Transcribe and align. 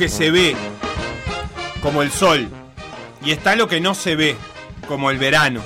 Que 0.00 0.08
se 0.08 0.30
ve, 0.30 0.56
como 1.82 2.00
el 2.00 2.10
sol, 2.10 2.48
y 3.22 3.32
está 3.32 3.54
lo 3.54 3.68
que 3.68 3.82
no 3.82 3.94
se 3.94 4.16
ve, 4.16 4.34
como 4.88 5.10
el 5.10 5.18
verano. 5.18 5.60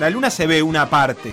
La 0.00 0.10
luna 0.10 0.30
se 0.30 0.48
ve 0.48 0.64
una 0.64 0.90
parte, 0.90 1.32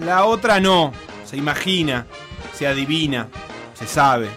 la 0.00 0.24
otra 0.24 0.58
no, 0.58 0.94
se 1.26 1.36
imagina, 1.36 2.06
se 2.54 2.66
adivina, 2.66 3.28
se 3.74 3.86
sabe. 3.86 4.30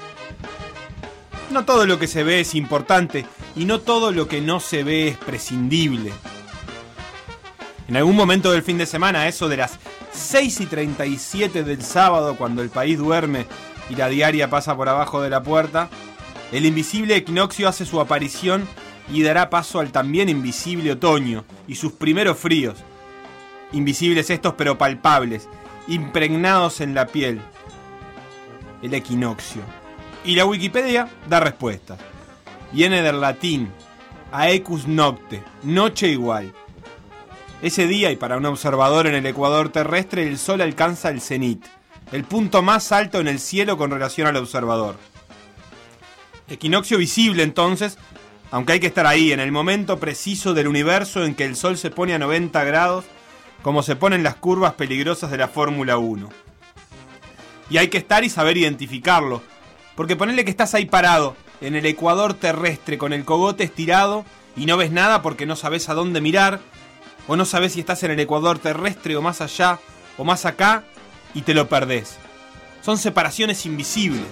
No 1.50 1.64
todo 1.64 1.86
lo 1.86 1.98
que 1.98 2.08
se 2.08 2.26
ve 2.26 2.42
es 2.42 2.54
importante 2.54 3.26
y 3.56 3.64
no 3.64 3.80
todo 3.80 4.12
lo 4.12 4.28
que 4.28 4.42
no 4.42 4.60
se 4.60 4.84
ve 4.84 5.08
es 5.08 5.18
prescindible. 5.18 6.12
En 7.88 7.96
algún 7.96 8.18
momento 8.18 8.52
del 8.52 8.64
fin 8.64 8.78
de 8.78 8.86
semana, 8.86 9.30
eso 9.30 9.48
de 9.48 9.56
las 9.56 9.80
6 10.12 10.60
y 10.60 10.66
37 10.66 11.64
del 11.64 11.82
sábado, 11.82 12.36
cuando 12.36 12.62
el 12.62 12.70
país 12.70 12.98
duerme 12.98 13.46
y 13.90 13.96
la 13.96 14.10
diaria 14.10 14.50
pasa 14.50 14.76
por 14.76 14.90
abajo 14.90 15.22
de 15.22 15.30
la 15.30 15.42
puerta, 15.42 15.90
el 16.52 16.66
invisible 16.66 17.16
equinoccio 17.16 17.68
hace 17.68 17.86
su 17.86 18.00
aparición 18.00 18.68
y 19.12 19.24
dará 19.24 19.50
paso 19.50 19.80
al 19.80 19.92
también 19.92 20.30
invisible 20.30 20.92
otoño 20.92 21.46
y 21.68 21.76
sus 21.76 21.94
primeros 21.94 22.38
fríos. 22.38 22.78
Invisibles 23.72 24.30
estos 24.30 24.54
pero 24.56 24.78
palpables, 24.78 25.48
impregnados 25.88 26.82
en 26.82 26.94
la 26.94 27.08
piel. 27.08 27.42
El 28.82 28.94
equinoccio. 28.94 29.62
Y 30.24 30.36
la 30.36 30.46
Wikipedia 30.46 31.10
da 31.28 31.40
respuesta. 31.40 31.98
Viene 32.72 33.02
del 33.02 33.22
latín 33.22 33.72
aecus 34.32 34.88
nocte, 34.88 35.44
noche 35.64 36.08
igual. 36.08 36.54
Ese 37.62 37.88
día 37.88 38.12
y 38.12 38.16
para 38.16 38.38
un 38.38 38.46
observador 38.46 39.08
en 39.08 39.16
el 39.16 39.26
ecuador 39.26 39.70
terrestre 39.70 40.28
el 40.28 40.38
sol 40.38 40.62
alcanza 40.62 41.10
el 41.10 41.20
cenit 41.20 41.66
el 42.12 42.24
punto 42.24 42.62
más 42.62 42.92
alto 42.92 43.20
en 43.20 43.28
el 43.28 43.40
cielo 43.40 43.78
con 43.78 43.92
relación 43.92 44.28
al 44.28 44.38
observador. 44.38 44.96
Equinoccio 46.50 46.98
visible 46.98 47.44
entonces, 47.44 47.98
aunque 48.52 48.74
hay 48.74 48.80
que 48.80 48.88
estar 48.88 49.06
ahí, 49.06 49.32
en 49.32 49.40
el 49.40 49.52
momento 49.52 50.00
preciso 50.00 50.54
del 50.54 50.68
universo 50.68 51.24
en 51.24 51.36
que 51.36 51.46
el 51.46 51.56
Sol 51.56 51.78
se 51.78 51.92
pone 51.92 52.14
a 52.14 52.20
90 52.20 52.64
grados, 52.64 53.06
como 53.62 53.84
se 53.84 53.96
ponen 53.96 54.24
las 54.24 54.36
curvas 54.36 54.74
peligrosas 54.74 55.30
de 55.30 55.38
la 55.38 55.48
Fórmula 55.48 55.98
1. 55.98 56.30
Y 57.70 57.78
hay 57.78 57.90
que 57.90 58.00
estar 58.00 58.24
y 58.24 58.30
saber 58.30 58.58
identificarlo, 58.58 59.44
porque 59.96 60.16
ponerle 60.16 60.44
que 60.44 60.52
estás 60.52 60.74
ahí 60.74 60.86
parado, 60.86 61.36
en 61.62 61.76
el 61.76 61.86
ecuador 61.86 62.34
terrestre, 62.34 62.98
con 62.98 63.14
el 63.14 63.26
cogote 63.26 63.64
estirado, 63.64 64.26
y 64.56 64.66
no 64.66 64.78
ves 64.78 64.92
nada 64.92 65.22
porque 65.22 65.46
no 65.46 65.56
sabes 65.56 65.90
a 65.90 65.94
dónde 65.94 66.22
mirar, 66.22 66.60
o 67.28 67.36
no 67.36 67.46
sabes 67.46 67.74
si 67.74 67.82
estás 67.82 68.02
en 68.04 68.12
el 68.12 68.20
ecuador 68.20 68.58
terrestre 68.58 69.16
o 69.16 69.22
más 69.22 69.42
allá, 69.42 69.80
o 70.18 70.24
más 70.24 70.46
acá, 70.46 70.84
y 71.36 71.44
te 71.44 71.54
lo 71.54 71.70
perdés. 71.70 72.18
Son 72.82 72.98
separaciones 72.98 73.66
invisibles. 73.68 74.26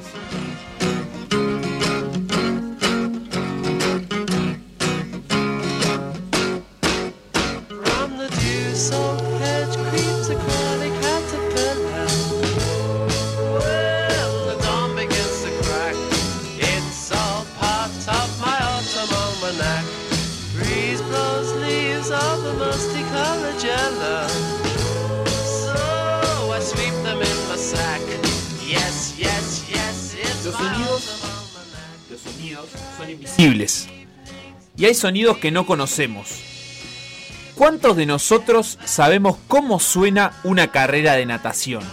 Hay 34.88 34.96
sonidos 34.96 35.38
que 35.40 35.52
no 35.52 35.66
conocemos. 35.66 36.30
¿Cuántos 37.56 37.98
de 37.98 38.06
nosotros 38.06 38.80
sabemos 38.86 39.36
cómo 39.50 39.81
suena 39.81 40.40
una 40.46 40.72
carrera 40.72 41.16
de 41.16 41.25
natación? 41.25 41.84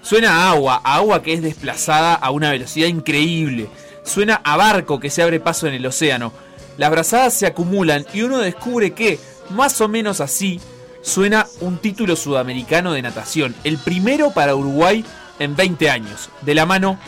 Suena 0.00 0.30
a 0.32 0.50
agua, 0.52 0.80
a 0.82 0.94
agua 0.94 1.22
que 1.22 1.34
es 1.34 1.42
desplazada 1.42 2.14
a 2.14 2.30
una 2.30 2.52
velocidad 2.52 2.86
increíble. 2.86 3.68
Suena 4.02 4.40
a 4.44 4.56
barco 4.56 4.98
que 4.98 5.10
se 5.10 5.22
abre 5.22 5.40
paso 5.40 5.66
en 5.66 5.74
el 5.74 5.84
océano. 5.84 6.32
Las 6.78 6.90
brazadas 6.90 7.34
se 7.34 7.44
acumulan 7.44 8.06
y 8.14 8.22
uno 8.22 8.38
descubre 8.38 8.94
que, 8.94 9.20
más 9.50 9.78
o 9.82 9.88
menos 9.88 10.22
así, 10.22 10.58
suena 11.02 11.46
un 11.60 11.76
título 11.76 12.16
sudamericano 12.16 12.94
de 12.94 13.02
natación, 13.02 13.54
el 13.62 13.76
primero 13.76 14.30
para 14.30 14.56
Uruguay 14.56 15.04
en 15.38 15.54
20 15.54 15.90
años, 15.90 16.30
de 16.40 16.54
la 16.54 16.64
mano 16.64 16.98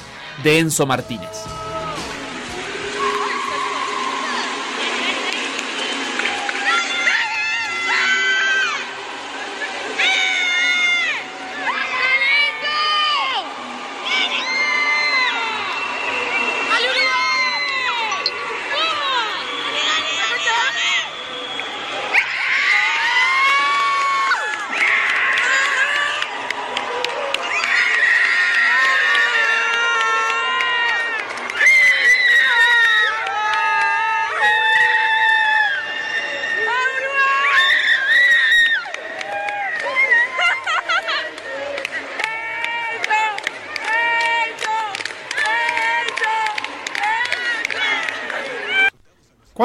de 0.44 0.58
Enzo 0.58 0.84
Martínez. 0.84 1.46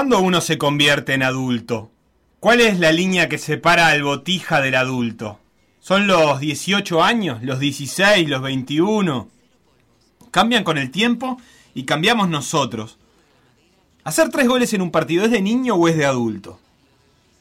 ¿Cuándo 0.03 0.19
uno 0.19 0.41
se 0.41 0.57
convierte 0.57 1.13
en 1.13 1.23
adulto? 1.23 1.89
¿Cuál 2.41 2.59
es 2.59 2.77
la 2.77 2.91
línea 2.91 3.29
que 3.29 3.37
separa 3.37 3.87
al 3.87 4.03
botija 4.03 4.59
del 4.59 4.75
adulto? 4.75 5.39
¿Son 5.79 6.07
los 6.07 6.41
18 6.41 7.01
años, 7.01 7.41
los 7.41 7.57
16, 7.57 8.27
los 8.27 8.41
21? 8.41 9.29
Cambian 10.29 10.65
con 10.65 10.77
el 10.77 10.91
tiempo 10.91 11.37
y 11.73 11.85
cambiamos 11.85 12.27
nosotros. 12.27 12.97
¿Hacer 14.03 14.27
tres 14.27 14.45
goles 14.45 14.73
en 14.73 14.81
un 14.81 14.91
partido 14.91 15.23
es 15.23 15.31
de 15.31 15.41
niño 15.41 15.75
o 15.75 15.87
es 15.87 15.95
de 15.95 16.05
adulto? 16.05 16.59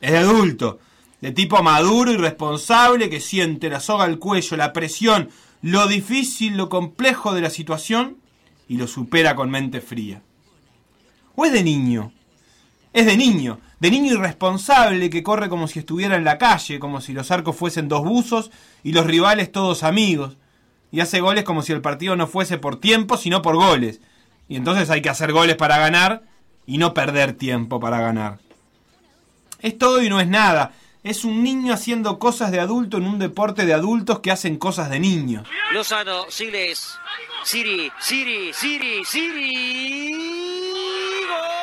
Es 0.01 0.13
de 0.13 0.19
adulto, 0.19 0.79
de 1.21 1.33
tipo 1.33 1.61
maduro 1.65 2.13
y 2.13 2.17
responsable 2.17 3.11
que 3.11 3.19
siente 3.19 3.71
la 3.71 3.81
soga 3.81 4.05
al 4.05 4.21
cuello, 4.21 4.57
la 4.57 4.73
presión, 4.73 5.31
lo 5.63 5.89
difícil, 5.89 6.57
lo 6.57 6.69
complejo 6.69 7.35
de 7.35 7.41
la 7.41 7.51
situación 7.51 8.19
y 8.69 8.77
lo 8.77 8.87
supera 8.87 9.35
con 9.35 9.51
mente 9.51 9.81
fría. 9.81 10.23
¿O 11.35 11.45
es 11.45 11.53
de 11.53 11.65
niño? 11.65 12.13
Es 12.93 13.07
de 13.07 13.17
niño, 13.17 13.59
de 13.81 13.91
niño 13.91 14.13
irresponsable 14.15 15.09
que 15.09 15.23
corre 15.23 15.49
como 15.49 15.67
si 15.67 15.79
estuviera 15.79 16.17
en 16.17 16.25
la 16.25 16.39
calle, 16.39 16.79
como 16.79 17.01
si 17.01 17.13
los 17.13 17.31
arcos 17.31 17.57
fuesen 17.57 17.89
dos 17.89 18.05
buzos 18.05 18.51
y 18.83 18.93
los 18.93 19.07
rivales 19.07 19.51
todos 19.51 19.83
amigos. 19.83 20.37
Y 20.91 21.01
hace 21.01 21.21
goles 21.21 21.45
como 21.45 21.63
si 21.63 21.73
el 21.73 21.81
partido 21.81 22.17
no 22.17 22.27
fuese 22.27 22.59
por 22.59 22.79
tiempo, 22.79 23.17
sino 23.17 23.41
por 23.41 23.57
goles. 23.57 24.01
Y 24.49 24.57
entonces 24.57 24.91
hay 24.91 25.01
que 25.01 25.09
hacer 25.09 25.33
goles 25.33 25.57
para 25.57 25.79
ganar 25.79 26.23
y 26.67 26.77
no 26.77 26.93
perder 26.93 27.33
tiempo 27.33 27.81
para 27.81 28.01
ganar. 28.01 28.39
Es 29.61 29.79
todo 29.79 30.03
y 30.03 30.11
no 30.11 30.21
es 30.21 30.29
nada. 30.29 30.73
Es 31.03 31.25
un 31.25 31.43
niño 31.43 31.73
haciendo 31.73 32.19
cosas 32.19 32.51
de 32.51 32.61
adulto 32.61 32.99
en 32.99 33.07
un 33.07 33.19
deporte 33.19 33.65
de 33.65 33.75
adultos 33.75 34.21
que 34.21 34.31
hacen 34.31 34.57
cosas 34.57 34.91
de 34.91 35.01
niños. 35.01 35.49
Lozano, 35.73 36.27
Siles, 36.29 36.95
Siri, 37.45 37.91
Siri, 37.99 38.53
Siri, 38.53 39.05
Siri. 39.05 40.13
¡Gol! 41.29 41.63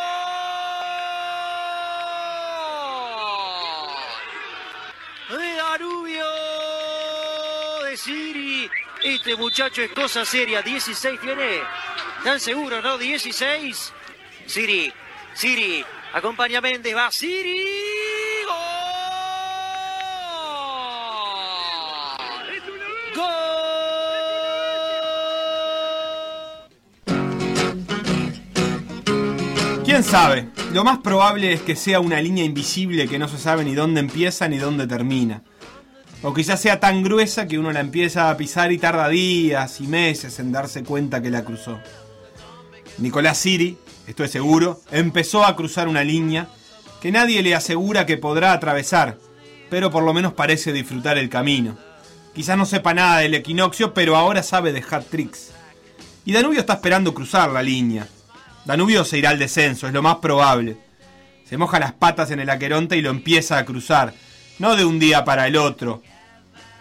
De 5.37 5.55
Danubio 5.55 6.25
de 7.99 8.13
Siri. 8.13 8.69
Este 9.03 9.35
muchacho 9.35 9.81
es 9.81 9.91
cosa 9.91 10.25
seria. 10.25 10.61
16 10.61 11.19
tiene. 11.19 11.59
¿Están 12.17 12.39
seguros, 12.39 12.83
no? 12.83 12.97
16. 12.97 13.93
Siri, 14.45 14.91
Siri. 15.33 15.83
Acompaña 16.13 16.59
a 16.59 16.61
Méndez. 16.61 16.95
Va 16.95 17.11
Siri. 17.11 17.65
¡Gol! 23.15 23.25
¿Quién 29.85 30.03
sabe? 30.03 30.49
Lo 30.73 30.83
más 30.83 30.99
probable 30.99 31.53
es 31.53 31.61
que 31.61 31.75
sea 31.75 31.99
una 31.99 32.21
línea 32.21 32.43
invisible 32.43 33.07
que 33.07 33.19
no 33.19 33.27
se 33.27 33.37
sabe 33.37 33.63
ni 33.63 33.73
dónde 33.75 33.99
empieza 34.01 34.47
ni 34.47 34.57
dónde 34.57 34.87
termina. 34.87 35.43
O 36.21 36.33
quizás 36.33 36.59
sea 36.59 36.79
tan 36.81 37.01
gruesa 37.01 37.47
que 37.47 37.57
uno 37.57 37.71
la 37.71 37.79
empieza 37.79 38.29
a 38.29 38.35
pisar 38.35 38.71
y 38.73 38.77
tarda 38.77 39.07
días 39.07 39.79
y 39.79 39.87
meses 39.87 40.37
en 40.39 40.51
darse 40.51 40.83
cuenta 40.83 41.21
que 41.21 41.29
la 41.29 41.45
cruzó. 41.45 41.79
Nicolás 42.97 43.37
Siri, 43.37 43.77
esto 44.05 44.25
es 44.25 44.31
seguro, 44.31 44.81
empezó 44.91 45.45
a 45.45 45.55
cruzar 45.55 45.87
una 45.87 46.03
línea 46.03 46.49
que 47.01 47.11
nadie 47.11 47.41
le 47.41 47.55
asegura 47.55 48.05
que 48.05 48.17
podrá 48.17 48.51
atravesar, 48.51 49.17
pero 49.69 49.89
por 49.91 50.03
lo 50.03 50.13
menos 50.13 50.33
parece 50.33 50.73
disfrutar 50.73 51.17
el 51.17 51.29
camino. 51.29 51.77
Quizás 52.35 52.57
no 52.57 52.65
sepa 52.65 52.93
nada 52.93 53.19
del 53.19 53.35
equinoccio, 53.35 53.93
pero 53.93 54.17
ahora 54.17 54.43
sabe 54.43 54.73
de 54.73 54.83
hat 54.89 55.05
tricks. 55.09 55.51
Y 56.25 56.33
Danubio 56.33 56.59
está 56.59 56.73
esperando 56.73 57.13
cruzar 57.13 57.49
la 57.49 57.63
línea. 57.63 58.07
Danubio 58.65 59.05
se 59.05 59.17
irá 59.17 59.29
al 59.29 59.39
descenso, 59.39 59.87
es 59.87 59.93
lo 59.93 60.01
más 60.01 60.17
probable. 60.17 60.77
Se 61.47 61.57
moja 61.57 61.79
las 61.79 61.93
patas 61.93 62.29
en 62.31 62.41
el 62.41 62.49
Aqueronte 62.49 62.97
y 62.97 63.01
lo 63.01 63.09
empieza 63.09 63.57
a 63.57 63.65
cruzar, 63.65 64.13
no 64.59 64.75
de 64.75 64.85
un 64.85 64.99
día 64.99 65.25
para 65.25 65.47
el 65.47 65.55
otro, 65.55 66.03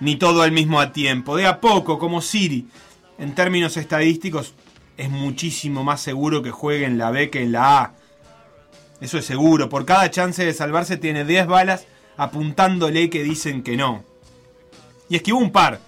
ni 0.00 0.16
todo 0.16 0.42
al 0.42 0.52
mismo 0.52 0.86
tiempo, 0.90 1.36
de 1.36 1.46
a 1.46 1.60
poco, 1.60 1.98
como 1.98 2.20
Siri. 2.20 2.66
En 3.18 3.34
términos 3.34 3.76
estadísticos, 3.76 4.54
es 4.96 5.10
muchísimo 5.10 5.84
más 5.84 6.00
seguro 6.00 6.42
que 6.42 6.50
juegue 6.50 6.84
en 6.84 6.98
la 6.98 7.10
B 7.10 7.30
que 7.30 7.42
en 7.42 7.52
la 7.52 7.80
A. 7.80 7.94
Eso 9.00 9.18
es 9.18 9.24
seguro, 9.24 9.68
por 9.68 9.86
cada 9.86 10.10
chance 10.10 10.44
de 10.44 10.52
salvarse 10.52 10.96
tiene 10.96 11.24
10 11.24 11.46
balas 11.46 11.86
apuntándole 12.16 13.08
que 13.10 13.22
dicen 13.22 13.62
que 13.62 13.76
no. 13.76 14.04
Y 15.08 15.16
esquivó 15.16 15.38
un 15.38 15.52
par, 15.52 15.80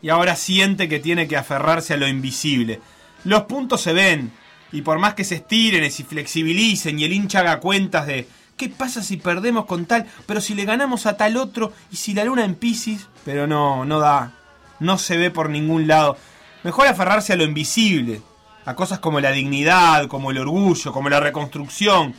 y 0.00 0.08
ahora 0.08 0.36
siente 0.36 0.88
que 0.88 1.00
tiene 1.00 1.26
que 1.26 1.36
aferrarse 1.36 1.94
a 1.94 1.96
lo 1.96 2.06
invisible. 2.06 2.80
Los 3.24 3.42
puntos 3.42 3.80
se 3.80 3.92
ven, 3.92 4.30
y 4.72 4.82
por 4.82 4.98
más 4.98 5.14
que 5.14 5.24
se 5.24 5.36
estiren 5.36 5.84
y 5.84 5.90
se 5.90 6.04
flexibilicen 6.04 6.98
y 6.98 7.04
el 7.04 7.12
hincha 7.12 7.40
haga 7.40 7.60
cuentas 7.60 8.06
de 8.06 8.28
¿qué 8.56 8.68
pasa 8.68 9.02
si 9.02 9.16
perdemos 9.16 9.66
con 9.66 9.86
tal? 9.86 10.06
Pero 10.26 10.40
si 10.40 10.54
le 10.54 10.64
ganamos 10.64 11.06
a 11.06 11.16
tal 11.16 11.36
otro 11.36 11.72
y 11.90 11.96
si 11.96 12.14
la 12.14 12.24
luna 12.24 12.44
en 12.44 12.54
Pisces, 12.54 13.08
pero 13.24 13.46
no, 13.46 13.84
no 13.84 13.98
da, 13.98 14.32
no 14.80 14.98
se 14.98 15.16
ve 15.16 15.30
por 15.30 15.50
ningún 15.50 15.86
lado. 15.86 16.16
Mejor 16.62 16.86
aferrarse 16.86 17.32
a 17.32 17.36
lo 17.36 17.44
invisible, 17.44 18.22
a 18.64 18.74
cosas 18.74 18.98
como 18.98 19.20
la 19.20 19.30
dignidad, 19.30 20.08
como 20.08 20.30
el 20.30 20.38
orgullo, 20.38 20.92
como 20.92 21.08
la 21.08 21.20
reconstrucción, 21.20 22.14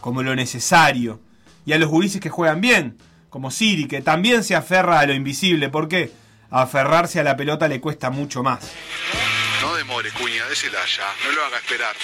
como 0.00 0.22
lo 0.22 0.36
necesario. 0.36 1.20
Y 1.66 1.72
a 1.72 1.78
los 1.78 1.88
gurises 1.88 2.20
que 2.20 2.30
juegan 2.30 2.60
bien, 2.60 2.98
como 3.30 3.50
Siri, 3.50 3.88
que 3.88 4.00
también 4.00 4.44
se 4.44 4.54
aferra 4.54 5.00
a 5.00 5.06
lo 5.06 5.14
invisible. 5.14 5.68
¿Por 5.68 5.88
qué? 5.88 6.12
Aferrarse 6.50 7.20
a 7.20 7.24
la 7.24 7.36
pelota 7.36 7.68
le 7.68 7.80
cuesta 7.80 8.10
mucho 8.10 8.42
más. 8.42 8.72
No 9.60 9.74
demore, 9.74 10.10
cuña, 10.12 10.46
désela 10.48 10.78
ya. 10.86 11.04
No 11.26 11.32
lo 11.32 11.44
haga 11.44 11.58
esperar. 11.58 11.94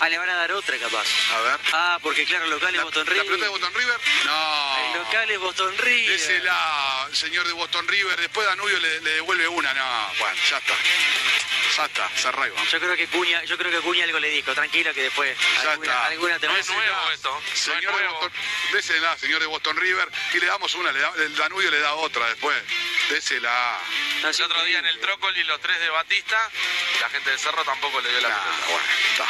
Ah, 0.00 0.08
le 0.08 0.18
van 0.18 0.28
a 0.28 0.34
dar 0.34 0.52
otra 0.52 0.76
capaz. 0.78 1.06
A 1.32 1.40
ver. 1.40 1.60
Ah, 1.72 1.98
porque 2.02 2.24
claro, 2.26 2.46
local 2.46 2.68
es 2.70 2.76
¿La, 2.76 2.84
Boston 2.84 3.06
la 3.06 3.12
River. 3.12 3.26
pelota 3.26 3.44
de 3.44 3.50
Boston 3.50 3.74
River? 3.74 4.00
No. 4.24 4.76
El 4.92 4.98
local 4.98 5.30
es 5.30 5.38
Boston 5.38 5.78
River. 5.78 6.10
Désela, 6.18 7.08
señor 7.12 7.46
de 7.46 7.52
Boston 7.54 7.88
River. 7.88 8.20
Después 8.20 8.46
Danubio 8.46 8.78
le, 8.78 9.00
le 9.00 9.10
devuelve 9.12 9.48
una. 9.48 9.72
No, 9.74 10.12
bueno, 10.18 10.36
ya 10.50 10.58
está. 10.58 10.74
Ya 11.76 11.84
está, 11.86 12.10
se 12.16 12.28
arraiga. 12.28 12.62
Yo 12.64 12.78
creo 12.80 12.96
que 12.96 13.06
Cuña, 13.08 13.42
yo 13.44 13.58
creo 13.58 13.70
que 13.70 13.80
Cuña 13.80 14.04
algo 14.04 14.18
le 14.18 14.28
dijo, 14.30 14.54
tranquilo 14.54 14.94
que 14.94 15.02
después 15.02 15.36
Ya 15.62 15.72
alguna, 15.72 15.92
está. 15.92 16.06
alguna 16.06 16.38
te 16.38 16.46
No 16.46 16.56
es 16.56 16.68
nuevo 16.68 17.10
esto. 17.12 17.42
Señor 17.54 17.98
de 17.98 18.08
Boston, 18.08 18.32
désela, 18.72 19.18
señor 19.18 19.40
de 19.40 19.46
Boston 19.46 19.76
River. 19.76 20.08
Y 20.34 20.38
le 20.40 20.46
damos 20.46 20.74
una, 20.74 20.92
le 20.92 21.00
da- 21.00 21.12
el 21.16 21.34
Danubio 21.36 21.70
le 21.70 21.78
da 21.80 21.94
otra 21.94 22.26
después. 22.28 22.56
Désela. 23.10 23.78
No, 24.22 24.28
es 24.28 24.38
El 24.38 24.44
otro 24.46 24.62
día 24.64 24.78
en 24.78 24.86
el. 24.86 25.00
Trócoli 25.00 25.44
los 25.44 25.60
tres 25.60 25.78
de 25.78 25.88
Batista, 25.90 26.50
la 27.00 27.08
gente 27.10 27.30
de 27.30 27.38
Cerro 27.38 27.62
tampoco 27.64 28.00
le 28.00 28.08
dio 28.10 28.20
la 28.22 28.28
Nah, 28.30 28.42
pelota. 28.42 28.66
bueno, 28.66 28.84
está. 29.10 29.26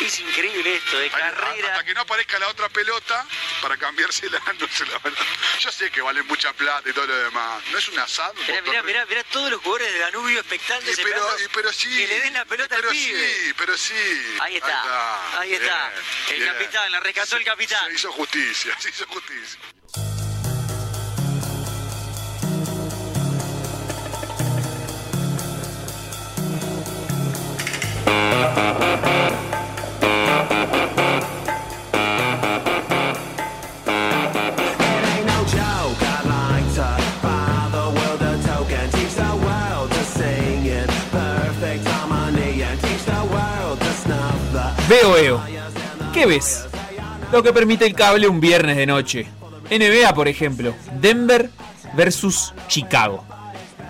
Es 0.00 0.20
increíble 0.20 0.76
esto, 0.76 0.96
de 0.98 1.10
carrera. 1.10 1.68
Hasta 1.72 1.84
que 1.84 1.92
no 1.92 2.02
aparezca 2.02 2.38
la 2.38 2.46
otra 2.48 2.68
pelota 2.68 3.26
para 3.60 3.76
cambiársela, 3.76 4.40
no 4.60 4.68
se 4.68 4.86
la 4.86 4.96
van 4.98 5.12
a- 5.12 5.58
Yo 5.58 5.72
sé 5.72 5.90
que 5.90 6.00
vale 6.00 6.22
mucha 6.22 6.52
plata 6.52 6.88
y 6.88 6.92
todo 6.92 7.06
lo 7.06 7.16
demás. 7.16 7.62
No 7.72 7.78
es 7.78 7.88
un 7.88 7.98
asado. 7.98 8.32
Mirá, 8.46 8.62
mirá, 8.62 8.82
mirá, 8.84 9.06
mirá 9.06 9.24
todos 9.24 9.50
los 9.50 9.60
jugadores 9.60 9.92
de 9.92 9.98
Danubio 9.98 10.38
expectantes 10.38 10.96
Y 10.98 11.02
pero, 11.02 11.36
y 11.44 11.48
pero 11.48 11.72
sí. 11.72 11.88
que 11.88 12.06
le 12.06 12.20
den 12.20 12.34
la 12.34 12.44
pelota 12.44 12.76
pero 12.76 12.90
al 12.90 12.94
pibe. 12.96 13.28
sí, 13.28 13.54
pero 13.58 13.76
sí. 13.76 14.36
Ahí 14.40 14.56
está, 14.56 15.40
ahí 15.40 15.54
está. 15.54 15.90
Bien, 15.90 16.04
El 16.28 16.40
bien. 16.42 16.52
capitán, 16.52 16.92
la 16.92 17.00
rescató 17.00 17.36
el 17.36 17.44
capitán. 17.44 17.86
Se 17.88 17.94
hizo 17.94 18.12
justicia, 18.12 18.76
se 18.80 18.90
hizo 18.90 19.06
justicia. 19.08 19.58
Veo, 44.88 45.12
veo. 45.12 45.42
¿Qué 46.14 46.24
ves? 46.24 46.66
Lo 47.30 47.42
que 47.42 47.52
permite 47.52 47.84
el 47.84 47.94
cable 47.94 48.26
un 48.26 48.40
viernes 48.40 48.74
de 48.74 48.86
noche. 48.86 49.26
NBA, 49.70 50.14
por 50.14 50.28
ejemplo. 50.28 50.74
Denver 50.98 51.50
versus 51.94 52.54
Chicago. 52.68 53.22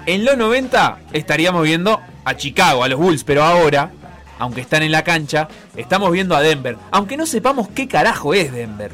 En 0.06 0.24
los 0.24 0.36
90 0.36 0.98
estaríamos 1.12 1.62
viendo 1.62 2.00
a 2.24 2.36
Chicago, 2.36 2.82
a 2.82 2.88
los 2.88 2.98
Bulls, 2.98 3.22
pero 3.22 3.44
ahora, 3.44 3.92
aunque 4.38 4.60
están 4.60 4.82
en 4.82 4.92
la 4.92 5.04
cancha, 5.04 5.48
estamos 5.76 6.10
viendo 6.12 6.36
a 6.36 6.40
Denver. 6.40 6.76
Aunque 6.90 7.16
no 7.16 7.26
sepamos 7.26 7.68
qué 7.68 7.88
carajo 7.88 8.34
es 8.34 8.52
Denver. 8.52 8.92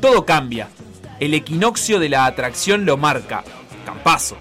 Todo 0.00 0.24
cambia. 0.24 0.68
El 1.20 1.34
equinoccio 1.34 1.98
de 1.98 2.08
la 2.08 2.26
atracción 2.26 2.84
lo 2.84 2.96
marca. 2.96 3.44
Campazo. 3.84 4.36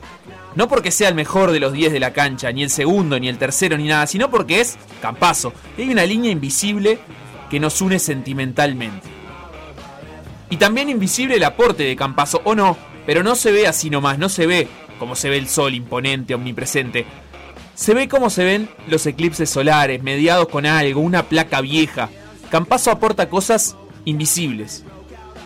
No 0.56 0.68
porque 0.70 0.92
sea 0.92 1.10
el 1.10 1.16
mejor 1.16 1.52
de 1.52 1.60
los 1.60 1.74
10 1.74 1.92
de 1.92 2.00
la 2.00 2.14
cancha, 2.14 2.52
ni 2.52 2.64
el 2.64 2.70
segundo, 2.70 3.20
ni 3.20 3.28
el 3.28 3.38
tercero, 3.38 3.78
ni 3.78 3.88
nada, 3.88 4.08
sino 4.08 4.30
porque 4.30 4.62
es 4.62 4.78
Campazo. 5.02 5.54
Hay 5.78 5.90
una 5.90 6.06
línea 6.06 6.32
invisible 6.32 7.00
que 7.50 7.60
nos 7.60 7.82
une 7.82 8.00
sentimentalmente. 8.00 9.08
Y 10.50 10.58
también 10.58 10.90
invisible 10.90 11.36
el 11.36 11.44
aporte 11.44 11.84
de 11.84 11.96
Campazo, 11.96 12.42
o 12.46 12.56
no, 12.56 12.78
pero 13.06 13.22
no 13.22 13.36
se 13.36 13.52
ve 13.52 13.68
así 13.68 13.90
nomás, 13.90 14.18
no 14.18 14.30
se 14.30 14.48
ve 14.48 14.68
como 15.00 15.16
se 15.16 15.30
ve 15.30 15.38
el 15.38 15.48
sol 15.48 15.74
imponente, 15.74 16.34
omnipresente. 16.34 17.06
Se 17.76 17.94
ve 17.94 18.08
como 18.08 18.30
se 18.30 18.46
ven 18.46 18.70
los 18.88 19.06
eclipses 19.06 19.50
solares, 19.50 20.02
mediados 20.02 20.48
con 20.48 20.66
algo, 20.66 21.02
una 21.02 21.24
placa 21.24 21.60
vieja. 21.60 22.10
Campazo 22.50 22.90
aporta 22.90 23.30
cosas 23.30 23.76
invisibles. 24.06 24.86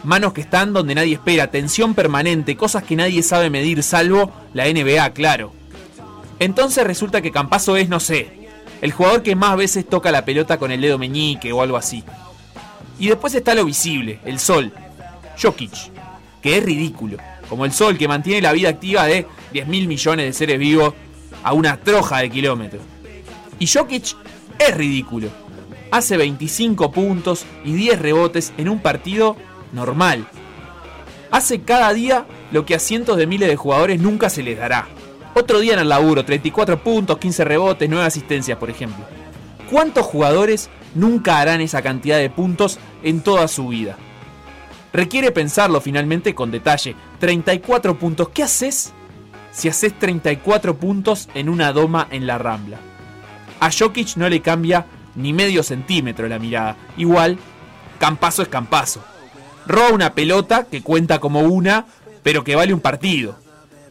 Manos 0.03 0.33
que 0.33 0.41
están 0.41 0.71
donde 0.71 0.93
nadie 0.93 1.15
espera, 1.15 1.49
tensión 1.49 1.95
permanente, 1.95 2.55
cosas 2.55 2.83
que 2.83 2.95
nadie 2.95 3.23
sabe 3.23 3.49
medir, 3.49 3.81
salvo 3.81 4.31
la 4.53 4.65
NBA, 4.71 5.09
claro. 5.13 5.53
Entonces 6.37 6.85
resulta 6.85 7.21
que 7.21 7.31
Campazo 7.31 7.75
es, 7.75 7.89
no 7.89 7.99
sé, 7.99 8.47
el 8.81 8.91
jugador 8.91 9.23
que 9.23 9.35
más 9.35 9.57
veces 9.57 9.89
toca 9.89 10.11
la 10.11 10.23
pelota 10.23 10.57
con 10.59 10.71
el 10.71 10.81
dedo 10.81 10.99
meñique 10.99 11.51
o 11.51 11.63
algo 11.63 11.77
así. 11.77 12.03
Y 12.99 13.07
después 13.07 13.33
está 13.33 13.55
lo 13.55 13.65
visible, 13.65 14.19
el 14.23 14.39
sol. 14.39 14.71
Jokic, 15.41 15.73
que 16.41 16.57
es 16.57 16.63
ridículo. 16.63 17.17
Como 17.49 17.65
el 17.65 17.73
sol 17.73 17.97
que 17.97 18.07
mantiene 18.07 18.41
la 18.41 18.53
vida 18.53 18.69
activa 18.69 19.05
de 19.05 19.25
10 19.51 19.67
mil 19.67 19.87
millones 19.87 20.27
de 20.27 20.33
seres 20.33 20.59
vivos 20.59 20.93
a 21.43 21.53
una 21.53 21.77
troja 21.77 22.19
de 22.19 22.29
kilómetros. 22.29 22.81
Y 23.59 23.67
Jokic 23.67 24.15
es 24.57 24.77
ridículo. 24.77 25.29
hace 25.91 26.17
25 26.17 26.91
puntos 26.91 27.45
y 27.65 27.73
10 27.73 27.99
rebotes 27.99 28.53
en 28.57 28.69
un 28.69 28.79
partido 28.79 29.35
normal. 29.73 30.27
Hace 31.31 31.61
cada 31.61 31.93
día 31.93 32.25
lo 32.51 32.65
que 32.65 32.75
a 32.75 32.79
cientos 32.79 33.17
de 33.17 33.25
miles 33.25 33.49
de 33.49 33.55
jugadores 33.55 33.99
nunca 33.99 34.29
se 34.29 34.43
les 34.43 34.57
dará. 34.57 34.87
Otro 35.33 35.59
día 35.59 35.73
en 35.73 35.79
el 35.79 35.89
laburo, 35.89 36.25
34 36.25 36.83
puntos, 36.83 37.17
15 37.17 37.43
rebotes, 37.45 37.89
9 37.89 38.05
asistencias, 38.05 38.57
por 38.57 38.69
ejemplo. 38.69 39.05
¿Cuántos 39.71 40.05
jugadores 40.05 40.69
nunca 40.95 41.39
harán 41.39 41.61
esa 41.61 41.81
cantidad 41.81 42.17
de 42.17 42.29
puntos 42.29 42.79
en 43.03 43.21
toda 43.21 43.47
su 43.47 43.67
vida? 43.67 43.97
Requiere 44.91 45.31
pensarlo 45.31 45.81
finalmente 45.81 46.33
con 46.33 46.49
detalle. 46.49 46.95
34 47.19 47.97
puntos, 47.97 48.29
¿qué 48.29 48.43
haces 48.43 48.93
si 49.51 49.67
haces 49.69 49.97
34 49.97 50.77
puntos 50.77 51.29
en 51.33 51.49
una 51.49 51.71
doma 51.71 52.07
en 52.11 52.27
la 52.27 52.37
Rambla? 52.37 52.79
A 53.59 53.69
Jokic 53.71 54.15
no 54.15 54.29
le 54.29 54.41
cambia 54.41 54.85
ni 55.15 55.33
medio 55.33 55.63
centímetro 55.63 56.27
la 56.27 56.39
mirada. 56.39 56.75
Igual, 56.97 57.37
Campazo 57.99 58.41
es 58.41 58.47
Campazo. 58.47 59.03
Roba 59.67 59.89
una 59.89 60.13
pelota 60.13 60.65
que 60.69 60.81
cuenta 60.81 61.19
como 61.19 61.41
una, 61.41 61.85
pero 62.23 62.43
que 62.43 62.55
vale 62.55 62.73
un 62.73 62.79
partido. 62.79 63.37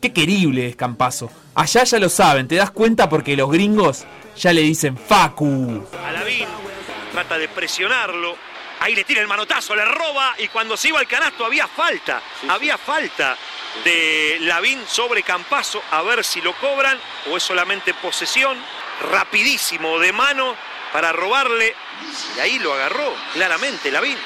Qué 0.01 0.13
querible 0.13 0.69
es 0.69 0.77
Campazo. 0.77 1.31
Allá 1.55 1.85
ya 1.85 1.99
lo 1.99 2.09
saben, 2.09 2.49
te 2.49 2.55
das 2.55 2.71
cuenta 2.71 3.09
porque 3.09 3.37
los 3.37 3.51
gringos 3.51 4.05
ya 4.37 4.53
le 4.53 4.63
dicen 4.63 4.97
Facu. 4.97 5.85
Alavín 6.07 6.47
trata 7.13 7.37
de 7.37 7.49
presionarlo. 7.49 8.37
Ahí 8.81 8.95
le 8.95 9.05
tira 9.05 9.21
el 9.21 9.29
manotazo, 9.29 9.75
le 9.75 9.85
roba 9.85 10.35
y 10.39 10.49
cuando 10.49 10.77
se 10.77 10.89
iba 10.89 11.01
al 11.01 11.07
canasto 11.07 11.45
había 11.45 11.67
falta. 11.67 12.23
había 12.49 12.79
falta 12.79 13.37
de 13.85 14.39
Lavín 14.41 14.85
sobre 14.87 15.23
Campazo. 15.23 15.83
A 15.91 16.03
ver 16.03 16.25
si 16.25 16.41
lo 16.41 16.55
cobran 16.55 16.99
o 17.31 17.37
es 17.37 17.43
solamente 17.43 17.95
posesión. 17.95 18.57
Rapidísimo 19.11 19.99
de 19.99 20.13
mano 20.13 20.57
para 20.93 21.13
robarle. 21.13 21.75
Y 22.37 22.41
ahí 22.41 22.59
lo 22.59 22.73
agarró 22.75 23.15
claramente 23.35 23.91
Lavín. 23.91 24.17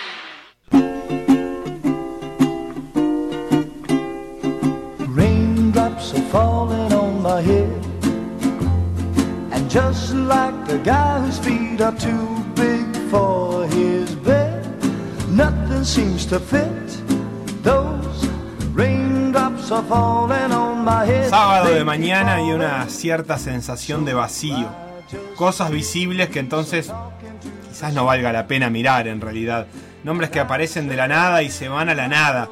Raindrops 5.15 6.15
are 6.15 6.23
falling 6.31 6.93
on 6.93 7.23
my 7.23 7.41
head. 7.43 7.71
And 9.53 9.71
just 9.71 10.15
like 10.15 10.69
a 10.69 10.79
guy 10.79 11.21
whose 11.21 11.39
feet 11.39 11.81
are 11.81 11.97
too 11.99 12.45
big 12.55 12.87
for 13.11 13.67
his 13.67 14.15
bed, 14.17 14.42
nothing 15.83 15.85
seems 15.85 16.27
to 16.27 16.39
fit. 16.39 16.67
Those 17.63 18.29
raindrops 18.75 19.71
are 19.71 19.83
falling 19.83 20.53
on 20.53 20.85
my 20.85 21.05
head. 21.07 21.29
Sábado 21.29 21.75
de 21.75 21.85
mañana 21.85 22.41
y 22.43 22.53
una 22.53 22.89
cierta 22.89 23.39
sensación 23.39 24.05
de 24.05 24.15
vacío. 24.15 24.69
Cosas 25.37 25.71
visibles 25.71 26.29
que 26.31 26.39
entonces 26.39 26.91
quizás 27.69 27.93
no 27.93 28.05
valga 28.05 28.33
la 28.33 28.47
pena 28.47 28.71
mirar 28.71 29.09
en 29.09 29.21
realidad. 29.21 29.67
Nombres 30.05 30.31
que 30.31 30.41
aparecen 30.41 30.89
de 30.89 30.97
la 30.97 31.09
nada 31.09 31.43
y 31.43 31.51
se 31.51 31.69
van 31.69 31.89
a 31.89 31.95
la 31.95 32.09
nada. 32.09 32.49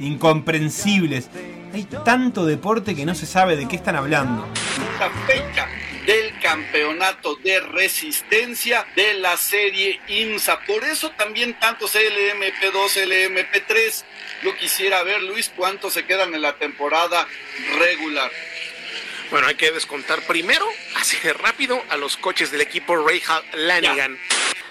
Incomprensibles. 0.00 1.28
Hay 1.72 1.84
tanto 2.04 2.46
deporte 2.46 2.94
que 2.94 3.04
no 3.04 3.14
se 3.14 3.26
sabe 3.26 3.56
de 3.56 3.66
qué 3.66 3.76
están 3.76 3.96
hablando. 3.96 4.46
Esta 4.54 5.10
fecha 5.26 5.66
del 6.06 6.38
campeonato 6.40 7.36
de 7.36 7.60
resistencia 7.60 8.86
de 8.94 9.14
la 9.14 9.36
serie 9.36 10.00
IMSA. 10.08 10.60
Por 10.60 10.84
eso 10.84 11.10
también 11.12 11.58
tantos 11.58 11.94
LMP2, 11.94 13.06
LMP3. 13.06 14.04
Lo 14.42 14.54
quisiera 14.56 15.02
ver, 15.02 15.22
Luis, 15.22 15.50
cuántos 15.54 15.94
se 15.94 16.04
quedan 16.04 16.34
en 16.34 16.42
la 16.42 16.56
temporada 16.56 17.26
regular. 17.78 18.30
Bueno, 19.30 19.46
hay 19.46 19.54
que 19.54 19.72
descontar 19.72 20.20
primero, 20.26 20.66
así 20.96 21.16
de 21.22 21.32
rápido, 21.32 21.82
a 21.88 21.96
los 21.96 22.16
coches 22.16 22.50
del 22.50 22.60
equipo 22.60 22.96
Ray 22.96 23.22
Lanigan. 23.54 24.18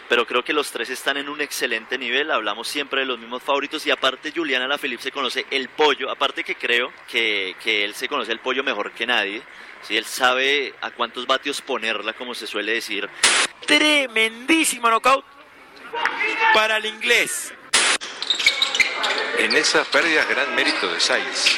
Pero 0.10 0.28
creo 0.28 0.44
que 0.44 0.54
los 0.54 0.72
tres 0.72 0.90
están 0.90 1.18
en 1.18 1.28
un 1.28 1.42
excelente 1.42 1.98
nivel. 1.98 2.30
Hablamos 2.30 2.68
siempre 2.68 3.02
de 3.02 3.08
los 3.08 3.18
mismos 3.18 3.42
favoritos. 3.42 3.86
Y 3.88 3.92
aparte, 3.92 4.32
Juliana 4.36 4.68
Lafelipe 4.68 5.02
se 5.02 5.12
conoce 5.12 5.46
el 5.50 5.70
pollo. 5.70 6.12
Aparte, 6.12 6.44
que 6.44 6.56
creo 6.56 6.94
que, 7.10 7.56
que 7.64 7.84
él 7.84 7.96
se 7.96 8.08
conoce 8.08 8.32
el 8.32 8.40
pollo 8.40 8.64
mejor 8.64 8.92
que 8.92 9.08
nadie. 9.08 9.42
Sí, 9.88 9.98
él 9.98 10.06
sabe 10.06 10.74
a 10.82 10.92
cuántos 10.92 11.28
vatios 11.28 11.62
ponerla, 11.62 12.14
como 12.14 12.34
se 12.34 12.48
suele 12.48 12.74
decir. 12.74 13.10
Tremendísimo 13.66 14.90
knockout 14.90 15.26
para 16.54 16.78
el 16.78 16.86
inglés. 16.86 17.54
En 19.38 19.56
esas 19.56 19.88
pérdidas, 19.88 20.28
gran 20.30 20.56
mérito 20.56 20.92
de 20.92 21.00
Sainz. 21.00 21.58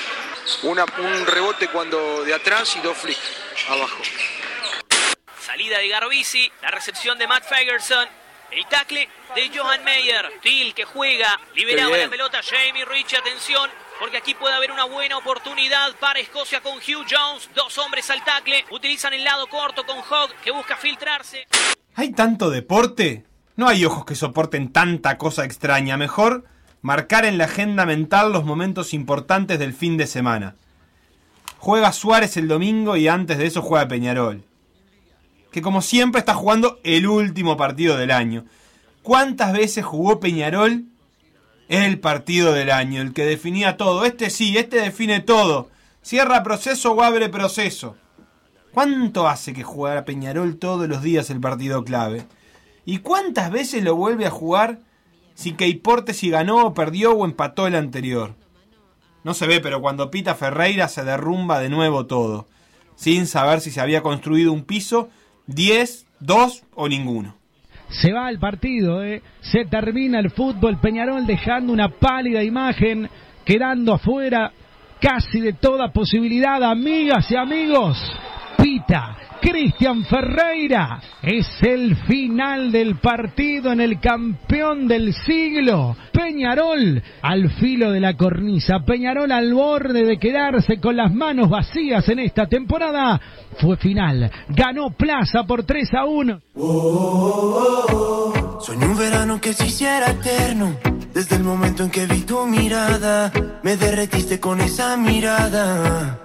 Una, 0.63 0.86
un 0.98 1.25
rebote 1.25 1.67
cuando 1.67 2.24
de 2.24 2.34
atrás 2.34 2.75
y 2.75 2.79
dos 2.79 2.98
flick 2.98 3.17
abajo. 3.70 3.98
Salida 5.39 5.79
de 5.79 5.88
Garbisi, 5.89 6.51
la 6.62 6.72
recepción 6.72 7.17
de 7.17 7.27
Matt 7.27 7.48
Fagerson, 7.48 8.08
el 8.51 8.65
tackle 8.67 9.08
de 9.36 9.51
Johan 9.55 9.84
Meyer. 9.84 10.39
Till 10.41 10.74
que 10.74 10.86
juega, 10.86 11.39
liberaba 11.53 11.98
la 11.98 12.10
pelota 12.10 12.41
Jamie 12.44 12.86
Rich, 12.86 13.13
atención. 13.15 13.70
Porque 14.00 14.18
aquí 14.18 14.34
puede 14.34 14.54
haber 14.54 14.72
una 14.72 14.86
buena 14.86 15.18
oportunidad 15.18 15.96
para 16.00 16.20
Escocia 16.20 16.62
con 16.62 16.78
Hugh 16.78 17.06
Jones. 17.10 17.50
Dos 17.56 17.78
hombres 17.78 18.10
al 18.10 18.24
tackle. 18.24 18.66
Utilizan 18.72 19.14
el 19.14 19.24
lado 19.24 19.48
corto 19.48 19.86
con 19.86 20.00
Hogg 20.00 20.36
que 20.44 20.52
busca 20.52 20.75
filtrarse. 20.75 21.48
¿Hay 21.96 22.12
tanto 22.12 22.50
deporte? 22.50 23.25
No 23.56 23.70
hay 23.70 23.86
ojos 23.86 24.04
que 24.04 24.16
soporten 24.16 24.74
tanta 24.74 25.18
cosa 25.18 25.46
extraña. 25.46 25.96
Mejor 25.96 26.44
marcar 26.82 27.24
en 27.24 27.38
la 27.38 27.46
agenda 27.46 27.86
mental 27.86 28.34
los 28.34 28.44
momentos 28.44 28.94
importantes 28.94 29.60
del 29.60 29.74
fin 29.74 29.96
de 29.96 30.08
semana. 30.08 30.56
Juega 31.58 31.94
Suárez 31.94 32.36
el 32.36 32.50
domingo 32.50 32.98
y 32.98 33.08
antes 33.08 33.38
de 33.38 33.46
eso 33.46 33.62
juega 33.62 33.88
Peñarol. 33.88 34.44
Que 35.54 35.62
como 35.62 35.82
siempre 35.82 36.20
está 36.20 36.34
jugando 36.34 36.80
el 36.84 37.08
último 37.08 37.56
partido 37.56 37.96
del 37.96 38.12
año. 38.12 38.44
¿Cuántas 39.04 39.54
veces 39.54 39.86
jugó 39.86 40.20
Peñarol 40.20 40.84
el 41.67 42.00
partido 42.00 42.53
del 42.53 42.72
año? 42.72 43.01
El 43.01 43.13
que 43.13 43.25
definía 43.25 43.77
todo. 43.77 44.05
Este 44.05 44.29
sí, 44.29 44.57
este 44.57 44.77
define 44.77 45.19
todo. 45.19 45.69
Cierra 46.01 46.43
proceso 46.43 46.91
o 46.91 47.01
abre 47.01 47.29
proceso. 47.29 47.95
¿Cuánto 48.74 49.27
hace 49.27 49.53
que 49.53 49.63
juega 49.63 50.05
Peñarol 50.05 50.57
todos 50.57 50.88
los 50.88 51.01
días 51.01 51.29
el 51.29 51.39
partido 51.39 51.84
clave? 51.84 52.25
¿Y 52.86 53.00
cuántas 53.00 53.50
veces 53.50 53.84
lo 53.84 53.95
vuelve 53.95 54.25
a 54.25 54.31
jugar 54.31 54.79
sin 55.34 55.55
que 55.55 55.67
importe 55.67 56.13
si 56.13 56.29
ganó 56.29 56.65
o 56.65 56.74
perdió 56.74 57.13
o 57.13 57.25
empató 57.25 57.67
el 57.67 57.75
anterior? 57.75 58.36
No 59.24 59.34
se 59.34 59.48
ve, 59.48 59.62
pero 59.62 59.81
cuando 59.81 60.12
pita 60.12 60.36
Ferreira 60.36 60.88
se 60.88 61.03
derrumba 61.03 61.60
de 61.60 61.69
nuevo 61.69 62.05
todo, 62.05 62.48
sin 62.95 63.25
saber 63.25 63.62
si 63.62 63.72
se 63.72 63.81
había 63.81 64.03
construido 64.03 64.53
un 64.53 64.65
piso, 64.65 65.10
10, 65.48 66.05
2 66.19 66.63
o 66.75 66.88
ninguno. 66.88 67.36
Se 67.89 68.12
va 68.12 68.30
el 68.30 68.39
partido, 68.39 69.04
¿eh? 69.04 69.22
se 69.42 69.65
termina 69.65 70.20
el 70.20 70.32
fútbol. 70.32 70.80
Peñarol 70.80 71.25
dejando 71.25 71.72
una 71.72 71.89
pálida 71.89 72.44
imagen, 72.44 73.10
quedando 73.44 73.94
afuera 73.94 74.51
casi 75.00 75.39
de 75.39 75.54
toda 75.54 75.89
posibilidad. 75.89 76.63
Amigas 76.63 77.30
y 77.32 77.36
amigos, 77.36 77.98
Pita, 78.65 79.15
Cristian 79.39 80.05
Ferreira, 80.05 81.00
es 81.22 81.45
el 81.62 81.95
final 82.07 82.72
del 82.72 82.95
partido 82.95 83.72
en 83.72 83.79
el 83.79 84.00
campeón 84.00 84.88
del 84.88 85.13
siglo. 85.13 85.95
Peñarol 86.12 87.00
al 87.22 87.51
filo 87.51 87.91
de 87.91 88.00
la 88.00 88.17
cornisa, 88.17 88.79
Peñarol 88.79 89.31
al 89.31 89.53
borde 89.53 90.03
de 90.03 90.17
quedarse 90.17 90.79
con 90.79 90.95
las 90.98 91.13
manos 91.13 91.48
vacías 91.48 92.10
en 92.10 92.17
esta 92.17 92.48
temporada. 92.48 93.22
Fue 93.60 93.77
final, 93.77 94.31
ganó 94.50 94.89
Plaza 94.89 95.43
por 95.43 95.63
3 95.63 95.93
a 95.93 96.05
1. 96.05 96.41
Soñé 98.62 98.88
un 98.88 98.98
verano 98.98 99.39
que 99.39 99.53
se 99.53 99.67
hiciera 99.67 100.10
eterno. 100.10 100.75
Desde 101.13 101.36
el 101.36 101.43
momento 101.43 101.84
en 101.84 101.91
que 101.91 102.07
vi 102.07 102.22
tu 102.22 102.48
mirada, 102.48 103.31
me 103.62 103.77
derretiste 103.77 104.39
con 104.39 104.60
esa 104.60 104.98
mirada. 104.98 106.19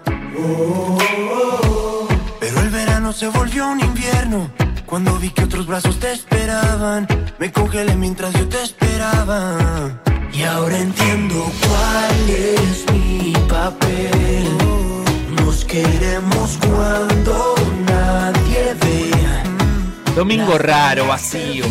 Se 3.13 3.29
volvió 3.29 3.69
un 3.69 3.81
invierno. 3.81 4.51
Cuando 4.87 5.17
vi 5.19 5.31
que 5.31 5.45
otros 5.45 5.67
brazos 5.67 5.99
te 5.99 6.13
esperaban, 6.13 7.07
me 7.39 7.51
congelé 7.51 7.97
mientras 7.97 8.33
yo 8.35 8.49
te 8.49 8.63
esperaba. 8.63 10.01
Y 10.33 10.43
ahora 10.43 10.79
entiendo 10.79 11.51
cuál 11.67 12.31
es 12.31 12.85
mi 12.93 13.33
papel. 13.49 14.45
Nos 15.37 15.65
queremos 15.65 16.59
cuando 16.59 17.55
nadie 17.87 18.75
vea. 18.81 19.45
Domingo 20.15 20.59
raro, 20.59 21.07
vacío. 21.07 21.65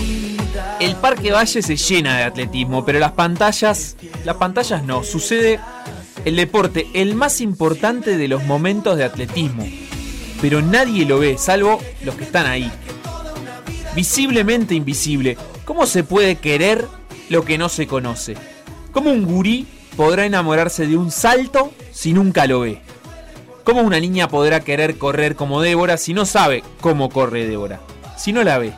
El 0.80 0.96
Parque 0.96 1.32
Valle 1.32 1.62
se 1.62 1.76
llena 1.76 2.18
de 2.18 2.24
atletismo, 2.24 2.84
pero 2.86 3.00
las 3.00 3.12
pantallas, 3.12 3.96
las 4.26 4.36
pantallas 4.38 4.84
no, 4.84 5.04
sucede 5.04 5.60
el 6.26 6.36
deporte, 6.36 6.88
el 6.94 7.16
más 7.16 7.40
importante 7.40 8.18
de 8.18 8.28
los 8.28 8.44
momentos 8.46 8.98
de 8.98 9.04
atletismo. 9.04 9.66
Pero 10.42 10.62
nadie 10.62 11.06
lo 11.06 11.20
ve, 11.20 11.38
salvo 11.38 11.80
los 12.04 12.16
que 12.16 12.24
están 12.24 12.46
ahí. 12.46 12.72
Visiblemente 13.96 14.76
invisible. 14.76 15.38
¿Cómo 15.66 15.86
se 15.86 16.04
puede 16.04 16.38
querer 16.38 16.88
lo 17.30 17.44
que 17.44 17.58
no 17.58 17.70
se 17.70 17.88
conoce? 17.88 18.36
¿Cómo 18.92 19.12
un 19.12 19.26
gurí 19.26 19.68
podrá 19.98 20.26
enamorarse 20.26 20.88
de 20.88 20.98
un 20.98 21.12
salto 21.12 21.74
si 21.92 22.14
nunca 22.14 22.48
lo 22.48 22.62
ve? 22.62 22.82
¿Cómo 23.64 23.82
una 23.82 24.00
niña 24.00 24.30
podrá 24.30 24.62
querer 24.62 24.98
correr 24.98 25.36
como 25.36 25.62
Débora 25.62 25.98
si 25.98 26.14
no 26.14 26.26
sabe 26.26 26.64
cómo 26.82 27.10
corre 27.10 27.48
Débora? 27.48 27.82
Si 28.18 28.34
no 28.34 28.44
la 28.44 28.58
ve. 28.58 28.74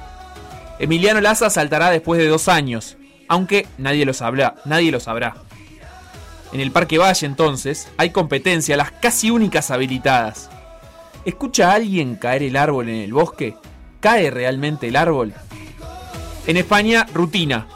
Emiliano 0.79 1.21
Laza 1.21 1.49
saltará 1.49 1.91
después 1.91 2.19
de 2.19 2.27
dos 2.27 2.47
años, 2.47 2.97
aunque 3.27 3.67
nadie 3.77 4.05
lo 4.05 4.13
sabrá. 4.13 4.55
Nadie 4.65 4.91
lo 4.91 4.99
sabrá. 4.99 5.35
En 6.51 6.59
el 6.59 6.71
Parque 6.71 6.97
Valle 6.97 7.25
entonces 7.25 7.87
hay 7.97 8.09
competencia, 8.09 8.75
las 8.75 8.91
casi 8.91 9.29
únicas 9.29 9.71
habilitadas. 9.71 10.49
¿Escucha 11.23 11.71
a 11.71 11.75
alguien 11.75 12.15
caer 12.15 12.41
el 12.41 12.55
árbol 12.55 12.89
en 12.89 12.95
el 12.95 13.13
bosque? 13.13 13.55
¿Cae 13.99 14.31
realmente 14.31 14.87
el 14.87 14.95
árbol? 14.95 15.33
En 16.47 16.57
España, 16.57 17.05
rutina. 17.13 17.67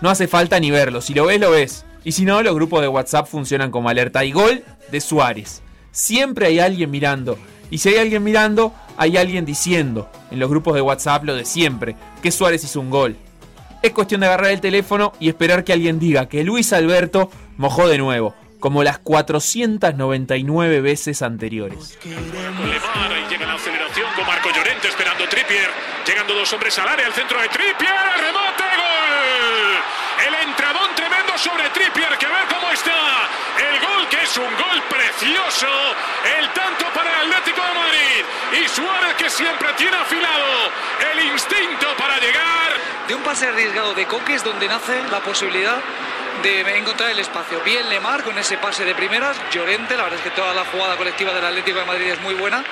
No 0.00 0.08
hace 0.08 0.28
falta 0.28 0.60
ni 0.60 0.70
verlo. 0.70 1.00
Si 1.00 1.12
lo 1.12 1.26
ves, 1.26 1.40
lo 1.40 1.50
ves. 1.50 1.84
Y 2.04 2.12
si 2.12 2.24
no, 2.24 2.42
los 2.42 2.54
grupos 2.54 2.80
de 2.80 2.86
WhatsApp 2.86 3.26
funcionan 3.26 3.72
como 3.72 3.88
alerta. 3.88 4.24
Y 4.24 4.30
gol 4.30 4.62
de 4.92 5.00
Suárez. 5.00 5.62
Siempre 5.90 6.46
hay 6.46 6.60
alguien 6.60 6.92
mirando. 6.92 7.38
Y 7.70 7.78
si 7.78 7.88
hay 7.88 7.96
alguien 7.96 8.22
mirando, 8.22 8.72
hay 8.96 9.16
alguien 9.16 9.44
diciendo 9.44 10.08
en 10.30 10.38
los 10.38 10.48
grupos 10.48 10.74
de 10.74 10.82
WhatsApp 10.82 11.24
lo 11.24 11.34
de 11.34 11.44
siempre, 11.44 11.96
que 12.22 12.30
Suárez 12.30 12.62
hizo 12.62 12.80
un 12.80 12.90
gol. 12.90 13.16
Es 13.82 13.90
cuestión 13.90 14.20
de 14.20 14.28
agarrar 14.28 14.52
el 14.52 14.60
teléfono 14.60 15.12
y 15.18 15.28
esperar 15.28 15.64
que 15.64 15.72
alguien 15.72 15.98
diga 15.98 16.28
que 16.28 16.44
Luis 16.44 16.72
Alberto 16.72 17.30
mojó 17.56 17.88
de 17.88 17.98
nuevo, 17.98 18.34
como 18.62 18.84
las 18.84 18.98
499 19.00 20.80
veces 20.80 21.20
anteriores. 21.20 21.98
Lemar, 22.04 23.12
ahí 23.12 23.26
llega 23.28 23.44
esperando 24.86 25.28
Trippier. 25.28 25.68
Llegando 26.06 26.32
dos 26.32 26.52
hombres 26.52 26.78
al 26.78 26.88
área, 26.88 27.06
al 27.06 27.12
centro 27.12 27.40
de 27.42 27.48
Trippier. 27.48 27.90
¡Remate! 27.90 28.62
¡Gol! 28.62 29.82
El 30.28 30.48
entradón 30.48 30.94
tremendo 30.94 31.36
sobre 31.36 31.68
Trippier. 31.70 32.16
Que 32.18 32.26
a 32.26 32.30
ver 32.30 32.46
cómo 32.46 32.70
está. 32.70 33.26
El 33.58 33.80
gol 33.80 33.91
es 34.32 34.38
un 34.38 34.44
gol 34.44 34.82
precioso. 34.88 35.68
El 36.38 36.48
tanto 36.50 36.86
para 36.94 37.10
el 37.22 37.32
Atlético 37.32 37.60
de 37.60 37.74
Madrid. 37.74 38.64
Y 38.64 38.68
Suárez 38.68 39.14
que 39.18 39.28
siempre 39.28 39.68
tiene 39.76 39.96
afilado 39.96 40.70
el 41.12 41.24
instinto 41.26 41.86
para 41.98 42.18
llegar. 42.18 42.72
De 43.08 43.14
un 43.14 43.22
pase 43.22 43.48
arriesgado 43.48 43.92
de 43.94 44.06
Coques 44.06 44.42
donde 44.42 44.68
nace 44.68 45.02
la 45.10 45.20
posibilidad 45.20 45.80
de 46.42 46.60
encontrar 46.78 47.10
el 47.10 47.18
espacio. 47.18 47.60
Bien 47.60 47.88
Lemar 47.90 48.24
con 48.24 48.38
ese 48.38 48.56
pase 48.56 48.84
de 48.84 48.94
primeras, 48.94 49.36
Llorente, 49.52 49.96
la 49.96 50.04
verdad 50.04 50.18
es 50.18 50.24
que 50.24 50.30
toda 50.30 50.54
la 50.54 50.64
jugada 50.64 50.96
colectiva 50.96 51.32
del 51.34 51.44
Atlético 51.44 51.80
de 51.80 51.84
Madrid 51.84 52.06
es 52.06 52.20
muy 52.20 52.34
buena, 52.34 52.64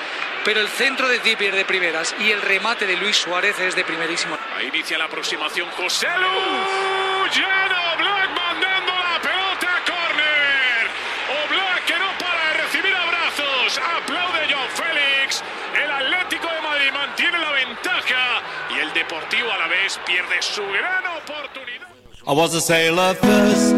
pero 0.43 0.59
el 0.59 0.67
centro 0.67 1.07
de 1.07 1.19
Trippier 1.19 1.55
de 1.55 1.63
primeras 1.63 2.15
y 2.19 2.31
el 2.31 2.41
remate 2.41 2.87
de 2.87 2.97
Luis 2.97 3.17
Suárez 3.17 3.59
es 3.59 3.75
de 3.75 3.83
primerísimo. 3.83 4.37
Ahí 4.57 4.67
inicia 4.67 4.97
la 4.97 5.05
aproximación 5.05 5.69
José 5.71 6.07
Lu. 6.17 7.27
Lleno 7.29 7.97
Black 7.97 8.29
mandando 8.31 8.93
la 8.93 9.21
pelota 9.21 9.67
a 9.77 9.85
córner. 9.85 10.89
O 11.29 11.47
Black 11.49 11.85
que 11.85 11.97
no 11.97 12.11
para 12.17 12.47
de 12.47 12.53
recibir 12.63 12.95
abrazos. 12.95 13.79
Aplaude 13.97 14.47
John 14.49 14.67
Félix. 14.75 15.43
El 15.81 15.89
Atlético 15.89 16.47
de 16.51 16.61
Madrid 16.61 16.91
mantiene 16.91 17.37
la 17.37 17.51
ventaja 17.51 18.41
y 18.69 18.79
el 18.91 18.93
Deportivo 18.93 19.51
a 19.51 19.57
la 19.57 19.67
vez 19.67 19.99
pierde 20.05 20.41
su 20.41 20.61
gran 20.61 21.05
oportunidad. 21.05 21.87
I 22.27 22.33
was 22.33 22.53
a 22.53 22.61
sailor 22.61 23.15
first, 23.15 23.73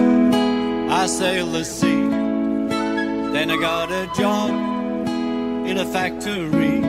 I 0.89 1.07
sailed 1.07 1.53
the 1.53 1.63
sea. 1.63 2.09
Then 3.31 3.49
I 3.49 3.57
got 3.57 3.91
a 3.91 4.07
job 4.15 4.51
in 5.65 5.77
a 5.79 5.85
factory. 5.85 6.81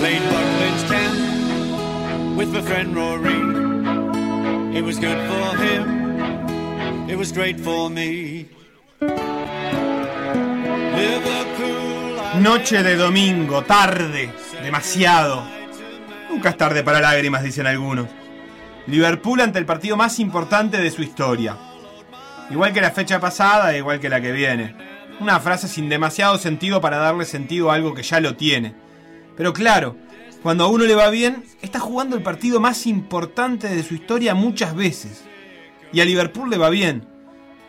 Played 0.00 0.22
Buckland's 0.30 0.84
camp 0.84 2.36
with 2.36 2.52
my 2.52 2.60
friend 2.62 2.94
Rory. 2.94 3.40
It 4.76 4.84
was 4.84 4.98
good 4.98 5.18
for 5.28 5.56
him, 5.56 7.08
it 7.08 7.16
was 7.16 7.32
great 7.32 7.58
for 7.60 7.90
me. 7.90 8.48
Liverpool, 11.00 12.40
Noche 12.40 12.82
de 12.82 12.96
domingo, 12.96 13.62
tarde, 13.62 14.30
demasiado. 14.62 15.63
Nunca 16.34 16.48
es 16.48 16.56
tarde 16.56 16.82
para 16.82 17.00
lágrimas, 17.00 17.44
dicen 17.44 17.68
algunos. 17.68 18.08
Liverpool 18.88 19.40
ante 19.40 19.60
el 19.60 19.66
partido 19.66 19.96
más 19.96 20.18
importante 20.18 20.78
de 20.78 20.90
su 20.90 21.00
historia. 21.00 21.56
Igual 22.50 22.72
que 22.72 22.80
la 22.80 22.90
fecha 22.90 23.20
pasada, 23.20 23.76
igual 23.76 24.00
que 24.00 24.08
la 24.08 24.20
que 24.20 24.32
viene. 24.32 24.74
Una 25.20 25.38
frase 25.38 25.68
sin 25.68 25.88
demasiado 25.88 26.36
sentido 26.36 26.80
para 26.80 26.96
darle 26.96 27.24
sentido 27.24 27.70
a 27.70 27.74
algo 27.74 27.94
que 27.94 28.02
ya 28.02 28.18
lo 28.18 28.34
tiene. 28.34 28.74
Pero 29.36 29.52
claro, 29.52 29.94
cuando 30.42 30.64
a 30.64 30.66
uno 30.66 30.82
le 30.86 30.96
va 30.96 31.08
bien, 31.08 31.44
está 31.62 31.78
jugando 31.78 32.16
el 32.16 32.24
partido 32.24 32.58
más 32.58 32.84
importante 32.88 33.68
de 33.68 33.84
su 33.84 33.94
historia 33.94 34.34
muchas 34.34 34.74
veces. 34.74 35.22
Y 35.92 36.00
a 36.00 36.04
Liverpool 36.04 36.50
le 36.50 36.58
va 36.58 36.68
bien. 36.68 37.06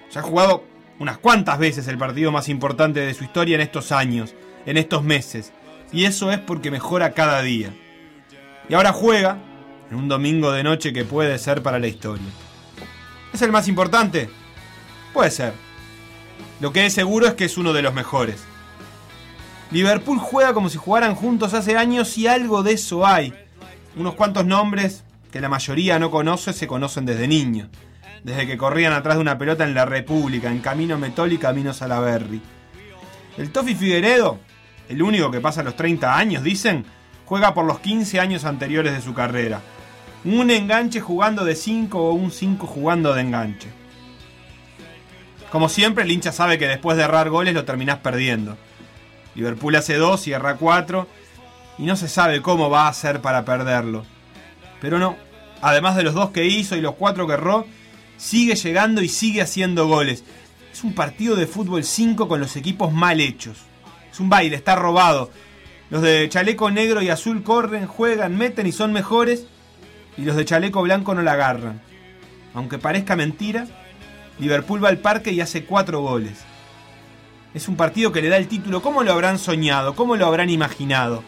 Ya 0.09 0.21
ha 0.21 0.23
jugado 0.23 0.63
unas 0.97 1.19
cuantas 1.19 1.59
veces 1.59 1.87
el 1.87 1.99
partido 1.99 2.31
más 2.31 2.49
importante 2.49 3.01
de 3.01 3.13
su 3.13 3.25
historia 3.25 3.53
en 3.53 3.61
estos 3.61 3.91
años, 3.91 4.33
en 4.65 4.77
estos 4.77 5.03
meses. 5.03 5.53
Y 5.91 6.05
eso 6.05 6.31
es 6.31 6.39
porque 6.39 6.71
mejora 6.71 7.13
cada 7.13 7.43
día. 7.43 7.71
Y 8.67 8.73
ahora 8.73 8.93
juega 8.93 9.37
en 9.89 9.97
un 9.97 10.07
domingo 10.07 10.51
de 10.51 10.63
noche 10.63 10.93
que 10.93 11.05
puede 11.05 11.37
ser 11.37 11.61
para 11.61 11.79
la 11.79 11.87
historia. 11.87 12.25
¿Es 13.33 13.41
el 13.41 13.51
más 13.51 13.67
importante? 13.67 14.29
Puede 15.13 15.31
ser. 15.31 15.53
Lo 16.59 16.71
que 16.71 16.85
es 16.85 16.93
seguro 16.93 17.27
es 17.27 17.33
que 17.33 17.45
es 17.45 17.57
uno 17.57 17.73
de 17.73 17.81
los 17.81 17.93
mejores. 17.93 18.43
Liverpool 19.71 20.19
juega 20.19 20.53
como 20.53 20.69
si 20.69 20.77
jugaran 20.77 21.15
juntos 21.15 21.53
hace 21.53 21.77
años 21.77 22.17
y 22.17 22.27
algo 22.27 22.63
de 22.63 22.73
eso 22.73 23.05
hay. 23.05 23.33
Unos 23.95 24.15
cuantos 24.15 24.45
nombres 24.45 25.03
que 25.31 25.41
la 25.41 25.49
mayoría 25.49 25.99
no 25.99 26.11
conoce 26.11 26.53
se 26.53 26.67
conocen 26.67 27.05
desde 27.05 27.27
niños. 27.27 27.69
Desde 28.23 28.47
que 28.47 28.57
corrían 28.57 28.93
atrás 28.93 29.15
de 29.15 29.21
una 29.21 29.37
pelota 29.37 29.63
en 29.63 29.73
la 29.73 29.85
República, 29.85 30.49
en 30.49 30.59
Camino 30.59 30.97
Metol 30.97 31.33
y 31.33 31.37
Camino 31.37 31.73
Salaberry. 31.73 32.41
El 33.37 33.51
Tofi 33.51 33.75
Figueredo, 33.75 34.39
el 34.87 35.01
único 35.01 35.29
que 35.29 35.41
pasa 35.41 35.61
los 35.61 35.75
30 35.75 36.17
años, 36.17 36.41
dicen, 36.41 36.85
juega 37.25 37.53
por 37.53 37.65
los 37.65 37.79
15 37.79 38.19
años 38.19 38.45
anteriores 38.45 38.93
de 38.93 39.01
su 39.01 39.13
carrera. 39.13 39.61
Un 40.23 40.49
enganche 40.49 41.01
jugando 41.01 41.45
de 41.45 41.55
5 41.55 41.99
o 41.99 42.13
un 42.13 42.31
5 42.31 42.65
jugando 42.67 43.13
de 43.13 43.21
enganche. 43.21 43.69
Como 45.51 45.69
siempre, 45.69 46.03
el 46.03 46.11
hincha 46.11 46.31
sabe 46.31 46.57
que 46.57 46.67
después 46.67 46.97
de 46.97 47.03
errar 47.03 47.29
goles 47.29 47.53
lo 47.53 47.65
terminás 47.65 47.99
perdiendo. 47.99 48.57
Liverpool 49.35 49.75
hace 49.75 49.95
2 49.95 50.27
y 50.27 50.33
erra 50.33 50.55
4 50.55 51.07
y 51.77 51.83
no 51.83 51.95
se 51.95 52.07
sabe 52.07 52.41
cómo 52.41 52.69
va 52.69 52.85
a 52.85 52.89
hacer 52.89 53.21
para 53.21 53.45
perderlo. 53.45 54.05
Pero 54.81 54.99
no, 54.99 55.15
además 55.61 55.95
de 55.95 56.03
los 56.03 56.13
dos 56.13 56.31
que 56.31 56.45
hizo 56.45 56.75
y 56.75 56.81
los 56.81 56.95
cuatro 56.95 57.27
que 57.27 57.33
erró, 57.33 57.65
sigue 58.17 58.55
llegando 58.55 59.01
y 59.01 59.09
sigue 59.09 59.41
haciendo 59.41 59.87
goles. 59.87 60.23
Es 60.71 60.83
un 60.83 60.93
partido 60.93 61.35
de 61.35 61.47
fútbol 61.47 61.83
5 61.83 62.27
con 62.27 62.39
los 62.39 62.55
equipos 62.55 62.91
mal 62.91 63.21
hechos. 63.21 63.59
Es 64.11 64.19
un 64.19 64.29
baile, 64.29 64.55
está 64.55 64.75
robado. 64.75 65.31
Los 65.89 66.01
de 66.01 66.27
chaleco 66.29 66.71
negro 66.71 67.01
y 67.01 67.09
azul 67.09 67.43
corren, 67.43 67.87
juegan, 67.87 68.37
meten 68.37 68.67
y 68.67 68.71
son 68.71 68.91
mejores. 68.91 69.45
Y 70.17 70.23
los 70.23 70.35
de 70.35 70.45
chaleco 70.45 70.81
blanco 70.81 71.13
no 71.13 71.21
la 71.21 71.33
agarran. 71.33 71.81
Aunque 72.53 72.77
parezca 72.77 73.15
mentira, 73.15 73.67
Liverpool 74.39 74.83
va 74.83 74.89
al 74.89 74.97
parque 74.97 75.31
y 75.31 75.41
hace 75.41 75.65
cuatro 75.65 76.01
goles. 76.01 76.43
Es 77.53 77.67
un 77.67 77.75
partido 77.75 78.11
que 78.11 78.21
le 78.21 78.29
da 78.29 78.37
el 78.37 78.47
título. 78.47 78.81
¿Cómo 78.81 79.03
lo 79.03 79.13
habrán 79.13 79.39
soñado? 79.39 79.95
¿Cómo 79.95 80.15
lo 80.15 80.25
habrán 80.25 80.49
imaginado? 80.49 81.23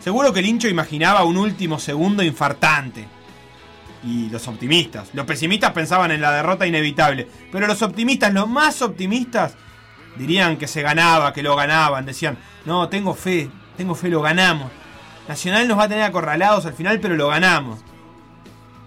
Seguro 0.00 0.32
que 0.32 0.40
el 0.40 0.46
hincho 0.46 0.68
imaginaba 0.68 1.24
un 1.24 1.36
último 1.36 1.78
segundo 1.78 2.22
infartante. 2.22 3.06
Y 4.04 4.28
los 4.28 4.46
optimistas. 4.48 5.08
Los 5.14 5.26
pesimistas 5.26 5.72
pensaban 5.72 6.10
en 6.10 6.20
la 6.20 6.32
derrota 6.32 6.66
inevitable. 6.66 7.26
Pero 7.50 7.66
los 7.66 7.82
optimistas, 7.82 8.32
los 8.32 8.48
más 8.48 8.82
optimistas, 8.82 9.54
dirían 10.16 10.58
que 10.58 10.68
se 10.68 10.82
ganaba, 10.82 11.32
que 11.32 11.42
lo 11.42 11.56
ganaban. 11.56 12.06
Decían, 12.06 12.36
no, 12.66 12.88
tengo 12.88 13.14
fe, 13.14 13.50
tengo 13.76 13.94
fe, 13.94 14.08
lo 14.08 14.22
ganamos. 14.22 14.70
Nacional 15.28 15.66
nos 15.68 15.78
va 15.78 15.84
a 15.84 15.88
tener 15.88 16.04
acorralados 16.04 16.66
al 16.66 16.74
final, 16.74 17.00
pero 17.00 17.16
lo 17.16 17.28
ganamos. 17.28 17.80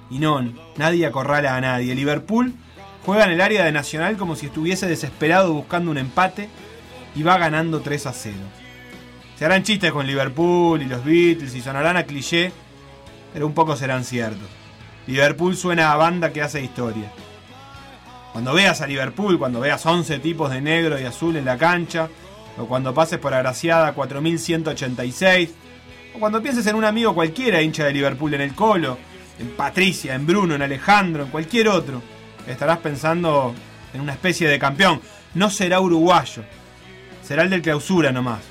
Y 0.09 0.19
no, 0.19 0.41
nadie 0.77 1.05
acorrala 1.05 1.55
a 1.55 1.61
nadie. 1.61 1.93
Liverpool 1.95 2.53
juega 3.05 3.25
en 3.25 3.31
el 3.31 3.41
área 3.41 3.65
de 3.65 3.71
Nacional 3.71 4.17
como 4.17 4.35
si 4.35 4.47
estuviese 4.47 4.87
desesperado 4.87 5.53
buscando 5.53 5.91
un 5.91 5.97
empate 5.97 6.49
y 7.15 7.23
va 7.23 7.37
ganando 7.37 7.81
3 7.81 8.07
a 8.07 8.13
0. 8.13 8.35
Se 9.37 9.45
harán 9.45 9.63
chistes 9.63 9.91
con 9.91 10.07
Liverpool 10.07 10.81
y 10.81 10.85
los 10.85 11.03
Beatles 11.03 11.55
y 11.55 11.61
sonarán 11.61 11.97
a 11.97 12.03
cliché, 12.03 12.51
pero 13.33 13.47
un 13.47 13.53
poco 13.53 13.75
serán 13.75 14.03
ciertos. 14.03 14.47
Liverpool 15.07 15.55
suena 15.55 15.91
a 15.91 15.95
banda 15.95 16.31
que 16.31 16.41
hace 16.41 16.63
historia. 16.63 17.11
Cuando 18.31 18.53
veas 18.53 18.81
a 18.81 18.87
Liverpool, 18.87 19.39
cuando 19.39 19.59
veas 19.59 19.85
11 19.85 20.19
tipos 20.19 20.51
de 20.51 20.61
negro 20.61 20.99
y 20.99 21.05
azul 21.05 21.35
en 21.35 21.45
la 21.45 21.57
cancha, 21.57 22.09
o 22.57 22.65
cuando 22.65 22.93
pases 22.93 23.19
por 23.19 23.33
Agraciada 23.33 23.93
4186, 23.93 25.49
o 26.15 26.19
cuando 26.19 26.41
pienses 26.41 26.65
en 26.67 26.75
un 26.75 26.85
amigo 26.85 27.13
cualquiera 27.13 27.61
hincha 27.61 27.85
de 27.85 27.93
Liverpool 27.93 28.33
en 28.33 28.41
el 28.41 28.55
Colo, 28.55 28.97
en 29.39 29.49
Patricia, 29.51 30.15
en 30.15 30.25
Bruno, 30.25 30.55
en 30.55 30.61
Alejandro, 30.61 31.23
en 31.23 31.29
cualquier 31.29 31.69
otro, 31.69 32.01
estarás 32.47 32.79
pensando 32.79 33.53
en 33.93 34.01
una 34.01 34.13
especie 34.13 34.47
de 34.47 34.59
campeón. 34.59 35.01
No 35.33 35.49
será 35.49 35.79
uruguayo, 35.79 36.43
será 37.21 37.43
el 37.43 37.49
del 37.49 37.61
clausura 37.61 38.11
nomás. 38.11 38.41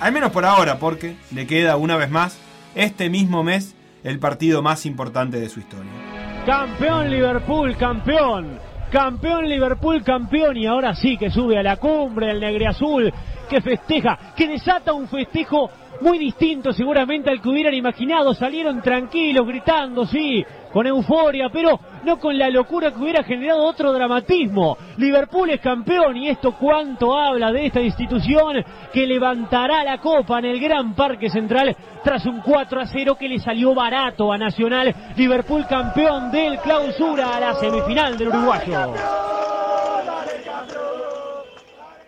Al 0.00 0.12
menos 0.12 0.30
por 0.30 0.44
ahora, 0.44 0.78
porque 0.78 1.16
le 1.32 1.46
queda 1.46 1.76
una 1.76 1.96
vez 1.96 2.10
más, 2.10 2.38
este 2.74 3.10
mismo 3.10 3.42
mes, 3.42 3.74
el 4.04 4.18
partido 4.20 4.62
más 4.62 4.86
importante 4.86 5.40
de 5.40 5.48
su 5.48 5.60
historia. 5.60 5.90
Campeón 6.46 7.10
Liverpool, 7.10 7.76
campeón. 7.76 8.60
campeón 8.92 9.48
Liverpool, 9.48 10.04
campeón 10.04 10.56
y 10.56 10.66
ahora 10.66 10.94
sí 10.94 11.16
que 11.18 11.30
sube 11.30 11.58
a 11.58 11.62
la 11.62 11.76
cumbre 11.76 12.28
del 12.28 12.40
negre 12.40 12.68
azul, 12.68 13.12
que 13.48 13.60
festeja, 13.60 14.32
que 14.36 14.46
desata 14.46 14.92
un 14.92 15.08
festejo 15.08 15.70
muy 16.00 16.18
distinto 16.18 16.72
seguramente 16.72 17.30
al 17.30 17.40
que 17.40 17.48
hubieran 17.48 17.74
imaginado. 17.74 18.34
Salieron 18.34 18.80
tranquilos, 18.80 19.46
gritando, 19.46 20.06
sí, 20.06 20.44
con 20.72 20.86
euforia, 20.86 21.48
pero 21.52 21.78
no 22.04 22.18
con 22.18 22.38
la 22.38 22.50
locura 22.50 22.92
que 22.92 22.98
hubiera 22.98 23.24
generado 23.24 23.64
otro 23.64 23.92
dramatismo. 23.92 24.76
Liverpool 24.96 25.50
es 25.50 25.60
campeón 25.60 26.16
y 26.16 26.28
esto 26.28 26.52
cuánto 26.52 27.16
habla 27.16 27.50
de 27.52 27.66
esta 27.66 27.80
institución 27.80 28.64
que 28.92 29.06
levantará 29.06 29.84
la 29.84 29.98
copa 29.98 30.38
en 30.38 30.46
el 30.46 30.60
Gran 30.60 30.94
Parque 30.94 31.30
Central 31.30 31.76
tras 32.04 32.24
un 32.26 32.40
4 32.40 32.80
a 32.80 32.86
0 32.86 33.16
que 33.18 33.28
le 33.28 33.38
salió 33.38 33.74
barato 33.74 34.32
a 34.32 34.38
Nacional. 34.38 34.94
Liverpool 35.16 35.66
campeón 35.66 36.30
del 36.30 36.58
clausura 36.58 37.36
a 37.36 37.40
la 37.40 37.54
semifinal 37.54 38.16
del 38.16 38.28
uruguayo. 38.28 38.94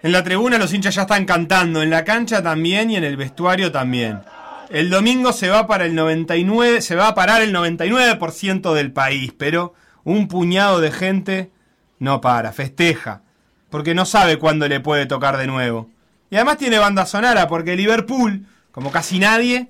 En 0.03 0.13
la 0.13 0.25
tribuna 0.25 0.57
los 0.57 0.73
hinchas 0.73 0.95
ya 0.95 1.03
están 1.03 1.27
cantando, 1.27 1.83
en 1.83 1.91
la 1.91 2.05
cancha 2.05 2.43
también 2.43 2.91
y 2.91 2.97
en 2.97 3.05
el 3.05 3.19
vestuario 3.19 3.71
también. 3.71 4.21
El 4.71 4.89
domingo 4.89 5.33
se 5.33 5.49
va 5.49 5.67
para 5.67 5.85
el 5.85 5.95
99, 5.95 6.81
se 6.81 6.95
va 6.95 7.09
a 7.09 7.15
parar 7.15 7.43
el 7.43 7.55
99% 7.55 8.73
del 8.73 8.93
país, 8.93 9.35
pero 9.37 9.75
un 10.05 10.29
puñado 10.29 10.81
de 10.81 10.91
gente 10.91 11.51
no 11.99 12.23
para, 12.23 12.53
festeja, 12.53 13.23
porque 13.69 13.95
no 13.95 14.07
sabe 14.07 14.39
cuándo 14.39 14.69
le 14.69 14.81
puede 14.81 15.05
tocar 15.05 15.37
de 15.37 15.47
nuevo. 15.47 15.91
Y 16.31 16.37
además 16.37 16.57
tiene 16.57 16.79
banda 16.79 17.05
sonora, 17.05 17.47
porque 17.47 17.77
Liverpool, 17.77 18.47
como 18.71 18.91
casi 18.91 19.19
nadie, 19.19 19.69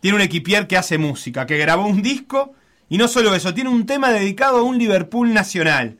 tiene 0.00 0.16
un 0.16 0.22
equipier 0.22 0.66
que 0.66 0.76
hace 0.76 0.98
música, 0.98 1.46
que 1.46 1.56
grabó 1.56 1.86
un 1.86 2.02
disco, 2.02 2.54
y 2.90 2.98
no 2.98 3.08
solo 3.08 3.34
eso, 3.34 3.54
tiene 3.54 3.70
un 3.70 3.86
tema 3.86 4.10
dedicado 4.10 4.58
a 4.58 4.62
un 4.62 4.76
Liverpool 4.76 5.32
nacional, 5.32 5.96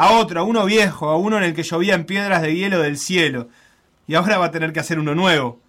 a 0.00 0.12
otro, 0.12 0.40
a 0.40 0.44
uno 0.44 0.64
viejo, 0.64 1.10
a 1.10 1.18
uno 1.18 1.36
en 1.36 1.42
el 1.42 1.52
que 1.52 1.62
llovían 1.62 2.04
piedras 2.04 2.40
de 2.40 2.56
hielo 2.56 2.78
del 2.80 2.96
cielo, 2.96 3.50
y 4.06 4.14
ahora 4.14 4.38
va 4.38 4.46
a 4.46 4.50
tener 4.50 4.72
que 4.72 4.80
hacer 4.80 4.98
uno 4.98 5.14
nuevo, 5.14 5.60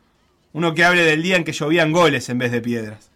uno 0.54 0.74
que 0.74 0.86
hable 0.86 1.04
del 1.04 1.22
día 1.22 1.36
en 1.36 1.44
que 1.44 1.52
llovían 1.52 1.92
goles 1.92 2.30
en 2.30 2.38
vez 2.38 2.54
de 2.54 2.62
piedras. 2.62 3.12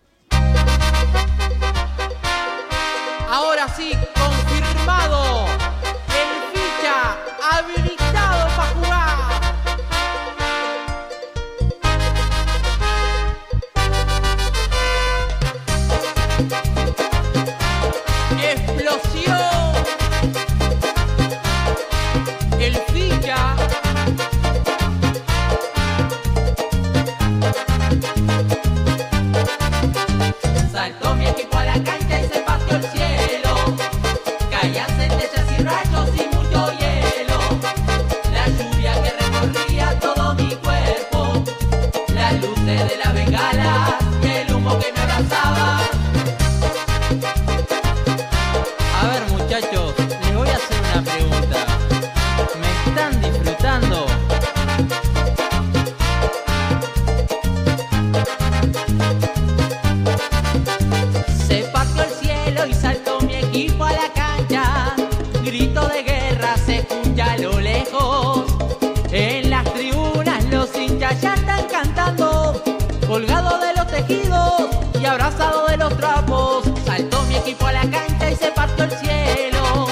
Colgado 73.07 73.57
de 73.59 73.73
los 73.73 73.87
tejidos 73.87 74.67
y 74.99 75.05
abrazado 75.05 75.65
de 75.67 75.77
los 75.77 75.95
trapos. 75.95 76.65
Saltó 76.85 77.23
mi 77.23 77.35
equipo 77.35 77.65
a 77.67 77.71
la 77.71 77.81
cancha 77.81 78.29
y 78.29 78.35
se 78.35 78.51
partió 78.51 78.83
el 78.83 78.91
cielo. 78.91 79.87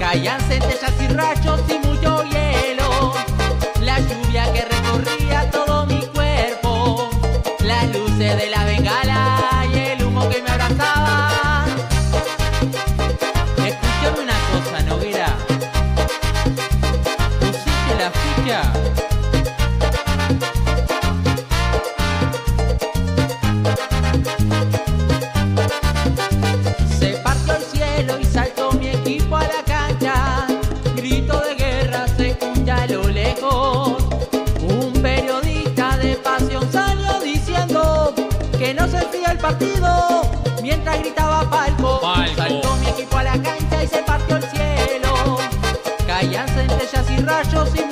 Caían 0.00 0.40
centellas 0.40 0.92
y 1.00 1.06
rayos 1.08 1.60
y 1.68 1.86
mucho 1.86 2.24
hielo. 2.24 3.12
La 3.80 4.00
lluvia 4.00 4.52
que 4.52 4.62
recorría 4.62 5.48
todo 5.50 5.86
mi 5.86 6.00
cuerpo. 6.06 7.08
Las 7.60 7.86
luces 7.86 8.36
de 8.36 8.50
la 8.50 8.64
bengala 8.64 9.66
y 9.72 9.78
el 9.78 10.04
humo 10.04 10.28
que 10.28 10.42
me 10.42 10.50
abrazaba. 10.50 11.66
Escuchame 13.58 14.20
una 14.22 14.34
cosa, 14.50 14.82
Noguera. 14.82 15.36
¿Pusiste 17.40 17.94
la 17.96 18.10
ficha? 18.10 18.87
Partido 39.48 40.22
mientras 40.62 41.00
gritaba 41.00 41.48
palco. 41.48 42.00
Saltó 42.36 42.76
mi 42.76 42.86
equipo 42.88 43.16
a 43.16 43.22
la 43.22 43.42
cancha 43.42 43.82
y 43.82 43.86
se 43.86 44.02
partió 44.02 44.36
el 44.36 44.42
cielo. 44.42 45.38
Caían 46.06 46.46
centellas 46.48 47.10
y 47.10 47.16
rayos 47.22 47.70
y 47.74 47.87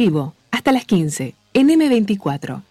vivo, 0.00 0.32
hasta 0.50 0.72
las 0.72 0.86
15, 0.86 1.34
en 1.52 1.68
M24. 1.68 2.62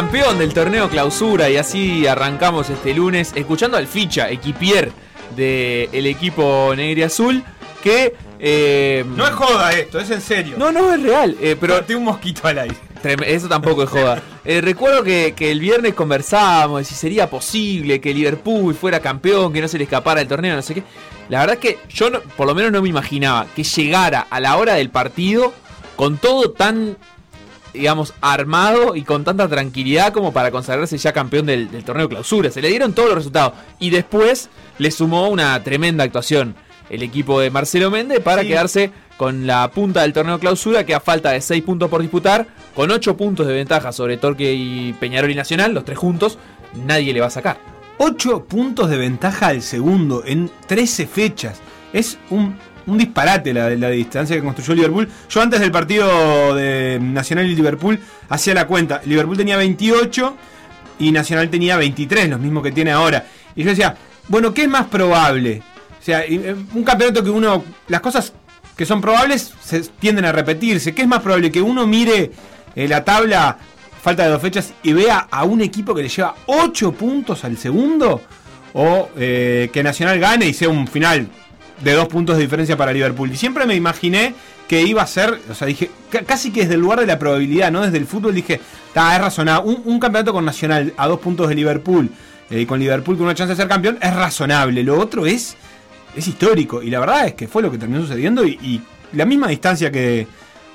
Campeón 0.00 0.38
del 0.38 0.54
torneo 0.54 0.88
clausura 0.88 1.50
y 1.50 1.58
así 1.58 2.06
arrancamos 2.06 2.70
este 2.70 2.94
lunes 2.94 3.32
escuchando 3.34 3.76
al 3.76 3.86
ficha, 3.86 4.30
equipier 4.30 4.90
del 5.36 6.06
equipo 6.06 6.72
negro 6.74 7.00
y 7.00 7.02
azul 7.02 7.44
que... 7.82 8.14
eh, 8.38 9.04
No 9.14 9.26
es 9.26 9.32
joda 9.34 9.70
esto, 9.74 9.98
es 10.00 10.10
en 10.10 10.22
serio. 10.22 10.54
No, 10.56 10.72
no, 10.72 10.94
es 10.94 11.02
real. 11.02 11.36
eh, 11.38 11.54
pero 11.60 11.74
Corté 11.74 11.94
un 11.96 12.04
mosquito 12.04 12.48
al 12.48 12.60
aire. 12.60 12.76
Eso 13.26 13.46
tampoco 13.46 13.82
es 13.82 13.90
joda. 13.90 14.22
Eh, 14.42 14.62
recuerdo 14.62 15.02
que, 15.04 15.34
que 15.36 15.50
el 15.50 15.60
viernes 15.60 15.92
conversábamos 15.92 16.78
de 16.78 16.84
si 16.86 16.94
sería 16.94 17.28
posible 17.28 18.00
que 18.00 18.14
Liverpool 18.14 18.74
fuera 18.74 18.98
campeón, 19.00 19.52
que 19.52 19.60
no 19.60 19.68
se 19.68 19.76
le 19.76 19.84
escapara 19.84 20.22
el 20.22 20.28
torneo, 20.28 20.56
no 20.56 20.62
sé 20.62 20.72
qué. 20.76 20.82
La 21.28 21.40
verdad 21.40 21.56
es 21.56 21.60
que 21.60 21.78
yo 21.90 22.08
no- 22.08 22.20
por 22.38 22.46
lo 22.46 22.54
menos 22.54 22.72
no 22.72 22.80
me 22.80 22.88
imaginaba 22.88 23.46
que 23.54 23.62
llegara 23.64 24.26
a 24.30 24.40
la 24.40 24.56
hora 24.56 24.74
del 24.76 24.88
partido 24.88 25.52
con 25.94 26.16
todo 26.16 26.52
tan, 26.52 26.96
digamos, 27.72 28.14
armado 28.20 28.96
y 28.96 29.02
con 29.02 29.24
tanta 29.24 29.48
tranquilidad 29.48 30.12
como 30.12 30.32
para 30.32 30.50
consagrarse 30.50 30.98
ya 30.98 31.12
campeón 31.12 31.46
del, 31.46 31.70
del 31.70 31.84
torneo 31.84 32.08
clausura. 32.08 32.50
Se 32.50 32.60
le 32.62 32.68
dieron 32.68 32.92
todos 32.92 33.08
los 33.10 33.18
resultados. 33.18 33.54
Y 33.78 33.90
después 33.90 34.48
le 34.78 34.90
sumó 34.90 35.28
una 35.28 35.62
tremenda 35.62 36.04
actuación 36.04 36.54
el 36.88 37.02
equipo 37.04 37.38
de 37.40 37.50
Marcelo 37.50 37.88
Méndez 37.90 38.18
para 38.20 38.42
Sí. 38.42 38.48
quedarse 38.48 38.90
con 39.16 39.46
la 39.46 39.70
punta 39.70 40.02
del 40.02 40.12
torneo 40.12 40.40
clausura, 40.40 40.84
que 40.84 40.94
a 40.94 40.98
falta 41.00 41.30
de 41.30 41.40
6 41.40 41.62
puntos 41.62 41.88
por 41.88 42.02
disputar, 42.02 42.48
con 42.74 42.90
8 42.90 43.16
puntos 43.16 43.46
de 43.46 43.52
ventaja 43.52 43.92
sobre 43.92 44.16
Torque 44.16 44.52
y 44.54 44.92
Peñarol 44.94 45.30
y 45.30 45.34
Nacional, 45.36 45.72
los 45.72 45.84
tres 45.84 45.98
juntos, 45.98 46.38
nadie 46.74 47.12
le 47.12 47.20
va 47.20 47.26
a 47.28 47.30
sacar. 47.30 47.58
8 47.98 48.44
puntos 48.46 48.90
de 48.90 48.96
ventaja 48.96 49.48
al 49.48 49.62
segundo 49.62 50.22
en 50.26 50.50
13 50.66 51.06
fechas. 51.06 51.60
Es 51.92 52.18
un, 52.30 52.56
un 52.86 52.98
disparate 52.98 53.52
la, 53.52 53.70
la 53.70 53.90
distancia 53.90 54.36
que 54.36 54.42
construyó 54.42 54.74
Liverpool. 54.74 55.08
Yo 55.28 55.42
antes 55.42 55.60
del 55.60 55.70
partido 55.70 56.54
de 56.54 56.98
Nacional 57.00 57.46
y 57.46 57.54
Liverpool 57.54 57.98
hacía 58.28 58.54
la 58.54 58.66
cuenta. 58.66 59.00
Liverpool 59.04 59.36
tenía 59.36 59.56
28 59.56 60.36
y 60.98 61.12
Nacional 61.12 61.48
tenía 61.50 61.76
23, 61.76 62.28
los 62.28 62.40
mismos 62.40 62.62
que 62.62 62.72
tiene 62.72 62.92
ahora. 62.92 63.26
Y 63.56 63.64
yo 63.64 63.70
decía, 63.70 63.96
bueno, 64.28 64.54
¿qué 64.54 64.62
es 64.62 64.68
más 64.68 64.86
probable? 64.86 65.62
O 65.98 66.02
sea, 66.02 66.24
eh, 66.24 66.54
un 66.74 66.84
campeonato 66.84 67.24
que 67.24 67.30
uno... 67.30 67.64
Las 67.88 68.00
cosas 68.00 68.32
que 68.76 68.86
son 68.86 69.00
probables 69.00 69.52
se 69.62 69.80
tienden 69.98 70.24
a 70.24 70.32
repetirse. 70.32 70.94
¿Qué 70.94 71.02
es 71.02 71.08
más 71.08 71.20
probable? 71.20 71.50
Que 71.50 71.60
uno 71.60 71.86
mire 71.86 72.30
eh, 72.74 72.88
la 72.88 73.04
tabla, 73.04 73.58
falta 74.02 74.24
de 74.24 74.30
dos 74.30 74.40
fechas, 74.40 74.72
y 74.82 74.92
vea 74.92 75.26
a 75.30 75.44
un 75.44 75.60
equipo 75.60 75.94
que 75.94 76.02
le 76.02 76.08
lleva 76.08 76.34
8 76.46 76.92
puntos 76.92 77.44
al 77.44 77.58
segundo, 77.58 78.22
o 78.72 79.10
eh, 79.16 79.68
que 79.72 79.82
Nacional 79.82 80.18
gane 80.18 80.46
y 80.46 80.54
sea 80.54 80.68
un 80.68 80.86
final 80.86 81.28
de 81.82 81.92
dos 81.94 82.08
puntos 82.08 82.36
de 82.36 82.42
diferencia 82.42 82.76
para 82.76 82.92
Liverpool. 82.92 83.30
Y 83.32 83.36
siempre 83.36 83.66
me 83.66 83.74
imaginé 83.74 84.34
que 84.68 84.82
iba 84.82 85.02
a 85.02 85.06
ser, 85.06 85.40
o 85.50 85.54
sea, 85.54 85.66
dije, 85.66 85.90
ca- 86.10 86.22
casi 86.22 86.52
que 86.52 86.60
desde 86.60 86.74
el 86.74 86.80
lugar 86.80 87.00
de 87.00 87.06
la 87.06 87.18
probabilidad, 87.18 87.72
¿no? 87.72 87.80
Desde 87.82 87.98
el 87.98 88.06
fútbol 88.06 88.34
dije, 88.34 88.60
está, 88.86 89.14
es 89.16 89.20
razonable. 89.22 89.68
Un, 89.68 89.82
un 89.84 89.98
campeonato 89.98 90.32
con 90.32 90.44
Nacional 90.44 90.92
a 90.96 91.08
dos 91.08 91.18
puntos 91.20 91.48
de 91.48 91.54
Liverpool, 91.56 92.08
eh, 92.50 92.66
con 92.66 92.78
Liverpool 92.78 93.16
con 93.16 93.24
una 93.26 93.34
chance 93.34 93.52
de 93.52 93.56
ser 93.56 93.68
campeón, 93.68 93.98
es 94.00 94.14
razonable. 94.14 94.82
Lo 94.84 94.98
otro 95.00 95.26
es, 95.26 95.56
es 96.14 96.28
histórico. 96.28 96.82
Y 96.82 96.90
la 96.90 97.00
verdad 97.00 97.26
es 97.26 97.34
que 97.34 97.48
fue 97.48 97.62
lo 97.62 97.70
que 97.70 97.78
terminó 97.78 98.00
sucediendo. 98.02 98.44
Y, 98.44 98.50
y 98.62 98.80
la 99.16 99.24
misma 99.24 99.48
distancia 99.48 99.90
que, 99.90 100.26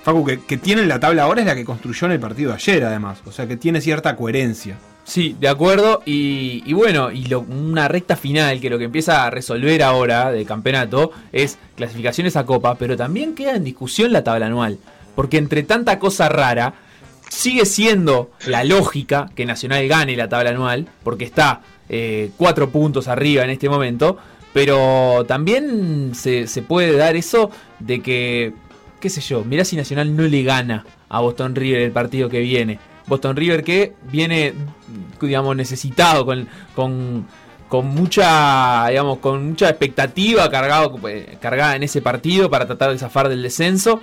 Facu, 0.03 0.25
que, 0.25 0.39
que 0.41 0.57
tiene 0.57 0.81
en 0.81 0.89
la 0.89 0.99
tabla 0.99 1.23
ahora 1.23 1.41
es 1.41 1.47
la 1.47 1.55
que 1.55 1.63
construyó 1.63 2.07
en 2.07 2.13
el 2.13 2.19
partido 2.19 2.49
de 2.49 2.55
ayer, 2.55 2.83
además. 2.83 3.19
O 3.25 3.31
sea, 3.31 3.47
que 3.47 3.55
tiene 3.55 3.79
cierta 3.79 4.15
coherencia. 4.15 4.77
Sí, 5.05 5.35
de 5.39 5.47
acuerdo. 5.47 6.01
Y, 6.05 6.73
bueno, 6.73 7.11
y 7.11 7.25
lo- 7.25 7.41
una 7.41 7.87
recta 7.87 8.15
final 8.15 8.59
que 8.59 8.69
lo 8.71 8.77
que 8.79 8.85
empieza 8.85 9.25
a 9.25 9.29
resolver 9.29 9.83
ahora 9.83 10.31
de 10.31 10.45
campeonato 10.45 11.11
es 11.31 11.57
clasificaciones 11.77 12.35
a 12.35 12.45
Copa, 12.45 12.75
pero 12.75 12.97
también 12.97 13.35
queda 13.35 13.55
en 13.55 13.63
discusión 13.63 14.11
la 14.11 14.23
tabla 14.23 14.47
anual. 14.47 14.79
Porque 15.15 15.37
entre 15.37 15.61
tanta 15.63 15.99
cosa 15.99 16.27
rara, 16.27 16.73
sigue 17.29 17.65
siendo 17.65 18.31
la 18.47 18.63
lógica 18.63 19.29
que 19.35 19.45
Nacional 19.45 19.87
gane 19.87 20.15
la 20.17 20.27
tabla 20.27 20.49
anual, 20.49 20.87
porque 21.03 21.23
está 21.25 21.61
eh, 21.87 22.31
cuatro 22.35 22.71
puntos 22.71 23.07
arriba 23.07 23.43
en 23.43 23.51
este 23.51 23.69
momento. 23.69 24.17
Pero 24.53 25.23
también 25.27 26.13
se, 26.15 26.47
se 26.47 26.61
puede 26.63 26.95
dar 26.97 27.15
eso 27.15 27.51
de 27.79 28.01
que, 28.01 28.53
qué 28.99 29.09
sé 29.11 29.21
yo, 29.21 29.43
mirá 29.43 29.65
si 29.65 29.75
Nacional 29.75 30.15
no 30.15 30.23
le 30.23 30.41
gana 30.43 30.83
a 31.09 31.19
Boston 31.19 31.53
River 31.55 31.81
el 31.81 31.91
partido 31.91 32.27
que 32.29 32.39
viene. 32.39 32.79
Boston 33.07 33.35
River 33.35 33.63
que 33.63 33.93
viene, 34.11 34.53
digamos, 35.21 35.55
necesitado 35.55 36.25
con, 36.25 36.47
con, 36.73 37.27
con 37.67 37.87
mucha, 37.87 38.87
digamos, 38.89 39.19
con 39.19 39.49
mucha 39.49 39.69
expectativa 39.69 40.49
cargado, 40.49 40.99
eh, 41.07 41.37
cargada 41.39 41.75
en 41.75 41.83
ese 41.83 42.01
partido 42.01 42.49
para 42.49 42.65
tratar 42.65 42.91
de 42.91 42.97
zafar 42.97 43.29
del 43.29 43.41
descenso. 43.41 44.01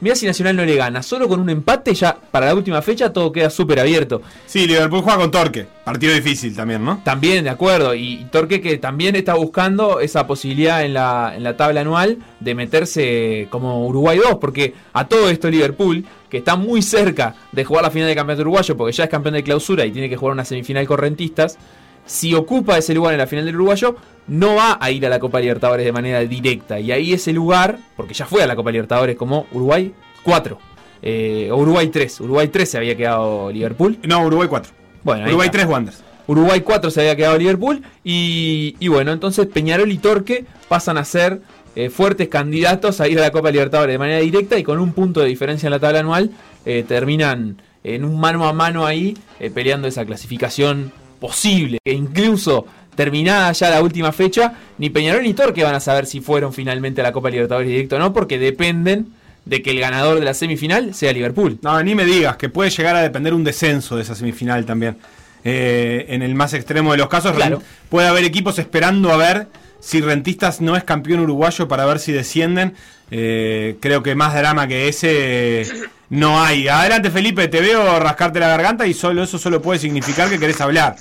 Mira 0.00 0.14
si 0.14 0.24
Nacional 0.24 0.56
no 0.56 0.64
le 0.64 0.76
gana, 0.76 1.02
solo 1.02 1.28
con 1.28 1.40
un 1.40 1.50
empate 1.50 1.92
ya 1.92 2.16
para 2.30 2.46
la 2.46 2.54
última 2.54 2.80
fecha 2.80 3.12
todo 3.12 3.30
queda 3.30 3.50
súper 3.50 3.80
abierto. 3.80 4.22
Sí, 4.46 4.66
Liverpool 4.66 5.02
juega 5.02 5.18
con 5.18 5.30
Torque. 5.30 5.66
Partido 5.84 6.14
difícil 6.14 6.56
también, 6.56 6.82
¿no? 6.82 7.02
También, 7.04 7.44
de 7.44 7.50
acuerdo. 7.50 7.94
Y, 7.94 8.14
y 8.14 8.24
Torque 8.24 8.62
que 8.62 8.78
también 8.78 9.14
está 9.14 9.34
buscando 9.34 10.00
esa 10.00 10.26
posibilidad 10.26 10.84
en 10.86 10.94
la, 10.94 11.34
en 11.36 11.44
la 11.44 11.54
tabla 11.58 11.82
anual 11.82 12.16
de 12.40 12.54
meterse 12.54 13.48
como 13.50 13.86
Uruguay 13.86 14.18
2. 14.18 14.36
Porque 14.40 14.72
a 14.94 15.06
todo 15.06 15.28
esto 15.28 15.50
Liverpool, 15.50 16.06
que 16.30 16.38
está 16.38 16.56
muy 16.56 16.80
cerca 16.82 17.34
de 17.52 17.64
jugar 17.64 17.82
la 17.82 17.90
final 17.90 18.06
del 18.08 18.16
campeonato 18.16 18.42
uruguayo, 18.42 18.76
porque 18.76 18.92
ya 18.92 19.04
es 19.04 19.10
campeón 19.10 19.34
de 19.34 19.42
clausura 19.42 19.84
y 19.84 19.90
tiene 19.90 20.08
que 20.08 20.16
jugar 20.16 20.32
una 20.32 20.44
semifinal 20.44 20.86
correntistas, 20.86 21.58
si 22.06 22.34
ocupa 22.34 22.78
ese 22.78 22.94
lugar 22.94 23.12
en 23.14 23.18
la 23.18 23.26
final 23.26 23.44
del 23.44 23.56
uruguayo, 23.56 23.96
no 24.26 24.54
va 24.54 24.78
a 24.80 24.90
ir 24.90 25.04
a 25.06 25.08
la 25.08 25.18
Copa 25.18 25.40
Libertadores 25.40 25.84
de 25.84 25.92
manera 25.92 26.20
directa. 26.20 26.80
Y 26.80 26.92
ahí 26.92 27.12
ese 27.12 27.32
lugar, 27.32 27.78
porque 27.96 28.14
ya 28.14 28.26
fue 28.26 28.42
a 28.42 28.46
la 28.46 28.56
Copa 28.56 28.70
Libertadores 28.72 29.16
como 29.16 29.46
Uruguay 29.52 29.92
4. 30.22 30.58
eh, 31.02 31.48
o 31.52 31.56
Uruguay 31.56 31.88
3. 31.88 32.20
Uruguay 32.20 32.48
3 32.48 32.70
se 32.70 32.78
había 32.78 32.96
quedado 32.96 33.50
Liverpool. 33.50 33.98
No, 34.04 34.24
Uruguay 34.24 34.48
4. 34.48 34.72
Bueno, 35.02 35.24
ahí 35.24 35.28
Uruguay 35.30 35.46
está. 35.46 35.58
3 35.58 35.68
Wanderers. 35.70 36.04
Uruguay 36.26 36.60
4 36.60 36.90
se 36.90 37.00
había 37.00 37.16
quedado 37.16 37.38
Liverpool. 37.38 37.82
Y, 38.04 38.76
y 38.78 38.88
bueno, 38.88 39.12
entonces 39.12 39.46
Peñarol 39.46 39.90
y 39.90 39.98
Torque 39.98 40.44
pasan 40.68 40.98
a 40.98 41.04
ser 41.04 41.40
eh, 41.76 41.88
fuertes 41.90 42.28
candidatos 42.28 43.00
a 43.00 43.08
ir 43.08 43.18
a 43.18 43.22
la 43.22 43.30
Copa 43.30 43.50
Libertadores 43.50 43.94
de 43.94 43.98
manera 43.98 44.20
directa 44.20 44.58
y 44.58 44.62
con 44.62 44.78
un 44.78 44.92
punto 44.92 45.20
de 45.20 45.26
diferencia 45.28 45.66
en 45.66 45.70
la 45.72 45.78
tabla 45.78 46.00
anual 46.00 46.30
eh, 46.66 46.84
terminan 46.86 47.60
en 47.84 48.04
un 48.04 48.18
mano 48.20 48.46
a 48.48 48.52
mano 48.52 48.84
ahí 48.86 49.16
eh, 49.38 49.50
peleando 49.50 49.86
esa 49.88 50.04
clasificación 50.04 50.92
posible. 51.20 51.78
Que 51.84 51.92
incluso 51.92 52.66
terminada 52.94 53.52
ya 53.52 53.70
la 53.70 53.82
última 53.82 54.12
fecha, 54.12 54.54
ni 54.78 54.90
Peñarol 54.90 55.22
ni 55.22 55.32
Torque 55.32 55.62
van 55.64 55.74
a 55.74 55.80
saber 55.80 56.06
si 56.06 56.20
fueron 56.20 56.52
finalmente 56.52 57.00
a 57.00 57.04
la 57.04 57.12
Copa 57.12 57.30
Libertadores 57.30 57.68
directo 57.68 57.96
o 57.96 57.98
no, 57.98 58.12
porque 58.12 58.38
dependen 58.38 59.08
de 59.46 59.62
que 59.62 59.70
el 59.70 59.80
ganador 59.80 60.18
de 60.18 60.24
la 60.24 60.34
semifinal 60.34 60.92
sea 60.94 61.12
Liverpool. 61.12 61.58
No, 61.62 61.82
ni 61.82 61.94
me 61.94 62.04
digas 62.04 62.36
que 62.36 62.48
puede 62.50 62.68
llegar 62.70 62.96
a 62.96 63.00
depender 63.02 63.32
un 63.32 63.42
descenso 63.44 63.96
de 63.96 64.02
esa 64.02 64.14
semifinal 64.14 64.66
también. 64.66 64.98
En 65.42 66.20
el 66.20 66.34
más 66.34 66.52
extremo 66.52 66.92
de 66.92 66.98
los 66.98 67.08
casos, 67.08 67.32
Claro. 67.34 67.62
puede 67.88 68.06
haber 68.08 68.24
equipos 68.24 68.58
esperando 68.58 69.10
a 69.10 69.16
ver 69.16 69.46
si 69.80 70.00
Rentistas 70.00 70.60
no 70.60 70.76
es 70.76 70.84
campeón 70.84 71.20
uruguayo 71.20 71.66
para 71.68 71.84
ver 71.86 71.98
si 71.98 72.12
descienden. 72.12 72.74
Eh, 73.10 73.76
creo 73.80 74.02
que 74.02 74.14
más 74.14 74.34
drama 74.34 74.68
que 74.68 74.86
ese 74.88 75.62
eh, 75.62 75.66
no 76.10 76.40
hay. 76.42 76.68
Adelante, 76.68 77.10
Felipe, 77.10 77.48
te 77.48 77.60
veo 77.60 77.98
rascarte 77.98 78.38
la 78.38 78.48
garganta 78.48 78.86
y 78.86 78.94
solo 78.94 79.22
eso 79.24 79.38
solo 79.38 79.60
puede 79.60 79.78
significar 79.80 80.28
que 80.30 80.38
querés 80.38 80.60
hablar. 80.60 80.96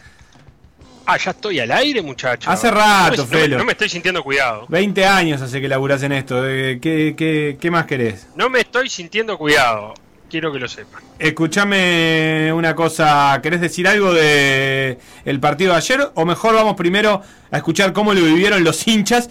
Ah, 1.05 1.17
ya 1.17 1.31
estoy 1.31 1.59
al 1.59 1.71
aire, 1.71 2.01
muchachos. 2.03 2.51
Hace 2.53 2.69
rato, 2.69 3.17
no 3.17 3.23
me, 3.25 3.25
no 3.25 3.25
me- 3.35 3.41
Felo. 3.41 3.57
no 3.57 3.65
me 3.65 3.71
estoy 3.71 3.89
sintiendo 3.89 4.23
cuidado. 4.23 4.65
20 4.69 5.05
años 5.05 5.41
hace 5.41 5.59
que 5.59 5.67
laburás 5.67 6.03
en 6.03 6.11
esto. 6.11 6.47
eh, 6.47 6.79
¿qué, 6.79 7.15
qué, 7.17 7.57
qué 7.59 7.71
más 7.71 7.85
querés? 7.87 8.27
No 8.35 8.47
me 8.49 8.59
estoy 8.59 8.89
sintiendo 8.89 9.35
cuidado. 9.37 9.93
Quiero 10.29 10.51
que 10.51 10.59
lo 10.59 10.67
sepan. 10.67 11.01
Escúchame 11.17 12.53
una 12.53 12.75
cosa, 12.75 13.39
¿querés 13.41 13.61
decir 13.61 13.87
algo 13.87 14.13
de 14.13 14.99
el 15.25 15.39
partido 15.39 15.71
de 15.71 15.77
ayer? 15.77 16.11
O 16.13 16.25
mejor 16.25 16.53
vamos 16.53 16.75
primero 16.75 17.21
a 17.49 17.57
escuchar 17.57 17.93
cómo 17.93 18.13
lo 18.13 18.23
vivieron 18.23 18.63
los 18.63 18.87
hinchas 18.87 19.29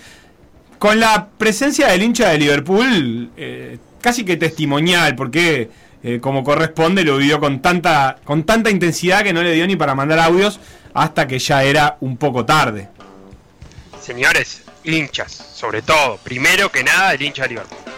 con 0.79 0.99
la 0.99 1.29
presencia 1.39 1.89
del 1.89 2.03
hincha 2.03 2.29
de 2.31 2.39
Liverpool, 2.39 3.31
eh, 3.37 3.79
casi 4.01 4.25
que 4.25 4.37
testimonial, 4.37 5.15
porque 5.15 5.71
eh, 6.03 6.19
como 6.21 6.45
corresponde 6.45 7.05
lo 7.05 7.17
vivió 7.17 7.41
con 7.41 7.61
tanta, 7.61 8.19
con 8.25 8.45
tanta 8.45 8.71
intensidad 8.71 9.23
que 9.23 9.33
no 9.33 9.43
le 9.43 9.53
dio 9.53 9.67
ni 9.67 9.77
para 9.77 9.95
mandar 9.95 10.19
audios 10.21 10.61
hasta 10.95 11.27
que 11.27 11.39
ya 11.39 11.63
era 11.63 11.97
un 12.01 12.17
poco 12.17 12.45
tarde. 12.45 12.89
Señores, 14.01 14.63
hinchas, 14.85 15.33
sobre 15.33 15.83
todo. 15.83 16.19
Primero 16.19 16.71
que 16.71 16.83
nada, 16.83 17.15
el 17.15 17.23
hincha 17.23 17.43
de 17.43 17.49
Liverpool. 17.51 17.98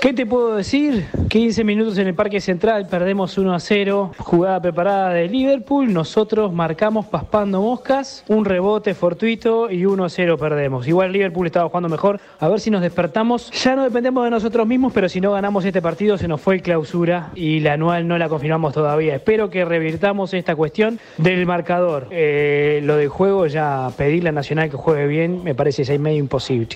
¿Qué 0.00 0.12
te 0.12 0.26
puedo 0.26 0.56
decir? 0.56 1.06
15 1.28 1.64
minutos 1.64 1.98
en 1.98 2.06
el 2.06 2.14
Parque 2.14 2.40
Central, 2.40 2.86
perdemos 2.88 3.38
1 3.38 3.54
a 3.54 3.60
0. 3.60 4.12
Jugada 4.18 4.60
preparada 4.60 5.10
de 5.10 5.28
Liverpool, 5.28 5.92
nosotros 5.92 6.52
marcamos 6.52 7.06
paspando 7.06 7.60
moscas, 7.60 8.24
un 8.28 8.44
rebote 8.44 8.94
fortuito 8.94 9.70
y 9.70 9.86
1 9.86 10.04
a 10.04 10.08
0 10.08 10.38
perdemos. 10.38 10.86
Igual 10.86 11.12
Liverpool 11.12 11.46
estaba 11.46 11.68
jugando 11.68 11.88
mejor, 11.88 12.20
a 12.38 12.48
ver 12.48 12.60
si 12.60 12.70
nos 12.70 12.82
despertamos. 12.82 13.50
Ya 13.50 13.76
no 13.76 13.82
dependemos 13.82 14.24
de 14.24 14.30
nosotros 14.30 14.66
mismos, 14.66 14.92
pero 14.92 15.08
si 15.08 15.20
no 15.20 15.32
ganamos 15.32 15.64
este 15.64 15.82
partido 15.82 16.18
se 16.18 16.28
nos 16.28 16.40
fue 16.40 16.56
el 16.56 16.62
clausura 16.62 17.30
y 17.34 17.60
la 17.60 17.72
anual 17.72 18.06
no 18.06 18.18
la 18.18 18.28
confirmamos 18.28 18.74
todavía. 18.74 19.14
Espero 19.16 19.50
que 19.50 19.64
revirtamos 19.64 20.34
esta 20.34 20.54
cuestión 20.54 20.98
del 21.16 21.46
marcador. 21.46 22.08
Eh, 22.10 22.80
lo 22.84 22.96
del 22.96 23.08
juego, 23.08 23.46
ya 23.46 23.90
pedirle 23.96 24.28
a 24.28 24.32
Nacional 24.32 24.70
que 24.70 24.76
juegue 24.76 25.06
bien, 25.06 25.42
me 25.44 25.54
parece 25.54 25.84
ya 25.84 25.98
medio 25.98 26.18
imposible. 26.18 26.68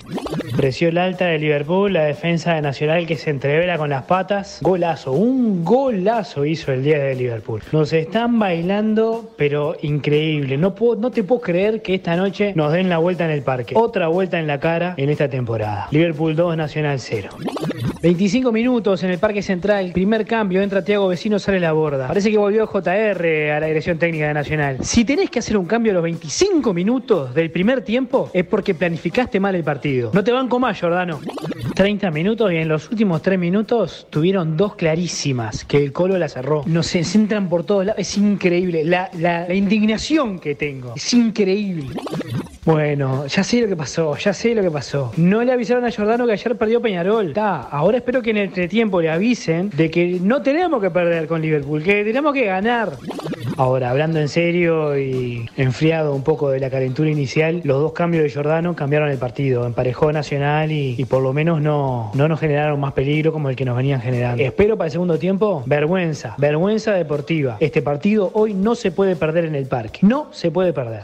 Presión 0.57 0.99
alta 0.99 1.27
de 1.27 1.39
Liverpool, 1.39 1.93
la 1.93 2.05
defensa 2.05 2.55
de 2.55 2.63
Nacional 2.63 2.98
que 3.07 3.17
se 3.17 3.31
entrevera 3.31 3.79
con 3.79 3.91
las 3.91 4.05
patas. 4.05 4.59
Golazo, 4.61 5.13
un 5.13 5.65
golazo 5.65 6.45
hizo 6.45 6.73
el 6.73 6.83
día 6.83 6.99
de 6.99 7.15
Liverpool. 7.15 7.63
Nos 7.73 7.93
están 7.93 8.39
bailando, 8.39 9.31
pero 9.37 9.77
increíble. 9.83 10.57
No, 10.57 10.75
puedo, 10.75 10.97
no 10.97 11.11
te 11.11 11.25
puedo 11.25 11.41
creer 11.41 11.83
que 11.83 11.95
esta 11.95 12.17
noche 12.17 12.53
nos 12.55 12.73
den 12.73 12.89
la 12.89 12.99
vuelta 12.99 13.25
en 13.25 13.31
el 13.31 13.43
parque. 13.43 13.75
Otra 13.77 14.09
vuelta 14.09 14.39
en 14.39 14.47
la 14.47 14.61
cara 14.61 14.95
en 14.97 15.11
esta 15.11 15.29
temporada. 15.29 15.89
Liverpool 15.91 16.35
2, 16.35 16.57
Nacional 16.57 16.99
0. 17.01 17.31
25 18.01 18.53
minutos 18.53 19.03
en 19.03 19.11
el 19.11 19.19
Parque 19.19 19.43
Central, 19.43 19.91
primer 19.93 20.25
cambio, 20.25 20.63
entra 20.63 20.85
Tiago 20.85 21.09
Vecino, 21.09 21.41
sale 21.41 21.59
la 21.59 21.73
borda. 21.73 22.07
Parece 22.07 22.31
que 22.31 22.39
volvió 22.39 22.67
JR 22.67 23.51
a 23.51 23.59
la 23.59 23.67
dirección 23.67 23.99
técnica 23.99 24.29
de 24.29 24.35
Nacional. 24.35 24.79
Si 24.83 25.05
tenés 25.05 25.31
que 25.31 25.41
hacer 25.41 25.57
un 25.57 25.67
cambio 25.67 25.91
a 25.91 25.95
los 25.95 26.05
25 26.05 26.73
minutos 26.73 27.35
del 27.35 27.51
primer 27.51 27.83
tiempo, 27.83 28.31
es 28.33 28.45
porque 28.45 28.75
planificaste 28.75 29.41
mal 29.41 29.57
el 29.57 29.65
partido. 29.65 30.13
No 30.15 30.23
te 30.23 30.31
banco 30.31 30.61
más, 30.61 30.81
Jordano. 30.81 31.21
30 31.75 32.11
minutos 32.13 32.53
y 32.53 32.57
en 32.57 32.69
los 32.69 32.89
últimos 32.89 33.21
3 33.21 33.37
minutos 33.39 34.07
tuvieron 34.11 34.57
dos 34.57 34.77
clarísimas 34.77 35.65
que 35.65 35.79
el 35.79 35.93
Colo 35.93 36.19
la 36.19 36.29
cerró. 36.29 36.63
Nos 36.67 36.87
centran 36.87 37.49
por 37.49 37.65
todos 37.65 37.87
lados. 37.87 38.01
Es 38.01 38.17
increíble. 38.17 38.85
La 38.85 39.53
indignación 39.53 40.39
que 40.39 40.55
tengo. 40.55 40.95
Es 40.95 41.13
increíble. 41.15 41.97
Bueno, 42.69 43.27
ya 43.27 43.43
sé 43.43 43.63
lo 43.63 43.67
que 43.67 43.77
pasó, 43.77 44.15
ya 44.19 44.35
sé 44.35 44.55
lo 44.55 44.61
que 44.61 44.71
pasó. 44.71 45.11
No 45.17 45.43
le 45.43 45.53
avisaron 45.53 45.87
a 45.87 45.91
Jordano 45.91 46.27
que 46.27 46.33
ayer 46.33 46.55
perdió 46.55 46.83
Peñarol. 46.83 47.29
Está, 47.29 47.63
ahora 47.63 47.97
espero 47.97 48.21
que 48.21 48.29
en 48.29 48.37
el 48.37 48.49
entretiempo 48.49 49.01
le 49.01 49.09
avisen 49.09 49.71
de 49.71 49.91
que 49.91 50.19
no 50.21 50.43
tenemos 50.43 50.79
que 50.83 50.91
perder 50.91 51.27
con 51.29 51.41
Liverpool, 51.41 51.83
que 51.83 52.05
tenemos 52.05 52.35
que 52.35 52.45
ganar. 52.45 52.93
Ahora, 53.57 53.91
hablando 53.91 54.19
en 54.19 54.29
serio 54.29 54.99
y 54.99 55.49
enfriado 55.57 56.15
un 56.15 56.23
poco 56.23 56.51
de 56.51 56.61
la 56.61 56.71
calentura 56.71 57.11
inicial, 57.11 57.61
los 57.65 57.81
dos 57.81 57.93
cambios 57.93 58.25
de 58.25 58.31
Jordano 58.31 58.75
cambiaron 58.77 59.09
el 59.11 59.19
partido, 59.19 59.67
emparejó 59.67 60.13
Nacional 60.13 60.73
y, 60.73 61.05
por 61.05 61.23
lo 61.23 61.33
menos 61.33 61.61
no, 61.61 62.11
no 62.15 62.29
nos 62.29 62.41
generaron 62.41 62.79
más 62.81 62.93
peligro 62.93 63.33
como 63.33 63.51
el 63.51 63.57
que 63.57 63.65
nos 63.65 63.77
venían 63.77 64.01
generando. 64.01 64.43
Espero 64.43 64.77
para 64.77 64.87
el 64.87 64.93
segundo 64.93 65.19
tiempo, 65.19 65.63
vergüenza, 65.67 66.35
vergüenza 66.39 66.93
deportiva. 66.93 67.57
Este 67.61 67.83
partido 67.83 68.31
hoy 68.35 68.55
no 68.55 68.75
se 68.75 68.91
puede 68.91 69.17
perder 69.17 69.45
en 69.45 69.55
el 69.55 69.67
parque, 69.67 70.01
no 70.03 70.29
se 70.33 70.51
puede 70.51 70.73
perder. 70.73 71.03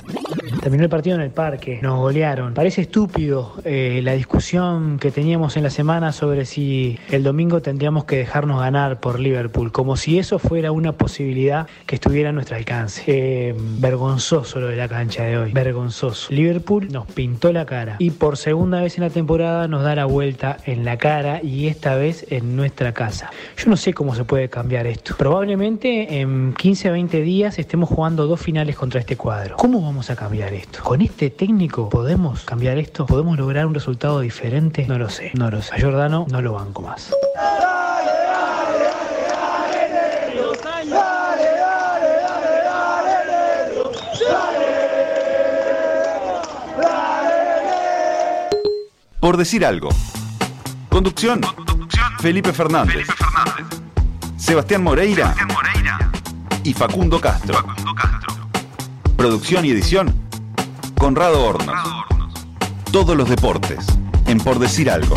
Terminó 0.61 0.85
el 0.85 0.91
partido 0.91 1.17
en 1.17 1.23
el 1.23 1.31
parque, 1.31 1.79
nos 1.83 1.99
golearon. 1.99 2.55
Parece 2.55 2.83
estúpido 2.83 3.55
eh, 3.65 4.01
la 4.03 4.13
discusión 4.13 4.99
que 4.99 5.11
teníamos 5.11 5.57
en 5.57 5.63
la 5.63 5.71
semana 5.71 6.13
sobre 6.13 6.45
si 6.45 6.99
el 7.11 7.23
domingo 7.23 7.61
tendríamos 7.61 8.05
que 8.05 8.17
dejarnos 8.17 8.61
ganar 8.61 9.01
por 9.01 9.21
Liverpool, 9.21 9.73
como 9.73 9.97
si 9.97 10.19
eso 10.19 10.39
fuera 10.39 10.73
una 10.73 10.93
posibilidad 10.93 11.67
que 11.87 11.97
estuviera 11.97 12.31
a 12.31 12.33
nuestro 12.35 12.57
alcance. 12.57 13.03
Eh, 13.07 13.55
vergonzoso 13.57 14.61
lo 14.61 14.69
de 14.69 14.77
la 14.77 14.89
cancha 14.89 15.25
de 15.25 15.39
hoy, 15.39 15.53
vergonzoso. 15.53 16.33
Liverpool 16.33 16.89
nos 16.91 17.07
pintó 17.07 17.53
la 17.53 17.67
cara 17.67 17.97
y 17.99 18.11
por 18.11 18.37
segunda 18.37 18.81
vez 18.81 18.99
en 18.99 19.05
la 19.05 19.11
temporada 19.11 19.69
nos 19.69 19.83
da 19.83 19.95
la 19.95 20.05
vuelta 20.05 20.59
en 20.67 20.85
la 20.85 20.99
cara 20.99 21.41
y 21.43 21.69
esta 21.69 21.95
vez 21.95 22.27
en 22.31 22.57
nuestra 22.57 22.93
casa. 22.93 23.31
Yo 23.57 23.71
no 23.71 23.77
sé 23.77 23.95
cómo 23.95 24.15
se 24.15 24.25
puede 24.25 24.49
cambiar 24.49 24.87
esto. 24.87 25.17
Probablemente 25.17 26.21
en 26.21 26.55
15 26.55 26.91
20 26.91 27.21
días 27.23 27.59
estemos 27.59 27.89
jugando 27.89 28.27
dos 28.27 28.41
finales 28.41 28.77
contra 28.77 29.01
este 29.01 29.17
cuadro. 29.17 29.57
¿Cómo 29.57 29.81
vamos 29.81 30.11
a 30.11 30.17
cambiar 30.17 30.53
esto? 30.53 30.83
¿Con 30.83 31.03
este 31.03 31.31
técnico 31.31 31.89
podemos 31.89 32.45
cambiar 32.45 32.79
esto? 32.79 33.07
¿Podemos 33.07 33.39
lograr 33.39 33.67
un 33.67 33.75
resultado 33.75 34.21
diferente? 34.21 34.87
No 34.87 34.99
lo 34.99 35.09
sé, 35.09 35.31
no 35.35 35.51
lo 35.51 35.63
sé. 35.63 35.75
A 35.75 35.79
Giordano 35.79 36.27
no 36.31 36.43
lo 36.43 36.53
banco 36.53 36.83
más. 36.83 37.13
Por 49.25 49.39
decir 49.39 49.65
algo. 49.65 49.89
Conducción. 50.91 51.41
Felipe 52.21 52.53
Fernández. 52.53 53.07
Sebastián 54.37 54.83
Moreira. 54.83 55.35
Y 56.63 56.75
Facundo 56.75 57.19
Castro. 57.19 57.65
Producción 59.17 59.65
y 59.65 59.71
edición. 59.71 60.15
Conrado 60.99 61.43
Hornos. 61.43 61.75
Todos 62.93 63.17
los 63.17 63.31
deportes. 63.31 63.87
En 64.27 64.37
Por 64.41 64.59
decir 64.59 64.91
algo. 64.91 65.17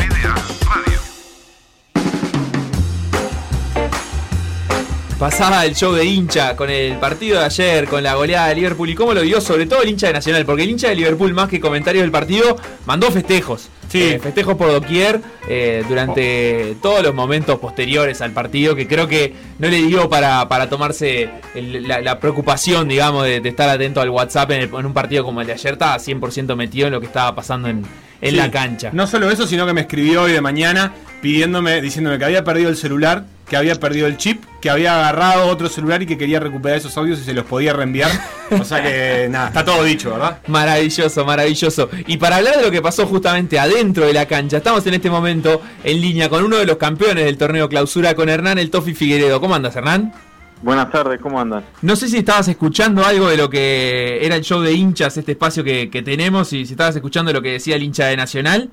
Pasaba 5.19 5.65
el 5.65 5.75
show 5.75 5.91
de 5.91 6.05
hincha 6.05 6.55
con 6.55 6.69
el 6.69 6.97
partido 6.97 7.39
de 7.39 7.45
ayer, 7.45 7.89
con 7.89 8.03
la 8.03 8.15
goleada 8.15 8.47
de 8.47 8.55
Liverpool 8.55 8.89
y 8.89 8.95
cómo 8.95 9.13
lo 9.13 9.21
vio 9.23 9.41
sobre 9.41 9.65
todo 9.65 9.81
el 9.81 9.89
hincha 9.89 10.07
de 10.07 10.13
Nacional, 10.13 10.45
porque 10.45 10.63
el 10.63 10.69
hincha 10.69 10.87
de 10.87 10.95
Liverpool 10.95 11.33
más 11.33 11.49
que 11.49 11.59
comentarios 11.59 12.03
del 12.03 12.11
partido 12.11 12.55
mandó 12.85 13.11
festejos. 13.11 13.69
Eh, 13.93 14.19
festejos 14.19 14.55
por 14.55 14.71
doquier 14.71 15.21
eh, 15.47 15.83
durante 15.87 16.75
todos 16.81 17.01
los 17.03 17.13
momentos 17.15 17.57
posteriores 17.59 18.21
al 18.21 18.31
partido 18.31 18.75
que 18.75 18.87
creo 18.87 19.07
que 19.07 19.33
no 19.59 19.67
le 19.67 19.81
dio 19.83 20.09
para, 20.09 20.47
para 20.49 20.69
tomarse 20.69 21.29
el- 21.55 21.87
la, 21.87 22.01
la 22.01 22.19
preocupación, 22.19 22.87
digamos, 22.87 23.23
de, 23.25 23.39
de 23.39 23.49
estar 23.49 23.69
atento 23.69 24.01
al 24.01 24.09
WhatsApp 24.09 24.51
en, 24.51 24.61
el- 24.63 24.69
en 24.73 24.85
un 24.85 24.93
partido 24.93 25.23
como 25.23 25.41
el 25.41 25.47
de 25.47 25.53
ayer. 25.53 25.73
Estaba 25.73 25.97
100% 25.97 26.55
metido 26.55 26.87
en 26.87 26.93
lo 26.93 26.99
que 26.99 27.05
estaba 27.07 27.33
pasando 27.33 27.67
en, 27.69 27.83
en 28.21 28.31
Sí. 28.31 28.35
la 28.35 28.51
cancha. 28.51 28.89
No 28.93 29.07
solo 29.07 29.29
eso, 29.31 29.47
sino 29.47 29.65
que 29.65 29.73
me 29.73 29.81
escribió 29.81 30.23
hoy 30.23 30.31
de 30.33 30.41
mañana 30.41 30.93
pidiéndome, 31.21 31.81
diciéndome 31.81 32.17
que 32.19 32.25
había 32.25 32.43
perdido 32.43 32.69
el 32.69 32.77
celular, 32.77 33.25
que 33.49 33.55
había 33.55 33.75
perdido 33.75 34.07
el 34.07 34.17
chip, 34.17 34.43
que 34.61 34.69
había 34.69 34.95
agarrado 34.95 35.47
otro 35.47 35.69
celular 35.69 36.01
y 36.01 36.05
que 36.05 36.17
quería 36.17 36.39
recuperar 36.39 36.77
esos 36.77 36.97
audios 36.97 37.19
y 37.19 37.23
se 37.23 37.33
los 37.33 37.45
podía 37.45 37.73
reenviar. 37.73 38.11
O 38.51 38.63
sea 38.63 38.83
que 38.83 39.27
nada, 39.31 39.47
está 39.47 39.63
todo 39.63 39.83
dicho, 39.83 40.11
¿verdad? 40.11 40.39
Maravilloso, 40.47 41.25
maravilloso. 41.25 41.89
Y 42.07 42.17
para 42.17 42.37
hablar 42.37 42.57
de 42.57 42.63
lo 42.63 42.71
que 42.71 42.81
pasó 42.81 43.07
justamente 43.07 43.57
adentro 43.57 44.05
de 44.05 44.13
la 44.13 44.25
cancha, 44.25 44.57
estamos 44.57 44.85
en 44.87 44.95
este 44.95 45.09
momento 45.09 45.61
en 45.83 46.01
línea 46.01 46.29
con 46.29 46.43
uno 46.43 46.57
de 46.57 46.65
los 46.65 46.77
campeones 46.77 47.23
del 47.25 47.37
torneo 47.37 47.69
clausura, 47.69 48.15
con 48.15 48.27
Hernán 48.27 48.57
El 48.57 48.69
Tofi 48.69 48.93
Figueredo. 48.93 49.39
¿Cómo 49.39 49.55
andas, 49.55 49.75
Hernán? 49.75 50.13
Buenas 50.61 50.91
tardes, 50.91 51.21
¿cómo 51.21 51.39
andan? 51.39 51.63
No 51.83 51.95
sé 51.95 52.09
si 52.09 52.17
estabas 52.17 52.47
escuchando 52.47 53.05
algo 53.05 53.29
de 53.29 53.37
lo 53.37 53.49
que 53.49 54.25
era 54.25 54.35
el 54.35 54.41
show 54.41 54.59
de 54.61 54.73
hinchas, 54.73 55.15
este 55.15 55.33
espacio 55.33 55.63
que, 55.63 55.89
que 55.89 56.01
tenemos, 56.01 56.51
y 56.51 56.65
si 56.65 56.73
estabas 56.73 56.95
escuchando 56.95 57.31
lo 57.31 57.41
que 57.41 57.53
decía 57.53 57.75
el 57.75 57.83
hincha 57.83 58.07
de 58.07 58.17
Nacional. 58.17 58.71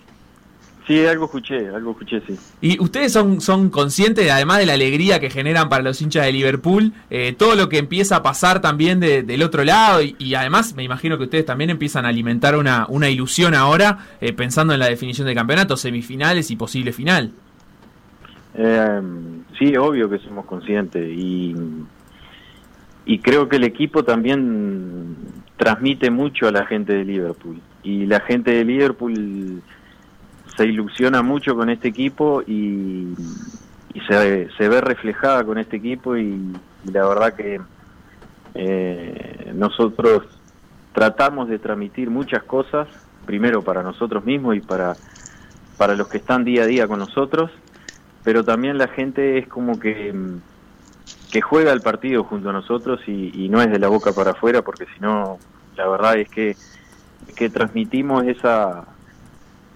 Sí, 0.87 1.07
algo 1.07 1.25
escuché, 1.25 1.68
algo 1.70 1.92
escuché, 1.92 2.20
sí. 2.27 2.37
Y 2.61 2.79
ustedes 2.79 3.11
son, 3.11 3.40
son 3.40 3.70
conscientes, 3.70 4.31
además 4.31 4.59
de 4.59 4.66
la 4.66 4.75
alegría 4.75 5.18
que 5.18 5.31
generan 5.31 5.70
para 5.70 5.83
los 5.83 6.03
hinchas 6.03 6.27
de 6.27 6.33
Liverpool, 6.33 6.92
eh, 7.09 7.35
todo 7.38 7.55
lo 7.55 7.70
que 7.70 7.79
empieza 7.79 8.16
a 8.16 8.23
pasar 8.23 8.61
también 8.61 9.01
de- 9.01 9.23
del 9.23 9.42
otro 9.42 9.64
lado, 9.64 10.03
y, 10.03 10.14
y 10.18 10.35
además 10.35 10.75
me 10.75 10.83
imagino 10.83 11.16
que 11.16 11.25
ustedes 11.25 11.47
también 11.47 11.70
empiezan 11.70 12.05
a 12.05 12.09
alimentar 12.11 12.55
una, 12.55 12.85
una 12.90 13.09
ilusión 13.09 13.55
ahora, 13.55 13.99
eh, 14.20 14.35
pensando 14.35 14.75
en 14.75 14.81
la 14.81 14.87
definición 14.88 15.27
de 15.27 15.35
campeonato, 15.35 15.79
semifinales 15.79 16.51
y 16.51 16.57
posible 16.57 16.92
final. 16.92 17.33
Eh, 18.55 19.01
sí, 19.59 19.75
obvio 19.79 20.11
que 20.11 20.18
somos 20.18 20.44
conscientes 20.44 21.03
y, 21.11 21.55
y 23.07 23.18
creo 23.20 23.49
que 23.49 23.57
el 23.57 23.64
equipo 23.64 24.05
también 24.05 25.16
transmite 25.57 26.11
mucho 26.11 26.47
a 26.47 26.53
la 26.53 26.66
gente 26.66 26.92
de 26.92 27.05
Liverpool 27.07 27.59
y 27.83 28.05
la 28.05 28.20
gente 28.20 28.51
de 28.51 28.64
Liverpool 28.64 29.62
se 30.57 30.67
ilusiona 30.67 31.23
mucho 31.23 31.55
con 31.55 31.71
este 31.71 31.88
equipo 31.88 32.43
y, 32.47 33.14
y 33.95 34.01
se, 34.09 34.49
se 34.57 34.69
ve 34.69 34.81
reflejada 34.81 35.45
con 35.45 35.59
este 35.59 35.77
equipo 35.77 36.17
y, 36.17 36.53
la 36.85 37.07
verdad 37.09 37.33
que 37.33 37.61
eh, 38.55 39.53
nosotros 39.55 40.25
tratamos 40.93 41.49
de 41.49 41.59
transmitir 41.59 42.11
muchas 42.11 42.43
cosas, 42.43 42.88
primero 43.25 43.62
para 43.62 43.83
nosotros 43.83 44.25
mismos 44.27 44.57
y 44.57 44.61
para, 44.61 44.95
para 45.79 45.95
los 45.97 46.09
que 46.09 46.19
están 46.19 46.45
día 46.45 46.64
a 46.64 46.66
día 46.66 46.87
con 46.87 46.99
nosotros, 46.99 47.51
pero 48.22 48.45
también 48.45 48.76
la 48.76 48.89
gente 48.89 49.39
es 49.39 49.49
como 49.49 49.81
que, 49.81 50.14
que 51.33 51.41
juega 51.41 51.72
el 51.72 51.81
partido 51.81 52.22
junto 52.24 52.51
a 52.51 52.53
nosotros 52.53 53.01
y, 53.07 53.33
y 53.35 53.49
no 53.49 53.62
es 53.62 53.70
de 53.70 53.78
la 53.78 53.89
boca 53.89 54.12
para 54.12 54.33
afuera, 54.33 54.61
porque 54.61 54.85
si 54.95 55.01
no, 55.01 55.39
la 55.76 55.89
verdad 55.89 56.18
es 56.18 56.28
que, 56.28 56.55
que 57.35 57.49
transmitimos 57.49 58.24
esa, 58.24 58.85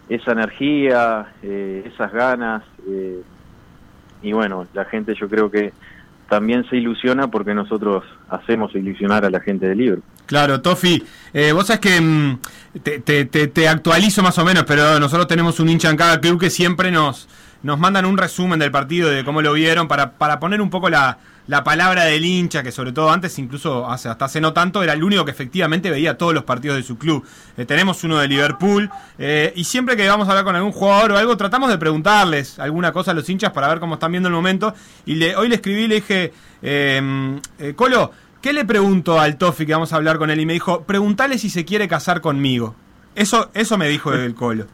esa 0.08 0.32
energía, 0.32 1.26
eh, 1.42 1.90
esas 1.92 2.12
ganas, 2.12 2.62
eh, 2.88 3.20
y 4.22 4.32
bueno, 4.32 4.66
la 4.74 4.84
gente 4.86 5.14
yo 5.14 5.28
creo 5.28 5.50
que 5.50 5.72
también 6.28 6.68
se 6.68 6.76
ilusiona 6.76 7.28
porque 7.28 7.54
nosotros 7.54 8.04
hacemos 8.28 8.74
ilusionar 8.74 9.24
a 9.24 9.30
la 9.30 9.40
gente 9.40 9.66
de 9.66 9.74
Liverpool. 9.74 10.04
Claro, 10.26 10.60
Tofi, 10.60 11.02
eh, 11.32 11.52
vos 11.52 11.66
sabés 11.66 11.80
que 11.80 12.00
mm, 12.00 12.38
te, 12.82 12.98
te- 13.00 13.24
te- 13.24 13.46
te 13.48 13.68
actualizo 13.68 14.22
más 14.22 14.36
o 14.38 14.44
menos, 14.44 14.64
pero 14.66 15.00
nosotros 15.00 15.26
tenemos 15.26 15.58
un 15.60 15.68
hincha 15.70 15.88
en 15.88 15.96
cada 15.96 16.20
club 16.20 16.38
que 16.38 16.50
siempre 16.50 16.90
nos, 16.90 17.28
nos 17.62 17.78
mandan 17.78 18.04
un 18.04 18.18
resumen 18.18 18.58
del 18.58 18.70
partido, 18.70 19.08
de 19.08 19.24
cómo 19.24 19.40
lo 19.40 19.54
vieron, 19.54 19.88
para, 19.88 20.12
para 20.18 20.38
poner 20.38 20.60
un 20.60 20.68
poco 20.68 20.90
la, 20.90 21.16
la 21.48 21.64
palabra 21.64 22.04
del 22.04 22.24
hincha, 22.24 22.62
que 22.62 22.70
sobre 22.70 22.92
todo 22.92 23.10
antes, 23.10 23.36
incluso 23.38 23.90
hasta 23.90 24.12
hace 24.24 24.40
no 24.40 24.52
tanto, 24.52 24.82
era 24.82 24.92
el 24.92 25.02
único 25.02 25.24
que 25.24 25.32
efectivamente 25.32 25.90
veía 25.90 26.16
todos 26.16 26.32
los 26.32 26.44
partidos 26.44 26.76
de 26.76 26.84
su 26.84 26.96
club. 26.98 27.26
Eh, 27.56 27.64
tenemos 27.64 28.04
uno 28.04 28.18
de 28.18 28.28
Liverpool, 28.28 28.88
eh, 29.18 29.52
y 29.56 29.64
siempre 29.64 29.96
que 29.96 30.06
vamos 30.06 30.28
a 30.28 30.30
hablar 30.30 30.44
con 30.44 30.54
algún 30.54 30.72
jugador 30.72 31.12
o 31.12 31.18
algo, 31.18 31.36
tratamos 31.36 31.70
de 31.70 31.78
preguntarles 31.78 32.58
alguna 32.60 32.92
cosa 32.92 33.10
a 33.10 33.14
los 33.14 33.28
hinchas 33.28 33.50
para 33.52 33.66
ver 33.68 33.80
cómo 33.80 33.94
están 33.94 34.12
viendo 34.12 34.28
el 34.28 34.34
momento. 34.34 34.74
Y 35.06 35.20
hoy 35.32 35.48
le 35.48 35.56
escribí 35.56 35.82
y 35.84 35.88
le 35.88 35.94
dije, 35.96 36.32
eh, 36.62 37.40
eh, 37.58 37.72
Colo, 37.74 38.12
¿Qué 38.40 38.52
le 38.52 38.64
pregunto 38.64 39.18
al 39.18 39.36
Tofi 39.36 39.66
que 39.66 39.72
vamos 39.72 39.92
a 39.92 39.96
hablar 39.96 40.16
con 40.16 40.30
él? 40.30 40.38
Y 40.38 40.46
me 40.46 40.52
dijo, 40.52 40.84
preguntale 40.84 41.38
si 41.38 41.50
se 41.50 41.64
quiere 41.64 41.88
casar 41.88 42.20
conmigo. 42.20 42.76
Eso, 43.16 43.50
eso 43.52 43.76
me 43.76 43.88
dijo 43.88 44.12
el 44.12 44.32
Colo. 44.36 44.66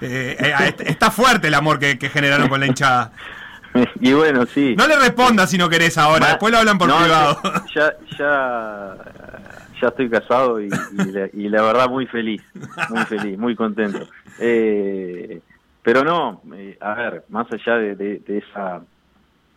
Eh, 0.00 0.36
est- 0.66 0.80
está 0.80 1.12
fuerte 1.12 1.46
el 1.46 1.54
amor 1.54 1.78
que, 1.78 1.98
que 2.00 2.08
generaron 2.08 2.48
con 2.48 2.58
la 2.58 2.66
hinchada. 2.66 3.12
Y 4.00 4.12
bueno, 4.12 4.44
sí. 4.46 4.74
No 4.76 4.86
le 4.86 4.96
respondas 4.98 5.50
si 5.50 5.58
no 5.58 5.68
querés 5.68 5.96
ahora, 5.98 6.20
Ma- 6.20 6.28
después 6.28 6.52
lo 6.52 6.58
hablan 6.58 6.78
por 6.78 6.88
No, 6.88 6.98
privado. 6.98 7.38
Ya, 7.74 7.94
ya, 8.18 8.96
ya 9.80 9.88
estoy 9.88 10.10
casado 10.10 10.60
y, 10.60 10.66
y 10.66 11.04
la, 11.12 11.28
y 11.32 11.48
la 11.48 11.62
verdad 11.62 11.88
muy 11.88 12.06
feliz, 12.06 12.42
muy 12.90 13.04
feliz, 13.06 13.38
muy 13.38 13.54
contento. 13.56 14.06
Eh, 14.38 15.40
pero 15.82 16.04
no, 16.04 16.42
eh, 16.54 16.76
a 16.80 16.94
ver, 16.94 17.24
más 17.30 17.46
allá 17.52 17.76
de, 17.76 17.94
de- 17.96 18.18
de 18.20 18.38
esa 18.38 18.82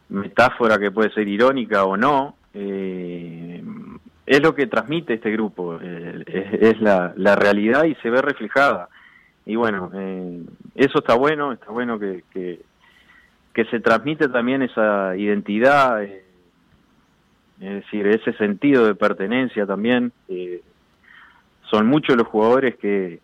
metáfora 0.09 0.77
que 0.77 0.91
puede 0.91 1.11
ser 1.11 1.27
irónica 1.27 1.83
o 1.83 1.97
no, 1.97 2.37
eh, 2.53 3.63
es 4.25 4.41
lo 4.41 4.55
que 4.55 4.67
transmite 4.67 5.15
este 5.15 5.31
grupo, 5.31 5.77
eh, 5.81 6.23
es, 6.27 6.75
es 6.75 6.81
la, 6.81 7.13
la 7.15 7.35
realidad 7.35 7.83
y 7.85 7.95
se 7.95 8.09
ve 8.09 8.21
reflejada. 8.21 8.89
Y 9.45 9.55
bueno, 9.55 9.91
eh, 9.93 10.41
eso 10.75 10.99
está 10.99 11.13
bueno, 11.15 11.51
está 11.53 11.67
bueno 11.71 11.99
que, 11.99 12.23
que, 12.33 12.61
que 13.55 13.65
se 13.65 13.79
transmite 13.79 14.27
también 14.27 14.61
esa 14.61 15.15
identidad, 15.15 16.03
eh, 16.03 16.25
es 17.61 17.75
decir, 17.75 18.05
ese 18.05 18.33
sentido 18.33 18.85
de 18.85 18.95
pertenencia 18.95 19.65
también. 19.65 20.11
eh, 20.27 20.61
son 21.71 21.87
muchos 21.87 22.15
los 22.15 22.27
jugadores 22.27 22.75
que, 22.75 23.21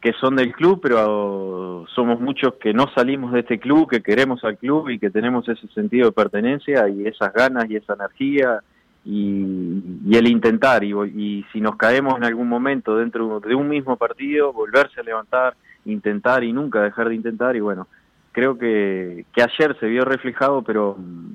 que 0.00 0.12
son 0.14 0.36
del 0.36 0.52
club, 0.52 0.80
pero 0.80 1.84
somos 1.94 2.20
muchos 2.20 2.54
que 2.54 2.72
no 2.72 2.86
salimos 2.94 3.32
de 3.32 3.40
este 3.40 3.58
club, 3.58 3.90
que 3.90 4.02
queremos 4.02 4.42
al 4.44 4.56
club 4.56 4.88
y 4.88 4.98
que 4.98 5.10
tenemos 5.10 5.46
ese 5.48 5.66
sentido 5.68 6.06
de 6.06 6.12
pertenencia 6.12 6.88
y 6.88 7.06
esas 7.06 7.32
ganas 7.34 7.68
y 7.68 7.76
esa 7.76 7.94
energía 7.94 8.60
y, 9.04 10.16
el 10.16 10.28
intentar. 10.28 10.84
Y, 10.84 10.92
y 10.92 11.44
si 11.52 11.60
nos 11.60 11.76
caemos 11.76 12.16
en 12.16 12.24
algún 12.24 12.48
momento 12.48 12.96
dentro 12.96 13.40
de 13.40 13.54
un 13.54 13.68
mismo 13.68 13.96
partido, 13.96 14.52
volverse 14.52 15.00
a 15.00 15.04
levantar, 15.04 15.54
intentar 15.84 16.44
y 16.44 16.52
nunca 16.52 16.80
dejar 16.82 17.08
de 17.08 17.16
intentar. 17.16 17.56
Y 17.56 17.60
bueno, 17.60 17.88
creo 18.34 18.58
que, 18.58 19.24
que 19.32 19.42
ayer 19.42 19.76
se 19.78 19.86
vio 19.86 20.04
reflejado, 20.04 20.62
pero 20.62 20.96
mm, 20.98 21.32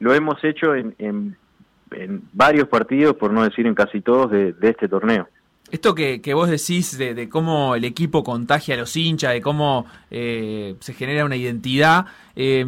lo 0.00 0.14
hemos 0.14 0.42
hecho 0.42 0.74
en, 0.74 0.94
en, 0.98 1.36
en 1.92 2.22
varios 2.32 2.66
partidos, 2.66 3.14
por 3.16 3.32
no 3.32 3.44
decir 3.44 3.66
en 3.66 3.74
casi 3.74 4.00
todos, 4.00 4.30
de, 4.30 4.54
este 4.62 4.88
torneo. 4.88 5.28
Esto 5.70 5.94
que, 5.94 6.20
que 6.20 6.34
vos 6.34 6.48
decís 6.48 6.98
de, 6.98 7.14
de 7.14 7.28
cómo 7.28 7.76
el 7.76 7.84
equipo 7.84 8.24
contagia 8.24 8.74
a 8.74 8.78
los 8.78 8.96
hinchas, 8.96 9.32
de 9.32 9.40
cómo 9.40 9.86
eh, 10.10 10.74
se 10.80 10.94
genera 10.94 11.24
una 11.24 11.36
identidad, 11.36 12.06
eh, 12.34 12.66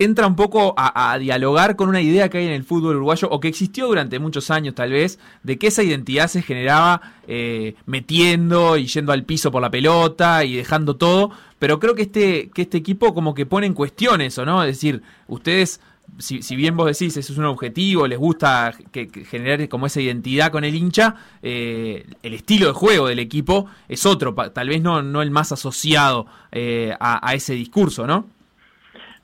entra 0.00 0.26
un 0.26 0.34
poco 0.34 0.74
a, 0.78 1.18
dialogar 1.18 1.76
con 1.76 1.90
una 1.90 2.00
idea 2.00 2.30
que 2.30 2.38
hay 2.38 2.46
en 2.46 2.52
el 2.52 2.64
fútbol 2.64 2.96
uruguayo, 2.96 3.28
o 3.30 3.38
que 3.38 3.48
existió 3.48 3.86
durante 3.86 4.18
muchos 4.18 4.50
años 4.50 4.74
tal 4.74 4.90
vez, 4.90 5.18
de 5.42 5.58
que 5.58 5.66
esa 5.66 5.82
identidad 5.82 6.26
se 6.28 6.40
generaba 6.40 7.02
eh, 7.28 7.74
metiendo 7.84 8.78
y 8.78 8.86
yendo 8.86 9.12
al 9.12 9.24
piso 9.24 9.52
por 9.52 9.60
la 9.60 9.70
pelota 9.70 10.42
y 10.42 10.56
dejando 10.56 10.96
todo, 10.96 11.30
pero 11.58 11.78
creo 11.78 11.94
que 11.94 12.02
este, 12.02 12.48
que 12.48 12.62
este 12.62 12.78
equipo 12.78 13.12
como 13.12 13.34
que 13.34 13.44
pone 13.44 13.66
en 13.66 13.74
cuestión 13.74 14.22
eso, 14.22 14.46
¿no? 14.46 14.64
Es 14.64 14.70
decir, 14.70 15.02
ustedes 15.28 15.82
si, 16.16 16.40
si 16.42 16.56
bien 16.56 16.78
vos 16.78 16.86
decís 16.86 17.14
eso 17.18 17.32
es 17.34 17.38
un 17.38 17.44
objetivo, 17.44 18.06
les 18.06 18.18
gusta 18.18 18.72
que, 18.90 19.06
generar 19.26 19.68
como 19.68 19.84
esa 19.84 20.00
identidad 20.00 20.50
con 20.50 20.64
el 20.64 20.74
hincha, 20.74 21.14
eh, 21.42 22.06
el 22.22 22.32
estilo 22.32 22.68
de 22.68 22.72
juego 22.72 23.06
del 23.06 23.18
equipo 23.18 23.66
es 23.86 24.06
otro, 24.06 24.34
tal 24.34 24.68
vez 24.68 24.80
no, 24.80 25.02
no 25.02 25.20
el 25.20 25.30
más 25.30 25.52
asociado 25.52 26.26
eh, 26.52 26.96
a 26.98 27.34
ese 27.34 27.52
discurso, 27.52 28.06
¿no? 28.06 28.24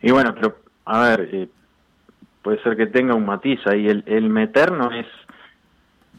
Y 0.03 0.11
bueno, 0.11 0.35
pero 0.35 0.66
a 0.87 1.09
ver, 1.09 1.29
eh, 1.33 1.49
puede 2.43 2.63
ser 2.63 2.77
que 2.77 2.87
tenga 2.87 3.15
un 3.15 3.27
matiz 3.27 3.61
ahí. 3.67 3.89
El, 3.89 4.05
el 4.07 4.29
meter 4.31 4.73
no 4.73 4.91
es 4.93 5.07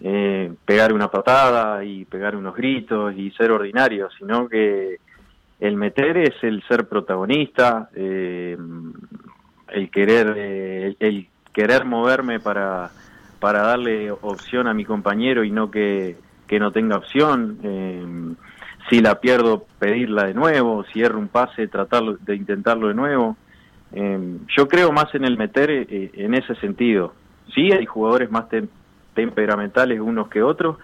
eh, 0.02 0.54
pegar 0.66 0.94
una 0.94 1.10
patada 1.10 1.84
y 1.84 2.06
pegar 2.06 2.36
unos 2.36 2.56
gritos 2.56 3.16
y 3.16 3.32
ser 3.32 3.52
ordinario, 3.52 4.10
sino 4.18 4.48
que 4.48 4.98
el 5.60 5.76
meter 5.76 6.18
es 6.18 6.36
el 6.44 6.62
ser 6.68 6.88
protagonista, 6.88 7.90
eh, 7.96 8.58
el 9.70 9.90
querer, 9.90 10.34
eh, 10.38 10.96
el, 11.00 11.28
querer 11.52 11.86
moverme 11.86 12.40
para, 12.40 12.92
para 13.40 13.62
darle 13.64 14.12
opción 14.12 14.68
a 14.68 14.74
mi 14.74 14.86
compañero 14.86 15.44
y 15.44 15.52
no 15.52 15.72
que, 15.72 16.18
que 16.46 16.60
no 16.60 16.72
tenga 16.72 16.98
opción. 16.98 17.58
eh, 17.64 18.36
si 18.90 19.02
la 19.02 19.20
pierdo, 19.20 19.66
pedirla 19.80 20.26
de 20.26 20.34
nuevo, 20.34 20.86
si 20.86 21.02
erro 21.02 21.20
un 21.20 21.28
pase, 21.28 21.68
tratarlo 21.68 22.18
de 22.22 22.36
intentarlo 22.36 22.88
de 22.88 22.94
nuevo. 22.94 23.36
Eh, 23.94 24.38
yo 24.56 24.68
creo 24.68 24.92
más 24.92 25.14
en 25.16 25.24
el 25.26 25.38
meter 25.38 25.70
eh, 25.72 26.12
en 26.14 26.34
ese 26.34 26.56
sentido. 26.56 27.14
Sí, 27.54 27.72
hay 27.72 27.86
jugadores 27.86 28.30
más 28.30 28.50
tem- 28.50 28.68
temperamentales 29.14 30.00
unos 30.00 30.28
que 30.28 30.44
otros, 30.44 30.78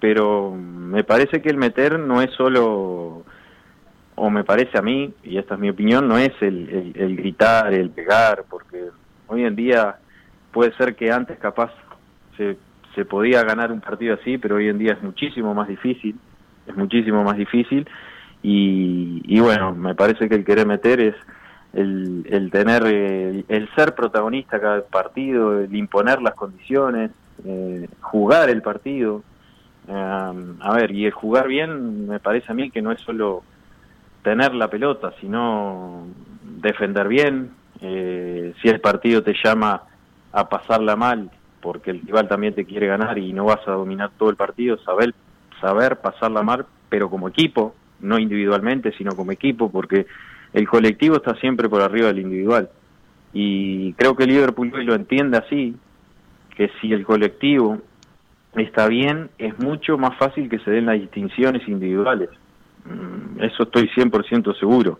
pero 0.00 0.50
me 0.54 1.04
parece 1.04 1.42
que 1.42 1.50
el 1.50 1.56
meter 1.58 1.98
no 1.98 2.22
es 2.22 2.30
solo, 2.32 3.24
o 4.14 4.30
me 4.30 4.44
parece 4.44 4.78
a 4.78 4.82
mí, 4.82 5.12
y 5.22 5.36
esta 5.38 5.54
es 5.54 5.60
mi 5.60 5.70
opinión, 5.70 6.08
no 6.08 6.16
es 6.18 6.32
el, 6.40 6.68
el- 6.70 6.92
el 7.02 7.16
gritar, 7.16 7.72
el 7.74 7.90
pegar, 7.90 8.44
porque 8.48 8.86
hoy 9.26 9.44
en 9.44 9.54
día 9.56 9.96
puede 10.52 10.72
ser 10.76 10.96
que 10.96 11.12
antes 11.12 11.38
capaz 11.38 11.70
se, 12.36 12.56
se 12.94 13.04
podía 13.04 13.44
ganar 13.44 13.70
un 13.70 13.80
partido 13.80 14.14
así, 14.14 14.38
pero 14.38 14.56
hoy 14.56 14.68
en 14.68 14.78
día 14.78 14.94
es 14.94 15.02
muchísimo 15.02 15.54
más 15.54 15.68
difícil, 15.68 16.16
es 16.66 16.76
muchísimo 16.76 17.22
más 17.22 17.36
difícil, 17.36 17.86
y, 18.42 19.20
y 19.26 19.38
bueno, 19.40 19.74
me 19.74 19.94
parece 19.94 20.28
que 20.28 20.34
el 20.34 20.44
querer 20.46 20.66
meter 20.66 21.00
es 21.00 21.14
el, 21.72 22.26
el 22.28 22.50
tener, 22.50 22.82
eh, 22.86 23.30
el, 23.30 23.44
el 23.48 23.68
ser 23.74 23.94
protagonista 23.94 24.60
cada 24.60 24.82
partido, 24.82 25.60
el 25.60 25.74
imponer 25.74 26.20
las 26.20 26.34
condiciones, 26.34 27.10
eh, 27.44 27.88
jugar 28.00 28.50
el 28.50 28.62
partido. 28.62 29.22
Eh, 29.88 30.56
a 30.60 30.72
ver, 30.74 30.90
y 30.92 31.06
el 31.06 31.12
jugar 31.12 31.48
bien 31.48 32.08
me 32.08 32.20
parece 32.20 32.52
a 32.52 32.54
mí 32.54 32.70
que 32.70 32.82
no 32.82 32.92
es 32.92 33.00
solo 33.00 33.42
tener 34.22 34.54
la 34.54 34.68
pelota, 34.68 35.12
sino 35.20 36.06
defender 36.42 37.08
bien. 37.08 37.50
eh, 37.80 38.52
si 38.60 38.68
el 38.68 38.80
partido 38.80 39.22
te 39.22 39.34
llama 39.42 39.82
a 40.32 40.48
pasarla 40.48 40.96
mal, 40.96 41.30
porque 41.60 41.90
el 41.90 42.00
rival 42.02 42.28
también 42.28 42.54
te 42.54 42.64
quiere 42.64 42.86
ganar 42.86 43.18
y 43.18 43.32
no 43.32 43.44
vas 43.44 43.66
a 43.66 43.72
dominar 43.72 44.10
todo 44.18 44.30
el 44.30 44.36
partido, 44.36 44.78
saber, 44.78 45.14
saber 45.60 45.96
pasarla 45.96 46.42
mal, 46.42 46.66
pero 46.88 47.08
como 47.10 47.28
equipo, 47.28 47.74
no 48.00 48.18
individualmente, 48.18 48.92
sino 48.92 49.12
como 49.12 49.32
equipo, 49.32 49.70
porque 49.70 50.06
el 50.52 50.68
colectivo 50.68 51.16
está 51.16 51.34
siempre 51.36 51.68
por 51.68 51.82
arriba 51.82 52.08
del 52.08 52.20
individual. 52.20 52.68
Y 53.32 53.92
creo 53.94 54.16
que 54.16 54.26
Liverpool 54.26 54.72
hoy 54.74 54.84
lo 54.84 54.94
entiende 54.94 55.38
así, 55.38 55.76
que 56.56 56.70
si 56.80 56.92
el 56.92 57.04
colectivo 57.04 57.78
está 58.54 58.88
bien, 58.88 59.30
es 59.38 59.58
mucho 59.58 59.96
más 59.96 60.16
fácil 60.18 60.48
que 60.48 60.58
se 60.58 60.70
den 60.70 60.86
las 60.86 61.00
distinciones 61.00 61.66
individuales. 61.68 62.28
Mm, 62.84 63.42
Eso 63.42 63.62
estoy 63.62 63.88
100% 63.94 64.58
seguro. 64.58 64.98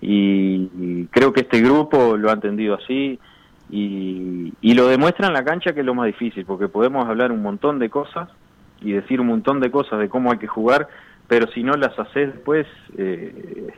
Y, 0.00 1.06
creo 1.10 1.32
que 1.32 1.40
este 1.42 1.62
grupo 1.62 2.16
lo 2.16 2.28
ha 2.28 2.34
entendido 2.34 2.74
así 2.74 3.18
y, 3.70 4.52
y 4.60 4.74
lo 4.74 4.88
demuestra 4.88 5.28
en 5.28 5.32
la 5.32 5.44
cancha 5.44 5.72
que 5.72 5.80
es 5.80 5.86
lo 5.86 5.94
más 5.94 6.06
difícil, 6.06 6.44
porque 6.44 6.68
podemos 6.68 7.08
hablar 7.08 7.32
un 7.32 7.40
montón 7.40 7.78
de 7.78 7.88
cosas 7.88 8.28
y 8.82 8.92
decir 8.92 9.20
un 9.20 9.28
montón 9.28 9.60
de 9.60 9.70
cosas 9.70 9.98
de 9.98 10.10
cómo 10.10 10.30
hay 10.30 10.38
que 10.38 10.46
jugar, 10.46 10.88
pero 11.26 11.46
si 11.52 11.62
no 11.62 11.72
las 11.74 11.98
haces 11.98 12.34
después, 12.34 12.66
eh, 12.98 13.72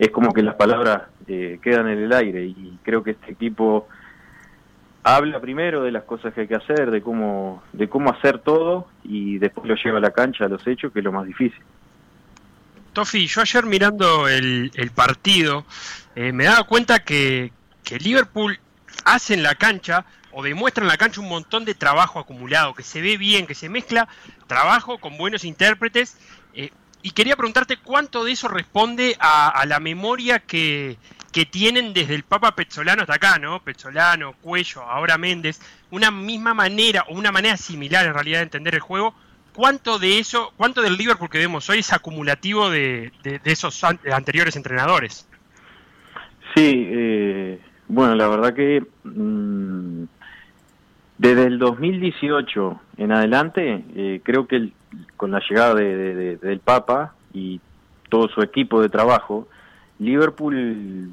es 0.00 0.10
como 0.10 0.32
que 0.32 0.42
las 0.42 0.54
palabras 0.54 1.02
eh, 1.28 1.58
quedan 1.62 1.86
en 1.86 1.98
el 1.98 2.12
aire 2.14 2.46
y 2.46 2.78
creo 2.82 3.02
que 3.04 3.10
este 3.10 3.32
equipo 3.32 3.86
habla 5.02 5.40
primero 5.40 5.82
de 5.82 5.92
las 5.92 6.04
cosas 6.04 6.32
que 6.32 6.40
hay 6.40 6.48
que 6.48 6.54
hacer, 6.54 6.90
de 6.90 7.02
cómo, 7.02 7.62
de 7.74 7.86
cómo 7.86 8.10
hacer 8.10 8.38
todo 8.38 8.88
y 9.04 9.36
después 9.36 9.68
lo 9.68 9.74
lleva 9.74 9.98
a 9.98 10.00
la 10.00 10.10
cancha, 10.10 10.46
a 10.46 10.48
los 10.48 10.66
hechos, 10.66 10.90
que 10.90 11.00
es 11.00 11.04
lo 11.04 11.12
más 11.12 11.26
difícil. 11.26 11.60
Tofi, 12.94 13.26
yo 13.26 13.42
ayer 13.42 13.66
mirando 13.66 14.26
el, 14.26 14.70
el 14.74 14.90
partido 14.90 15.66
eh, 16.16 16.32
me 16.32 16.44
daba 16.44 16.64
cuenta 16.64 17.00
que, 17.00 17.52
que 17.84 17.98
Liverpool 17.98 18.58
hace 19.04 19.34
en 19.34 19.42
la 19.42 19.54
cancha 19.54 20.06
o 20.32 20.42
demuestra 20.42 20.82
en 20.82 20.88
la 20.88 20.96
cancha 20.96 21.20
un 21.20 21.28
montón 21.28 21.66
de 21.66 21.74
trabajo 21.74 22.18
acumulado, 22.18 22.72
que 22.72 22.84
se 22.84 23.02
ve 23.02 23.18
bien, 23.18 23.46
que 23.46 23.54
se 23.54 23.68
mezcla 23.68 24.08
trabajo 24.46 24.96
con 24.96 25.18
buenos 25.18 25.44
intérpretes. 25.44 26.16
eh, 26.54 26.70
y 27.02 27.10
quería 27.12 27.36
preguntarte 27.36 27.78
cuánto 27.78 28.24
de 28.24 28.32
eso 28.32 28.48
responde 28.48 29.16
a, 29.20 29.64
la 29.66 29.80
memoria 29.80 30.38
que, 30.40 30.98
que 31.32 31.46
tienen 31.46 31.92
desde 31.94 32.14
el 32.14 32.24
Papa 32.24 32.54
Pezzolano 32.54 33.02
hasta 33.02 33.14
acá, 33.14 33.38
¿no? 33.38 33.60
Pezzolano, 33.62 34.34
Cuello, 34.34 34.82
ahora 34.82 35.16
Méndez, 35.18 35.60
una 35.90 36.10
misma 36.10 36.52
manera 36.54 37.04
o 37.08 37.14
una 37.14 37.32
manera 37.32 37.56
similar 37.56 38.06
en 38.06 38.14
realidad 38.14 38.38
de 38.40 38.44
entender 38.44 38.74
el 38.74 38.80
juego. 38.80 39.14
¿Cuánto 39.54 39.98
de 39.98 40.18
eso, 40.18 40.52
cuánto 40.56 40.80
del 40.82 40.96
Liverpool 40.96 41.28
que 41.30 41.38
vemos 41.38 41.68
hoy 41.70 41.78
es 41.80 41.92
acumulativo 41.92 42.70
de, 42.70 43.12
de- 43.22 43.40
esos 43.44 43.82
an- 43.82 43.98
anteriores 44.12 44.54
entrenadores? 44.56 45.26
Sí, 46.54 46.70
eh, 46.88 47.60
bueno, 47.88 48.14
la 48.14 48.28
verdad 48.28 48.54
que 48.54 48.82
mm, 49.04 50.04
desde 51.18 51.44
el 51.46 51.58
2018 51.58 52.80
en 52.98 53.12
adelante, 53.12 53.84
eh, 53.94 54.20
creo 54.24 54.46
que 54.46 54.56
el- 54.56 54.72
con 55.16 55.30
la 55.30 55.40
llegada 55.48 55.74
de- 55.74 55.96
de- 55.96 56.14
de- 56.14 56.36
del 56.36 56.60
Papa 56.60 57.14
y 57.32 57.60
todo 58.08 58.28
su 58.28 58.42
equipo 58.42 58.80
de 58.82 58.88
trabajo, 58.88 59.48
Liverpool 59.98 61.10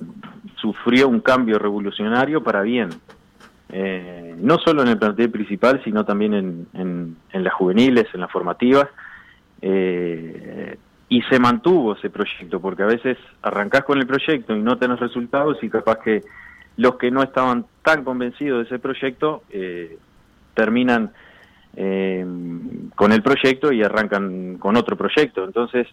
sufrió 0.55 1.07
un 1.09 1.19
cambio 1.19 1.59
revolucionario 1.59 2.43
para 2.43 2.61
bien. 2.61 2.89
Eh, 3.69 4.36
no 4.39 4.57
solo 4.59 4.82
en 4.82 4.88
el 4.88 4.97
plantel 4.97 5.30
principal, 5.30 5.82
sino 5.84 6.05
también 6.05 6.34
en, 6.34 6.67
en- 6.73 7.17
en 7.34 7.43
las 7.43 7.53
juveniles, 7.53 8.07
en 8.13 8.21
las 8.21 8.32
formativas. 8.32 8.88
Eh, 9.61 10.78
y 11.09 11.21
se 11.23 11.39
mantuvo 11.39 11.93
ese 11.95 12.09
proyecto, 12.09 12.59
porque 12.59 12.84
a 12.84 12.88
veces 12.88 13.17
arrancás 13.41 13.84
con 13.84 13.97
el 13.97 14.05
proyecto 14.07 14.55
y 14.55 14.61
no 14.61 14.78
tenés 14.78 14.99
resultados 14.99 15.57
y 15.63 15.69
capaz 15.69 15.99
que 15.99 16.23
los 16.75 16.95
que 16.97 17.11
no 17.11 17.23
estaban 17.23 17.65
tan 17.82 18.03
convencidos 18.03 18.59
de 18.59 18.65
ese 18.65 18.80
proyecto 18.80 19.43
eh, 19.49 19.97
terminan 20.53 21.11
eh, 21.78 22.25
con 22.95 23.11
el 23.11 23.21
proyecto 23.21 23.71
y 23.71 23.84
arrancan 23.84 24.57
con 24.57 24.75
otro 24.75 24.97
proyecto. 24.97 25.45
Entonces, 25.45 25.88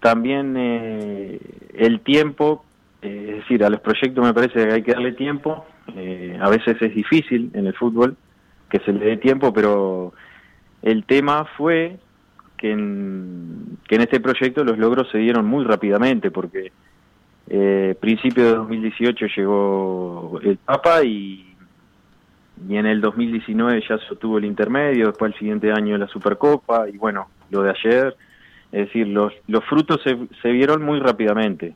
también 0.00 0.54
eh, 0.58 1.40
el 1.74 2.00
tiempo, 2.00 2.64
eh, 3.00 3.26
es 3.28 3.36
decir, 3.36 3.64
a 3.64 3.70
los 3.70 3.80
proyectos 3.80 4.24
me 4.24 4.34
parece 4.34 4.66
que 4.66 4.72
hay 4.74 4.82
que 4.82 4.92
darle 4.92 5.12
tiempo. 5.12 5.64
eh, 5.96 6.36
a 6.40 6.50
veces 6.50 6.76
es 6.82 6.94
difícil 6.94 7.50
en 7.54 7.66
el 7.66 7.74
fútbol 7.74 8.16
que 8.68 8.80
se 8.80 8.92
le 8.92 9.04
dé 9.06 9.16
tiempo, 9.18 9.52
pero 9.52 10.12
el 10.82 11.04
tema 11.04 11.44
fue 11.56 11.96
que 12.56 12.72
en, 12.72 13.78
que 13.86 13.94
en 13.94 14.00
este 14.00 14.20
proyecto 14.20 14.64
los 14.64 14.78
logros 14.78 15.08
se 15.12 15.18
dieron 15.18 15.46
muy 15.46 15.64
rápidamente, 15.64 16.30
porque 16.30 16.72
eh, 17.48 17.94
principio 18.00 18.44
de 18.44 18.54
2018 18.56 19.26
llegó 19.36 20.40
el 20.42 20.56
Papa 20.56 21.04
y, 21.04 21.53
y 22.68 22.76
en 22.76 22.86
el 22.86 23.00
2019 23.00 23.82
ya 23.88 23.98
se 23.98 24.14
obtuvo 24.14 24.38
el 24.38 24.44
intermedio, 24.44 25.08
después 25.08 25.32
el 25.32 25.38
siguiente 25.38 25.72
año 25.72 25.98
la 25.98 26.08
Supercopa 26.08 26.88
y 26.88 26.96
bueno, 26.96 27.28
lo 27.50 27.62
de 27.62 27.70
ayer, 27.70 28.16
es 28.72 28.86
decir, 28.86 29.08
los, 29.08 29.32
los 29.46 29.64
frutos 29.64 30.00
se, 30.02 30.16
se 30.40 30.50
vieron 30.50 30.82
muy 30.82 31.00
rápidamente. 31.00 31.74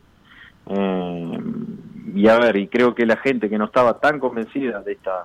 Eh, 0.66 1.38
y 2.14 2.28
a 2.28 2.38
ver, 2.38 2.56
y 2.56 2.68
creo 2.68 2.94
que 2.94 3.06
la 3.06 3.16
gente 3.16 3.48
que 3.48 3.58
no 3.58 3.66
estaba 3.66 3.98
tan 3.98 4.18
convencida 4.18 4.80
de 4.80 4.92
esta 4.92 5.24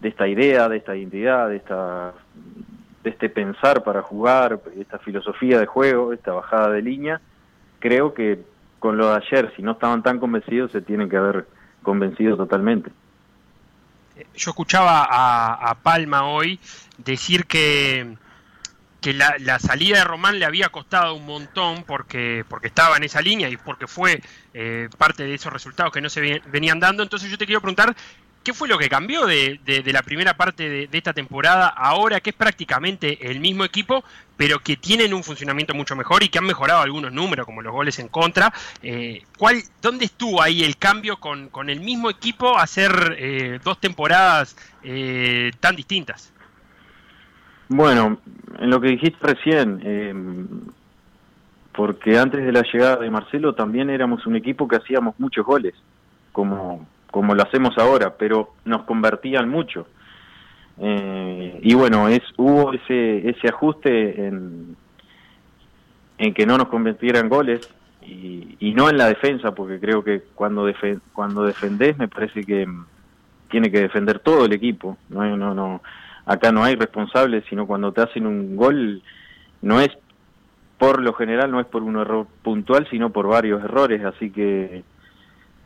de 0.00 0.08
esta 0.08 0.26
idea, 0.26 0.68
de 0.68 0.78
esta 0.78 0.96
identidad, 0.96 1.48
de 1.48 1.56
esta 1.56 2.12
de 3.04 3.10
este 3.10 3.28
pensar 3.28 3.82
para 3.82 4.02
jugar, 4.02 4.60
esta 4.76 4.98
filosofía 4.98 5.58
de 5.58 5.66
juego, 5.66 6.12
esta 6.12 6.32
bajada 6.32 6.70
de 6.70 6.82
línea, 6.82 7.20
creo 7.78 8.14
que 8.14 8.40
con 8.78 8.96
lo 8.96 9.08
de 9.10 9.16
ayer, 9.16 9.52
si 9.56 9.62
no 9.62 9.72
estaban 9.72 10.02
tan 10.02 10.18
convencidos, 10.18 10.72
se 10.72 10.82
tienen 10.82 11.08
que 11.08 11.16
haber 11.16 11.46
convencido 11.82 12.36
totalmente. 12.36 12.90
Yo 14.36 14.50
escuchaba 14.50 15.04
a, 15.08 15.70
a 15.70 15.74
Palma 15.76 16.24
hoy 16.24 16.60
decir 16.98 17.46
que, 17.46 18.16
que 19.00 19.14
la, 19.14 19.36
la 19.38 19.58
salida 19.58 19.98
de 19.98 20.04
Román 20.04 20.38
le 20.38 20.44
había 20.44 20.68
costado 20.68 21.14
un 21.14 21.24
montón 21.26 21.84
porque, 21.84 22.44
porque 22.48 22.68
estaba 22.68 22.96
en 22.96 23.04
esa 23.04 23.20
línea 23.22 23.48
y 23.48 23.56
porque 23.56 23.86
fue 23.86 24.22
eh, 24.54 24.88
parte 24.98 25.24
de 25.24 25.34
esos 25.34 25.52
resultados 25.52 25.92
que 25.92 26.00
no 26.00 26.10
se 26.10 26.20
ven- 26.20 26.42
venían 26.46 26.78
dando. 26.78 27.02
Entonces 27.02 27.30
yo 27.30 27.38
te 27.38 27.46
quiero 27.46 27.60
preguntar, 27.60 27.96
¿qué 28.42 28.52
fue 28.52 28.68
lo 28.68 28.78
que 28.78 28.88
cambió 28.88 29.26
de, 29.26 29.60
la 29.86 30.02
primera 30.02 30.34
parte 30.34 30.68
de, 30.68 30.88
esta 30.98 31.12
temporada 31.12 31.68
ahora 31.68 32.20
que 32.20 32.30
es 32.30 32.36
prácticamente 32.36 33.30
el 33.30 33.40
mismo 33.40 33.64
equipo, 33.64 34.04
pero 34.36 34.58
que 34.58 34.76
tienen 34.76 35.14
un 35.14 35.22
funcionamiento 35.22 35.74
mucho 35.74 35.96
mejor 35.96 36.22
y 36.22 36.28
que 36.28 36.38
han 36.38 36.46
mejorado 36.46 36.82
algunos 36.82 37.12
números, 37.12 37.46
como 37.46 37.62
los 37.62 37.72
goles 37.72 37.98
en 37.98 38.08
contra? 38.08 38.52
Eh, 38.82 39.22
¿cuál, 39.38 39.62
¿Dónde 39.80 40.06
estuvo 40.06 40.42
ahí 40.42 40.64
el 40.64 40.76
cambio 40.76 41.18
con, 41.18 41.48
con 41.48 41.70
el 41.70 41.80
mismo 41.80 42.10
equipo 42.10 42.58
hacer 42.58 43.16
eh, 43.18 43.60
dos 43.62 43.78
temporadas 43.78 44.56
eh, 44.82 45.50
tan 45.60 45.76
distintas? 45.76 46.32
Bueno, 47.68 48.18
en 48.58 48.70
lo 48.70 48.80
que 48.80 48.88
dijiste 48.88 49.18
recién, 49.22 49.80
eh, 49.82 50.14
porque 51.72 52.18
antes 52.18 52.44
de 52.44 52.52
la 52.52 52.62
llegada 52.62 52.96
de 52.96 53.10
Marcelo 53.10 53.54
también 53.54 53.88
éramos 53.88 54.26
un 54.26 54.36
equipo 54.36 54.68
que 54.68 54.76
hacíamos 54.76 55.18
muchos 55.18 55.44
goles, 55.46 55.74
como, 56.32 56.86
como 57.12 57.36
lo 57.36 57.42
hacemos 57.44 57.78
ahora, 57.78 58.14
pero 58.16 58.54
nos 58.64 58.82
convertían 58.82 59.48
mucho. 59.48 59.86
Eh, 60.78 61.60
y 61.62 61.74
bueno, 61.74 62.08
es 62.08 62.22
hubo 62.36 62.72
ese, 62.72 63.28
ese 63.28 63.48
ajuste 63.48 64.26
en, 64.26 64.74
en 66.18 66.34
que 66.34 66.46
no 66.46 66.58
nos 66.58 66.66
convirtieran 66.68 67.28
goles 67.28 67.70
y, 68.00 68.56
y 68.58 68.72
no 68.74 68.88
en 68.88 68.96
la 68.96 69.06
defensa, 69.06 69.54
porque 69.54 69.78
creo 69.78 70.02
que 70.02 70.22
cuando, 70.34 70.68
defe- 70.68 71.00
cuando 71.12 71.44
defendés 71.44 71.96
me 71.98 72.08
parece 72.08 72.42
que 72.42 72.66
mm, 72.66 72.86
tiene 73.50 73.70
que 73.70 73.80
defender 73.82 74.18
todo 74.18 74.46
el 74.46 74.52
equipo. 74.52 74.96
No, 75.10 75.36
no, 75.36 75.54
no, 75.54 75.82
acá 76.26 76.50
no 76.50 76.64
hay 76.64 76.74
responsables, 76.74 77.44
sino 77.48 77.66
cuando 77.66 77.92
te 77.92 78.00
hacen 78.00 78.26
un 78.26 78.56
gol 78.56 79.02
no 79.60 79.80
es 79.80 79.90
por 80.78 81.00
lo 81.00 81.12
general 81.12 81.50
no 81.52 81.60
es 81.60 81.66
por 81.66 81.82
un 81.84 81.96
error 81.96 82.26
puntual, 82.42 82.88
sino 82.90 83.10
por 83.10 83.28
varios 83.28 83.62
errores, 83.62 84.02
así 84.04 84.30
que 84.30 84.82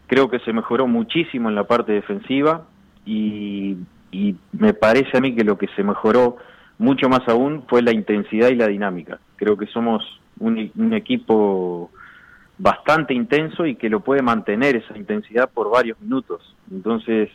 creo 0.06 0.28
que 0.28 0.38
se 0.40 0.52
mejoró 0.52 0.86
muchísimo 0.86 1.48
en 1.48 1.54
la 1.54 1.64
parte 1.64 1.92
defensiva 1.92 2.64
y, 3.04 3.76
y 4.12 4.36
me 4.52 4.72
parece 4.74 5.16
a 5.16 5.20
mí 5.20 5.34
que 5.34 5.44
lo 5.44 5.58
que 5.58 5.68
se 5.76 5.82
mejoró 5.82 6.36
mucho 6.78 7.08
más 7.08 7.26
aún 7.28 7.64
fue 7.68 7.82
la 7.82 7.92
intensidad 7.92 8.48
y 8.48 8.54
la 8.56 8.66
dinámica. 8.68 9.18
Creo 9.36 9.56
que 9.56 9.66
somos 9.66 10.02
un, 10.38 10.92
equipo 10.92 11.90
bastante 12.58 13.14
intenso 13.14 13.66
y 13.66 13.76
que 13.76 13.88
lo 13.88 14.00
puede 14.00 14.22
mantener 14.22 14.76
esa 14.76 14.96
intensidad 14.96 15.50
por 15.50 15.70
varios 15.70 16.00
minutos. 16.00 16.54
Entonces, 16.70 17.30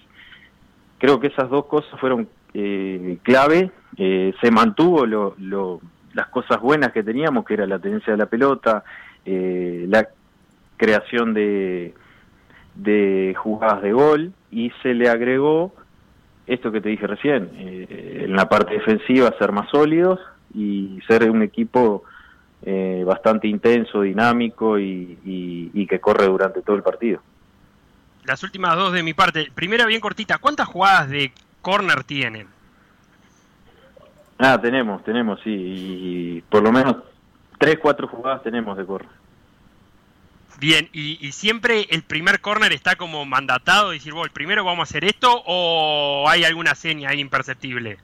creo 0.97 1.19
que 1.19 1.27
esas 1.27 1.49
dos 1.49 1.65
cosas 1.65 1.99
fueron 1.99 2.27
eh, 2.53 3.17
clave. 3.23 3.71
Eh, 3.97 4.33
se 4.41 4.51
mantuvo 4.51 5.05
lo, 5.05 5.35
lo- 5.39 5.81
las 6.13 6.27
cosas 6.27 6.59
buenas 6.59 6.91
que 6.91 7.03
teníamos, 7.03 7.45
que 7.45 7.53
era 7.53 7.65
la 7.65 7.79
tenencia 7.79 8.13
de 8.13 8.17
la 8.17 8.25
pelota, 8.25 8.83
eh, 9.25 9.85
la 9.87 10.07
creación 10.77 11.33
de, 11.33 11.93
de 12.83 13.35
jugadas 13.37 13.81
de 13.81 13.91
gol, 13.93 14.33
y 14.51 14.71
se 14.81 14.93
le 14.93 15.09
agregó 15.09 15.73
esto 16.47 16.71
que 16.71 16.81
te 16.81 16.89
dije 16.89 17.07
recién, 17.07 17.49
eh, 17.53 18.23
en 18.25 18.35
la 18.35 18.49
parte 18.49 18.73
defensiva 18.73 19.33
ser 19.37 19.51
más 19.51 19.69
sólidos 19.69 20.19
y 20.53 20.99
ser 21.07 21.29
un 21.29 21.41
equipo 21.43 22.03
eh, 22.63 23.03
bastante 23.05 23.47
intenso, 23.47 24.01
dinámico 24.01 24.77
y, 24.77 25.17
y- 25.25 25.71
y 25.73 25.87
que 25.87 25.99
corre 25.99 26.25
durante 26.27 26.61
todo 26.61 26.75
el 26.75 26.83
partido. 26.83 27.19
Las 28.25 28.43
últimas 28.43 28.75
dos 28.75 28.93
de 28.93 29.01
mi 29.01 29.13
parte. 29.15 29.49
Primera 29.55 29.85
bien 29.87 29.99
cortita, 30.01 30.37
¿cuántas 30.37 30.67
jugadas 30.67 31.09
de 31.09 31.31
corner 31.61 32.03
tienen? 32.03 32.47
Ah, 34.37 34.59
tenemos, 34.61 35.03
tenemos, 35.03 35.39
sí, 35.43 35.49
y 35.51 36.41
por 36.49 36.61
lo 36.63 36.71
menos 36.71 36.97
tres, 37.57 37.77
cuatro 37.81 38.07
jugadas 38.07 38.43
tenemos 38.43 38.75
de 38.77 38.85
correr. 38.85 39.07
Bien, 40.61 40.87
y, 40.93 41.17
y 41.25 41.31
siempre 41.31 41.87
el 41.89 42.03
primer 42.03 42.39
corner 42.39 42.71
está 42.71 42.95
como 42.95 43.25
mandatado, 43.25 43.89
decir, 43.89 44.13
vos, 44.13 44.25
el 44.25 44.31
primero 44.31 44.63
vamos 44.63 44.81
a 44.81 44.83
hacer 44.83 45.03
esto, 45.05 45.41
o 45.47 46.29
hay 46.29 46.43
alguna 46.43 46.75
seña 46.75 47.09
ahí 47.09 47.19
imperceptible. 47.19 47.97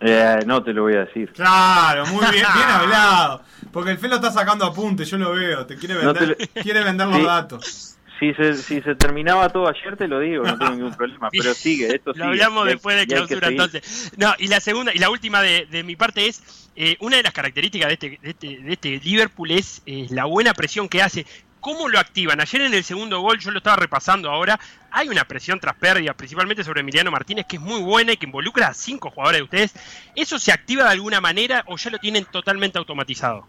Eh, 0.00 0.38
no 0.46 0.62
te 0.62 0.72
lo 0.72 0.84
voy 0.84 0.94
a 0.94 1.04
decir. 1.04 1.30
Claro, 1.34 2.06
muy 2.06 2.20
bien, 2.30 2.46
bien 2.54 2.68
hablado. 2.70 3.42
Porque 3.72 3.90
el 3.90 3.98
Felo 3.98 4.14
está 4.14 4.30
sacando 4.30 4.64
apuntes, 4.64 5.10
yo 5.10 5.18
lo 5.18 5.32
veo. 5.32 5.66
Te 5.66 5.76
quiere 5.76 6.02
No 6.02 6.14
te 6.14 6.20
vender, 6.20 6.48
lo- 6.54 6.62
quiere 6.62 6.82
vender 6.82 7.06
los 7.08 7.18
Sí. 7.18 7.24
datos. 7.24 7.86
Si 8.18 8.32
se, 8.34 8.54
si 8.54 8.80
se 8.80 8.94
terminaba 8.94 9.48
todo 9.50 9.68
ayer, 9.68 9.96
te 9.98 10.08
lo 10.08 10.18
digo, 10.20 10.44
no 10.44 10.58
tengo 10.58 10.72
ningún 10.72 10.94
problema, 10.94 11.28
pero 11.32 11.52
sigue, 11.52 11.88
esto 11.94 12.10
Lo 12.10 12.14
sigue. 12.14 12.24
hablamos 12.26 12.66
hay- 12.66 12.72
después 12.72 12.96
de 12.96 13.06
clausura 13.06 13.48
entonces. 13.48 14.12
No, 14.16 14.32
y 14.38 14.48
la 14.48 14.60
segunda, 14.60 14.94
y 14.94 14.98
la 14.98 15.10
última 15.10 15.42
de, 15.42 15.66
de 15.70 15.82
mi 15.82 15.96
parte 15.96 16.26
es, 16.26 16.70
eh, 16.76 16.96
una 17.00 17.18
de 17.18 17.22
las 17.22 17.32
características 17.34 17.88
de 17.88 17.92
este, 17.94 18.18
de 18.22 18.30
este, 18.30 18.46
de 18.62 18.72
este 18.72 19.00
Liverpool 19.04 19.50
es 19.50 19.82
eh, 19.84 20.06
la 20.10 20.24
buena 20.24 20.54
presión 20.54 20.88
que 20.88 21.02
hace. 21.02 21.26
¿Cómo 21.60 21.88
lo 21.88 21.98
activan? 21.98 22.40
Ayer 22.40 22.62
en 22.62 22.74
el 22.74 22.84
segundo 22.84 23.20
gol, 23.20 23.38
yo 23.38 23.50
lo 23.50 23.58
estaba 23.58 23.76
repasando 23.76 24.30
ahora, 24.30 24.58
hay 24.90 25.08
una 25.08 25.24
presión 25.24 25.60
tras 25.60 25.76
pérdida, 25.76 26.14
principalmente 26.14 26.64
sobre 26.64 26.80
Emiliano 26.80 27.10
Martínez, 27.10 27.46
que 27.46 27.56
es 27.56 27.62
muy 27.62 27.82
buena 27.82 28.12
y 28.12 28.16
que 28.16 28.26
involucra 28.26 28.68
a 28.68 28.74
cinco 28.74 29.10
jugadores 29.10 29.40
de 29.40 29.44
ustedes. 29.44 30.12
¿Eso 30.16 30.38
se 30.38 30.52
activa 30.52 30.84
de 30.84 30.90
alguna 30.90 31.20
manera 31.20 31.62
o 31.66 31.76
ya 31.76 31.90
lo 31.90 31.98
tienen 31.98 32.24
totalmente 32.24 32.78
automatizado? 32.78 33.46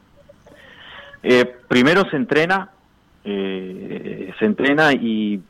Eh, 1.24 1.46
primero 1.68 2.04
se 2.10 2.18
entrena, 2.18 2.70
eh, 3.24 4.34
se 4.38 4.46
entrena 4.46 4.92
y, 4.94 5.42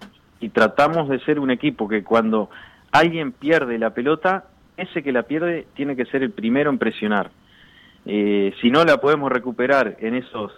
tratamos 0.54 1.08
de 1.08 1.20
ser 1.20 1.40
un 1.40 1.52
equipo 1.52 1.88
que 1.88 2.04
cuando 2.04 2.50
alguien 2.92 3.32
pierde 3.32 3.78
la 3.78 3.92
pelota, 3.92 4.46
ese 4.76 5.04
que 5.04 5.12
la 5.12 5.24
pierde 5.24 5.68
tiene 5.76 5.96
que 5.96 6.06
ser 6.06 6.24
el 6.24 6.32
primero 6.32 6.70
en 6.70 6.80
presionar. 6.80 7.30
Eh, 8.06 8.54
si 8.60 8.72
no 8.72 8.84
la 8.84 8.98
podemos 8.98 9.32
recuperar 9.32 9.98
en 10.00 10.16
esos 10.16 10.52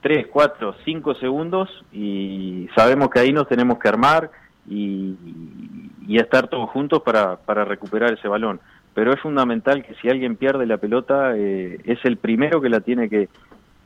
3, 0.00 0.26
4, 0.30 0.74
5 0.84 1.14
segundos 1.14 1.68
y 1.92 2.68
sabemos 2.74 3.10
que 3.10 3.20
ahí 3.20 3.32
nos 3.32 3.48
tenemos 3.48 3.78
que 3.78 3.88
armar 3.88 4.30
y, 4.68 5.16
y 6.06 6.18
estar 6.18 6.48
todos 6.48 6.70
juntos 6.70 7.02
para, 7.02 7.36
para 7.36 7.64
recuperar 7.64 8.12
ese 8.12 8.28
balón. 8.28 8.60
Pero 8.94 9.12
es 9.12 9.20
fundamental 9.20 9.84
que 9.84 9.94
si 9.96 10.08
alguien 10.08 10.36
pierde 10.36 10.66
la 10.66 10.78
pelota, 10.78 11.36
eh, 11.36 11.80
es 11.84 12.04
el 12.04 12.16
primero 12.16 12.60
que 12.60 12.68
la 12.68 12.80
tiene 12.80 13.08
que, 13.08 13.28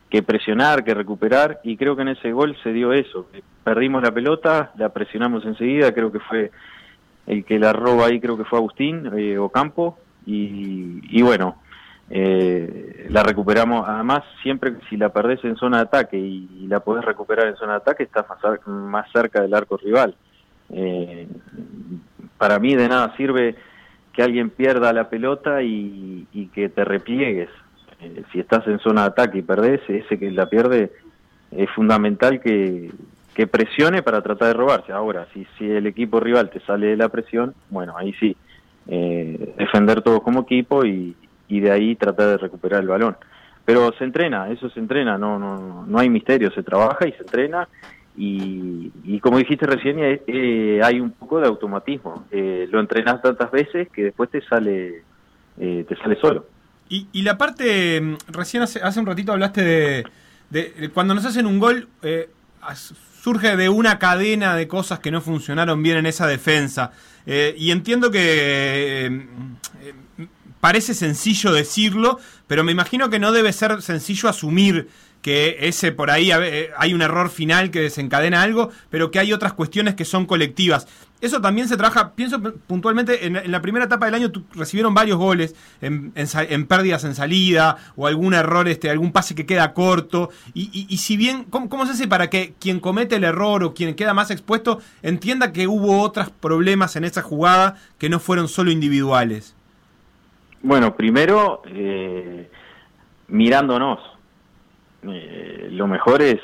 que 0.08 0.22
presionar, 0.22 0.84
que 0.84 0.94
recuperar, 0.94 1.60
y 1.64 1.76
creo 1.76 1.96
que 1.96 2.02
en 2.02 2.08
ese 2.08 2.32
gol 2.32 2.56
se 2.62 2.72
dio 2.72 2.92
eso. 2.92 3.28
Perdimos 3.64 4.02
la 4.02 4.12
pelota, 4.12 4.72
la 4.76 4.90
presionamos 4.90 5.44
enseguida, 5.44 5.92
creo 5.92 6.12
que 6.12 6.20
fue 6.20 6.50
el 7.26 7.44
que 7.44 7.58
la 7.58 7.72
roba 7.72 8.06
ahí, 8.06 8.20
creo 8.20 8.36
que 8.36 8.44
fue 8.44 8.58
Agustín 8.58 9.10
eh, 9.16 9.38
Ocampo, 9.38 9.98
y, 10.26 11.00
y 11.10 11.22
bueno, 11.22 11.56
eh, 12.14 13.06
la 13.08 13.22
recuperamos. 13.22 13.88
Además, 13.88 14.22
siempre 14.42 14.74
si 14.90 14.98
la 14.98 15.08
perdés 15.08 15.42
en 15.44 15.56
zona 15.56 15.78
de 15.78 15.82
ataque 15.84 16.18
y, 16.18 16.66
la 16.66 16.80
podés 16.80 17.04
recuperar 17.04 17.48
en 17.48 17.56
zona 17.56 17.72
de 17.72 17.78
ataque, 17.78 18.02
estás 18.02 18.26
más, 18.28 18.66
más 18.66 19.10
cerca 19.12 19.40
del 19.40 19.54
arco 19.54 19.78
rival. 19.78 20.14
Eh, 20.70 21.26
para 22.36 22.58
mí 22.58 22.74
de 22.74 22.88
nada 22.88 23.16
sirve 23.16 23.56
que 24.12 24.22
alguien 24.22 24.50
pierda 24.50 24.92
la 24.92 25.08
pelota 25.08 25.62
y, 25.62 26.26
y 26.32 26.46
que 26.48 26.68
te 26.68 26.84
repliegues. 26.84 27.48
Eh, 28.00 28.22
si 28.30 28.40
estás 28.40 28.66
en 28.66 28.78
zona 28.80 29.02
de 29.02 29.08
ataque 29.08 29.38
y 29.38 29.42
perdés, 29.42 29.80
ese 29.88 30.18
que 30.18 30.30
la 30.30 30.50
pierde 30.50 30.92
es 31.50 31.70
fundamental 31.70 32.40
que, 32.40 32.90
que 33.34 33.46
presione 33.46 34.02
para 34.02 34.20
tratar 34.20 34.48
de 34.48 34.54
robarse. 34.54 34.92
Ahora, 34.92 35.26
si, 35.32 35.46
si 35.56 35.70
el 35.70 35.86
equipo 35.86 36.20
rival 36.20 36.50
te 36.50 36.60
sale 36.60 36.88
de 36.88 36.96
la 36.96 37.08
presión, 37.08 37.54
bueno, 37.70 37.96
ahí 37.96 38.12
sí, 38.20 38.36
eh, 38.86 39.54
defender 39.56 40.02
todos 40.02 40.22
como 40.22 40.42
equipo 40.42 40.84
y, 40.84 41.16
y 41.52 41.60
de 41.60 41.70
ahí 41.70 41.96
tratar 41.96 42.28
de 42.28 42.36
recuperar 42.38 42.80
el 42.80 42.88
balón. 42.88 43.16
Pero 43.64 43.92
se 43.98 44.04
entrena, 44.04 44.50
eso 44.50 44.70
se 44.70 44.80
entrena, 44.80 45.18
no, 45.18 45.38
no, 45.38 45.84
no 45.86 45.98
hay 45.98 46.08
misterio, 46.08 46.50
se 46.50 46.62
trabaja 46.62 47.06
y 47.06 47.12
se 47.12 47.22
entrena 47.22 47.68
y, 48.16 49.20
como 49.20 49.38
dijiste 49.38 49.66
recién, 49.66 49.98
eh, 49.98 50.22
eh, 50.26 50.80
hay 50.82 51.00
un 51.00 51.12
poco 51.12 51.40
de 51.40 51.46
automatismo. 51.46 52.26
Eh, 52.30 52.68
lo 52.70 52.80
entrenas 52.80 53.22
tantas 53.22 53.50
veces 53.50 53.88
que 53.88 54.04
después 54.04 54.30
te 54.30 54.42
sale, 54.42 55.02
te 55.56 55.96
sale 55.96 56.16
solo. 56.20 56.46
Y, 56.88 57.08
y 57.12 57.22
la 57.22 57.38
parte, 57.38 58.00
mm, 58.00 58.16
recién 58.28 58.62
hace, 58.62 59.00
un 59.00 59.06
ratito 59.06 59.32
hablaste 59.32 59.62
de, 60.50 60.90
cuando 60.92 61.14
nos 61.14 61.24
hacen 61.24 61.46
un 61.46 61.58
gol, 61.58 61.88
surge 63.22 63.56
de 63.56 63.68
una 63.68 63.98
cadena 63.98 64.56
de 64.56 64.68
cosas 64.68 64.98
que 64.98 65.10
no 65.10 65.20
funcionaron 65.20 65.82
bien 65.82 65.98
en 65.98 66.06
esa 66.06 66.26
defensa. 66.26 66.92
Y 67.24 67.70
entiendo 67.70 68.10
que 68.10 69.26
parece 70.62 70.94
sencillo 70.94 71.50
decirlo, 71.50 72.20
pero 72.46 72.62
me 72.62 72.70
imagino 72.70 73.10
que 73.10 73.18
no 73.18 73.32
debe 73.32 73.52
ser 73.52 73.82
sencillo 73.82 74.28
asumir 74.28 74.88
que 75.20 75.56
ese 75.62 75.90
por 75.90 76.08
ahí 76.08 76.30
eh, 76.30 76.70
hay 76.78 76.94
un 76.94 77.02
error 77.02 77.30
final 77.30 77.72
que 77.72 77.80
desencadena 77.80 78.42
algo, 78.42 78.70
pero 78.88 79.10
que 79.10 79.18
hay 79.18 79.32
otras 79.32 79.54
cuestiones 79.54 79.96
que 79.96 80.04
son 80.04 80.24
colectivas. 80.24 80.86
Eso 81.20 81.40
también 81.40 81.66
se 81.66 81.76
trabaja, 81.76 82.12
pienso 82.12 82.40
puntualmente, 82.40 83.26
en, 83.26 83.50
la 83.50 83.60
primera 83.60 83.86
etapa 83.86 84.06
del 84.06 84.14
año 84.14 84.30
recibieron 84.54 84.94
varios 84.94 85.18
goles 85.18 85.56
en, 85.80 86.12
pérdidas 86.68 87.02
en 87.02 87.16
salida 87.16 87.76
o 87.96 88.06
algún 88.06 88.32
error, 88.32 88.68
este, 88.68 88.88
algún 88.88 89.10
pase 89.10 89.34
que 89.34 89.46
queda 89.46 89.74
corto. 89.74 90.30
Y 90.54 90.96
si 90.98 91.16
bien, 91.16 91.42
¿cómo, 91.50 91.68
cómo 91.68 91.86
se 91.86 91.92
hace 91.92 92.06
para 92.06 92.30
que 92.30 92.54
quien 92.60 92.78
comete 92.78 93.16
el 93.16 93.24
error 93.24 93.64
o 93.64 93.74
quien 93.74 93.96
queda 93.96 94.14
más 94.14 94.30
expuesto 94.30 94.78
entienda 95.02 95.52
que 95.52 95.66
hubo 95.66 96.02
otros 96.02 96.30
problemas 96.30 96.94
en 96.94 97.02
esa 97.02 97.22
jugada 97.22 97.74
que 97.98 98.08
no 98.08 98.20
fueron 98.20 98.46
solo 98.46 98.70
individuales? 98.70 99.56
Bueno, 100.62 100.94
primero, 100.94 101.62
eh, 101.66 102.48
mirándonos. 103.26 103.98
Eh, 105.02 105.68
lo 105.72 105.88
mejor 105.88 106.22
es 106.22 106.40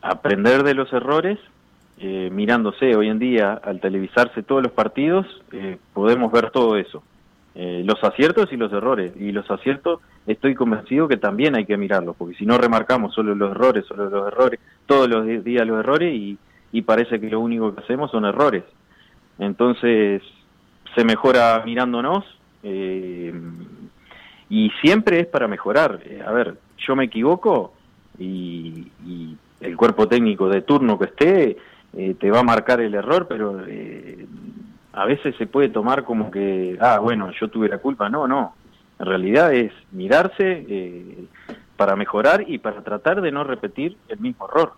aprender 0.00 0.64
de 0.64 0.74
los 0.74 0.92
errores, 0.92 1.38
eh, 1.98 2.30
mirándose. 2.32 2.96
Hoy 2.96 3.08
en 3.08 3.20
día, 3.20 3.60
al 3.62 3.80
televisarse 3.80 4.42
todos 4.42 4.60
los 4.60 4.72
partidos, 4.72 5.24
eh, 5.52 5.78
podemos 5.94 6.32
ver 6.32 6.50
todo 6.50 6.76
eso. 6.76 7.04
Eh, 7.54 7.82
los 7.84 8.02
aciertos 8.02 8.52
y 8.52 8.56
los 8.56 8.72
errores. 8.72 9.12
Y 9.16 9.30
los 9.30 9.48
aciertos, 9.48 10.00
estoy 10.26 10.56
convencido 10.56 11.06
que 11.06 11.16
también 11.16 11.54
hay 11.54 11.64
que 11.64 11.76
mirarlos, 11.76 12.16
porque 12.16 12.34
si 12.34 12.44
no 12.44 12.58
remarcamos 12.58 13.14
solo 13.14 13.36
los 13.36 13.52
errores, 13.52 13.84
solo 13.86 14.10
los 14.10 14.26
errores, 14.26 14.58
todos 14.86 15.08
los 15.08 15.44
días 15.44 15.64
los 15.64 15.78
errores, 15.78 16.12
y, 16.12 16.38
y 16.72 16.82
parece 16.82 17.20
que 17.20 17.30
lo 17.30 17.38
único 17.38 17.72
que 17.72 17.82
hacemos 17.82 18.10
son 18.10 18.24
errores. 18.24 18.64
Entonces, 19.38 20.22
se 20.96 21.04
mejora 21.04 21.62
mirándonos 21.64 22.24
eh, 22.62 23.32
y 24.52 24.68
siempre 24.82 25.18
es 25.18 25.26
para 25.26 25.48
mejorar. 25.48 26.00
Eh, 26.04 26.22
a 26.24 26.30
ver, 26.30 26.58
yo 26.76 26.94
me 26.94 27.04
equivoco 27.04 27.72
y, 28.18 28.86
el 29.62 29.76
cuerpo 29.76 30.08
técnico 30.08 30.48
de 30.48 30.60
turno 30.60 30.98
que 30.98 31.04
esté 31.06 31.56
eh, 31.96 32.16
te 32.18 32.30
va 32.30 32.40
a 32.40 32.42
marcar 32.42 32.80
el 32.80 32.94
error, 32.94 33.26
pero 33.28 33.64
eh, 33.66 34.26
a 34.92 35.06
veces 35.06 35.36
se 35.36 35.46
puede 35.46 35.68
tomar 35.70 36.04
como 36.04 36.30
que, 36.30 36.76
ah, 36.80 36.98
bueno, 36.98 37.30
yo 37.40 37.48
tuve 37.48 37.68
la 37.68 37.78
culpa. 37.78 38.10
No, 38.10 38.28
no. 38.28 38.54
En 38.98 39.06
realidad 39.06 39.54
es 39.54 39.72
mirarse 39.90 40.66
para 41.76 41.96
mejorar 41.96 42.44
y 42.46 42.58
para 42.58 42.82
tratar 42.82 43.22
de 43.22 43.32
no 43.32 43.44
repetir 43.44 43.96
el 44.08 44.18
mismo 44.18 44.46
error. 44.48 44.74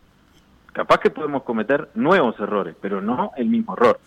Capaz 0.72 0.98
que 0.98 1.10
podemos 1.10 1.42
cometer 1.42 1.88
nuevos 1.94 2.38
errores, 2.38 2.76
pero 2.80 3.00
no 3.00 3.32
el 3.36 3.46
mismo 3.46 3.72
error. 3.74 3.98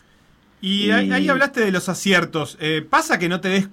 Y 0.59 0.89
ahí, 0.89 1.11
ahí 1.11 1.29
hablaste 1.29 1.61
de 1.61 1.71
los 1.71 1.87
aciertos. 1.87 2.57
Eh, 2.59 2.85
¿Pasa 2.87 3.19
que 3.19 3.29
no 3.29 3.39
te, 3.41 3.49
des 3.49 3.69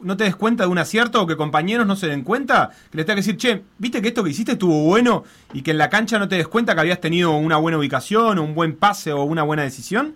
no 0.00 0.16
te 0.16 0.24
des 0.24 0.34
cuenta 0.34 0.64
de 0.64 0.68
un 0.68 0.78
acierto 0.78 1.22
o 1.22 1.26
que 1.26 1.36
compañeros 1.36 1.86
no 1.86 1.94
se 1.94 2.08
den 2.08 2.24
cuenta? 2.24 2.70
Que 2.90 2.96
les 2.96 3.06
tenga 3.06 3.16
que 3.16 3.26
decir, 3.26 3.36
che, 3.36 3.62
¿viste 3.78 4.02
que 4.02 4.08
esto 4.08 4.24
que 4.24 4.30
hiciste 4.30 4.52
estuvo 4.52 4.84
bueno 4.84 5.22
y 5.52 5.62
que 5.62 5.70
en 5.70 5.78
la 5.78 5.88
cancha 5.88 6.18
no 6.18 6.28
te 6.28 6.34
des 6.34 6.48
cuenta 6.48 6.74
que 6.74 6.80
habías 6.80 7.00
tenido 7.00 7.36
una 7.36 7.58
buena 7.58 7.78
ubicación, 7.78 8.38
o 8.38 8.42
un 8.42 8.54
buen 8.54 8.74
pase 8.74 9.12
o 9.12 9.22
una 9.22 9.44
buena 9.44 9.62
decisión? 9.62 10.14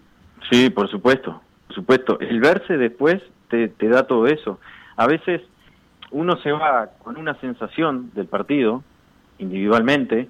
Sí, 0.51 0.68
por 0.68 0.90
supuesto, 0.90 1.40
por 1.68 1.76
supuesto. 1.76 2.18
El 2.18 2.40
verse 2.40 2.76
después 2.76 3.22
te, 3.49 3.68
te 3.68 3.88
da 3.88 4.05
todo 4.09 4.26
eso. 4.26 4.59
A 4.97 5.07
veces 5.07 5.42
uno 6.11 6.36
se 6.42 6.51
va 6.51 6.90
con 7.05 7.16
una 7.16 7.38
sensación 7.40 8.11
del 8.14 8.26
partido, 8.26 8.82
individualmente, 9.38 10.28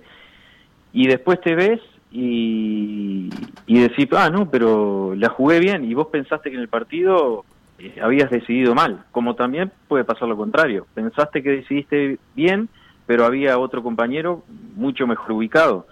y 0.93 1.07
después 1.07 1.41
te 1.41 1.55
ves 1.55 1.81
y, 2.15 3.29
y 3.67 3.81
decís, 3.81 4.07
ah, 4.13 4.31
no, 4.31 4.49
pero 4.49 5.17
la 5.17 5.29
jugué 5.31 5.59
bien, 5.59 5.85
y 5.85 5.95
vos 5.95 6.07
pensaste 6.07 6.49
que 6.49 6.55
en 6.55 6.63
el 6.63 6.69
partido 6.69 7.45
eh, 7.81 7.99
habías 8.01 8.31
decidido 8.31 8.73
mal, 8.73 9.05
como 9.11 9.35
también 9.35 9.73
puede 9.89 10.05
pasar 10.05 10.29
lo 10.29 10.37
contrario. 10.37 10.87
Pensaste 10.95 11.43
que 11.43 11.51
decidiste 11.51 12.19
bien, 12.37 12.69
pero 13.07 13.25
había 13.25 13.59
otro 13.59 13.83
compañero 13.83 14.45
mucho 14.77 15.09
mejor 15.09 15.33
ubicado. 15.33 15.89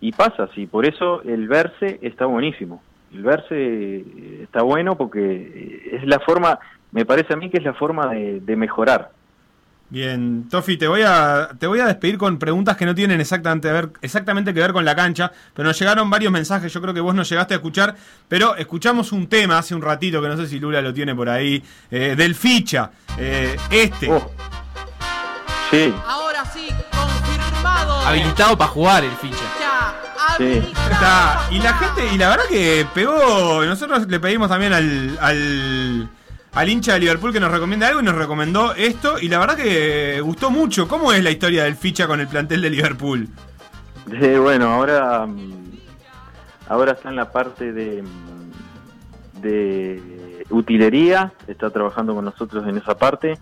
Y 0.00 0.12
pasa 0.12 0.44
así, 0.44 0.66
por 0.68 0.86
eso 0.86 1.22
el 1.22 1.48
verse 1.48 1.98
está 2.00 2.26
buenísimo. 2.26 2.80
El 3.12 3.24
verse 3.24 3.56
eh, 3.56 4.40
está 4.44 4.62
bueno 4.62 4.96
porque 4.96 5.18
eh, 5.20 5.96
es 5.96 6.06
la 6.06 6.20
forma, 6.20 6.60
me 6.92 7.04
parece 7.04 7.34
a 7.34 7.36
mí 7.36 7.50
que 7.50 7.58
es 7.58 7.64
la 7.64 7.74
forma 7.74 8.06
de, 8.14 8.38
de 8.38 8.54
mejorar. 8.54 9.10
Bien, 9.88 10.48
Tofi, 10.48 10.76
te 10.76 10.88
voy 10.88 11.02
a 11.02 11.50
te 11.58 11.68
voy 11.68 11.78
a 11.78 11.86
despedir 11.86 12.18
con 12.18 12.38
preguntas 12.38 12.76
que 12.76 12.84
no 12.84 12.94
tienen 12.94 13.20
exactamente, 13.20 13.68
a 13.68 13.72
ver, 13.72 13.90
exactamente 14.02 14.52
que 14.52 14.58
ver 14.58 14.72
con 14.72 14.84
la 14.84 14.96
cancha, 14.96 15.30
pero 15.54 15.68
nos 15.68 15.78
llegaron 15.78 16.10
varios 16.10 16.32
mensajes, 16.32 16.72
yo 16.72 16.82
creo 16.82 16.92
que 16.92 17.00
vos 17.00 17.14
no 17.14 17.22
llegaste 17.22 17.54
a 17.54 17.58
escuchar, 17.58 17.94
pero 18.26 18.56
escuchamos 18.56 19.12
un 19.12 19.28
tema 19.28 19.58
hace 19.58 19.76
un 19.76 19.82
ratito, 19.82 20.20
que 20.20 20.28
no 20.28 20.36
sé 20.36 20.48
si 20.48 20.58
Lula 20.58 20.82
lo 20.82 20.92
tiene 20.92 21.14
por 21.14 21.28
ahí, 21.28 21.62
eh, 21.90 22.14
del 22.16 22.34
ficha, 22.34 22.90
eh, 23.16 23.56
este. 23.70 24.06
Sí. 25.70 25.94
Ahora 26.04 26.44
sí, 26.46 26.68
confirmado. 26.90 28.00
Habilitado 28.06 28.58
para 28.58 28.70
jugar 28.70 29.04
el 29.04 29.12
ficha. 29.12 29.56
Está, 30.38 31.46
y 31.50 31.58
la 31.60 31.72
gente, 31.74 32.14
y 32.14 32.18
la 32.18 32.28
verdad 32.28 32.44
que 32.48 32.86
pegó, 32.92 33.64
nosotros 33.64 34.06
le 34.06 34.20
pedimos 34.20 34.48
también 34.48 34.72
al, 34.72 35.16
al, 35.20 36.08
al 36.56 36.70
hincha 36.70 36.94
de 36.94 37.00
Liverpool 37.00 37.34
que 37.34 37.40
nos 37.40 37.52
recomiende 37.52 37.84
algo 37.84 38.00
y 38.00 38.02
nos 38.02 38.14
recomendó 38.14 38.74
esto, 38.74 39.18
y 39.20 39.28
la 39.28 39.38
verdad 39.38 39.56
que 39.56 40.22
gustó 40.22 40.50
mucho. 40.50 40.88
¿Cómo 40.88 41.12
es 41.12 41.22
la 41.22 41.30
historia 41.30 41.64
del 41.64 41.76
ficha 41.76 42.06
con 42.06 42.18
el 42.18 42.28
plantel 42.28 42.62
de 42.62 42.70
Liverpool? 42.70 43.28
Eh, 44.10 44.38
bueno, 44.38 44.72
ahora 44.72 45.26
mm, 45.26 45.72
ahora 46.68 46.92
está 46.92 47.10
en 47.10 47.16
la 47.16 47.30
parte 47.30 47.74
de 47.74 48.02
mm, 48.02 49.42
de 49.42 50.44
utilería, 50.48 51.34
está 51.46 51.68
trabajando 51.68 52.14
con 52.14 52.24
nosotros 52.24 52.66
en 52.66 52.78
esa 52.78 52.96
parte. 52.96 53.38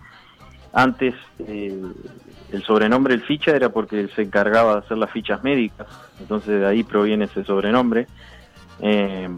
Antes 0.73 1.15
eh, 1.39 1.73
el 2.51 2.63
sobrenombre 2.63 3.13
el 3.13 3.21
ficha 3.21 3.51
era 3.51 3.69
porque 3.69 3.97
él 3.97 4.11
se 4.13 4.23
encargaba 4.23 4.73
de 4.73 4.79
hacer 4.79 4.97
las 4.97 5.11
fichas 5.11 5.41
médicas, 5.41 5.87
entonces 6.19 6.59
de 6.59 6.67
ahí 6.67 6.83
proviene 6.83 7.25
ese 7.25 7.45
sobrenombre. 7.45 8.07
Eh, 8.81 9.29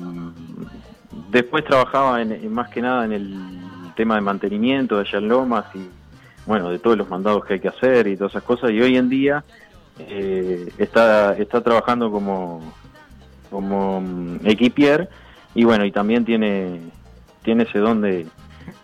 después 1.30 1.64
trabajaba 1.64 2.24
en 2.24 2.52
más 2.52 2.70
que 2.70 2.82
nada 2.82 3.06
en 3.06 3.12
el 3.12 3.67
tema 3.98 4.16
de 4.16 4.22
mantenimiento 4.22 4.96
de 4.96 5.02
allá 5.02 5.18
en 5.18 5.28
Lomas 5.28 5.66
y 5.76 5.90
bueno, 6.46 6.70
de 6.70 6.80
todos 6.80 6.98
los 6.98 7.10
mandados 7.10 7.44
que 7.44 7.56
hay 7.56 7.60
que 7.60 7.68
hacer 7.68 8.08
y 8.08 8.16
todas 8.16 8.32
esas 8.32 8.44
cosas. 8.44 8.72
Y 8.72 8.80
hoy 8.80 8.96
en 8.96 9.10
día 9.10 9.44
eh, 10.00 10.70
está, 10.78 11.34
está 11.38 11.60
trabajando 11.62 12.10
como, 12.10 12.62
como 13.50 14.00
mm, 14.00 14.40
equipier 14.46 15.10
y 15.54 15.66
bueno, 15.66 15.84
y 15.84 15.92
también 15.92 16.24
tiene, 16.24 16.80
tiene 17.44 17.64
ese 17.64 17.80
don 17.80 18.00
de, 18.02 18.26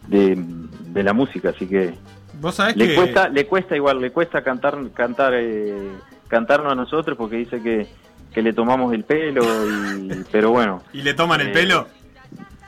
de, 0.08 0.36
de 0.38 1.04
la 1.04 1.14
música, 1.14 1.50
así 1.52 1.68
que 1.68 1.94
Vos 2.42 2.56
sabés 2.56 2.76
le 2.76 2.88
que... 2.90 2.96
cuesta, 2.96 3.30
le 3.30 3.46
cuesta 3.46 3.76
igual, 3.78 4.02
le 4.02 4.12
cuesta 4.12 4.44
cantar, 4.44 4.78
cantar, 4.94 5.34
eh, 5.36 5.92
cantarnos 6.28 6.72
a 6.74 6.76
nosotros 6.76 7.16
porque 7.18 7.38
dice 7.38 7.62
que, 7.62 7.88
que 8.34 8.42
le 8.42 8.52
tomamos 8.52 8.92
el 8.94 9.04
pelo 9.06 9.44
y, 9.70 10.26
pero 10.32 10.50
bueno. 10.52 10.82
¿Y 10.94 11.04
le 11.04 11.14
toman 11.14 11.40
el 11.42 11.48
Eh, 11.50 11.54
pelo? 11.54 11.88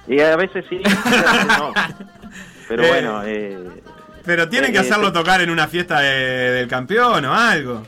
Y 0.08 0.20
a 0.22 0.36
veces 0.38 0.64
sí, 0.70 0.80
y 0.82 0.88
a 0.88 0.94
veces 0.94 1.48
no. 1.58 1.74
Pero 2.68 2.84
Eh, 2.84 2.88
bueno, 2.90 3.22
eh, 3.26 3.70
Pero 4.26 4.50
tienen 4.50 4.72
que 4.72 4.78
eh, 4.78 4.82
hacerlo 4.82 5.10
eh, 5.10 5.12
tocar 5.12 5.42
en 5.42 5.50
una 5.50 5.68
fiesta 5.68 6.00
de- 6.00 6.52
del 6.52 6.68
campeón 6.68 7.26
o 7.26 7.34
algo. 7.34 7.84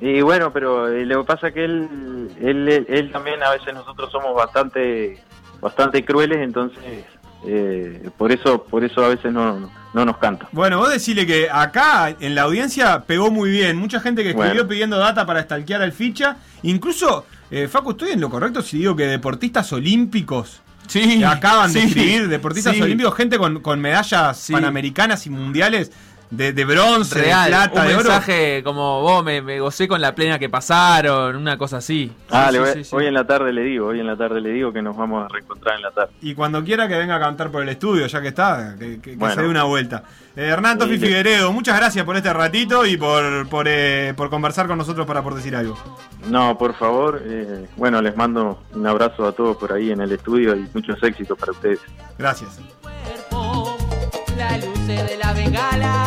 Y 0.00 0.20
bueno, 0.20 0.52
pero 0.52 0.88
lo 0.88 1.20
que 1.22 1.26
pasa 1.26 1.48
es 1.48 1.54
que 1.54 1.64
él, 1.64 2.28
él, 2.40 2.68
él, 2.68 2.86
él 2.88 3.12
también 3.12 3.42
a 3.42 3.50
veces 3.50 3.72
nosotros 3.72 4.10
somos 4.10 4.34
bastante, 4.34 5.22
bastante 5.60 6.04
crueles, 6.04 6.38
entonces 6.38 7.04
eh, 7.46 8.08
por 8.16 8.32
eso, 8.32 8.64
por 8.64 8.82
eso 8.84 9.04
a 9.04 9.08
veces 9.08 9.32
no, 9.32 9.70
no 9.94 10.04
nos 10.04 10.16
canta. 10.18 10.48
Bueno, 10.52 10.78
vos 10.78 10.90
decirle 10.90 11.24
que 11.26 11.48
acá 11.50 12.14
en 12.18 12.34
la 12.34 12.42
audiencia 12.42 13.00
pegó 13.06 13.30
muy 13.30 13.50
bien. 13.50 13.76
Mucha 13.76 14.00
gente 14.00 14.22
que 14.24 14.30
escribió 14.30 14.54
Bueno. 14.54 14.68
pidiendo 14.68 14.98
data 14.98 15.24
para 15.26 15.42
stalkear 15.42 15.82
al 15.82 15.92
ficha. 15.92 16.36
Incluso, 16.62 17.26
eh, 17.50 17.68
Facu, 17.68 17.92
estoy 17.92 18.10
en 18.10 18.20
lo 18.20 18.28
correcto 18.30 18.62
si 18.62 18.78
digo 18.78 18.94
que 18.96 19.06
deportistas 19.06 19.72
olímpicos 19.72 20.62
Sí, 20.92 21.18
que 21.18 21.24
acaban 21.24 21.72
de 21.72 21.84
escribir, 21.84 22.28
deportistas 22.28 22.78
olímpicos, 22.80 23.14
gente 23.16 23.38
con, 23.38 23.60
con 23.60 23.80
medallas 23.80 24.48
panamericanas 24.50 25.26
y 25.26 25.30
mundiales, 25.30 25.90
de, 26.32 26.52
de 26.54 26.64
bronce, 26.64 27.20
Real, 27.20 27.44
de 27.44 27.50
plata, 27.50 27.80
un 27.82 27.86
de 27.88 27.94
oro. 27.94 28.02
mensaje 28.04 28.62
como 28.64 29.02
vos 29.02 29.22
me, 29.22 29.42
me 29.42 29.60
gocé 29.60 29.86
con 29.86 30.00
la 30.00 30.14
plena 30.14 30.38
que 30.38 30.48
pasaron, 30.48 31.36
una 31.36 31.58
cosa 31.58 31.76
así. 31.76 32.10
Ah, 32.30 32.46
Sí, 32.50 32.52
le 32.52 32.58
sí, 32.58 32.64
voy- 32.64 32.72
sí, 32.84 32.84
sí. 32.90 32.96
hoy 32.96 33.06
en 33.06 33.14
la 33.14 33.26
tarde 33.26 33.52
le 33.52 33.62
digo, 33.62 33.88
hoy 33.88 34.00
en 34.00 34.06
la 34.06 34.16
tarde 34.16 34.40
le 34.40 34.48
digo 34.50 34.72
que 34.72 34.80
nos 34.80 34.96
vamos 34.96 35.26
a 35.26 35.28
reencontrar 35.28 35.76
en 35.76 35.82
la 35.82 35.90
tarde. 35.90 36.12
Y 36.22 36.34
cuando 36.34 36.64
quiera 36.64 36.88
que 36.88 36.96
venga 36.96 37.16
a 37.16 37.20
cantar 37.20 37.50
por 37.50 37.62
el 37.62 37.68
estudio, 37.68 38.06
ya 38.06 38.22
que 38.22 38.28
está, 38.28 38.74
que, 38.78 39.00
que- 39.00 39.10
que 39.12 39.16
Bueno. 39.16 39.34
se 39.34 39.42
dé 39.42 39.48
una 39.48 39.64
vuelta. 39.64 40.04
Eh, 40.34 40.46
Hernán 40.46 40.78
Tofi. 40.78 40.96
Figueredo, 40.98 41.52
muchas 41.52 41.76
gracias 41.76 42.02
por 42.06 42.16
este 42.16 42.32
ratito 42.32 42.86
y 42.86 42.96
por, 42.96 43.46
por, 43.50 43.66
eh, 43.68 44.14
por 44.16 44.30
conversar 44.30 44.66
con 44.66 44.78
nosotros 44.78 45.06
para 45.06 45.22
por 45.22 45.34
decir 45.34 45.54
algo. 45.54 45.76
No, 46.30 46.56
por 46.56 46.72
favor, 46.74 47.20
eh, 47.26 47.66
bueno, 47.76 48.00
les 48.00 48.16
mando 48.16 48.58
un 48.72 48.86
abrazo 48.86 49.26
a 49.26 49.32
todos 49.32 49.58
por 49.58 49.72
ahí 49.74 49.90
en 49.90 50.00
el 50.00 50.10
estudio 50.12 50.56
y 50.56 50.66
muchos 50.72 51.02
éxitos 51.02 51.36
para 51.38 51.52
ustedes. 51.52 51.80
Gracias. 52.18 52.58
Las 54.38 54.64
luces 54.64 55.06
de 55.10 55.16
la 55.22 55.32
bengala 55.34 56.06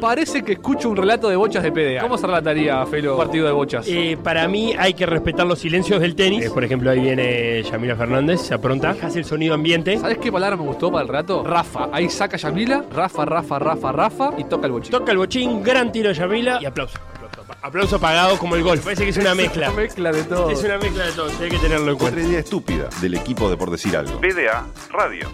Parece 0.00 0.42
que 0.42 0.52
escucho 0.52 0.88
un 0.88 0.96
relato 0.96 1.28
de 1.28 1.36
bochas 1.36 1.62
de 1.62 1.72
PDA. 1.72 2.00
¿Cómo 2.02 2.16
se 2.18 2.26
relataría, 2.26 2.84
Felo, 2.86 3.12
un 3.12 3.18
partido 3.18 3.46
de 3.46 3.52
bochas? 3.52 3.86
Eh, 3.88 4.16
para 4.22 4.46
mí 4.48 4.74
hay 4.78 4.94
que 4.94 5.06
respetar 5.06 5.46
los 5.46 5.58
silencios 5.58 6.00
del 6.00 6.14
tenis. 6.14 6.44
Eh, 6.46 6.50
por 6.50 6.64
ejemplo, 6.64 6.90
ahí 6.90 7.00
viene 7.00 7.62
Yamila 7.62 7.96
Fernández, 7.96 8.40
se 8.42 8.54
apronta, 8.54 8.96
hace 9.02 9.18
el 9.20 9.24
sonido 9.24 9.54
ambiente. 9.54 9.96
¿Sabes 9.98 10.18
qué 10.18 10.30
palabra 10.32 10.56
me 10.56 10.62
gustó 10.64 10.90
para 10.90 11.02
el 11.02 11.08
rato? 11.08 11.42
Rafa. 11.44 11.88
Ahí 11.92 12.08
saca 12.08 12.36
Yamila, 12.36 12.84
Rafa, 12.92 13.24
Rafa, 13.24 13.58
Rafa, 13.58 13.92
Rafa 13.92 14.30
y 14.38 14.44
toca 14.44 14.66
el 14.66 14.72
bochín. 14.72 14.90
Toca 14.92 15.12
el 15.12 15.18
bochín, 15.18 15.62
gran 15.62 15.90
tiro 15.92 16.08
de 16.08 16.14
Yamila 16.14 16.58
y 16.60 16.66
aplauso. 16.66 16.98
Aplauso, 16.98 17.52
aplauso 17.62 18.00
pagado 18.00 18.38
como 18.38 18.56
el 18.56 18.62
golf. 18.62 18.82
Parece 18.84 19.04
que 19.04 19.10
es 19.10 19.16
una 19.18 19.34
mezcla. 19.34 19.68
Una 19.70 19.76
mezcla 19.82 20.12
de 20.12 20.22
todo. 20.24 20.50
Es 20.50 20.62
una 20.62 20.78
mezcla 20.78 21.06
de 21.06 21.12
todo, 21.12 21.30
hay 21.40 21.48
que 21.50 21.58
tenerlo 21.58 21.88
en 21.88 21.94
Otra 21.94 22.10
cuenta. 22.10 22.20
idea 22.28 22.38
estúpida 22.40 22.88
del 23.00 23.14
equipo 23.14 23.50
de 23.50 23.56
por 23.56 23.70
decir 23.70 23.96
algo. 23.96 24.20
PDA 24.20 24.66
Radio. 24.90 25.28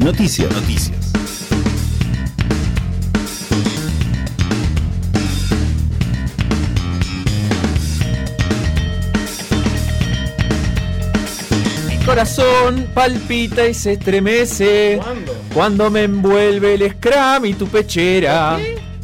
Noticias. 0.00 0.50
Noticias. 0.50 1.12
Mi 11.86 11.96
corazón 12.06 12.88
palpita 12.94 13.68
y 13.68 13.74
se 13.74 13.92
estremece. 13.92 14.98
Cuando 15.52 15.90
me 15.90 16.04
envuelve 16.04 16.74
el 16.74 16.90
scrum 16.92 17.44
y 17.44 17.52
tu 17.52 17.66
pechera. 17.66 18.58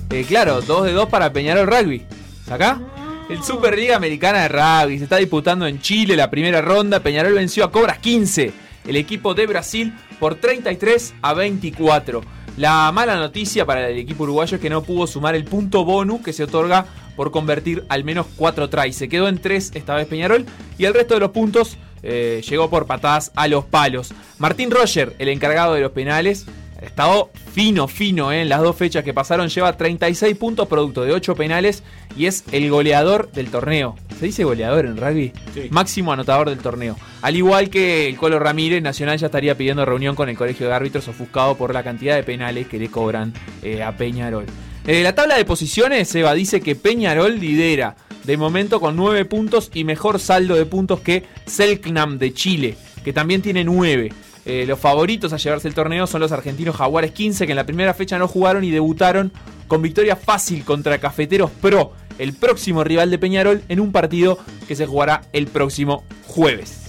Eh, 0.08 0.24
claro, 0.26 0.62
2 0.62 0.86
de 0.86 0.92
2 0.92 1.08
para 1.10 1.30
Peñarol 1.30 1.66
Rugby. 1.66 2.06
¿Acá? 2.48 2.80
El 3.28 3.42
Superliga 3.42 3.96
Americana 3.96 4.42
de 4.42 4.48
Rugby 4.48 4.98
se 4.98 5.04
está 5.04 5.16
disputando 5.16 5.66
en 5.66 5.78
Chile 5.80 6.16
la 6.16 6.30
primera 6.30 6.62
ronda. 6.62 7.00
Peñarol 7.00 7.34
venció 7.34 7.64
a 7.64 7.70
Cobras 7.70 7.98
15, 7.98 8.52
el 8.86 8.96
equipo 8.96 9.34
de 9.34 9.46
Brasil, 9.46 9.94
por 10.18 10.36
33 10.36 11.14
a 11.22 11.34
24. 11.34 12.22
La 12.56 12.90
mala 12.92 13.16
noticia 13.16 13.66
para 13.66 13.88
el 13.88 13.98
equipo 13.98 14.24
uruguayo 14.24 14.56
es 14.56 14.62
que 14.62 14.70
no 14.70 14.82
pudo 14.82 15.06
sumar 15.06 15.34
el 15.34 15.44
punto 15.44 15.84
bonus 15.84 16.22
que 16.22 16.32
se 16.32 16.44
otorga 16.44 16.86
por 17.14 17.30
convertir 17.30 17.84
al 17.88 18.04
menos 18.04 18.26
4 18.36 18.70
tries. 18.70 18.96
Se 18.96 19.08
quedó 19.08 19.28
en 19.28 19.38
3 19.38 19.72
esta 19.74 19.94
vez 19.94 20.06
Peñarol 20.06 20.46
y 20.78 20.86
el 20.86 20.94
resto 20.94 21.14
de 21.14 21.20
los 21.20 21.30
puntos 21.30 21.76
eh, 22.02 22.42
llegó 22.48 22.70
por 22.70 22.86
patadas 22.86 23.30
a 23.34 23.48
los 23.48 23.64
palos. 23.64 24.14
Martín 24.38 24.70
Roger, 24.70 25.14
el 25.18 25.28
encargado 25.28 25.74
de 25.74 25.82
los 25.82 25.92
penales, 25.92 26.46
estado 26.86 27.30
fino, 27.52 27.88
fino 27.88 28.32
eh, 28.32 28.42
en 28.42 28.48
las 28.48 28.60
dos 28.60 28.76
fechas 28.76 29.04
que 29.04 29.14
pasaron. 29.14 29.48
Lleva 29.48 29.76
36 29.76 30.36
puntos 30.36 30.68
producto 30.68 31.04
de 31.04 31.12
8 31.12 31.34
penales 31.34 31.82
y 32.16 32.26
es 32.26 32.44
el 32.52 32.70
goleador 32.70 33.30
del 33.32 33.50
torneo. 33.50 33.96
¿Se 34.18 34.26
dice 34.26 34.44
goleador 34.44 34.86
en 34.86 34.96
rugby? 34.96 35.32
Sí. 35.52 35.68
Máximo 35.70 36.12
anotador 36.12 36.48
del 36.48 36.58
torneo. 36.58 36.96
Al 37.22 37.36
igual 37.36 37.68
que 37.68 38.08
el 38.08 38.16
Colo 38.16 38.38
Ramírez, 38.38 38.82
Nacional 38.82 39.18
ya 39.18 39.26
estaría 39.26 39.56
pidiendo 39.56 39.84
reunión 39.84 40.14
con 40.14 40.28
el 40.28 40.36
Colegio 40.36 40.66
de 40.68 40.74
Árbitros 40.74 41.08
ofuscado 41.08 41.56
por 41.56 41.74
la 41.74 41.82
cantidad 41.82 42.16
de 42.16 42.22
penales 42.22 42.66
que 42.66 42.78
le 42.78 42.88
cobran 42.88 43.34
eh, 43.62 43.82
a 43.82 43.96
Peñarol. 43.96 44.46
Eh, 44.86 45.02
la 45.02 45.14
tabla 45.14 45.36
de 45.36 45.44
posiciones, 45.44 46.14
Eva, 46.14 46.32
dice 46.34 46.60
que 46.60 46.76
Peñarol 46.76 47.40
lidera 47.40 47.96
de 48.24 48.36
momento 48.36 48.80
con 48.80 48.96
9 48.96 49.24
puntos 49.24 49.70
y 49.74 49.84
mejor 49.84 50.18
saldo 50.18 50.54
de 50.54 50.66
puntos 50.66 51.00
que 51.00 51.24
Selknam 51.46 52.18
de 52.18 52.32
Chile, 52.32 52.76
que 53.04 53.12
también 53.12 53.42
tiene 53.42 53.64
9. 53.64 54.12
Eh, 54.46 54.64
los 54.64 54.78
favoritos 54.78 55.32
a 55.32 55.38
llevarse 55.38 55.66
el 55.66 55.74
torneo 55.74 56.06
son 56.06 56.20
los 56.20 56.30
argentinos 56.30 56.76
Jaguares 56.76 57.10
15, 57.10 57.46
que 57.46 57.52
en 57.52 57.56
la 57.56 57.66
primera 57.66 57.92
fecha 57.94 58.16
no 58.16 58.28
jugaron 58.28 58.62
y 58.62 58.70
debutaron 58.70 59.32
con 59.66 59.82
victoria 59.82 60.14
fácil 60.14 60.64
contra 60.64 60.98
Cafeteros 60.98 61.50
Pro, 61.50 61.92
el 62.20 62.32
próximo 62.32 62.84
rival 62.84 63.10
de 63.10 63.18
Peñarol, 63.18 63.62
en 63.68 63.80
un 63.80 63.90
partido 63.90 64.38
que 64.68 64.76
se 64.76 64.86
jugará 64.86 65.22
el 65.32 65.48
próximo 65.48 66.04
jueves. 66.26 66.84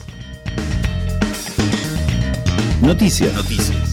Noticias. 2.79 3.33
Noticias. 3.33 3.86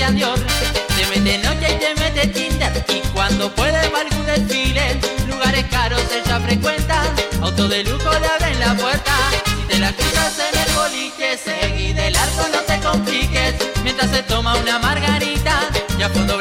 Zapatilla 0.00 0.10
de 0.10 0.16
Christian 0.16 0.16
Dior. 0.16 0.38
Te 0.96 1.06
mete 1.06 1.38
noche 1.38 1.74
y 1.74 1.78
te 1.78 1.94
mete 2.00 2.26
Tinder. 2.28 2.84
Y 2.88 3.00
cuando 3.12 3.52
puede 3.54 3.88
va 3.88 4.00
algún 4.00 4.26
desfile, 4.26 4.98
lugares 5.28 5.64
caros 5.70 6.02
ella 6.12 6.40
frecuenta. 6.40 7.02
Auto 7.40 7.68
de 7.68 7.84
lujo 7.84 8.10
le 8.18 8.26
abren 8.26 8.60
la 8.60 8.74
puerta. 8.74 9.12
Si 9.44 9.66
te 9.68 9.78
la 9.78 9.92
cruzas 9.92 10.38
en 10.38 10.58
el 10.58 10.74
boliche, 10.74 11.38
seguí 11.38 11.92
del 11.92 12.14
arco, 12.16 12.46
no 12.52 12.60
te 12.60 12.78
compliques. 12.80 13.54
Mientras 13.82 14.10
se 14.10 14.22
toma 14.22 14.56
una 14.56 14.78
margarita 14.78 15.60
y 15.98 16.02
a 16.02 16.08
fondo 16.08 16.40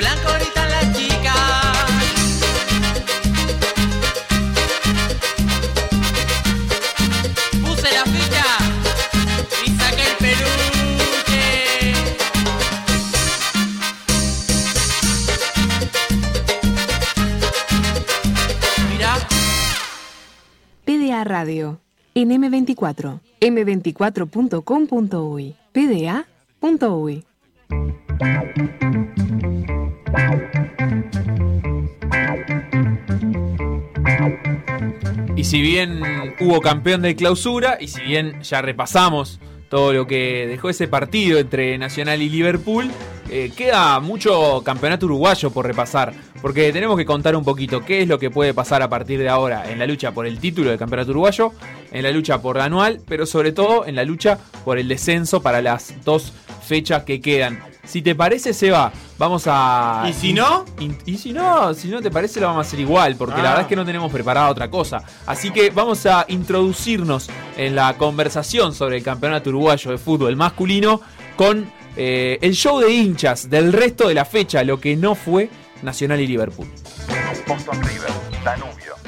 En 22.16 22.16
M24. 22.16 23.20
M24.com.uy. 23.40 25.56
PDA.uy. 25.72 27.24
Y 35.36 35.44
si 35.46 35.62
bien 35.62 36.02
hubo 36.42 36.60
campeón 36.60 37.02
de 37.02 37.16
clausura, 37.16 37.78
y 37.80 37.88
si 37.88 38.02
bien 38.02 38.42
ya 38.42 38.62
repasamos 38.62 39.40
todo 39.70 39.94
lo 39.94 40.06
que 40.06 40.48
dejó 40.48 40.70
ese 40.70 40.90
partido 40.90 41.40
entre 41.40 41.78
Nacional 41.78 42.22
y 42.22 42.30
Liverpool, 42.30 42.92
eh, 43.30 43.52
queda 43.56 44.00
mucho 44.00 44.62
campeonato 44.66 45.06
uruguayo 45.06 45.52
por 45.52 45.66
repasar, 45.66 46.14
porque 46.42 46.72
tenemos 46.72 46.98
que 46.98 47.06
contar 47.06 47.36
un 47.36 47.44
poquito 47.44 47.84
qué 47.86 48.02
es 48.02 48.08
lo 48.08 48.18
que 48.20 48.30
puede 48.30 48.54
pasar 48.54 48.82
a 48.82 48.90
partir 48.90 49.20
de 49.20 49.30
ahora 49.30 49.70
en 49.72 49.80
la 49.80 49.86
lucha 49.86 50.12
por 50.12 50.26
el 50.26 50.40
título 50.40 50.70
del 50.70 50.80
campeonato 50.80 51.12
uruguayo, 51.12 51.52
en 51.92 52.04
la 52.04 52.12
lucha 52.12 52.42
por 52.42 52.58
la 52.58 52.66
anual, 52.66 53.02
pero 53.08 53.26
sobre 53.26 53.52
todo 53.52 53.86
en 53.86 53.96
la 53.96 54.04
lucha 54.06 54.38
por 54.64 54.78
el 54.78 54.88
descenso 54.88 55.42
para 55.42 55.62
las 55.62 55.94
dos 56.06 56.32
fechas 56.66 57.04
que 57.04 57.20
quedan. 57.20 57.60
Si 57.84 58.04
te 58.04 58.14
parece, 58.14 58.54
Seba, 58.54 58.92
vamos 59.18 59.46
a. 59.48 60.06
¿Y 60.08 60.14
si 60.14 60.32
no? 60.32 60.64
Y, 60.80 60.92
y 61.12 61.18
si 61.18 61.34
no, 61.34 61.74
si 61.74 61.88
no 61.88 62.02
te 62.02 62.12
parece, 62.12 62.40
lo 62.40 62.46
vamos 62.46 62.66
a 62.66 62.68
hacer 62.68 62.80
igual, 62.80 63.16
porque 63.16 63.38
la 63.38 63.40
Ah. 63.40 63.44
verdad 63.44 63.62
es 63.62 63.68
que 63.68 63.76
no 63.76 63.84
tenemos 63.86 64.12
preparada 64.12 64.50
otra 64.50 64.70
cosa. 64.70 65.04
Así 65.26 65.50
que 65.50 65.72
vamos 65.72 66.06
a 66.06 66.24
introducirnos 66.30 67.30
en 67.58 67.74
la 67.76 67.98
conversación 67.98 68.76
sobre 68.76 68.98
el 68.98 69.04
campeonato 69.04 69.50
uruguayo 69.50 69.90
de 69.92 69.98
fútbol 69.98 70.36
masculino 70.36 71.02
con 71.36 71.72
eh, 71.98 72.38
el 72.42 72.54
show 72.54 72.80
de 72.80 72.92
hinchas 72.92 73.50
del 73.50 73.74
resto 73.74 74.08
de 74.08 74.14
la 74.14 74.26
fecha, 74.26 74.64
lo 74.64 74.80
que 74.80 74.96
no 74.96 75.16
fue 75.16 75.50
Nacional 75.82 76.20
y 76.22 76.28
Liverpool. 76.28 76.68
Boston 77.48 77.82
River, 77.84 78.12
Danubio. 78.44 78.99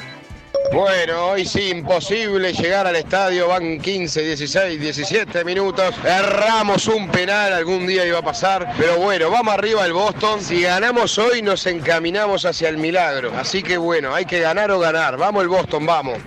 Bueno, 0.74 1.28
hoy 1.28 1.45
sí, 1.45 1.69
imposible 1.69 2.53
llegar 2.53 2.88
al 2.88 2.95
estadio, 2.95 3.49
van 3.49 3.78
15, 3.78 4.22
16, 4.22 4.80
17 4.80 5.43
minutos, 5.43 5.93
erramos 6.05 6.88
un 6.88 7.09
penal, 7.09 7.51
algún 7.51 7.86
día 7.86 8.05
iba 8.05 8.19
a 8.19 8.22
pasar, 8.22 8.74
pero 8.78 8.95
bueno, 8.95 9.30
vamos 9.30 9.53
arriba 9.53 9.84
al 9.84 9.91
Boston, 9.91 10.41
si 10.41 10.61
ganamos 10.61 11.17
hoy 11.17 11.41
nos 11.41 11.65
encaminamos 11.67 12.45
hacia 12.45 12.69
el 12.69 12.78
milagro, 12.78 13.34
así 13.38 13.61
que 13.61 13.78
bueno, 13.78 14.15
hay 14.15 14.26
que 14.26 14.39
ganar 14.39 14.72
o 14.72 14.80
ganar, 14.80 15.17
vamos 15.17 15.43
el 15.43 15.49
Boston, 15.49 15.86
vamos. 15.86 16.17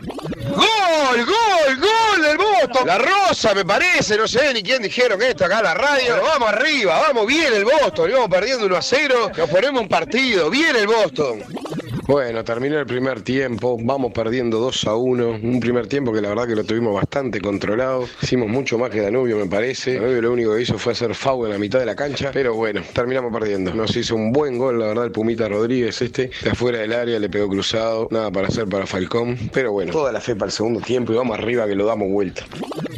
¡Gol, 0.47 1.25
gol, 1.25 1.77
gol 1.79 2.23
del 2.23 2.37
Boston! 2.37 2.87
La 2.87 2.99
Rosa 2.99 3.55
me 3.55 3.65
parece, 3.65 4.19
no 4.19 4.29
sé 4.29 4.53
ni 4.53 4.63
quién 4.63 4.83
dijeron 4.83 5.23
esto 5.23 5.47
acá 5.47 5.59
en 5.59 5.65
la 5.65 5.75
radio, 5.75 6.23
vamos 6.23 6.51
arriba, 6.51 7.01
vamos 7.01 7.27
bien 7.27 7.53
el 7.55 7.65
Boston, 7.65 8.11
vamos 8.13 8.29
perdiendo 8.29 8.67
1 8.67 8.77
a 8.77 8.83
0, 8.83 9.31
nos 9.37 9.49
ponemos 9.49 9.81
un 9.81 9.89
partido, 9.89 10.51
bien 10.51 10.77
el 10.77 10.87
Boston. 10.87 11.43
Bueno, 12.07 12.45
terminó 12.45 12.79
el 12.79 12.85
primer 12.85 13.23
tiempo, 13.23 13.79
vamos 13.81 14.13
perdiendo 14.13 14.59
2 14.59 14.87
a 14.89 14.95
1, 14.95 15.39
un 15.43 15.59
primer 15.59 15.87
tiempo 15.87 16.13
que 16.13 16.21
la 16.21 16.29
verdad 16.29 16.47
que 16.47 16.55
lo 16.55 16.63
tuvimos 16.63 16.95
bastante 16.95 17.41
controlado, 17.41 18.07
hicimos 18.21 18.51
mucho 18.51 18.77
más 18.77 18.91
que 18.91 19.01
Danubio 19.01 19.39
me 19.39 19.47
parece, 19.47 19.95
Danubio 19.95 20.21
lo 20.21 20.33
único 20.33 20.55
que 20.55 20.61
hizo 20.61 20.77
fue 20.77 20.93
hacer 20.93 21.15
foul 21.15 21.47
en 21.47 21.53
la 21.53 21.59
mitad 21.59 21.79
de 21.79 21.87
la 21.87 21.97
cancha, 21.97 22.31
pero 22.31 22.55
bueno, 22.55 22.83
terminamos 22.93 23.33
perdiendo, 23.33 23.73
nos 23.73 23.97
hizo 23.97 24.17
un 24.17 24.33
buen 24.33 24.59
gol 24.59 24.79
la 24.79 24.89
verdad 24.89 25.07
el 25.07 25.13
Pumita 25.13 25.49
Rodríguez 25.49 26.03
este, 26.03 26.31
de 26.43 26.51
afuera 26.51 26.79
del 26.81 26.93
área 26.93 27.19
le 27.19 27.31
pegó 27.31 27.49
cruzado, 27.49 28.07
nada 28.11 28.31
para 28.31 28.49
hacer 28.49 28.69
para 28.69 28.87
Falcón, 28.87 29.39
pero 29.51 29.73
bueno, 29.73 29.91
toda 29.91 30.13
la 30.13 30.21
fe 30.21 30.37
para 30.37 30.51
el 30.51 30.53
segundo 30.53 30.81
tiempo 30.81 31.15
y 31.15 31.17
vamos 31.17 31.39
arriba 31.39 31.67
que 31.67 31.75
lo 31.75 31.87
damos 31.87 32.11
vuelta. 32.11 32.45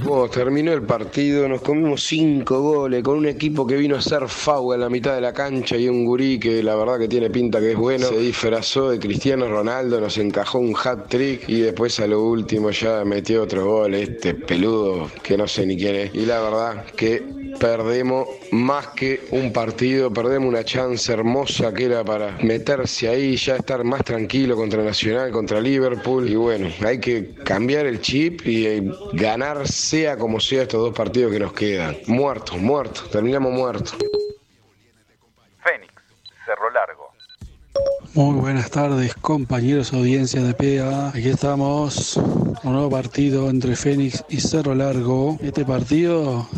Bueno, 0.02 0.28
terminó 0.28 0.72
el 0.72 0.82
partido, 0.82 1.48
nos 1.48 1.62
comimos 1.62 2.04
cinco 2.04 2.60
goles 2.60 3.02
con 3.02 3.18
un 3.18 3.26
equipo 3.26 3.66
que 3.66 3.76
vino 3.76 3.96
a 3.96 3.98
hacer 3.98 4.28
foul 4.28 4.74
en 4.74 4.80
la 4.80 4.88
mitad 4.88 5.14
de 5.14 5.20
la 5.20 5.32
cancha 5.32 5.76
y 5.76 5.88
un 5.88 6.04
gurí 6.04 6.38
que 6.38 6.62
la 6.62 6.76
verdad 6.76 6.98
que 6.98 7.08
tiene 7.08 7.30
pinta 7.30 7.58
que 7.60 7.72
es 7.72 7.76
bueno. 7.76 8.06
Se 8.06 8.18
disfrazó 8.18 8.90
de 8.90 8.95
Cristiano 8.98 9.48
Ronaldo, 9.48 10.00
nos 10.00 10.18
encajó 10.18 10.58
un 10.58 10.74
hat 10.82 11.08
trick 11.08 11.48
y 11.48 11.60
después 11.60 11.98
a 12.00 12.06
lo 12.06 12.22
último 12.22 12.70
ya 12.70 13.04
metió 13.04 13.42
otro 13.42 13.64
gol, 13.64 13.94
este 13.94 14.34
peludo 14.34 15.10
que 15.22 15.36
no 15.36 15.46
sé 15.46 15.66
ni 15.66 15.76
quién 15.76 15.96
es. 15.96 16.14
Y 16.14 16.26
la 16.26 16.40
verdad 16.40 16.84
que 16.96 17.22
perdemos 17.58 18.28
más 18.50 18.88
que 18.88 19.20
un 19.30 19.52
partido, 19.52 20.12
perdemos 20.12 20.48
una 20.48 20.64
chance 20.64 21.12
hermosa 21.12 21.72
que 21.72 21.84
era 21.84 22.04
para 22.04 22.38
meterse 22.42 23.08
ahí, 23.08 23.36
ya 23.36 23.56
estar 23.56 23.84
más 23.84 24.04
tranquilo 24.04 24.56
contra 24.56 24.82
Nacional, 24.82 25.30
contra 25.30 25.60
Liverpool. 25.60 26.28
Y 26.28 26.36
bueno, 26.36 26.68
hay 26.84 26.98
que 26.98 27.30
cambiar 27.44 27.86
el 27.86 28.00
chip 28.00 28.46
y 28.46 28.66
eh, 28.66 28.82
ganar 29.12 29.66
sea 29.66 30.16
como 30.16 30.40
sea 30.40 30.62
estos 30.62 30.80
dos 30.80 30.94
partidos 30.94 31.32
que 31.32 31.38
nos 31.38 31.52
quedan. 31.52 31.96
Muertos, 32.06 32.58
muertos, 32.58 33.10
terminamos 33.10 33.52
muertos. 33.52 33.96
Muy 38.16 38.36
buenas 38.36 38.70
tardes, 38.70 39.14
compañeros 39.14 39.92
audiencia 39.92 40.42
de 40.42 40.54
PA. 40.54 41.10
Aquí 41.10 41.28
estamos, 41.28 42.16
un 42.64 42.72
nuevo 42.72 42.88
partido 42.88 43.50
entre 43.50 43.76
Fénix 43.76 44.24
y 44.30 44.40
Cerro 44.40 44.74
Largo. 44.74 45.36
Este 45.42 45.66
partido 45.66 46.48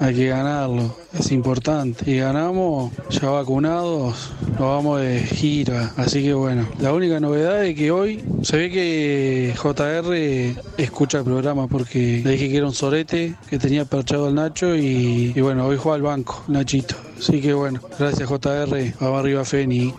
hay 0.00 0.14
que 0.14 0.28
ganarlo, 0.28 0.96
es 1.12 1.30
importante. 1.30 2.10
Y 2.10 2.16
ganamos, 2.16 2.90
ya 3.10 3.28
vacunados, 3.28 4.32
nos 4.52 4.60
vamos 4.60 5.02
de 5.02 5.20
gira. 5.20 5.92
Así 5.98 6.22
que 6.22 6.32
bueno, 6.32 6.66
la 6.80 6.94
única 6.94 7.20
novedad 7.20 7.62
es 7.66 7.76
que 7.76 7.90
hoy 7.90 8.24
se 8.40 8.56
ve 8.56 8.70
que 8.70 9.54
JR 9.62 10.82
escucha 10.82 11.18
el 11.18 11.24
programa 11.24 11.68
porque 11.68 12.22
le 12.24 12.30
dije 12.30 12.48
que 12.48 12.56
era 12.56 12.66
un 12.66 12.74
sorete, 12.74 13.34
que 13.50 13.58
tenía 13.58 13.84
perchado 13.84 14.28
al 14.28 14.34
Nacho 14.34 14.74
y, 14.74 15.38
bueno, 15.38 15.66
hoy 15.66 15.76
juega 15.76 15.96
al 15.96 16.02
banco, 16.02 16.44
Nachito. 16.48 16.94
Así 17.18 17.42
que 17.42 17.52
bueno, 17.52 17.80
gracias 17.98 18.26
JR, 18.26 18.94
vamos 18.98 19.20
arriba 19.20 19.44
Fénix. 19.44 19.94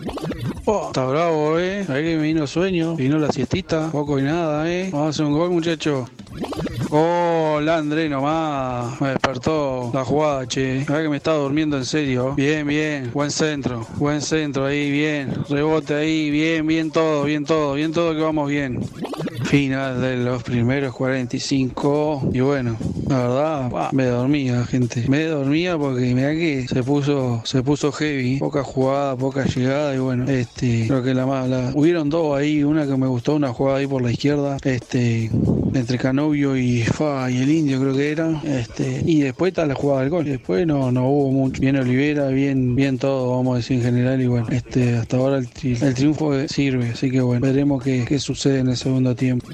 Está 0.68 1.06
bravo, 1.06 1.60
eh. 1.60 1.86
Ahí 1.88 2.02
que 2.02 2.16
me 2.16 2.22
vino 2.22 2.44
sueño, 2.44 2.96
vino 2.96 3.18
la 3.18 3.30
siestita, 3.30 3.88
poco 3.92 4.18
y 4.18 4.22
nada, 4.22 4.68
eh. 4.68 4.88
Vamos 4.90 5.06
a 5.06 5.10
hacer 5.10 5.24
un 5.26 5.32
gol, 5.32 5.50
muchacho. 5.50 6.08
Hola 6.88 7.78
André 7.78 8.08
nomás, 8.08 9.00
me 9.00 9.08
despertó 9.08 9.90
la 9.92 10.04
jugada, 10.04 10.46
che. 10.46 10.84
La 10.88 11.02
que 11.02 11.08
me 11.08 11.16
estaba 11.16 11.38
durmiendo 11.38 11.76
en 11.76 11.84
serio. 11.84 12.34
Bien, 12.36 12.64
bien, 12.66 13.10
buen 13.12 13.30
centro, 13.32 13.84
buen 13.98 14.20
centro 14.22 14.66
ahí, 14.66 14.90
bien. 14.90 15.32
Rebote 15.48 15.94
ahí, 15.94 16.30
bien, 16.30 16.64
bien 16.66 16.92
todo, 16.92 17.24
bien 17.24 17.44
todo, 17.44 17.74
bien 17.74 17.92
todo 17.92 18.14
que 18.14 18.20
vamos 18.20 18.48
bien. 18.48 18.80
Final 19.44 20.00
de 20.00 20.16
los 20.16 20.42
primeros 20.44 20.94
45 20.94 22.30
y 22.32 22.40
bueno, 22.40 22.76
la 23.08 23.18
verdad, 23.18 23.92
me 23.92 24.04
dormía, 24.06 24.64
gente. 24.64 25.04
Me 25.08 25.24
dormía 25.24 25.76
porque 25.76 26.14
mira 26.14 26.30
que 26.32 26.66
se 26.68 26.82
puso, 26.84 27.42
se 27.44 27.62
puso 27.62 27.90
heavy, 27.92 28.38
poca 28.38 28.62
jugada, 28.62 29.16
poca 29.16 29.44
llegada 29.44 29.94
y 29.94 29.98
bueno, 29.98 30.24
este, 30.30 30.86
creo 30.86 31.02
que 31.02 31.14
la 31.14 31.26
más, 31.26 31.48
la- 31.48 31.70
hubieron 31.74 32.08
dos 32.10 32.36
ahí, 32.38 32.62
una 32.64 32.86
que 32.86 32.96
me 32.96 33.06
gustó, 33.06 33.34
una 33.34 33.52
jugada 33.52 33.78
ahí 33.78 33.86
por 33.86 34.02
la 34.02 34.10
izquierda, 34.12 34.56
este, 34.64 35.30
entre 35.76 35.98
Canovio 35.98 36.56
y 36.56 36.82
Fa 36.82 37.30
y 37.30 37.38
el 37.42 37.50
Indio 37.50 37.80
creo 37.80 37.94
que 37.94 38.10
era, 38.10 38.40
este, 38.44 39.02
y 39.04 39.20
después 39.20 39.50
está 39.50 39.66
la 39.66 39.74
jugada 39.74 40.00
del 40.00 40.10
gol. 40.10 40.24
Después 40.24 40.66
no, 40.66 40.90
no 40.90 41.08
hubo 41.08 41.30
mucho, 41.30 41.60
bien 41.60 41.76
Olivera, 41.76 42.28
bien, 42.28 42.74
bien 42.74 42.98
todo, 42.98 43.36
vamos 43.36 43.54
a 43.54 43.56
decir 43.58 43.78
en 43.78 43.82
general 43.84 44.20
y 44.20 44.26
bueno, 44.26 44.46
este, 44.50 44.96
hasta 44.96 45.16
ahora 45.16 45.38
el, 45.38 45.48
tri- 45.48 45.80
el 45.82 45.94
triunfo 45.94 46.32
sirve, 46.48 46.90
así 46.90 47.10
que 47.10 47.20
bueno, 47.20 47.46
veremos 47.46 47.82
qué, 47.82 48.04
qué 48.06 48.18
sucede 48.18 48.60
en 48.60 48.68
el 48.68 48.76
segundo 48.76 49.14
tiempo. 49.14 49.46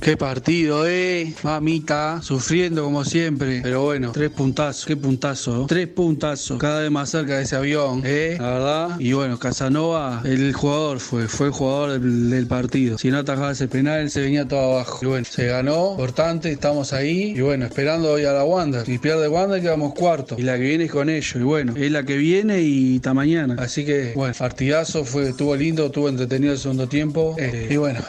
Qué 0.00 0.16
partido, 0.16 0.86
eh. 0.86 1.32
Mamita, 1.42 2.20
sufriendo 2.22 2.84
como 2.84 3.04
siempre. 3.04 3.60
Pero 3.62 3.84
bueno, 3.84 4.12
tres 4.12 4.30
puntazos, 4.30 4.86
qué 4.86 4.96
puntazo. 4.96 5.66
Tres 5.66 5.88
puntazos. 5.88 6.58
Cada 6.58 6.82
vez 6.82 6.90
más 6.90 7.10
cerca 7.10 7.38
de 7.38 7.44
ese 7.44 7.56
avión, 7.56 8.02
eh. 8.04 8.36
La 8.38 8.50
verdad. 8.50 9.00
Y 9.00 9.12
bueno, 9.12 9.38
Casanova, 9.38 10.22
el 10.24 10.52
jugador 10.52 11.00
fue, 11.00 11.28
fue 11.28 11.48
el 11.48 11.52
jugador 11.52 12.00
del, 12.00 12.46
partido. 12.46 12.98
Si 12.98 13.10
no 13.10 13.18
atajaba 13.18 13.52
ese 13.52 13.66
penal, 13.66 14.08
se 14.10 14.20
venía 14.20 14.46
todo 14.46 14.74
abajo. 14.74 14.98
Y 15.02 15.06
bueno, 15.06 15.26
se 15.28 15.46
ganó, 15.46 15.92
importante, 15.92 16.52
estamos 16.52 16.92
ahí. 16.92 17.34
Y 17.36 17.40
bueno, 17.40 17.66
esperando 17.66 18.12
hoy 18.12 18.24
a 18.24 18.32
la 18.32 18.44
Wanda. 18.44 18.84
Si 18.84 18.98
pierde 18.98 19.26
Wanda, 19.28 19.60
quedamos 19.60 19.94
cuarto. 19.94 20.36
Y 20.38 20.42
la 20.42 20.56
que 20.56 20.62
viene 20.62 20.84
es 20.84 20.92
con 20.92 21.08
ellos. 21.08 21.34
Y 21.34 21.42
bueno, 21.42 21.74
es 21.76 21.90
la 21.90 22.04
que 22.04 22.16
viene 22.16 22.60
y 22.60 22.96
está 22.96 23.14
mañana. 23.14 23.56
Así 23.58 23.84
que, 23.84 24.12
bueno, 24.14 24.34
partidazo, 24.38 25.04
fue, 25.04 25.30
estuvo 25.30 25.56
lindo, 25.56 25.86
estuvo 25.86 26.08
entretenido 26.08 26.52
el 26.52 26.58
segundo 26.58 26.86
tiempo. 26.86 27.34
Eh, 27.38 27.68
y 27.70 27.76
bueno, 27.76 28.00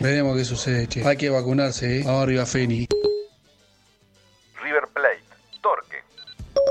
veremos 0.00 0.36
qué 0.36 0.44
sucede, 0.44 0.86
che. 0.86 1.15
Que 1.16 1.30
vacunarse, 1.30 2.00
¿eh? 2.00 2.04
Arriba, 2.06 2.46
Feni. 2.46 2.86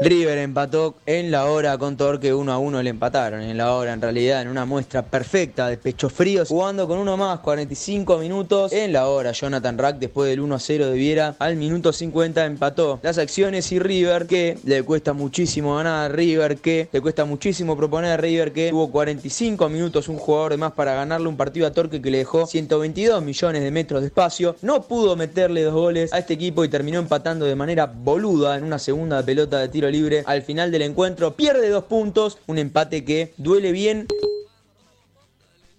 River 0.01 0.39
empató 0.39 0.95
en 1.05 1.31
la 1.31 1.45
hora 1.45 1.77
con 1.77 1.95
Torque 1.95 2.33
1 2.33 2.51
a 2.51 2.57
1 2.57 2.83
le 2.83 2.89
empataron. 2.89 3.39
En 3.39 3.57
la 3.57 3.73
hora, 3.73 3.93
en 3.93 4.01
realidad, 4.01 4.41
en 4.41 4.49
una 4.49 4.65
muestra 4.65 5.05
perfecta 5.05 5.69
de 5.69 5.77
pecho 5.77 6.09
fríos, 6.09 6.49
jugando 6.49 6.85
con 6.85 6.97
uno 6.97 7.15
más, 7.15 7.39
45 7.39 8.17
minutos. 8.17 8.73
En 8.73 8.91
la 8.91 9.07
hora, 9.07 9.31
Jonathan 9.31 9.77
Rack, 9.77 9.97
después 9.97 10.29
del 10.29 10.41
1 10.41 10.53
a 10.53 10.59
0 10.59 10.87
de 10.87 10.97
Viera, 10.97 11.35
al 11.39 11.55
minuto 11.55 11.93
50 11.93 12.45
empató 12.45 12.99
las 13.03 13.17
acciones 13.17 13.71
y 13.71 13.79
River, 13.79 14.27
que 14.27 14.57
le 14.65 14.83
cuesta 14.83 15.13
muchísimo 15.13 15.77
ganar. 15.77 16.13
River, 16.13 16.57
que 16.57 16.89
le 16.91 16.99
cuesta 16.99 17.23
muchísimo 17.23 17.77
proponer. 17.77 18.19
River, 18.19 18.51
que 18.51 18.71
tuvo 18.71 18.91
45 18.91 19.69
minutos, 19.69 20.09
un 20.09 20.17
jugador 20.17 20.51
de 20.51 20.57
más 20.57 20.73
para 20.73 20.93
ganarle 20.93 21.29
un 21.29 21.37
partido 21.37 21.67
a 21.67 21.71
Torque 21.71 22.01
que 22.01 22.11
le 22.11 22.17
dejó 22.17 22.45
122 22.45 23.23
millones 23.23 23.63
de 23.63 23.71
metros 23.71 24.01
de 24.01 24.07
espacio. 24.07 24.57
No 24.61 24.81
pudo 24.81 25.15
meterle 25.15 25.63
dos 25.63 25.73
goles 25.73 26.11
a 26.11 26.19
este 26.19 26.33
equipo 26.33 26.65
y 26.65 26.69
terminó 26.69 26.99
empatando 26.99 27.45
de 27.45 27.55
manera 27.55 27.85
boluda 27.85 28.57
en 28.57 28.65
una 28.65 28.77
segunda 28.77 29.23
pelota 29.23 29.59
de 29.59 29.69
tiro 29.69 29.84
libre 29.89 30.23
al 30.25 30.41
final 30.41 30.71
del 30.71 30.81
encuentro. 30.83 31.31
Pierde 31.35 31.69
dos 31.69 31.85
puntos, 31.85 32.39
un 32.47 32.57
empate 32.57 33.05
que 33.05 33.33
duele 33.37 33.71
bien. 33.71 34.07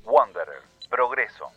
Wanderer, 0.04 0.62
progreso. 0.88 1.50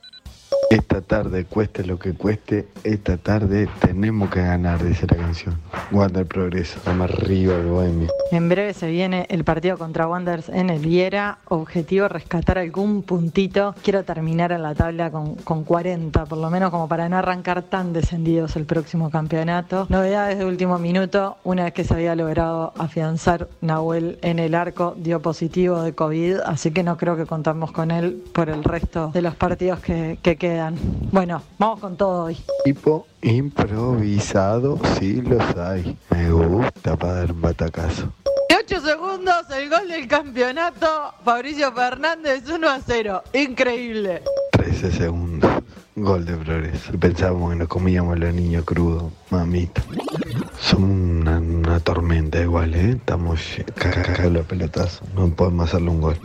Esta 0.69 1.01
tarde, 1.01 1.45
cueste 1.45 1.83
lo 1.83 1.97
que 1.97 2.13
cueste, 2.13 2.67
esta 2.83 3.17
tarde 3.17 3.67
tenemos 3.79 4.29
que 4.29 4.41
ganar, 4.41 4.83
dice 4.83 5.07
la 5.09 5.17
canción. 5.17 5.59
Wander 5.91 6.27
Progreso, 6.27 6.79
vamos 6.85 7.09
arriba 7.09 7.55
el 7.55 7.65
bohemio. 7.65 8.07
En 8.31 8.49
breve 8.49 8.75
se 8.75 8.87
viene 8.87 9.25
el 9.29 9.43
partido 9.43 9.79
contra 9.79 10.07
Wanderers 10.07 10.47
en 10.49 10.69
el 10.69 10.77
Viera. 10.77 11.39
Objetivo 11.47 12.07
rescatar 12.07 12.59
algún 12.59 13.01
puntito. 13.01 13.73
Quiero 13.81 14.03
terminar 14.03 14.51
en 14.51 14.61
la 14.61 14.75
tabla 14.75 15.09
con, 15.09 15.33
con 15.37 15.63
40, 15.63 16.27
por 16.27 16.37
lo 16.37 16.51
menos 16.51 16.69
como 16.69 16.87
para 16.87 17.09
no 17.09 17.17
arrancar 17.17 17.63
tan 17.63 17.91
descendidos 17.91 18.55
el 18.55 18.65
próximo 18.65 19.09
campeonato. 19.09 19.87
Novedades 19.89 20.37
de 20.37 20.45
último 20.45 20.77
minuto. 20.77 21.37
Una 21.43 21.63
vez 21.63 21.73
que 21.73 21.83
se 21.83 21.95
había 21.95 22.13
logrado 22.13 22.73
afianzar 22.77 23.47
Nahuel 23.61 24.19
en 24.21 24.37
el 24.37 24.53
arco, 24.53 24.93
dio 24.95 25.19
positivo 25.19 25.81
de 25.81 25.95
COVID, 25.95 26.41
así 26.45 26.69
que 26.69 26.83
no 26.83 26.95
creo 26.95 27.17
que 27.17 27.25
contamos 27.25 27.71
con 27.71 27.89
él 27.89 28.23
por 28.33 28.51
el 28.51 28.63
resto 28.63 29.09
de 29.11 29.23
los 29.23 29.33
partidos 29.33 29.79
que, 29.79 30.19
que 30.21 30.35
quedan. 30.35 30.58
Bueno, 31.11 31.41
vamos 31.57 31.79
con 31.79 31.95
todo 31.95 32.25
hoy. 32.25 32.37
Tipo 32.65 33.07
improvisado, 33.21 34.77
sí 34.99 35.21
los 35.21 35.41
hay. 35.55 35.97
Me 36.09 36.31
gusta 36.31 36.97
para 36.97 37.13
dar 37.13 37.31
un 37.31 37.41
batacazo. 37.41 38.11
8 38.61 38.81
segundos, 38.81 39.45
el 39.55 39.69
gol 39.69 39.87
del 39.87 40.07
campeonato. 40.07 41.13
Fabricio 41.23 41.71
Fernández 41.71 42.43
1 42.49 42.69
a 42.69 42.79
0. 42.85 43.23
Increíble. 43.33 44.21
13 44.51 44.91
segundos. 44.91 45.49
Gol 45.95 46.25
de 46.25 46.35
progreso. 46.35 46.91
Pensábamos 46.99 47.51
que 47.51 47.55
nos 47.57 47.67
comíamos 47.67 48.19
los 48.19 48.33
niños 48.33 48.65
crudos, 48.65 49.11
mamita. 49.29 49.81
Somos 50.59 50.89
una, 50.89 51.39
una 51.39 51.79
tormenta 51.79 52.41
igual, 52.41 52.75
¿eh? 52.75 52.91
Estamos 52.91 53.39
cagando 53.75 54.29
los 54.29 54.45
pelotazos. 54.45 55.07
No 55.15 55.29
podemos 55.29 55.69
hacerle 55.69 55.89
un 55.89 56.01
gol. 56.01 56.19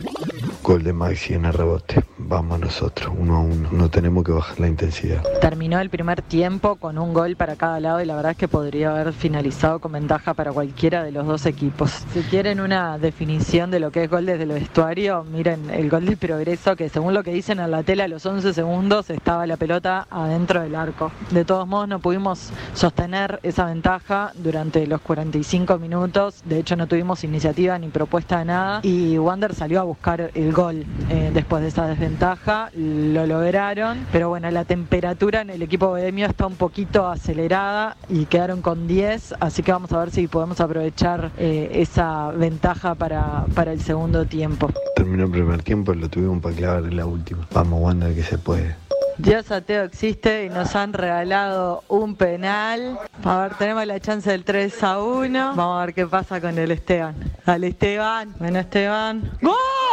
Gol 0.64 0.82
de 0.82 0.94
Maxi 0.94 1.34
en 1.34 1.44
el 1.44 1.52
rebote. 1.52 2.02
Vamos 2.16 2.58
nosotros, 2.58 3.12
uno 3.18 3.36
a 3.36 3.40
uno. 3.40 3.68
No 3.70 3.90
tenemos 3.90 4.24
que 4.24 4.32
bajar 4.32 4.58
la 4.58 4.66
intensidad. 4.66 5.22
Terminó 5.38 5.78
el 5.78 5.90
primer 5.90 6.22
tiempo 6.22 6.76
con 6.76 6.96
un 6.96 7.12
gol 7.12 7.36
para 7.36 7.56
cada 7.56 7.80
lado 7.80 8.00
y 8.00 8.06
la 8.06 8.16
verdad 8.16 8.32
es 8.32 8.38
que 8.38 8.48
podría 8.48 8.92
haber 8.92 9.12
finalizado 9.12 9.78
con 9.78 9.92
ventaja 9.92 10.32
para 10.32 10.52
cualquiera 10.52 11.04
de 11.04 11.12
los 11.12 11.26
dos 11.26 11.44
equipos. 11.44 11.90
Si 12.14 12.22
quieren 12.22 12.60
una 12.60 12.96
definición 12.96 13.70
de 13.70 13.78
lo 13.78 13.90
que 13.90 14.04
es 14.04 14.10
gol 14.10 14.24
desde 14.24 14.44
el 14.44 14.52
vestuario, 14.52 15.22
miren 15.24 15.68
el 15.68 15.90
gol 15.90 16.06
de 16.06 16.16
progreso 16.16 16.76
que 16.76 16.88
según 16.88 17.12
lo 17.12 17.22
que 17.22 17.34
dicen 17.34 17.60
en 17.60 17.70
la 17.70 17.82
tela 17.82 18.04
a 18.04 18.08
los 18.08 18.24
11 18.24 18.54
segundos 18.54 19.10
estaba 19.10 19.46
la 19.46 19.58
pelota 19.58 20.06
adentro 20.10 20.62
del 20.62 20.76
arco. 20.76 21.12
De 21.30 21.44
todos 21.44 21.68
modos 21.68 21.88
no 21.88 21.98
pudimos 21.98 22.52
sostener 22.72 23.38
esa 23.42 23.66
ventaja 23.66 24.32
durante 24.36 24.86
los 24.86 25.02
45 25.02 25.78
minutos. 25.78 26.40
De 26.46 26.58
hecho 26.58 26.74
no 26.74 26.86
tuvimos 26.86 27.22
iniciativa 27.22 27.78
ni 27.78 27.88
propuesta 27.88 28.38
de 28.38 28.46
nada 28.46 28.80
y 28.82 29.18
Wander 29.18 29.54
salió 29.54 29.78
a 29.78 29.84
buscar 29.84 30.30
el 30.32 30.53
gol 30.54 30.86
eh, 31.10 31.30
después 31.34 31.62
de 31.62 31.68
esa 31.68 31.86
desventaja. 31.86 32.70
Lo 32.74 33.26
lograron, 33.26 34.06
pero 34.10 34.30
bueno, 34.30 34.50
la 34.50 34.64
temperatura 34.64 35.42
en 35.42 35.50
el 35.50 35.62
equipo 35.62 35.88
bohemio 35.88 36.26
está 36.26 36.46
un 36.46 36.56
poquito 36.56 37.06
acelerada 37.06 37.96
y 38.08 38.24
quedaron 38.26 38.62
con 38.62 38.86
10, 38.86 39.34
así 39.40 39.62
que 39.62 39.72
vamos 39.72 39.92
a 39.92 39.98
ver 39.98 40.10
si 40.10 40.26
podemos 40.26 40.60
aprovechar 40.60 41.32
eh, 41.36 41.70
esa 41.74 42.30
ventaja 42.30 42.94
para, 42.94 43.44
para 43.54 43.72
el 43.72 43.80
segundo 43.80 44.24
tiempo. 44.24 44.70
Terminó 44.96 45.24
el 45.24 45.30
primer 45.30 45.62
tiempo 45.62 45.92
y 45.92 45.96
lo 45.96 46.08
tuvimos 46.08 46.40
para 46.40 46.54
clavar 46.54 46.84
en 46.84 46.96
la 46.96 47.04
última. 47.04 47.46
Vamos, 47.52 47.82
Wander, 47.82 48.14
que 48.14 48.22
se 48.22 48.38
puede. 48.38 48.76
Dios 49.16 49.52
ateo 49.52 49.84
existe 49.84 50.44
y 50.44 50.48
nos 50.48 50.74
han 50.74 50.92
regalado 50.92 51.84
un 51.88 52.16
penal. 52.16 52.98
A 53.22 53.38
ver, 53.42 53.54
tenemos 53.54 53.86
la 53.86 54.00
chance 54.00 54.28
del 54.28 54.44
3 54.44 54.82
a 54.82 54.98
1. 54.98 55.54
Vamos 55.54 55.82
a 55.82 55.86
ver 55.86 55.94
qué 55.94 56.06
pasa 56.06 56.40
con 56.40 56.58
el 56.58 56.72
Esteban. 56.72 57.14
Dale 57.46 57.68
Esteban. 57.68 58.34
Bueno 58.38 58.58
Esteban. 58.58 59.30
¡Gol! 59.40 59.83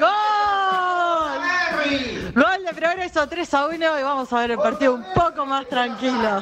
¡Gol! 0.00 0.14
Gol 2.34 2.64
de 2.64 2.72
progreso 2.74 3.28
3 3.28 3.54
a 3.54 3.66
1 3.68 3.76
y 3.76 4.02
vamos 4.02 4.32
a 4.32 4.40
ver 4.40 4.52
el 4.52 4.58
partido 4.58 4.94
un 4.94 5.04
poco 5.14 5.44
más 5.46 5.68
tranquilo. 5.68 6.40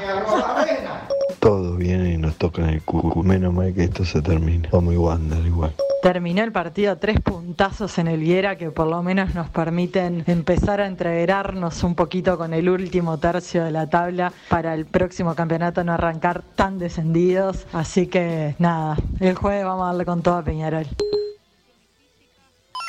Todo 1.41 1.75
viene 1.75 2.15
y 2.15 2.17
nos 2.19 2.37
toca 2.37 2.63
en 2.63 2.69
el 2.71 2.83
cucu. 2.83 3.23
Menos 3.23 3.53
mal 3.53 3.75
que 3.75 3.85
esto 3.85 4.05
se 4.05 4.23
termine. 4.23 4.69
Vamos 4.71 4.95
Wander 4.97 5.45
igual. 5.45 5.75
Terminó 6.03 6.43
el 6.43 6.51
partido, 6.51 6.97
tres 6.99 7.21
puntazos 7.21 7.99
en 7.99 8.09
el 8.09 8.21
Viera 8.21 8.57
que 8.57 8.71
por 8.71 8.87
lo 8.89 9.03
menos 9.03 9.35
nos 9.35 9.51
permiten 9.51 10.25
empezar 10.27 10.81
a 10.81 10.87
entreverarnos 10.87 11.85
un 11.85 11.95
poquito 11.95 12.39
con 12.39 12.55
el 12.55 12.69
último 12.69 13.19
tercio 13.19 13.65
de 13.65 13.71
la 13.71 13.89
tabla 13.89 14.33
para 14.49 14.75
el 14.75 14.87
próximo 14.87 15.35
campeonato 15.35 15.85
no 15.85 15.93
arrancar 15.93 16.43
tan 16.57 16.79
descendidos. 16.79 17.67
Así 17.73 18.07
que 18.07 18.57
nada, 18.59 18.97
el 19.21 19.35
jueves 19.35 19.65
vamos 19.65 19.85
a 19.85 19.87
darle 19.89 20.05
con 20.05 20.23
todo 20.23 20.37
a 20.39 20.43
Peñarol. 20.43 20.87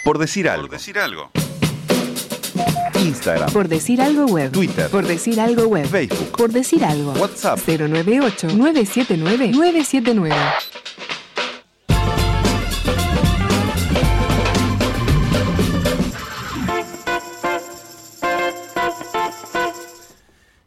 Por 0.03 0.17
decir 0.17 0.49
algo. 0.49 0.67
Por 0.67 0.71
decir 0.71 0.99
algo. 0.99 1.31
Instagram. 2.99 3.49
Por 3.53 3.69
decir 3.69 4.01
algo 4.01 4.25
web. 4.25 4.51
Twitter. 4.51 4.89
Por 4.89 5.07
decir 5.07 5.39
algo 5.39 5.67
web. 5.67 5.87
Facebook. 5.87 6.31
Por 6.37 6.51
decir 6.51 6.83
algo. 6.83 7.13
WhatsApp. 7.13 7.57
098-979-979. 7.59 10.35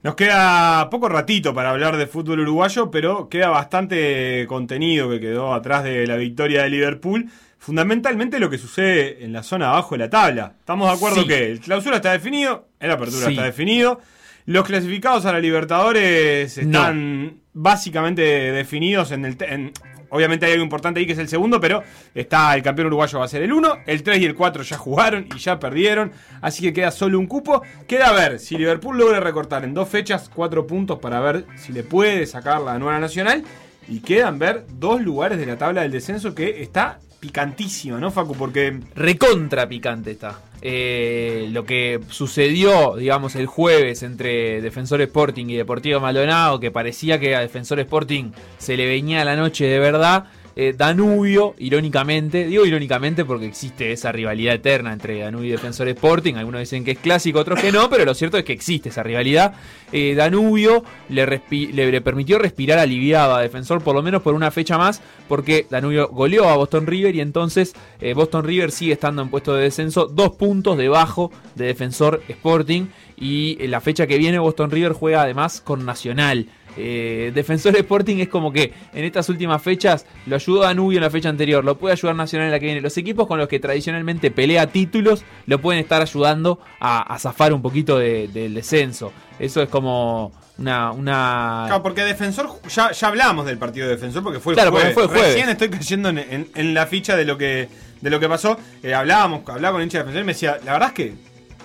Nos 0.02 0.14
queda 0.14 0.88
poco 0.88 1.10
ratito 1.10 1.52
para 1.52 1.68
hablar 1.70 1.98
de 1.98 2.06
fútbol 2.06 2.40
uruguayo, 2.40 2.90
pero 2.90 3.28
queda 3.28 3.48
bastante 3.48 4.46
contenido 4.46 5.10
que 5.10 5.20
quedó 5.20 5.52
atrás 5.52 5.84
de 5.84 6.06
la 6.06 6.16
victoria 6.16 6.62
de 6.62 6.70
Liverpool. 6.70 7.28
Fundamentalmente 7.66 8.38
lo 8.38 8.48
que 8.48 8.58
sucede 8.58 9.24
en 9.24 9.32
la 9.32 9.42
zona 9.42 9.70
abajo 9.70 9.96
de 9.96 9.98
la 9.98 10.08
tabla. 10.08 10.52
¿Estamos 10.60 10.86
de 10.88 10.94
acuerdo 10.94 11.22
Sí. 11.22 11.26
que 11.26 11.50
el 11.50 11.58
clausura 11.58 11.96
está 11.96 12.12
definido? 12.12 12.68
El 12.78 12.92
apertura 12.92 13.26
Sí. 13.26 13.32
está 13.32 13.42
definido. 13.42 14.00
Los 14.44 14.64
clasificados 14.64 15.26
a 15.26 15.32
la 15.32 15.40
Libertadores 15.40 16.56
están 16.58 17.40
básicamente 17.52 18.22
definidos 18.22 19.10
en 19.10 19.24
el... 19.24 19.36
te- 19.36 19.52
en- 19.52 19.72
obviamente 20.10 20.46
hay 20.46 20.52
algo 20.52 20.62
importante 20.62 21.00
ahí 21.00 21.06
que 21.06 21.14
es 21.14 21.18
el 21.18 21.26
segundo, 21.28 21.60
pero 21.60 21.82
está 22.14 22.54
el 22.54 22.62
campeón 22.62 22.86
uruguayo 22.86 23.18
va 23.18 23.24
a 23.24 23.28
ser 23.28 23.42
el 23.42 23.52
1, 23.52 23.78
el 23.84 24.04
3 24.04 24.20
y 24.20 24.26
el 24.26 24.36
4 24.36 24.62
ya 24.62 24.78
jugaron 24.78 25.26
y 25.34 25.38
ya 25.40 25.58
perdieron, 25.58 26.12
así 26.42 26.62
que 26.62 26.72
queda 26.72 26.92
solo 26.92 27.18
un 27.18 27.26
cupo. 27.26 27.62
Queda 27.88 28.10
a 28.10 28.12
ver 28.12 28.38
si 28.38 28.56
Liverpool 28.56 28.96
logra 28.96 29.18
recortar 29.18 29.64
en 29.64 29.74
dos 29.74 29.88
fechas 29.88 30.30
cuatro 30.32 30.68
puntos 30.68 31.00
para 31.00 31.18
ver 31.18 31.46
si 31.56 31.72
le 31.72 31.82
puede 31.82 32.26
sacar 32.26 32.60
la 32.62 32.78
nueva 32.78 33.00
nacional. 33.00 33.42
Y 33.88 34.00
quedan 34.00 34.38
ver 34.40 34.66
dos 34.78 35.00
lugares 35.00 35.38
de 35.38 35.46
la 35.46 35.58
tabla 35.58 35.82
del 35.82 35.92
descenso 35.92 36.34
que 36.34 36.60
está 36.62 36.98
picantísima, 37.26 37.98
¿no, 37.98 38.12
Facu? 38.12 38.34
Porque 38.34 38.78
Recontra 38.94 39.68
picante 39.68 40.12
está. 40.12 40.38
Eh, 40.62 41.48
lo 41.50 41.64
que 41.64 42.00
sucedió, 42.08 42.96
digamos, 42.96 43.34
el 43.34 43.46
jueves 43.46 44.04
entre 44.04 44.60
Defensor 44.62 45.00
Sporting 45.02 45.46
y 45.46 45.56
Deportivo 45.56 45.98
Maldonado, 45.98 46.60
que 46.60 46.70
parecía 46.70 47.18
que 47.18 47.34
a 47.34 47.40
Defensor 47.40 47.80
Sporting 47.80 48.30
se 48.58 48.76
le 48.76 48.86
venía 48.86 49.24
la 49.24 49.34
noche 49.34 49.66
de 49.66 49.78
verdad. 49.80 50.26
Eh, 50.56 50.74
Danubio, 50.76 51.54
irónicamente, 51.58 52.46
digo 52.46 52.64
irónicamente 52.64 53.24
porque 53.26 53.44
existe 53.46 53.92
esa 53.92 54.10
rivalidad 54.10 54.54
eterna 54.54 54.92
entre 54.94 55.18
Danubio 55.20 55.48
y 55.48 55.52
Defensor 55.52 55.86
Sporting. 55.88 56.34
Algunos 56.34 56.60
dicen 56.60 56.82
que 56.84 56.92
es 56.92 56.98
clásico, 56.98 57.38
otros 57.38 57.60
que 57.60 57.70
no, 57.70 57.90
pero 57.90 58.04
lo 58.06 58.14
cierto 58.14 58.38
es 58.38 58.44
que 58.44 58.54
existe 58.54 58.88
esa 58.88 59.02
rivalidad. 59.02 59.52
Eh, 59.92 60.14
Danubio 60.16 60.82
le, 61.10 61.42
le- 61.50 62.00
permitió 62.00 62.38
respirar 62.38 62.78
aliviado 62.78 63.34
a 63.34 63.42
Defensor, 63.42 63.82
por 63.82 63.94
lo 63.94 64.02
menos 64.02 64.22
por 64.22 64.34
una 64.34 64.50
fecha 64.50 64.78
más, 64.78 65.02
porque 65.28 65.66
Danubio 65.70 66.08
goleó 66.08 66.48
a 66.48 66.56
Boston 66.56 66.86
River 66.86 67.14
y 67.14 67.20
entonces 67.20 67.74
eh, 68.00 68.14
Boston 68.14 68.44
River 68.44 68.70
sigue 68.72 68.94
estando 68.94 69.20
en 69.22 69.28
puesto 69.28 69.54
de 69.54 69.64
descenso, 69.64 70.06
dos 70.06 70.30
puntos 70.36 70.78
debajo 70.78 71.30
de 71.54 71.66
Defensor 71.66 72.22
Sporting. 72.28 72.86
Y 73.18 73.66
la 73.68 73.80
fecha 73.80 74.06
que 74.06 74.18
viene 74.18 74.38
Boston 74.38 74.70
River 74.70 74.92
juega 74.92 75.22
además 75.22 75.60
con 75.60 75.84
Nacional. 75.86 76.46
Eh, 76.76 77.32
Defensor 77.34 77.74
Sporting 77.76 78.16
es 78.18 78.28
como 78.28 78.52
que 78.52 78.72
en 78.92 79.04
estas 79.04 79.28
últimas 79.28 79.62
fechas 79.62 80.06
lo 80.26 80.36
ayudó 80.36 80.62
Danubio 80.62 80.98
en 80.98 81.02
la 81.04 81.10
fecha 81.10 81.28
anterior, 81.28 81.64
lo 81.64 81.78
puede 81.78 81.92
ayudar 81.92 82.14
Nacional 82.16 82.46
en 82.46 82.52
la 82.52 82.58
que 82.60 82.66
viene. 82.66 82.80
Los 82.80 82.96
equipos 82.96 83.26
con 83.26 83.38
los 83.38 83.48
que 83.48 83.58
tradicionalmente 83.60 84.30
pelea 84.30 84.66
títulos 84.66 85.24
lo 85.46 85.60
pueden 85.60 85.80
estar 85.80 86.02
ayudando 86.02 86.58
a, 86.80 87.14
a 87.14 87.18
zafar 87.18 87.52
un 87.52 87.62
poquito 87.62 87.98
de- 87.98 88.28
del 88.28 88.54
descenso. 88.54 89.12
Eso 89.38 89.62
es 89.62 89.68
como 89.68 90.32
Una, 90.58 90.90
una 90.92 91.64
Claro, 91.66 91.82
porque 91.82 92.02
Defensor, 92.02 92.48
ya, 92.74 92.90
ya 92.90 93.08
hablamos 93.08 93.44
del 93.44 93.58
partido 93.58 93.86
de 93.88 93.96
Defensor 93.96 94.22
porque 94.22 94.40
fue 94.40 94.54
el 94.54 94.56
Claro, 94.56 94.70
porque 94.70 94.92
jueves. 94.92 94.94
fue 94.94 95.02
el 95.02 95.08
jueves. 95.10 95.28
Recién 95.34 95.48
estoy 95.50 95.68
cayendo 95.68 96.08
en, 96.08 96.18
en- 96.18 96.48
en 96.54 96.72
la 96.74 96.86
ficha 96.86 97.14
de 97.16 97.24
lo 97.26 97.36
que 97.36 97.68
de 98.00 98.10
lo 98.10 98.20
que 98.20 98.28
pasó. 98.28 98.58
Eh, 98.82 98.94
hablábamos, 98.94 99.40
hablaba 99.48 99.72
con 99.72 99.80
el 99.82 99.86
hincha 99.86 99.98
de 99.98 100.04
Defensor 100.04 100.22
y 100.22 100.26
me 100.26 100.32
decía, 100.32 100.58
la 100.64 100.72
verdad 100.72 100.88
es 100.88 100.94
que 100.94 101.14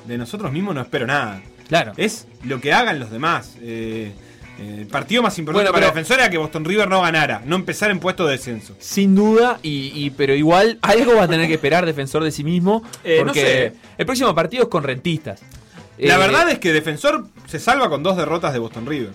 de 0.08 0.18
nosotros 0.18 0.52
mismos 0.52 0.76
no 0.76 0.82
espero 0.82 1.06
nada. 1.08 1.42
Claro. 1.70 1.94
Es 1.96 2.28
lo 2.44 2.60
que 2.60 2.74
hagan 2.74 3.00
los 3.00 3.12
demás. 3.12 3.56
Eh, 3.62 4.12
el 4.60 4.88
partido 4.88 5.24
más 5.24 5.38
importante 5.40 5.70
Bueno, 5.72 5.74
para 5.74 5.88
Defensor 5.94 6.20
era 6.20 6.30
que 6.30 6.38
Boston 6.38 6.66
River 6.66 6.88
no 6.90 7.02
ganara, 7.02 7.42
no 7.46 7.56
empezar 7.56 7.90
en 7.92 8.00
puesto 8.00 8.26
de 8.26 8.34
descenso. 8.34 8.76
Sin 8.80 9.16
duda, 9.16 9.60
y, 9.64 9.92
y- 9.96 10.10
pero 10.12 10.34
igual 10.36 10.78
algo 10.82 11.16
va 11.16 11.24
a 11.24 11.28
tener 11.28 11.48
que 11.48 11.54
esperar 11.56 11.86
defensor 11.86 12.24
de 12.24 12.32
sí 12.32 12.44
mismo. 12.44 12.84
Eh, 13.04 13.18
no 13.20 13.26
porque 13.26 13.42
sé. 13.42 13.74
el 13.98 14.06
próximo 14.06 14.34
partido 14.36 14.64
es 14.64 14.70
con 14.70 14.84
rentistas. 14.84 15.42
La 15.98 16.16
Eh, 16.16 16.18
verdad 16.18 16.50
es 16.50 16.60
que 16.60 16.74
Defensor 16.74 17.28
se 17.48 17.60
salva 17.60 17.90
con 17.90 18.02
dos 18.04 18.18
derrotas 18.18 18.54
de 18.54 18.60
Boston 18.60 18.86
River. 18.86 19.12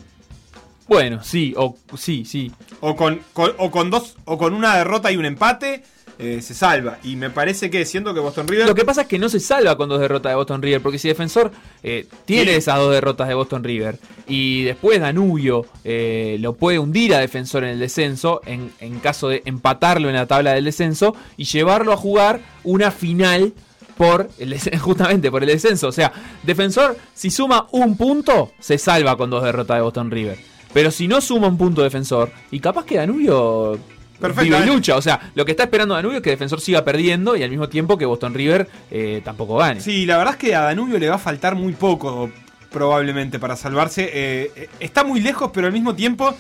Bueno, 0.89 1.23
sí, 1.25 1.53
o 1.57 1.77
sí, 1.97 2.25
sí. 2.25 2.53
O 2.81 2.95
con, 2.95 3.21
con- 3.33 3.53
o 3.59 3.71
con 3.73 3.91
dos, 3.91 4.17
o 4.25 4.39
con 4.39 4.55
una 4.55 4.77
derrota 4.77 5.11
y 5.11 5.17
un 5.17 5.25
empate, 5.25 5.83
eh, 6.19 6.41
se 6.43 6.55
salva. 6.55 6.99
Y 7.05 7.17
me 7.17 7.31
parece 7.31 7.71
que 7.71 7.85
siendo 7.85 8.15
que 8.15 8.21
Boston 8.21 8.49
River. 8.49 8.67
Lo 8.67 8.75
que 8.75 8.85
pasa 8.85 9.03
es 9.03 9.07
que 9.07 9.19
no 9.19 9.29
se 9.29 9.41
salva 9.41 9.77
con 9.77 9.89
dos 9.89 10.01
derrotas 10.01 10.31
de 10.33 10.37
Boston 10.37 10.63
River, 10.63 10.81
porque 10.83 10.99
si 10.99 11.09
Defensor 11.09 11.51
eh, 11.83 12.07
tiene 12.25 12.53
Sí. 12.53 12.59
esas 12.59 12.79
dos 12.79 12.93
derrotas 12.93 13.29
de 13.29 13.35
Boston 13.35 13.63
River 13.65 13.99
y 14.29 14.65
después 14.65 15.01
Danubio 15.01 15.67
eh, 15.85 16.37
lo 16.41 16.55
puede 16.55 16.79
hundir 16.79 17.15
a 17.15 17.19
Defensor 17.19 17.65
en 17.65 17.71
el 17.71 17.79
descenso, 17.79 18.41
en, 18.47 18.73
en 18.81 18.99
caso 19.01 19.29
de 19.29 19.43
empatarlo 19.45 20.09
en 20.09 20.15
la 20.15 20.27
tabla 20.27 20.53
del 20.55 20.65
descenso 20.65 21.15
y 21.37 21.45
llevarlo 21.45 21.93
a 21.93 21.97
jugar 21.97 22.41
una 22.65 22.91
final 22.91 23.53
por 23.97 24.29
el 24.39 24.59
justamente 24.81 25.31
por 25.31 25.43
el 25.43 25.49
descenso. 25.49 25.89
O 25.89 25.93
sea, 25.93 26.13
Defensor, 26.43 26.97
si 27.15 27.31
suma 27.31 27.67
un 27.73 27.97
punto, 27.97 28.53
se 28.59 28.79
salva 28.79 29.17
con 29.17 29.31
dos 29.31 29.43
derrotas 29.43 29.77
de 29.77 29.83
Boston 29.83 30.11
River. 30.11 30.39
Pero 30.73 30.91
si 30.91 31.09
no 31.09 31.21
suma 31.23 31.47
un 31.49 31.57
punto 31.57 31.83
Defensor, 31.83 32.31
y 32.51 32.61
capaz 32.61 32.85
que 32.85 32.97
Danubio 32.97 33.79
y 34.43 34.67
lucha. 34.67 34.97
O 34.97 35.03
sea, 35.03 35.33
lo 35.35 35.45
que 35.45 35.53
está 35.53 35.65
esperando 35.65 35.95
Danubio 35.95 36.19
es 36.19 36.23
que 36.23 36.31
Defensor 36.31 36.61
siga 36.61 36.85
perdiendo 36.85 37.37
y 37.37 37.43
al 37.43 37.51
mismo 37.51 37.69
tiempo 37.69 37.99
que 37.99 38.07
Boston 38.07 38.35
River 38.35 38.69
eh, 38.91 39.21
tampoco 39.25 39.57
gane. 39.57 39.81
Sí, 39.81 40.07
la 40.07 40.19
verdad 40.19 40.35
es 40.35 40.41
que 40.41 40.55
a 40.55 40.63
Danubio 40.63 40.99
le 40.99 41.09
va 41.09 41.17
a 41.17 41.19
faltar 41.19 41.55
muy 41.55 41.73
poco, 41.75 42.31
probablemente, 42.71 43.39
para 43.39 43.57
salvarse. 43.57 44.05
Eh, 44.05 44.53
eh, 44.57 44.69
está 44.81 45.05
muy 45.05 45.21
lejos, 45.21 45.51
pero 45.53 45.67
al 45.67 45.73
mismo 45.73 45.95
tiempo 45.95 46.35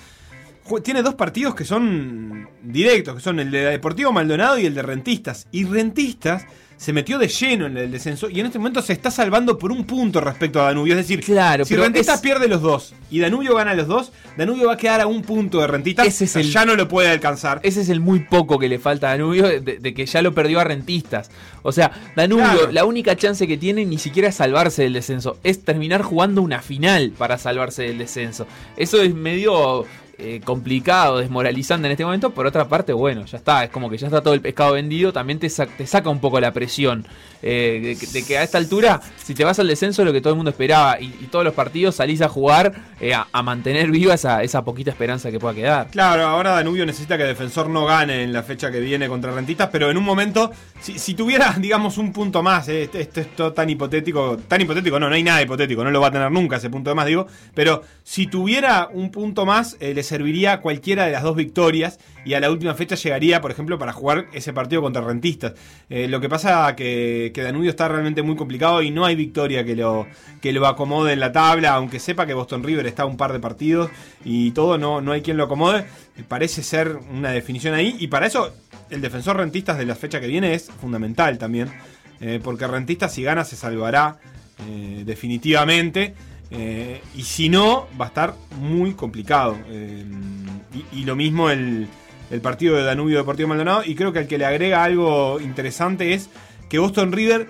tiene 0.82 1.02
dos 1.02 1.14
partidos 1.14 1.54
que 1.54 1.64
son 1.64 2.48
directos, 2.62 3.14
que 3.14 3.20
son 3.20 3.38
el 3.40 3.50
de 3.50 3.60
Deportivo 3.66 4.12
Maldonado 4.12 4.58
y 4.58 4.66
el 4.66 4.74
de 4.74 4.82
Rentistas. 4.82 5.46
Y 5.52 5.64
Rentistas 5.64 6.44
se 6.76 6.92
metió 6.92 7.18
de 7.18 7.28
lleno 7.28 7.66
en 7.66 7.76
el 7.76 7.90
descenso 7.90 8.28
y 8.28 8.38
en 8.40 8.46
este 8.46 8.58
momento 8.58 8.82
se 8.82 8.92
está 8.92 9.10
salvando 9.10 9.58
por 9.58 9.72
un 9.72 9.84
punto 9.84 10.20
respecto 10.20 10.60
a 10.60 10.64
Danubio. 10.66 10.92
Es 10.94 10.98
decir, 10.98 11.24
Claro, 11.24 11.64
si 11.64 11.74
Rentistas 11.74 12.16
es- 12.16 12.20
pierde 12.20 12.48
los 12.48 12.60
dos 12.60 12.94
y 13.10 13.18
Danubio 13.20 13.54
gana 13.54 13.74
los 13.74 13.86
dos, 13.86 14.12
Danubio 14.36 14.66
va 14.66 14.74
a 14.74 14.76
quedar 14.76 15.00
a 15.00 15.06
un 15.06 15.22
punto 15.22 15.60
de 15.60 15.66
Rentistas. 15.66 16.06
Ese 16.06 16.24
es 16.24 16.36
el- 16.36 16.50
ya 16.50 16.64
no 16.66 16.74
lo 16.76 16.86
puede 16.86 17.08
alcanzar. 17.08 17.60
Ese 17.62 17.80
es 17.80 17.88
el 17.88 18.00
muy 18.00 18.20
poco 18.20 18.58
que 18.58 18.68
le 18.68 18.78
falta 18.78 19.08
a 19.08 19.10
Danubio 19.12 19.44
de, 19.46 19.60
de 19.60 19.94
que 19.94 20.04
ya 20.06 20.20
lo 20.20 20.34
perdió 20.34 20.60
a 20.60 20.64
Rentistas. 20.64 21.30
O 21.62 21.72
sea, 21.72 21.90
Danubio, 22.14 22.44
Claro. 22.44 22.72
la 22.72 22.84
única 22.84 23.16
chance 23.16 23.46
que 23.46 23.56
tiene 23.56 23.84
ni 23.86 23.98
siquiera 23.98 24.28
es 24.28 24.34
salvarse 24.34 24.82
del 24.82 24.92
descenso, 24.92 25.38
es 25.44 25.64
terminar 25.64 26.02
jugando 26.02 26.42
una 26.42 26.60
final 26.60 27.12
para 27.16 27.38
salvarse 27.38 27.84
del 27.84 27.98
descenso. 27.98 28.46
Eso 28.76 29.00
es 29.00 29.14
medio 29.14 29.86
eh, 30.18 30.40
complicado, 30.44 31.18
desmoralizante 31.18 31.86
en 31.86 31.92
este 31.92 32.04
momento. 32.04 32.30
Por 32.30 32.46
otra 32.46 32.68
parte, 32.68 32.92
bueno, 32.92 33.24
ya 33.26 33.38
está, 33.38 33.64
es 33.64 33.70
como 33.70 33.90
que 33.90 33.98
ya 33.98 34.06
está 34.06 34.22
todo 34.22 34.34
el 34.34 34.40
pescado 34.40 34.72
vendido, 34.74 35.12
también 35.12 35.38
te, 35.38 35.50
sa- 35.50 35.66
te 35.66 35.86
saca 35.86 36.08
un 36.10 36.20
poco 36.20 36.40
la 36.40 36.52
presión 36.52 37.06
eh, 37.42 37.96
de, 38.12 38.22
que- 38.24 38.38
a 38.38 38.42
esta 38.42 38.58
altura, 38.58 39.00
si 39.16 39.34
te 39.34 39.44
vas 39.44 39.58
al 39.58 39.68
descenso, 39.68 40.02
es 40.02 40.06
lo 40.06 40.12
que 40.12 40.20
todo 40.20 40.32
el 40.32 40.36
mundo 40.36 40.50
esperaba, 40.50 41.00
y, 41.00 41.08
todos 41.30 41.44
los 41.44 41.54
partidos 41.54 41.96
salís 41.96 42.22
a 42.22 42.28
jugar 42.28 42.72
eh, 43.00 43.12
a, 43.14 43.42
mantener 43.42 43.90
viva 43.90 44.14
esa, 44.14 44.42
esa 44.42 44.64
poquita 44.64 44.90
esperanza 44.90 45.30
que 45.30 45.38
pueda 45.38 45.54
quedar. 45.54 45.88
Claro, 45.90 46.26
ahora 46.26 46.52
Danubio 46.52 46.86
necesita 46.86 47.18
que 47.18 47.24
Defensor 47.24 47.68
no 47.68 47.84
gane 47.84 48.22
en 48.22 48.32
la 48.32 48.42
fecha 48.42 48.70
que 48.70 48.80
viene 48.80 49.08
contra 49.08 49.32
Rentistas, 49.32 49.68
pero 49.70 49.90
en 49.90 49.96
un 49.96 50.04
momento, 50.04 50.50
si, 50.80 50.98
si 50.98 51.14
tuviera, 51.14 51.54
digamos, 51.60 51.98
un 51.98 52.12
punto 52.12 52.42
más, 52.42 52.68
eh, 52.68 52.84
este- 52.84 53.02
esto 53.02 53.20
es 53.20 53.36
todo 53.36 53.52
tan 53.52 53.68
hipotético, 53.68 54.38
tan 54.48 54.60
hipotético, 54.60 54.98
no, 54.98 55.08
no 55.08 55.14
hay 55.14 55.22
nada 55.22 55.42
hipotético, 55.42 55.84
no 55.84 55.90
lo 55.90 56.00
va 56.00 56.08
a 56.08 56.12
tener 56.12 56.30
nunca 56.30 56.56
ese 56.56 56.70
punto 56.70 56.90
de 56.90 56.94
más, 56.96 57.06
digo, 57.06 57.26
pero 57.54 57.82
si 58.02 58.26
tuviera 58.26 58.88
un 58.92 59.10
punto 59.10 59.44
más, 59.44 59.76
eh, 59.80 59.92
serviría 60.06 60.60
cualquiera 60.60 61.04
de 61.04 61.12
las 61.12 61.22
dos 61.22 61.36
victorias 61.36 61.98
y 62.24 62.34
a 62.34 62.40
la 62.40 62.50
última 62.50 62.74
fecha 62.74 62.94
llegaría, 62.94 63.40
por 63.40 63.50
ejemplo, 63.50 63.78
para 63.78 63.92
jugar 63.92 64.26
ese 64.32 64.52
partido 64.52 64.80
contra 64.80 65.02
Rentistas. 65.02 65.52
Eh, 65.90 66.08
lo 66.08 66.20
que 66.20 66.28
pasa 66.28 66.74
que, 66.74 67.30
que 67.34 67.42
Danubio 67.42 67.70
está 67.70 67.88
realmente 67.88 68.22
muy 68.22 68.34
complicado 68.34 68.82
y 68.82 68.90
no 68.90 69.04
hay 69.04 69.14
victoria 69.14 69.64
que 69.64 69.76
lo, 69.76 70.06
que 70.40 70.52
lo 70.52 70.66
acomode 70.66 71.12
en 71.12 71.20
la 71.20 71.32
tabla, 71.32 71.74
aunque 71.74 72.00
sepa 72.00 72.26
que 72.26 72.34
Boston 72.34 72.62
River 72.62 72.86
está 72.86 73.02
a 73.02 73.06
un 73.06 73.16
par 73.16 73.32
de 73.32 73.40
partidos 73.40 73.90
y 74.24 74.52
todo, 74.52 74.78
no, 74.78 75.00
no 75.00 75.12
hay 75.12 75.20
quien 75.20 75.36
lo 75.36 75.44
acomode. 75.44 75.80
Eh, 76.16 76.24
Parece 76.26 76.62
ser 76.62 76.96
una 77.12 77.30
definición 77.30 77.74
ahí 77.74 77.96
y 77.98 78.06
para 78.06 78.26
eso 78.26 78.54
el 78.90 79.00
defensor 79.00 79.36
Rentistas 79.36 79.78
de 79.78 79.84
la 79.84 79.94
fecha 79.94 80.20
que 80.20 80.26
viene 80.26 80.54
es 80.54 80.70
fundamental 80.80 81.38
también, 81.38 81.70
eh, 82.20 82.40
porque 82.42 82.66
Rentistas 82.66 83.12
si 83.12 83.22
gana 83.22 83.44
se 83.44 83.56
salvará 83.56 84.18
definitivamente. 85.04 86.14
Eh, 86.50 87.00
y 87.14 87.22
si 87.22 87.48
no, 87.48 87.86
va 88.00 88.06
a 88.06 88.08
estar 88.08 88.34
muy 88.60 88.94
complicado. 88.94 89.56
eh, 89.68 90.04
y, 90.92 91.04
lo 91.04 91.16
mismo 91.16 91.50
el, 91.50 91.88
el 92.30 92.40
partido 92.40 92.76
de 92.76 92.82
Danubio 92.82 93.18
Deportivo 93.18 93.48
Maldonado. 93.48 93.82
Y 93.84 93.94
creo 93.94 94.12
que 94.12 94.20
al 94.20 94.26
que 94.26 94.38
le 94.38 94.44
agrega 94.44 94.84
algo 94.84 95.40
interesante 95.40 96.14
es 96.14 96.28
que 96.68 96.78
Boston 96.78 97.12
River 97.12 97.48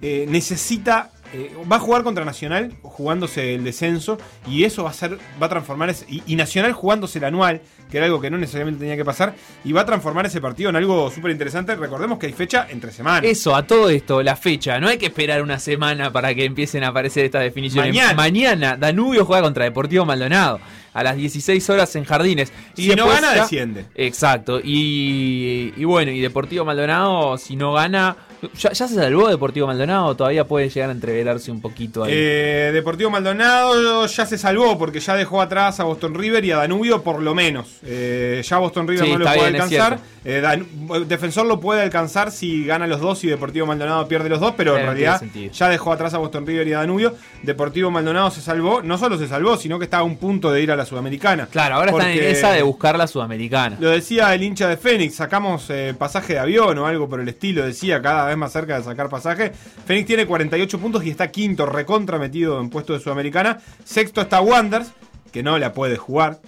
eh, 0.00 0.26
necesita. 0.28 1.10
Eh, 1.32 1.50
va 1.70 1.76
a 1.76 1.80
jugar 1.80 2.02
contra 2.02 2.24
Nacional 2.24 2.72
jugándose 2.82 3.54
el 3.54 3.64
descenso 3.64 4.18
y 4.46 4.64
eso 4.64 4.84
va 4.84 4.90
a 4.90 4.94
ser 4.94 5.18
va 5.42 5.46
a 5.46 5.48
transformar 5.48 5.90
ese- 5.90 6.06
y, 6.08 6.22
y 6.26 6.36
Nacional 6.36 6.72
jugándose 6.72 7.18
el 7.18 7.24
anual 7.24 7.60
que 7.90 7.98
era 7.98 8.06
algo 8.06 8.20
que 8.20 8.30
no 8.30 8.38
necesariamente 8.38 8.80
tenía 8.80 8.96
que 8.96 9.04
pasar 9.04 9.34
y 9.64 9.72
va 9.72 9.82
a 9.82 9.86
transformar 9.86 10.24
ese 10.26 10.40
partido 10.40 10.70
en 10.70 10.76
algo 10.76 11.10
súper 11.10 11.30
interesante 11.30 11.74
recordemos 11.76 12.18
que 12.18 12.26
hay 12.26 12.32
fecha 12.32 12.66
entre 12.70 12.90
semanas 12.92 13.24
Eso, 13.30 13.54
a 13.54 13.66
todo 13.66 13.90
esto, 13.90 14.22
la 14.22 14.34
fecha. 14.36 14.78
No 14.80 14.88
hay 14.88 14.96
que 14.98 15.06
esperar 15.06 15.42
una 15.42 15.58
semana 15.58 16.10
para 16.12 16.34
que 16.34 16.44
empiecen 16.44 16.84
a 16.84 16.88
aparecer 16.88 17.24
estas 17.26 17.42
definiciones. 17.42 17.90
Mañana. 17.94 18.14
Mañana, 18.14 18.76
Danubio 18.76 19.24
juega 19.24 19.42
contra 19.42 19.64
Deportivo 19.64 20.04
Maldonado. 20.04 20.60
A 20.94 21.02
las 21.02 21.16
16 21.16 21.68
horas 21.70 21.94
en 21.96 22.04
Jardines. 22.04 22.52
Si 22.74 22.88
no 22.94 23.06
gana, 23.08 23.34
ya- 23.34 23.40
desciende. 23.42 23.86
Exacto. 23.94 24.60
Y, 24.62 25.72
y 25.76 25.84
bueno, 25.84 26.10
y 26.12 26.20
Deportivo 26.20 26.64
Maldonado, 26.64 27.36
si 27.38 27.56
no 27.56 27.72
gana. 27.72 28.16
¿Ya, 28.58 28.72
ya 28.72 28.88
se 28.88 28.94
salvó 28.96 29.28
Deportivo 29.28 29.66
Maldonado? 29.68 30.16
Todavía 30.16 30.44
puede 30.46 30.68
llegar 30.68 30.88
a 30.90 30.92
entreverarse 30.92 31.50
un 31.52 31.60
poquito 31.60 32.02
ahí. 32.04 32.12
Eh, 32.14 32.70
Deportivo 32.74 33.08
Maldonado 33.10 34.06
ya 34.06 34.26
se 34.26 34.36
salvó 34.36 34.76
porque 34.78 34.98
ya 35.00 35.14
dejó 35.14 35.40
atrás 35.40 35.78
a 35.80 35.84
Boston 35.84 36.14
River 36.14 36.44
y 36.44 36.50
a 36.50 36.56
Danubio 36.56 37.02
por 37.02 37.22
lo 37.22 37.34
menos. 37.34 37.78
Eh, 37.84 38.42
ya 38.44 38.58
Boston 38.58 38.88
River 38.88 39.04
Sí, 39.06 39.12
no 39.12 39.18
lo 39.18 39.24
está 39.26 39.36
puede 39.36 39.50
bien, 39.52 39.62
alcanzar. 39.62 39.98
Eh, 40.24 40.40
Dan- 40.40 40.66
Defensor 41.08 41.46
lo 41.46 41.58
puede 41.60 41.82
alcanzar 41.82 42.30
si 42.30 42.64
gana 42.64 42.86
los 42.86 43.00
dos 43.00 43.22
y 43.24 43.28
Deportivo 43.28 43.66
Maldonado 43.66 44.06
pierde 44.08 44.28
los 44.28 44.40
dos, 44.40 44.54
pero 44.56 44.76
en 44.76 44.84
realidad 44.86 45.22
ya 45.52 45.68
dejó 45.68 45.92
atrás 45.92 46.14
a 46.14 46.18
Boston 46.18 46.46
River 46.46 46.66
y 46.68 46.72
a 46.72 46.78
Danubio. 46.78 47.14
Deportivo 47.42 47.90
Maldonado 47.92 48.30
se 48.32 48.40
salvó, 48.40 48.82
no 48.82 48.98
solo 48.98 49.18
se 49.18 49.28
salvó, 49.28 49.56
sino 49.56 49.78
que 49.78 49.84
está 49.84 49.98
a 49.98 50.02
un 50.02 50.16
punto 50.16 50.50
de 50.50 50.62
ir 50.62 50.70
a 50.72 50.76
la 50.76 50.84
Sudamericana. 50.84 51.46
claro, 51.50 51.76
ahora 51.76 51.90
están 51.92 52.10
en 52.10 52.24
esa 52.24 52.52
de 52.52 52.62
buscar 52.62 52.96
la 52.98 53.06
Sudamericana. 53.06 53.76
Lo 53.80 53.90
decía 53.90 54.34
el 54.34 54.42
hincha 54.42 54.68
de 54.68 54.76
Fénix, 54.76 55.14
sacamos 55.14 55.68
pasaje 55.98 56.34
de 56.34 56.38
avión 56.40 56.76
o 56.78 56.86
algo 56.86 57.08
por 57.08 57.20
el 57.20 57.28
estilo, 57.28 57.64
decía 57.64 58.00
cada 58.02 58.26
vez 58.26 58.31
más 58.36 58.52
cerca 58.52 58.78
de 58.78 58.84
sacar 58.84 59.08
pasaje. 59.08 59.52
Fénix 59.86 60.06
tiene 60.06 60.26
48 60.26 60.78
puntos 60.78 61.04
y 61.04 61.10
está 61.10 61.30
quinto, 61.30 61.66
recontra 61.66 62.18
metido 62.18 62.60
en 62.60 62.70
puesto 62.70 62.92
de 62.92 63.00
Sudamericana. 63.00 63.58
Sexto 63.84 64.20
está 64.20 64.40
Wanders, 64.40 64.92
que 65.32 65.42
no 65.42 65.58
la 65.58 65.72
puede 65.72 65.96
jugar. 65.96 66.40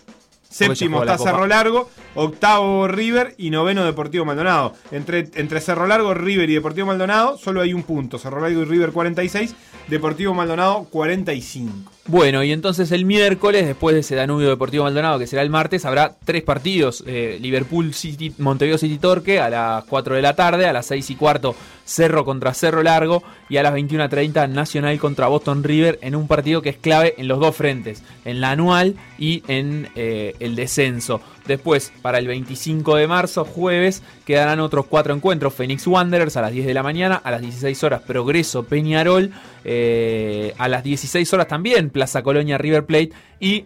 Séptimo 0.49 1.05
la 1.05 1.15
está. 1.15 1.25
Cerro 1.25 1.49
Largo, 1.49 1.91
octavo 2.15 2.87
River 2.87 3.35
y 3.39 3.51
noveno 3.51 3.85
Deportivo 3.85 4.25
Maldonado. 4.25 4.75
Entre, 4.93 5.29
entre 5.35 5.61
Cerro 5.61 5.87
Largo, 5.87 6.15
River 6.15 6.49
y 6.49 6.55
Deportivo 6.55 6.87
Maldonado 6.87 7.37
solo 7.39 7.61
hay 7.61 7.73
un 7.73 7.83
punto. 7.83 8.19
Cerro 8.19 8.41
Largo 8.41 8.63
y 8.63 8.65
River 8.65 8.93
46, 8.93 9.55
Deportivo 9.89 10.33
Maldonado 10.33 10.85
45. 10.91 11.94
Bueno, 12.07 12.45
y 12.45 12.53
entonces 12.53 12.93
el 12.93 13.07
miércoles, 13.07 13.67
después 13.67 13.95
de 13.95 14.01
ese 14.01 14.15
Danubio 14.15 14.51
Deportivo 14.51 14.85
Maldonado, 14.85 15.19
que 15.19 15.27
será 15.27 15.41
el 15.41 15.49
martes, 15.49 15.87
habrá 15.87 16.15
tres 16.23 16.43
partidos. 16.43 17.03
eh, 17.07 17.39
Liverpool 17.41 17.95
City, 17.95 18.31
Montevideo 18.37 18.77
City 18.77 18.99
Torque 18.99 19.41
a 19.41 19.49
las 19.49 19.85
4 19.85 20.15
de 20.15 20.21
la 20.21 20.37
tarde, 20.37 20.67
a 20.67 20.75
las 20.75 20.85
6 20.85 21.09
y 21.09 21.17
cuarto 21.17 21.57
Cerro 21.87 22.27
contra 22.27 22.53
Cerro 22.53 22.83
Largo 22.83 23.23
y 23.49 23.57
a 23.57 23.63
las 23.63 23.73
21.30 23.73 24.51
Nacional 24.51 24.99
contra 24.99 25.29
Boston 25.29 25.65
River 25.65 25.99
en 26.03 26.15
un 26.15 26.29
partido 26.29 26.61
que 26.61 26.69
es 26.69 26.77
clave 26.77 27.15
en 27.17 27.27
los 27.27 27.41
dos 27.41 27.57
frentes, 27.57 28.03
en 28.27 28.43
la 28.43 28.51
anual 28.51 28.97
y 29.19 29.43
en 29.49 29.89
eh, 29.95 30.35
el 30.41 30.57
descenso. 30.57 31.23
Después, 31.47 31.93
para 32.01 32.19
el 32.19 32.27
25 32.27 32.97
de 32.97 33.07
marzo, 33.07 33.45
jueves, 33.45 34.03
quedarán 34.25 34.61
otros 34.61 34.87
cuatro 34.87 35.15
encuentros. 35.15 35.53
Phoenix 35.55 35.87
Wanderers 35.87 36.37
a 36.37 36.43
las 36.43 36.53
10 36.53 36.67
de 36.67 36.75
la 36.75 36.83
mañana, 36.83 37.17
a 37.17 37.31
las 37.31 37.43
16 37.43 37.85
horas 37.85 38.03
Progreso 38.03 38.65
Peñarol, 38.65 39.31
eh, 39.65 40.55
a 40.59 40.69
las 40.69 40.83
16 40.83 41.33
horas 41.35 41.49
también 41.49 41.91
Plaza 41.91 42.23
Colonia 42.23 42.59
River 42.59 42.87
Plate 42.87 43.11
y 43.41 43.65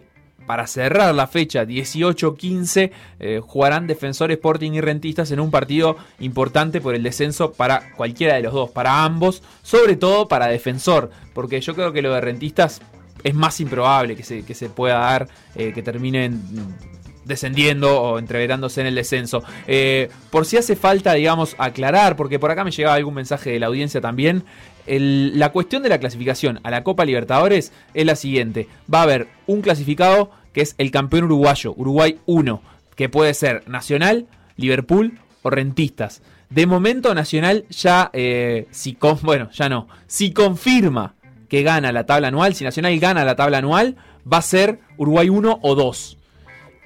para 0.49 0.65
cerrar 0.65 1.13
la 1.13 1.27
fecha 1.27 1.63
18-15 1.63 2.91
eh, 3.19 3.39
jugarán 3.45 3.85
Defensor 3.85 4.31
Sporting 4.31 4.71
y 4.71 4.81
Rentistas 4.81 5.29
en 5.29 5.39
un 5.39 5.51
partido 5.51 5.95
importante 6.19 6.81
por 6.81 6.95
el 6.95 7.03
descenso 7.03 7.51
para 7.51 7.93
cualquiera 7.95 8.33
de 8.33 8.41
los 8.41 8.53
dos, 8.53 8.71
para 8.71 9.03
ambos, 9.03 9.43
sobre 9.61 9.95
todo 9.95 10.27
para 10.27 10.47
Defensor, 10.47 11.11
porque 11.35 11.61
yo 11.61 11.75
creo 11.75 11.93
que 11.93 12.01
lo 12.01 12.13
de 12.15 12.21
Rentistas 12.21 12.81
es 13.23 13.35
más 13.35 13.59
improbable 13.59 14.15
que 14.15 14.23
se, 14.23 14.43
que 14.43 14.55
se 14.55 14.69
pueda 14.69 14.97
dar 14.97 15.27
eh, 15.53 15.71
que 15.71 15.83
terminen 15.83 16.41
descendiendo 17.29 18.01
o 18.01 18.19
entreverándose 18.19 18.81
en 18.81 18.87
el 18.87 18.95
descenso. 18.95 19.43
Eh, 19.67 20.09
por 20.29 20.45
si 20.45 20.57
hace 20.57 20.75
falta, 20.75 21.13
digamos, 21.13 21.55
aclarar, 21.57 22.17
porque 22.17 22.39
por 22.39 22.51
acá 22.51 22.65
me 22.65 22.71
llegaba 22.71 22.95
algún 22.95 23.13
mensaje 23.13 23.51
de 23.51 23.59
la 23.59 23.67
audiencia 23.67 24.01
también, 24.01 24.43
la 24.85 25.51
cuestión 25.51 25.83
de 25.83 25.89
la 25.89 25.99
clasificación 25.99 26.59
a 26.63 26.71
la 26.71 26.83
Copa 26.83 27.05
Libertadores 27.05 27.71
es 27.93 28.05
la 28.05 28.15
siguiente. 28.15 28.67
Va 28.91 28.99
a 28.99 29.03
haber 29.03 29.27
un 29.45 29.61
clasificado 29.61 30.31
que 30.51 30.61
es 30.61 30.75
el 30.77 30.91
campeón 30.91 31.25
uruguayo, 31.25 31.73
Uruguay 31.77 32.19
1, 32.25 32.61
que 32.95 33.07
puede 33.07 33.33
ser 33.33 33.67
Nacional, 33.67 34.25
Liverpool 34.57 35.19
o 35.43 35.49
Rentistas. 35.49 36.21
De 36.49 36.65
momento 36.65 37.13
Nacional 37.13 37.65
ya, 37.69 38.09
eh, 38.13 38.67
si 38.71 38.97
bueno, 39.21 39.49
ya 39.51 39.69
no, 39.69 39.87
si 40.07 40.33
confirma 40.33 41.13
que 41.47 41.63
gana 41.63 41.91
la 41.91 42.05
tabla 42.05 42.29
anual, 42.29 42.55
si 42.55 42.63
Nacional 42.63 42.97
gana 42.99 43.25
la 43.25 43.35
tabla 43.35 43.59
anual, 43.59 43.95
va 44.31 44.37
a 44.37 44.43
ser 44.43 44.79
Uruguay 44.97 45.29
1 45.29 45.59
o 45.61 45.75
2. 45.75 46.18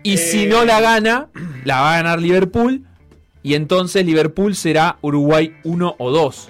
Y 0.04 0.18
si 0.18 0.46
no 0.48 0.66
la 0.66 0.82
gana, 0.82 1.28
la 1.64 1.82
va 1.82 1.94
a 1.94 1.98
ganar 1.98 2.22
Liverpool. 2.22 2.84
Y 3.42 3.56
entonces 3.56 4.06
Liverpool 4.06 4.56
será 4.56 4.98
Uruguay 5.02 5.56
1 5.64 5.96
o 5.98 6.12
2. 6.12 6.50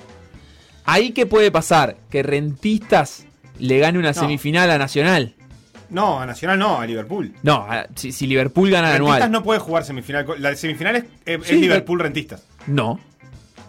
Ahí 0.85 1.11
que 1.11 1.25
puede 1.25 1.49
pasar 1.51 1.97
que 2.09 2.23
Rentistas 2.23 3.25
le 3.59 3.79
gane 3.79 3.97
una 3.99 4.09
No. 4.11 4.19
semifinal 4.21 4.69
a 4.69 4.77
Nacional. 4.77 5.35
No, 5.89 6.19
a 6.19 6.25
Nacional 6.25 6.57
no, 6.59 6.79
a 6.81 6.85
Liverpool. 6.85 7.33
No, 7.43 7.65
a- 7.69 7.85
si, 7.95 8.11
si 8.11 8.25
Liverpool 8.27 8.69
gana 8.69 8.87
la 8.89 8.93
Rentistas 8.95 9.15
anual. 9.23 9.31
no 9.31 9.43
puede 9.43 9.59
jugar 9.59 9.85
semifinal. 9.85 10.25
La 10.39 10.55
semifinal 10.55 11.05
es, 11.25 11.39
Sí, 11.47 11.55
Liverpool 11.55 11.99
Rentistas. 11.99 12.43
No. 12.67 12.99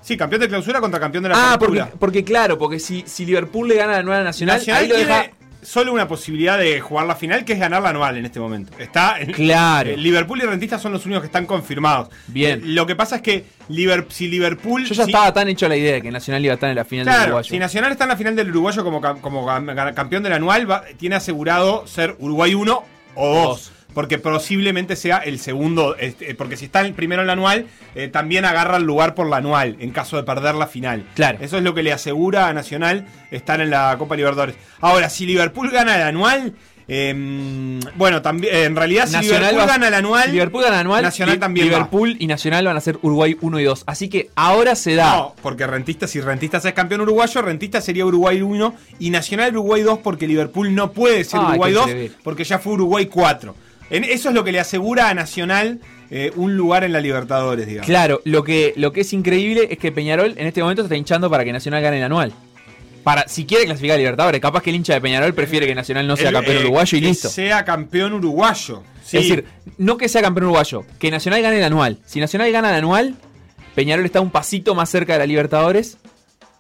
Sí, 0.02 0.16
campeón 0.19 0.43
de 0.43 0.48
clausura 0.48 0.81
contra 0.81 1.01
campeón 1.01 1.23
de 1.24 1.31
la 1.31 1.52
Ah, 1.55 1.59
porque, 1.98 2.24
claro, 2.24 2.59
porque 2.59 2.78
si, 2.78 3.05
si 3.06 3.24
Liverpool 3.24 3.69
le 3.69 3.77
gana 3.77 3.93
la 3.93 3.98
anual 4.01 4.20
a 4.20 4.24
Nacional, 4.24 4.59
Nacional 4.59 4.82
ahí 4.82 4.89
lo 4.89 4.94
tiene 4.97 5.11
deja. 5.15 5.31
Solo 5.65 5.93
una 5.93 6.07
posibilidad 6.07 6.59
de 6.59 6.81
jugar 6.81 7.07
la 7.07 7.16
final, 7.16 7.45
que 7.45 7.55
es 7.55 7.59
ganar 7.59 7.82
la 7.82 7.89
anual 7.91 8.16
en 8.16 8.24
este 8.27 8.39
momento. 8.39 8.73
Está 8.78 9.19
en- 9.20 9.32
Claro. 9.32 9.91
eh, 9.91 9.97
Liverpool 9.97 10.39
y 10.43 10.47
Rentistas 10.47 10.81
son 10.82 10.93
los 10.93 11.05
únicos 11.07 11.23
que 11.23 11.27
están 11.27 11.47
confirmados. 11.47 12.09
Bien. 12.28 12.61
Eh, 12.61 12.66
Lo 12.66 12.86
que 12.86 12.95
pasa 12.97 13.16
es 13.16 13.23
que 13.23 13.45
Liber- 13.69 14.07
si 14.11 14.28
Liverpool. 14.28 14.85
Yo 14.85 14.95
ya 14.95 15.05
si- 15.05 15.11
estaba 15.11 15.32
tan 15.32 15.49
hecho 15.49 15.69
la 15.69 15.77
idea 15.77 15.95
de 15.95 16.03
que 16.03 16.11
Nacional 16.11 16.45
iba 16.45 16.53
a 16.53 16.55
estar 16.55 16.70
en 16.70 16.77
la 16.77 16.85
final 16.85 17.07
del 17.07 17.23
Uruguayo. 17.24 17.49
si 17.51 17.59
Nacional 17.59 17.93
está 17.93 18.05
en 18.05 18.09
la 18.11 18.16
final 18.16 18.36
del 18.36 18.51
Uruguayo 18.51 18.85
como, 18.85 19.01
como 19.20 19.47
cam- 19.49 19.95
campeón 19.95 20.23
del 20.23 20.32
anual, 20.35 20.70
va- 20.70 20.85
tiene 20.99 21.16
asegurado 21.16 21.86
ser 21.86 22.15
Uruguay 22.19 22.55
1 22.55 22.85
o 23.15 23.35
2. 23.49 23.73
Porque 23.94 24.18
posiblemente 24.18 24.96
sea 24.96 25.18
el 25.18 25.38
segundo. 25.38 25.96
este, 25.96 26.34
porque 26.34 26.56
si 26.56 26.66
está 26.66 26.80
el 26.80 26.92
primero 26.94 27.20
en 27.22 27.28
la 27.28 27.32
anual, 27.34 27.66
eh, 27.94 28.08
también 28.08 28.44
agarra 28.44 28.76
el 28.76 28.82
lugar 28.84 29.14
por 29.14 29.28
la 29.30 29.36
anual 29.38 29.76
en 29.78 29.90
caso 29.92 30.16
de 30.16 30.24
perder 30.24 30.54
la 30.56 30.66
final. 30.66 31.04
Claro. 31.14 31.38
Eso 31.40 31.56
es 31.56 31.62
lo 31.62 31.74
que 31.74 31.82
le 31.82 31.92
asegura 31.92 32.48
a 32.48 32.52
Nacional 32.52 33.06
estar 33.30 33.60
en 33.60 33.70
la 33.70 33.94
Copa 33.98 34.16
Libertadores. 34.16 34.56
Ahora, 34.80 35.08
si 35.08 35.26
Liverpool 35.26 35.70
gana 35.70 35.96
el 35.96 36.02
anual. 36.02 36.54
eh, 36.86 37.80
bueno, 37.96 38.20
también 38.20 38.54
en 38.54 38.76
realidad, 38.76 39.06
si 39.06 39.16
Liverpool 39.18 39.58
va- 39.58 39.66
gana 39.66 39.88
el 39.88 39.94
anual. 39.94 40.30
Liverpool 40.30 40.62
gana 40.62 40.74
el 40.76 40.80
anual, 40.82 41.02
Nacional 41.02 41.38
también 41.38 41.68
va. 41.68 41.70
Liverpool 41.72 42.16
y 42.18 42.26
Nacional 42.26 42.64
van 42.66 42.76
a 42.76 42.80
ser 42.80 42.98
Uruguay 43.02 43.36
1 43.40 43.58
y 43.60 43.64
2. 43.64 43.84
Así 43.86 44.08
que 44.08 44.28
ahora 44.34 44.74
se 44.74 44.94
da. 44.94 45.16
No, 45.16 45.34
porque 45.42 45.66
Rentistas, 45.66 46.10
si 46.10 46.20
Rentistas 46.20 46.64
es 46.66 46.72
campeón 46.74 47.00
uruguayo, 47.00 47.40
Rentistas 47.42 47.84
sería 47.84 48.04
Uruguay 48.04 48.42
1 48.42 48.74
y 48.98 49.10
Nacional 49.10 49.52
Uruguay 49.52 49.82
2 49.82 50.00
porque 50.00 50.26
Liverpool 50.26 50.74
no 50.74 50.92
puede 50.92 51.24
ser 51.24 51.40
Ay, 51.40 51.46
Uruguay 51.52 51.72
qué 51.72 51.78
2 51.78 51.86
increíble. 51.88 52.16
porque 52.22 52.44
ya 52.44 52.58
fue 52.58 52.72
Uruguay 52.74 53.06
4. 53.06 53.54
En- 53.90 54.05
eso 54.05 54.28
es 54.31 54.35
lo 54.35 54.44
que 54.44 54.52
le 54.52 54.61
asegura 54.61 55.09
a 55.09 55.15
Nacional 55.15 55.81
eh, 56.11 56.32
un 56.36 56.56
lugar 56.56 56.85
en 56.85 56.93
la 56.93 57.01
Libertadores, 57.01 57.66
digamos. 57.66 57.86
Claro, 57.86 58.20
lo 58.24 58.44
que, 58.44 58.73
lo 58.77 58.93
que 58.93 59.01
es 59.02 59.12
increíble 59.12 59.69
es 59.70 59.78
que 59.78 59.90
Peñarol 59.93 60.35
en 60.36 60.47
este 60.47 60.62
momento 60.62 60.82
se 60.82 60.86
está 60.86 60.97
hinchando 60.97 61.28
para 61.31 61.44
que 61.44 61.52
Nacional 61.52 61.82
gane 61.82 61.98
el 61.98 62.05
anual. 62.05 62.32
Para, 63.02 63.28
si 63.28 63.44
quiere 63.44 63.65
clasificar 63.66 63.97
a 63.97 63.98
Libertadores, 63.98 64.40
capaz 64.40 64.62
que 64.62 64.70
el 64.70 64.77
hincha 64.77 64.94
de 64.94 65.01
Peñarol 65.01 65.35
prefiere 65.35 65.66
que 65.66 65.74
Nacional 65.74 66.06
no 66.06 66.16
sea 66.16 66.28
El- 66.28 66.35
campeón 66.35 66.56
eh, 66.56 66.61
uruguayo 66.61 66.98
y 66.98 67.01
que 67.01 67.06
listo. 67.09 67.28
sea 67.28 67.65
campeón 67.65 68.15
uruguayo. 68.15 68.82
Sí. 69.05 69.19
Es 69.19 69.23
decir, 69.28 69.44
no 69.77 69.97
que 69.98 70.09
sea 70.09 70.23
campeón 70.23 70.44
uruguayo, 70.44 70.85
que 70.98 71.11
Nacional 71.11 71.43
gane 71.43 71.59
el 71.59 71.65
anual. 71.65 71.98
Si 72.06 72.20
Nacional 72.20 72.51
gana 72.52 72.70
el 72.70 72.77
anual, 72.77 73.15
Peñarol 73.74 74.06
está 74.06 74.20
un 74.20 74.31
pasito 74.31 74.74
más 74.74 74.89
cerca 74.89 75.15
de 75.15 75.19
la 75.19 75.27
Libertadores, 75.27 75.98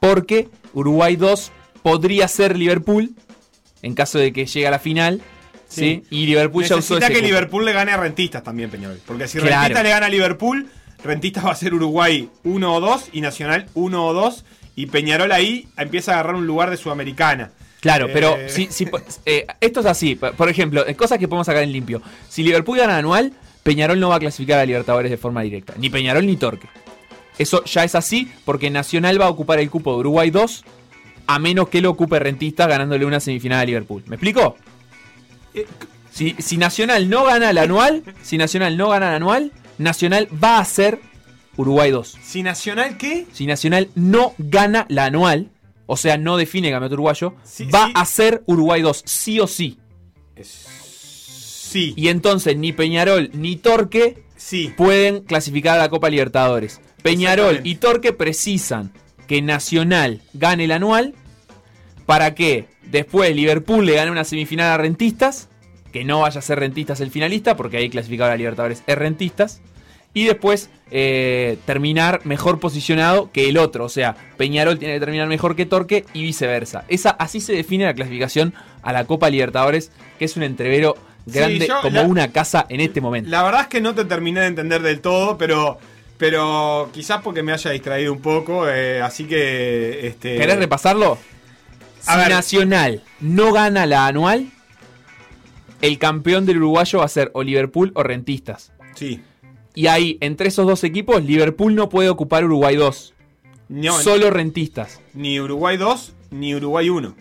porque 0.00 0.48
Uruguay 0.74 1.16
2 1.16 1.52
podría 1.82 2.28
ser 2.28 2.58
Liverpool, 2.58 3.10
en 3.82 3.94
caso 3.94 4.18
de 4.18 4.32
que 4.32 4.44
llegue 4.46 4.66
a 4.66 4.70
la 4.70 4.78
final, 4.78 5.22
¿sí? 5.68 6.04
Y 6.10 6.26
Liverpool 6.26 6.62
ya 6.64 6.76
usó 6.76 6.94
Necesita 6.94 7.06
ese 7.06 7.12
que 7.14 7.18
cupo. 7.20 7.26
Liverpool 7.28 7.64
le 7.64 7.72
gane 7.72 7.92
a 7.92 7.96
Rentistas 7.96 8.42
también, 8.42 8.70
Peñarol. 8.70 9.00
Porque 9.06 9.28
si 9.28 9.38
Claro. 9.38 9.54
Rentistas 9.60 9.82
le 9.84 9.90
gana 9.90 10.06
a 10.06 10.08
Liverpool, 10.08 10.68
Rentistas 11.02 11.44
va 11.44 11.50
a 11.52 11.54
ser 11.56 11.74
Uruguay 11.74 12.28
1 12.44 12.74
o 12.74 12.80
2 12.80 13.08
y 13.12 13.20
Nacional 13.20 13.66
1 13.74 14.06
o 14.06 14.12
2. 14.12 14.44
Y 14.76 14.86
Peñarol 14.86 15.30
ahí 15.32 15.68
empieza 15.76 16.12
a 16.12 16.14
agarrar 16.14 16.34
un 16.36 16.46
lugar 16.46 16.70
de 16.70 16.76
Sudamericana. 16.76 17.50
Claro, 17.80 18.08
pero 18.12 18.36
Eh, 18.36 18.48
si, 18.48 18.66
si- 18.70 18.88
eh, 19.26 19.46
esto 19.60 19.80
es 19.80 19.86
así. 19.86 20.14
Por 20.14 20.48
ejemplo, 20.48 20.84
cosas 20.96 21.18
que 21.18 21.28
podemos 21.28 21.46
sacar 21.46 21.62
en 21.62 21.72
limpio. 21.72 22.00
Si 22.28 22.42
Liverpool 22.42 22.78
gana 22.78 22.96
anual, 22.96 23.32
Peñarol 23.62 24.00
no 24.00 24.08
va 24.08 24.16
a 24.16 24.20
clasificar 24.20 24.58
a 24.60 24.64
Libertadores 24.66 25.10
de 25.10 25.16
forma 25.18 25.42
directa. 25.42 25.74
Ni 25.78 25.90
Peñarol 25.90 26.26
ni 26.26 26.36
Torque. 26.36 26.66
Eso 27.38 27.64
ya 27.64 27.84
es 27.84 27.94
así 27.94 28.30
porque 28.44 28.70
Nacional 28.70 29.20
va 29.20 29.26
a 29.26 29.28
ocupar 29.30 29.58
el 29.58 29.68
cupo 29.70 29.92
de 29.92 29.98
Uruguay 29.98 30.30
2 30.30 30.64
a 31.26 31.38
menos 31.38 31.68
que 31.68 31.80
lo 31.80 31.90
ocupe 31.90 32.18
Rentistas 32.18 32.68
ganándole 32.68 33.04
una 33.06 33.18
semifinal 33.20 33.60
a 33.60 33.64
Liverpool. 33.64 34.02
¿Me 34.06 34.16
explico? 34.16 34.56
Si, 36.10 36.36
si 36.38 36.56
Nacional 36.56 37.08
no 37.10 37.24
gana 37.24 37.50
el 37.50 37.58
anual, 37.58 38.04
si 38.22 38.38
Nacional 38.38 38.76
no 38.76 38.88
gana 38.90 39.08
el 39.08 39.14
anual, 39.16 39.52
Nacional 39.78 40.28
va 40.42 40.58
a 40.58 40.64
ser 40.64 41.00
Uruguay 41.56 41.90
2. 41.90 42.18
Si 42.22 42.42
Nacional 42.42 42.96
qué? 42.96 43.26
Si 43.32 43.46
Nacional 43.46 43.88
no 43.94 44.34
gana 44.38 44.86
la 44.88 45.06
anual, 45.06 45.50
o 45.86 45.96
sea, 45.96 46.16
no 46.16 46.36
define 46.36 46.70
campeonato 46.70 46.94
uruguayo, 46.94 47.34
va 47.74 47.90
a 47.94 48.04
ser 48.04 48.42
Uruguay 48.46 48.82
2, 48.82 49.02
sí 49.04 49.40
o 49.40 49.46
sí. 49.46 49.78
Sí. 50.40 51.92
Y 51.96 52.08
entonces 52.08 52.56
ni 52.56 52.72
Peñarol 52.72 53.30
ni 53.32 53.56
Torque 53.56 54.22
pueden 54.76 55.20
clasificar 55.20 55.76
a 55.76 55.82
la 55.82 55.88
Copa 55.88 56.10
Libertadores. 56.10 56.80
Peñarol 57.02 57.60
y 57.64 57.76
Torque 57.76 58.12
precisan 58.12 58.92
que 59.26 59.42
Nacional 59.42 60.22
gane 60.32 60.64
el 60.64 60.72
anual 60.72 61.14
para 62.06 62.34
que 62.34 62.66
después 62.82 63.34
Liverpool 63.34 63.86
le 63.86 63.94
gane 63.94 64.10
una 64.10 64.24
semifinal 64.24 64.70
a 64.72 64.76
Rentistas, 64.76 65.48
que 65.92 66.04
no 66.04 66.20
vaya 66.20 66.38
a 66.38 66.42
ser 66.42 66.58
Rentistas 66.58 67.00
el 67.00 67.10
finalista, 67.10 67.56
porque 67.56 67.76
ahí 67.78 67.88
clasificado 67.88 68.30
a 68.32 68.36
Libertadores 68.36 68.82
es 68.86 68.98
Rentistas, 68.98 69.60
y 70.12 70.24
después 70.26 70.70
eh, 70.92 71.56
terminar 71.66 72.20
mejor 72.24 72.60
posicionado 72.60 73.30
que 73.32 73.48
el 73.48 73.58
otro. 73.58 73.84
O 73.84 73.88
sea, 73.88 74.14
Peñarol 74.36 74.78
tiene 74.78 74.94
que 74.94 75.00
terminar 75.00 75.26
mejor 75.26 75.56
que 75.56 75.66
Torque 75.66 76.04
y 76.14 76.22
viceversa. 76.22 76.84
Esa, 76.88 77.10
así 77.10 77.40
se 77.40 77.52
define 77.52 77.84
la 77.84 77.94
clasificación 77.94 78.54
a 78.82 78.92
la 78.92 79.04
Copa 79.06 79.28
Libertadores, 79.30 79.90
que 80.18 80.26
es 80.26 80.36
un 80.36 80.44
entrevero 80.44 80.96
grande 81.26 81.60
Sí, 81.62 81.66
yo 81.68 81.80
como 81.80 81.96
la- 81.96 82.02
una 82.02 82.30
casa 82.32 82.66
en 82.68 82.80
este 82.80 83.00
momento. 83.00 83.28
La 83.30 83.42
verdad 83.42 83.62
es 83.62 83.66
que 83.68 83.80
no 83.80 83.94
te 83.94 84.04
terminé 84.04 84.40
de 84.42 84.46
entender 84.46 84.82
del 84.82 85.00
todo, 85.00 85.36
pero 85.38 85.78
pero 86.16 86.90
quizás 86.92 87.20
porque 87.22 87.42
me 87.42 87.52
haya 87.52 87.72
distraído 87.72 88.12
un 88.12 88.20
poco, 88.20 88.68
eh, 88.68 89.02
así 89.02 89.24
que 89.24 90.06
este 90.06 90.36
¿Querés 90.36 90.58
repasarlo? 90.58 91.18
Si 92.04 92.16
ver. 92.16 92.28
Nacional 92.28 93.02
no 93.20 93.52
gana 93.52 93.86
la 93.86 94.06
anual, 94.06 94.50
el 95.80 95.98
campeón 95.98 96.46
del 96.46 96.58
uruguayo 96.58 96.98
va 96.98 97.06
a 97.06 97.08
ser 97.08 97.30
o 97.34 97.42
Liverpool 97.42 97.92
o 97.94 98.02
Rentistas. 98.02 98.72
Sí. 98.94 99.20
Y 99.74 99.86
ahí, 99.86 100.18
entre 100.20 100.48
esos 100.48 100.66
dos 100.66 100.84
equipos, 100.84 101.24
Liverpool 101.24 101.74
no 101.74 101.88
puede 101.88 102.08
ocupar 102.08 102.44
Uruguay 102.44 102.76
2. 102.76 103.14
No, 103.70 103.98
Solo 104.00 104.30
Rentistas. 104.30 105.00
Ni 105.14 105.40
Uruguay 105.40 105.76
2 105.76 106.12
ni 106.30 106.54
Uruguay 106.54 106.90
1. 106.90 107.14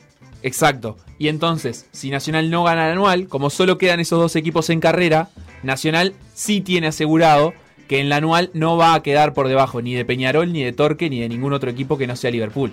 Exacto. 0.44 0.98
Y 1.18 1.30
entonces, 1.30 1.88
si 1.92 2.10
Nacional 2.10 2.50
no 2.50 2.64
gana 2.64 2.88
el 2.88 2.94
anual, 2.94 3.28
como 3.28 3.50
solo 3.50 3.78
quedan 3.78 4.02
esos 4.02 4.20
dos 4.20 4.36
equipos 4.36 4.70
en 4.70 4.82
carrera, 4.82 5.30
Nacional 5.64 6.14
sí 6.34 6.62
tiene 6.62 6.88
asegurado 6.88 7.54
que 7.88 8.00
en 8.00 8.10
la 8.10 8.18
anual 8.18 8.50
no 8.54 8.78
va 8.78 8.94
a 8.94 9.04
quedar 9.04 9.34
por 9.34 9.48
debajo 9.48 9.82
ni 9.82 9.94
de 9.94 10.06
Peñarol, 10.06 10.52
ni 10.52 10.64
de 10.64 10.74
Torque, 10.74 11.10
ni 11.10 11.22
de 11.22 11.30
ningún 11.30 11.54
otro 11.54 11.70
equipo 11.70 11.98
que 11.98 12.08
no 12.08 12.16
sea 12.16 12.32
Liverpool. 12.32 12.72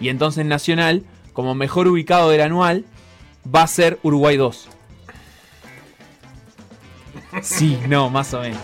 Y 0.00 0.08
entonces 0.08 0.46
Nacional, 0.46 1.04
como 1.36 1.54
mejor 1.54 1.86
ubicado 1.86 2.30
del 2.30 2.40
anual, 2.40 2.86
va 3.54 3.62
a 3.62 3.66
ser 3.66 3.98
Uruguay 4.02 4.38
2. 4.38 4.68
Sí, 7.42 7.78
no, 7.88 8.08
más 8.08 8.32
o 8.32 8.40
menos. 8.40 8.58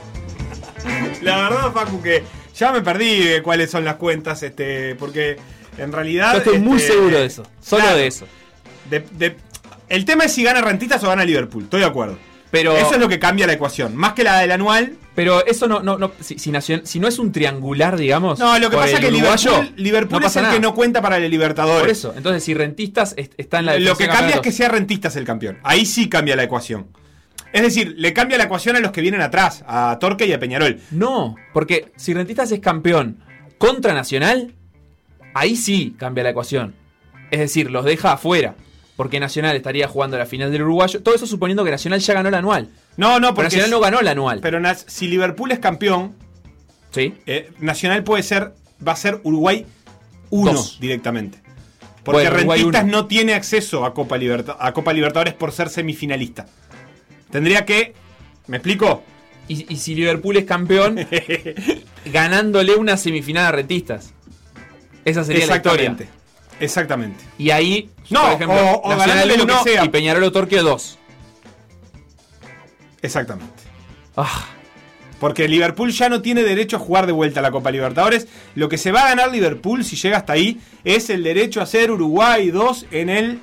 La 1.20 1.36
verdad, 1.42 1.70
Facu, 1.72 2.00
que 2.02 2.24
ya 2.56 2.72
me 2.72 2.80
perdí 2.80 3.18
de 3.24 3.42
cuáles 3.42 3.70
son 3.70 3.84
las 3.84 3.96
cuentas, 3.96 4.42
este, 4.42 4.94
porque 4.94 5.36
en 5.76 5.92
realidad. 5.92 6.32
Yo 6.32 6.38
estoy 6.38 6.58
muy 6.58 6.78
este, 6.78 6.92
seguro 6.94 7.18
de 7.18 7.26
eso. 7.26 7.42
Solo 7.60 7.82
claro, 7.82 7.98
de 7.98 8.06
eso. 8.06 8.26
de- 8.88 9.00
de- 9.12 9.36
el 9.90 10.04
tema 10.06 10.24
es 10.24 10.32
si 10.32 10.42
gana 10.42 10.62
Rentistas 10.62 11.04
o 11.04 11.08
gana 11.08 11.24
Liverpool, 11.26 11.64
estoy 11.64 11.80
de 11.80 11.86
acuerdo. 11.86 12.18
Pero- 12.50 12.74
Eso 12.76 12.94
es 12.94 12.98
lo 13.00 13.08
que 13.08 13.18
cambia 13.18 13.46
la 13.46 13.52
ecuación. 13.52 13.94
Más 13.94 14.14
que 14.14 14.24
la 14.24 14.38
del 14.40 14.50
anual. 14.52 14.96
Pero 15.14 15.44
eso 15.44 15.68
no, 15.68 15.82
no, 15.82 15.98
no 15.98 16.10
si, 16.20 16.38
si, 16.38 16.50
Nacion- 16.50 16.84
si 16.84 16.98
no 16.98 17.06
es 17.06 17.18
un 17.18 17.32
triangular, 17.32 17.98
digamos. 17.98 18.38
No, 18.38 18.58
lo 18.58 18.70
que 18.70 18.76
pasa 18.76 18.88
es 18.88 18.94
el 18.94 19.00
que 19.00 19.06
uruguayo, 19.08 19.50
Liverpool, 19.50 19.74
Liverpool 19.84 20.20
no 20.22 20.26
es 20.26 20.36
el 20.36 20.42
nada. 20.42 20.54
que 20.54 20.60
no 20.60 20.74
cuenta 20.74 21.02
para 21.02 21.18
el 21.18 21.30
Libertadores. 21.30 21.80
Por 21.80 21.90
eso, 21.90 22.14
entonces 22.16 22.42
si 22.42 22.54
rentistas 22.54 23.12
est- 23.18 23.34
está 23.36 23.58
en 23.58 23.66
la 23.66 23.78
Lo 23.78 23.94
que 23.96 24.08
cambia 24.08 24.36
es 24.36 24.40
que 24.40 24.52
sea 24.52 24.68
Rentistas 24.70 25.14
el 25.16 25.24
campeón. 25.24 25.58
Ahí 25.64 25.84
sí 25.84 26.08
cambia 26.08 26.34
la 26.34 26.44
ecuación. 26.44 26.86
Es 27.52 27.60
decir, 27.60 27.94
le 27.98 28.14
cambia 28.14 28.38
la 28.38 28.44
ecuación 28.44 28.76
a 28.76 28.80
los 28.80 28.92
que 28.92 29.02
vienen 29.02 29.20
atrás, 29.20 29.62
a 29.66 29.98
Torque 30.00 30.24
y 30.24 30.32
a 30.32 30.38
Peñarol. 30.40 30.80
No, 30.90 31.34
porque 31.52 31.92
si 31.96 32.14
rentistas 32.14 32.50
es 32.50 32.60
campeón 32.60 33.18
contra 33.58 33.92
Nacional, 33.92 34.54
ahí 35.34 35.56
sí 35.56 35.94
cambia 35.98 36.24
la 36.24 36.30
ecuación. 36.30 36.74
Es 37.30 37.40
decir, 37.40 37.70
los 37.70 37.84
deja 37.84 38.12
afuera. 38.12 38.54
porque 38.96 39.18
Nacional 39.18 39.56
estaría 39.56 39.88
jugando 39.88 40.16
la 40.16 40.26
final 40.26 40.52
del 40.52 40.62
uruguayo. 40.62 41.02
Todo 41.02 41.14
eso 41.14 41.26
suponiendo 41.26 41.64
que 41.64 41.70
Nacional 41.70 41.98
ya 42.00 42.14
ganó 42.14 42.30
la 42.30 42.38
anual. 42.38 42.68
No, 42.96 43.18
no, 43.20 43.28
porque 43.34 43.44
Nacional 43.46 43.66
es- 43.66 43.70
no 43.70 43.80
ganó 43.80 44.02
la 44.02 44.10
anual. 44.12 44.40
Pero 44.40 44.60
si 44.86 45.08
Liverpool 45.08 45.50
es 45.52 45.58
campeón, 45.58 46.14
sí. 46.90 47.14
Nacional 47.58 48.04
puede 48.04 48.22
ser, 48.22 48.52
va 48.86 48.92
a 48.92 48.96
ser 48.96 49.20
Uruguay 49.22 49.66
1 50.30 50.52
Dos. 50.52 50.78
directamente. 50.80 51.38
Porque 52.04 52.28
Bueno, 52.28 52.52
Rentistas 52.54 52.82
uno. 52.84 52.92
no 52.92 53.06
tiene 53.06 53.34
acceso 53.34 53.84
a 53.84 53.94
Copa, 53.94 54.16
Liberta- 54.18 54.56
a 54.58 54.72
Copa 54.72 54.92
Libertadores 54.92 55.34
por 55.34 55.52
ser 55.52 55.68
semifinalista. 55.68 56.46
Tendría 57.30 57.64
que. 57.64 57.94
¿Me 58.48 58.56
explico? 58.56 59.02
Y, 59.48 59.72
y 59.72 59.76
si 59.78 59.94
Liverpool 59.94 60.36
es 60.36 60.44
campeón, 60.44 60.98
ganándole 62.06 62.74
una 62.74 62.96
semifinal 62.96 63.46
a 63.46 63.52
Rentistas. 63.52 64.12
Esa 65.04 65.24
sería 65.24 65.46
la 65.46 65.56
historia. 65.56 65.90
Exactamente. 65.90 66.08
Exactamente. 66.60 67.24
Y 67.38 67.50
ahí, 67.50 67.90
No, 68.10 68.22
por 68.22 68.32
ejemplo, 68.34 68.56
o- 68.56 68.80
o 68.82 68.88
Nacional 68.90 69.08
ganándole 69.08 69.36
lo 69.38 69.46
que 69.46 69.52
1 69.52 69.62
sea. 69.64 69.84
y 69.84 69.88
Peñarol 69.88 70.22
o 70.24 70.32
Torquio 70.32 70.62
2. 70.62 70.98
Exactamente. 73.02 73.52
Ah. 74.16 74.48
Porque 75.20 75.46
Liverpool 75.46 75.90
ya 75.92 76.08
no 76.08 76.20
tiene 76.20 76.42
derecho 76.42 76.76
a 76.76 76.80
jugar 76.80 77.06
de 77.06 77.12
vuelta 77.12 77.40
a 77.40 77.42
la 77.44 77.50
Copa 77.52 77.70
Libertadores. 77.70 78.26
Lo 78.56 78.68
que 78.68 78.76
se 78.78 78.90
va 78.90 79.04
a 79.04 79.08
ganar 79.10 79.30
Liverpool, 79.30 79.84
si 79.84 79.94
llega 79.96 80.16
hasta 80.16 80.32
ahí, 80.32 80.60
es 80.84 81.10
el 81.10 81.22
derecho 81.22 81.60
a 81.60 81.66
ser 81.66 81.92
Uruguay 81.92 82.50
2 82.50 82.86
en 82.90 83.08
el, 83.08 83.38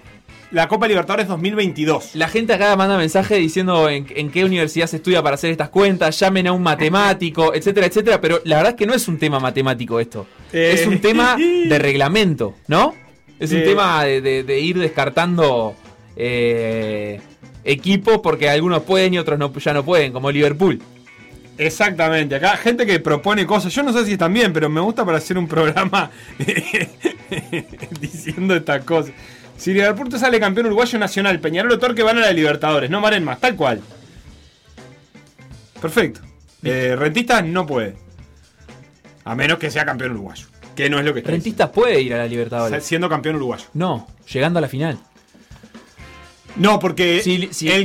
la 0.51 0.67
Copa 0.67 0.89
Libertadores 0.89 1.29
2022. 1.29 2.15
La 2.15 2.27
gente 2.27 2.51
acá 2.53 2.75
manda 2.75 2.97
mensaje 2.97 3.35
diciendo 3.35 3.87
en, 3.87 4.07
en 4.13 4.29
qué 4.29 4.43
universidad 4.43 4.87
se 4.87 4.97
estudia 4.97 5.23
para 5.23 5.35
hacer 5.35 5.51
estas 5.51 5.69
cuentas, 5.69 6.19
llamen 6.19 6.47
a 6.47 6.51
un 6.51 6.63
matemático, 6.63 7.53
etcétera, 7.55 7.87
etcétera. 7.87 8.19
Pero 8.19 8.41
la 8.43 8.57
verdad 8.57 8.71
es 8.73 8.77
que 8.77 8.85
no 8.85 8.93
es 8.93 9.07
un 9.07 9.17
tema 9.17 9.39
matemático 9.39 10.01
esto. 10.01 10.27
Eh. 10.51 10.71
Es 10.73 10.85
un 10.85 10.99
tema 10.99 11.37
de 11.37 11.79
reglamento, 11.79 12.55
¿no? 12.67 12.93
Es 13.39 13.51
un 13.53 13.59
Eh. 13.59 13.61
tema 13.61 14.03
de, 14.03 14.19
de- 14.19 14.43
de 14.43 14.59
ir 14.59 14.77
descartando 14.77 15.75
eh, 16.17 17.21
equipos 17.63 18.19
porque 18.19 18.49
algunos 18.49 18.83
pueden 18.83 19.13
y 19.13 19.17
otros 19.17 19.39
no, 19.39 19.53
ya 19.53 19.73
no 19.73 19.83
pueden, 19.83 20.11
como 20.11 20.31
Liverpool. 20.31 20.81
Exactamente, 21.57 22.35
acá 22.35 22.55
gente 22.55 22.85
que 22.85 22.99
propone 23.01 23.45
cosas, 23.45 23.73
yo 23.73 23.83
no 23.83 23.91
sé 23.91 24.05
si 24.05 24.13
están 24.13 24.33
bien, 24.33 24.53
pero 24.53 24.69
me 24.69 24.79
gusta 24.79 25.03
para 25.03 25.17
hacer 25.17 25.37
un 25.37 25.47
programa 25.47 26.09
diciendo 27.99 28.55
estas 28.55 28.85
cosas. 28.85 29.13
Si 29.57 29.73
Liverpool 29.73 30.07
te 30.07 30.17
sale 30.17 30.39
campeón 30.39 30.67
uruguayo 30.67 30.97
nacional, 30.97 31.39
Peñarol 31.41 31.73
o 31.73 31.77
Torque 31.77 32.01
van 32.01 32.17
a 32.17 32.21
la 32.21 32.31
Libertadores, 32.31 32.89
no 32.89 33.01
valen 33.01 33.25
más, 33.25 33.41
tal 33.41 33.57
cual. 33.57 33.81
Perfecto. 35.81 36.21
Eh, 36.63 36.95
Rentistas 36.97 37.43
no 37.45 37.65
puede. 37.65 37.95
A 39.25 39.35
menos 39.35 39.59
que 39.59 39.69
sea 39.69 39.85
campeón 39.85 40.11
uruguayo. 40.11 40.47
Que 40.75 40.89
no 40.89 40.97
es 40.97 41.05
lo 41.05 41.13
que 41.13 41.19
está 41.19 41.31
Rentistas 41.31 41.69
puede 41.71 42.01
ir 42.01 42.13
a 42.13 42.19
la. 42.19 42.25
Libertadores. 42.27 42.83
Siendo 42.85 43.09
campeón 43.09 43.35
uruguayo. 43.35 43.65
No, 43.73 44.07
llegando 44.31 44.59
a 44.59 44.61
la 44.61 44.69
final. 44.69 44.97
No, 46.55 46.79
porque 46.79 47.21
Si, 47.23 47.49
si- 47.51 47.69
el 47.69 47.83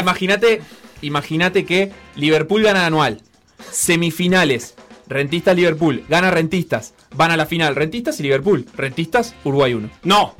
imagínate, 0.00 0.60
imagínate 1.02 1.64
que 1.64 1.90
Liverpool 2.16 2.62
gana 2.62 2.86
anual. 2.86 3.22
Semifinales. 3.70 4.74
Rentistas 5.08 5.56
Liverpool. 5.56 6.04
Gana 6.08 6.30
Rentistas. 6.30 6.94
Van 7.14 7.30
a 7.30 7.36
la 7.36 7.46
final. 7.46 7.74
Rentistas 7.74 8.20
y 8.20 8.22
Liverpool. 8.24 8.66
Rentistas 8.76 9.34
Uruguay 9.44 9.74
1. 9.74 9.90
No. 10.04 10.36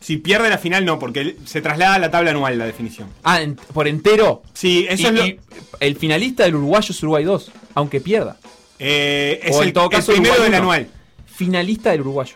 Si 0.00 0.16
pierde 0.16 0.50
la 0.50 0.58
final, 0.58 0.84
no, 0.84 0.98
porque 0.98 1.36
se 1.46 1.60
traslada 1.62 1.94
a 1.94 1.98
la 2.00 2.10
tabla 2.10 2.32
anual 2.32 2.58
la 2.58 2.66
definición. 2.66 3.08
Ah, 3.22 3.40
en- 3.40 3.54
por 3.54 3.86
entero. 3.86 4.42
Sí, 4.52 4.84
eso 4.90 5.02
Y- 5.04 5.06
es 5.06 5.12
lo. 5.12 5.26
y 5.26 5.40
el 5.80 5.96
finalista 5.96 6.42
del 6.44 6.56
uruguayo 6.56 6.90
es 6.90 7.02
Uruguay 7.02 7.24
2. 7.24 7.52
Aunque 7.74 8.00
pierda. 8.00 8.36
Eh, 8.78 9.40
es 9.44 9.54
O 9.56 9.62
el, 9.62 9.68
en 9.68 9.74
todo 9.74 9.84
el 9.84 9.90
caso, 9.90 10.12
primero 10.12 10.32
Uruguay 10.34 10.50
del 10.50 10.60
anual. 10.60 10.88
Finalista 11.26 11.92
del 11.92 12.00
uruguayo. 12.00 12.34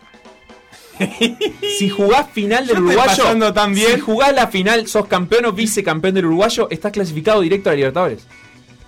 Si 1.77 1.89
jugás 1.89 2.27
final 2.31 2.65
del 2.67 2.77
uruguayo. 2.79 3.03
pasando 3.05 3.53
tan 3.53 3.73
bien. 3.73 3.93
Si 3.95 3.99
jugás 3.99 4.33
la 4.33 4.47
final, 4.47 4.87
sos 4.87 5.07
campeón 5.07 5.45
o 5.45 5.51
vicecampeón 5.53 6.13
del 6.15 6.25
uruguayo, 6.25 6.67
estás 6.69 6.91
clasificado 6.91 7.41
directo 7.41 7.69
a 7.69 7.73
la 7.73 7.77
Libertadores. 7.77 8.25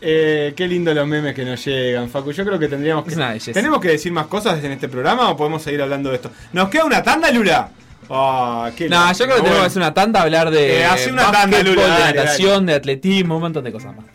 Eh, 0.01 0.53
qué 0.55 0.65
lindo 0.67 0.93
los 0.93 1.05
memes 1.05 1.35
que 1.35 1.43
nos 1.43 1.63
llegan, 1.65 2.09
Facu. 2.09 2.31
Yo 2.31 2.45
creo 2.45 2.57
que 2.57 2.69
tendríamos 2.69 3.03
que. 3.03 3.51
¿Tenemos 3.51 3.81
que 3.81 3.89
decir 3.89 4.11
más 4.13 4.27
cosas 4.27 4.63
en 4.63 4.71
este 4.71 4.87
programa 4.87 5.29
o 5.29 5.35
podemos 5.37 5.61
seguir 5.61 5.81
hablando 5.81 6.09
de 6.09 6.15
esto? 6.15 6.31
¿Nos 6.53 6.69
queda 6.69 6.85
una 6.85 7.03
tanda, 7.03 7.29
Lula? 7.31 7.69
Ah, 8.09 8.71
qué 8.75 8.87
No, 8.89 9.11
yo 9.11 9.25
creo 9.25 9.35
que 9.35 9.43
tenemos 9.43 9.43
Bueno. 9.43 9.59
que 9.61 9.65
hacer 9.67 9.81
una 9.81 9.93
tanda, 9.93 10.21
hablar 10.21 10.49
de 10.51 10.79
Eh, 10.79 10.85
hace 10.85 11.11
una 11.11 11.29
tanda, 11.31 11.61
Lula, 11.61 11.81
de 11.83 11.89
dale, 11.89 12.15
natación, 12.17 12.65
de 12.65 12.73
atletismo, 12.75 13.35
un 13.35 13.41
montón 13.41 13.63
de 13.65 13.71
cosas 13.71 13.95
más. 13.95 14.05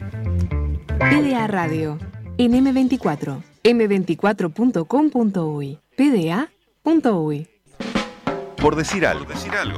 PDA 0.99 1.47
Radio 1.47 1.99
en 2.39 2.53
M24, 2.65 3.43
m24.com.uy, 3.63 5.79
pda.uy. 5.97 7.47
Por 8.65 8.77
decir 8.77 9.05
algo. 9.05 9.27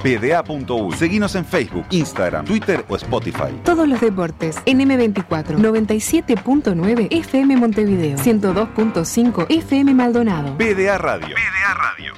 PDA.U. 0.05 0.93
Seguinos 0.93 1.35
en 1.35 1.45
Facebook, 1.45 1.85
Instagram, 1.91 2.45
Twitter 2.45 2.85
o 2.87 2.95
Spotify. 2.95 3.53
Todos 3.65 3.89
los 3.89 4.01
deportes 4.01 4.59
en 4.65 4.79
M24, 4.79 5.57
97.9 5.57 7.09
FM 7.11 7.57
Montevideo, 7.57 8.17
102.5 8.17 9.47
FM 9.49 9.93
Maldonado. 9.93 10.57
PDA 10.57 10.99
Radio. 10.99 11.35
PDA 11.35 11.75
Radio. 11.75 12.13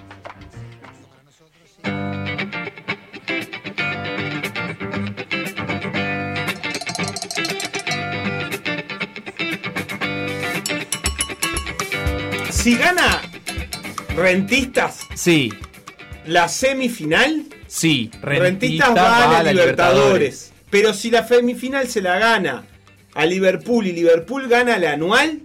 Si 12.50 12.76
gana 12.76 13.22
Rentistas 14.14 15.06
Sí, 15.14 15.50
la 16.28 16.48
semifinal, 16.48 17.44
sí. 17.66 18.10
Rentistas 18.22 18.94
va 18.96 19.38
a 19.38 19.42
la 19.42 19.52
Libertadores. 19.52 20.52
Pero 20.70 20.92
si 20.92 21.10
la 21.10 21.26
semifinal 21.26 21.88
se 21.88 22.02
la 22.02 22.18
gana 22.18 22.64
a 23.14 23.24
Liverpool 23.26 23.86
y 23.86 23.92
Liverpool 23.92 24.48
gana 24.48 24.78
la 24.78 24.92
anual, 24.92 25.40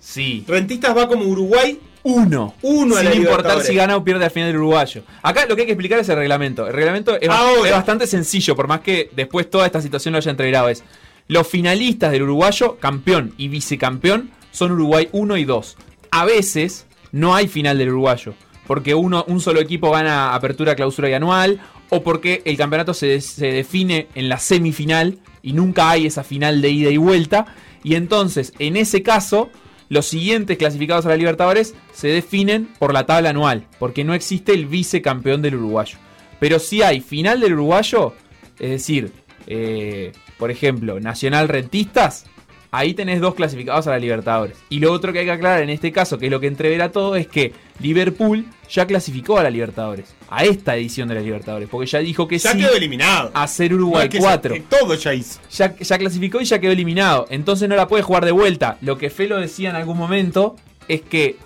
Sí. 0.00 0.44
Rentistas 0.46 0.94
va 0.94 1.08
como 1.08 1.24
Uruguay 1.24 1.78
Uno. 2.02 2.54
Uno 2.60 2.96
Sin 2.96 3.14
importar 3.14 3.62
si 3.62 3.74
gana 3.74 3.96
o 3.96 4.04
pierde 4.04 4.26
al 4.26 4.30
final 4.30 4.50
del 4.50 4.58
uruguayo. 4.58 5.02
Acá 5.22 5.46
lo 5.46 5.56
que 5.56 5.62
hay 5.62 5.66
que 5.66 5.72
explicar 5.72 5.98
es 5.98 6.08
el 6.10 6.16
reglamento. 6.16 6.66
El 6.66 6.74
reglamento 6.74 7.18
es, 7.18 7.30
Ahora. 7.30 7.70
es 7.70 7.74
bastante 7.74 8.06
sencillo, 8.06 8.54
por 8.54 8.68
más 8.68 8.80
que 8.80 9.08
después 9.16 9.48
toda 9.48 9.64
esta 9.64 9.80
situación 9.80 10.12
lo 10.12 10.18
haya 10.18 10.30
entreverado. 10.30 10.68
Es 10.68 10.84
los 11.28 11.48
finalistas 11.48 12.12
del 12.12 12.24
uruguayo, 12.24 12.76
campeón 12.78 13.32
y 13.38 13.48
vicecampeón, 13.48 14.30
son 14.50 14.72
Uruguay 14.72 15.08
1 15.12 15.38
y 15.38 15.44
2. 15.44 15.76
A 16.10 16.26
veces 16.26 16.84
no 17.10 17.34
hay 17.34 17.48
final 17.48 17.78
del 17.78 17.88
uruguayo. 17.88 18.34
Porque 18.66 18.94
uno, 18.94 19.24
un 19.28 19.40
solo 19.40 19.60
equipo 19.60 19.90
gana 19.90 20.34
apertura, 20.34 20.74
clausura 20.74 21.10
y 21.10 21.14
anual. 21.14 21.60
O 21.90 22.02
porque 22.02 22.42
el 22.44 22.56
campeonato 22.56 22.94
se, 22.94 23.20
se 23.20 23.46
define 23.46 24.08
en 24.14 24.28
la 24.28 24.38
semifinal 24.38 25.18
y 25.42 25.52
nunca 25.52 25.90
hay 25.90 26.06
esa 26.06 26.24
final 26.24 26.62
de 26.62 26.70
ida 26.70 26.90
y 26.90 26.96
vuelta. 26.96 27.46
Y 27.82 27.94
entonces, 27.94 28.52
en 28.58 28.76
ese 28.76 29.02
caso, 29.02 29.50
los 29.88 30.06
siguientes 30.06 30.56
clasificados 30.56 31.06
a 31.06 31.10
la 31.10 31.16
Libertadores 31.16 31.74
se 31.92 32.08
definen 32.08 32.68
por 32.78 32.92
la 32.92 33.06
tabla 33.06 33.30
anual, 33.30 33.66
porque 33.78 34.04
no 34.04 34.14
existe 34.14 34.52
el 34.52 34.66
vicecampeón 34.66 35.42
del 35.42 35.56
uruguayo. 35.56 35.98
Pero 36.40 36.58
si 36.58 36.82
hay 36.82 37.00
final 37.00 37.40
del 37.40 37.52
uruguayo, 37.52 38.14
es 38.58 38.70
decir, 38.70 39.12
eh, 39.46 40.12
por 40.38 40.50
ejemplo, 40.50 40.98
Nacional 41.00 41.48
Rentistas, 41.48 42.26
ahí 42.70 42.94
tenés 42.94 43.20
dos 43.20 43.34
clasificados 43.34 43.86
a 43.86 43.90
la 43.90 43.98
Libertadores. 43.98 44.56
Y 44.68 44.80
lo 44.80 44.92
otro 44.92 45.12
que 45.12 45.20
hay 45.20 45.26
que 45.26 45.32
aclarar 45.32 45.62
en 45.62 45.70
este 45.70 45.92
caso, 45.92 46.18
que 46.18 46.26
es 46.26 46.32
lo 46.32 46.40
que 46.40 46.48
entrevera 46.48 46.90
todo, 46.90 47.16
es 47.16 47.28
que 47.28 47.52
Liverpool 47.80 48.46
ya 48.70 48.86
clasificó 48.86 49.38
a 49.38 49.42
la 49.42 49.50
Libertadores, 49.50 50.14
a 50.28 50.44
esta 50.44 50.76
edición 50.76 51.08
de 51.08 51.14
la 51.16 51.20
Libertadores, 51.20 51.68
porque 51.68 51.86
ya 51.86 51.98
dijo 52.00 52.26
que 52.26 52.38
ya 52.38 52.52
sí 52.52 52.58
quedó 52.58 52.74
eliminado. 52.74 53.30
a 53.34 53.46
ser 53.46 53.74
Uruguay 53.74 54.00
No 54.00 54.04
es 54.04 54.10
que 54.10 54.18
4 54.18 54.54
se- 54.54 54.60
que 54.60 54.66
todo 54.68 54.94
ya 54.94 55.14
hizo. 55.14 55.40
ya, 55.50 55.76
ya 55.76 55.98
clasificó 55.98 56.40
y 56.40 56.44
ya 56.44 56.58
quedó 56.58 56.72
eliminado. 56.72 57.26
Entonces 57.30 57.68
no 57.68 57.76
la 57.76 57.86
puede 57.88 58.02
jugar 58.02 58.24
de 58.24 58.32
vuelta. 58.32 58.78
Lo 58.80 58.96
que 58.98 59.10
Felo 59.10 59.38
decía 59.38 59.70
en 59.70 59.76
algún 59.76 59.96
momento 59.98 60.56
es 60.88 61.02
que, 61.02 61.36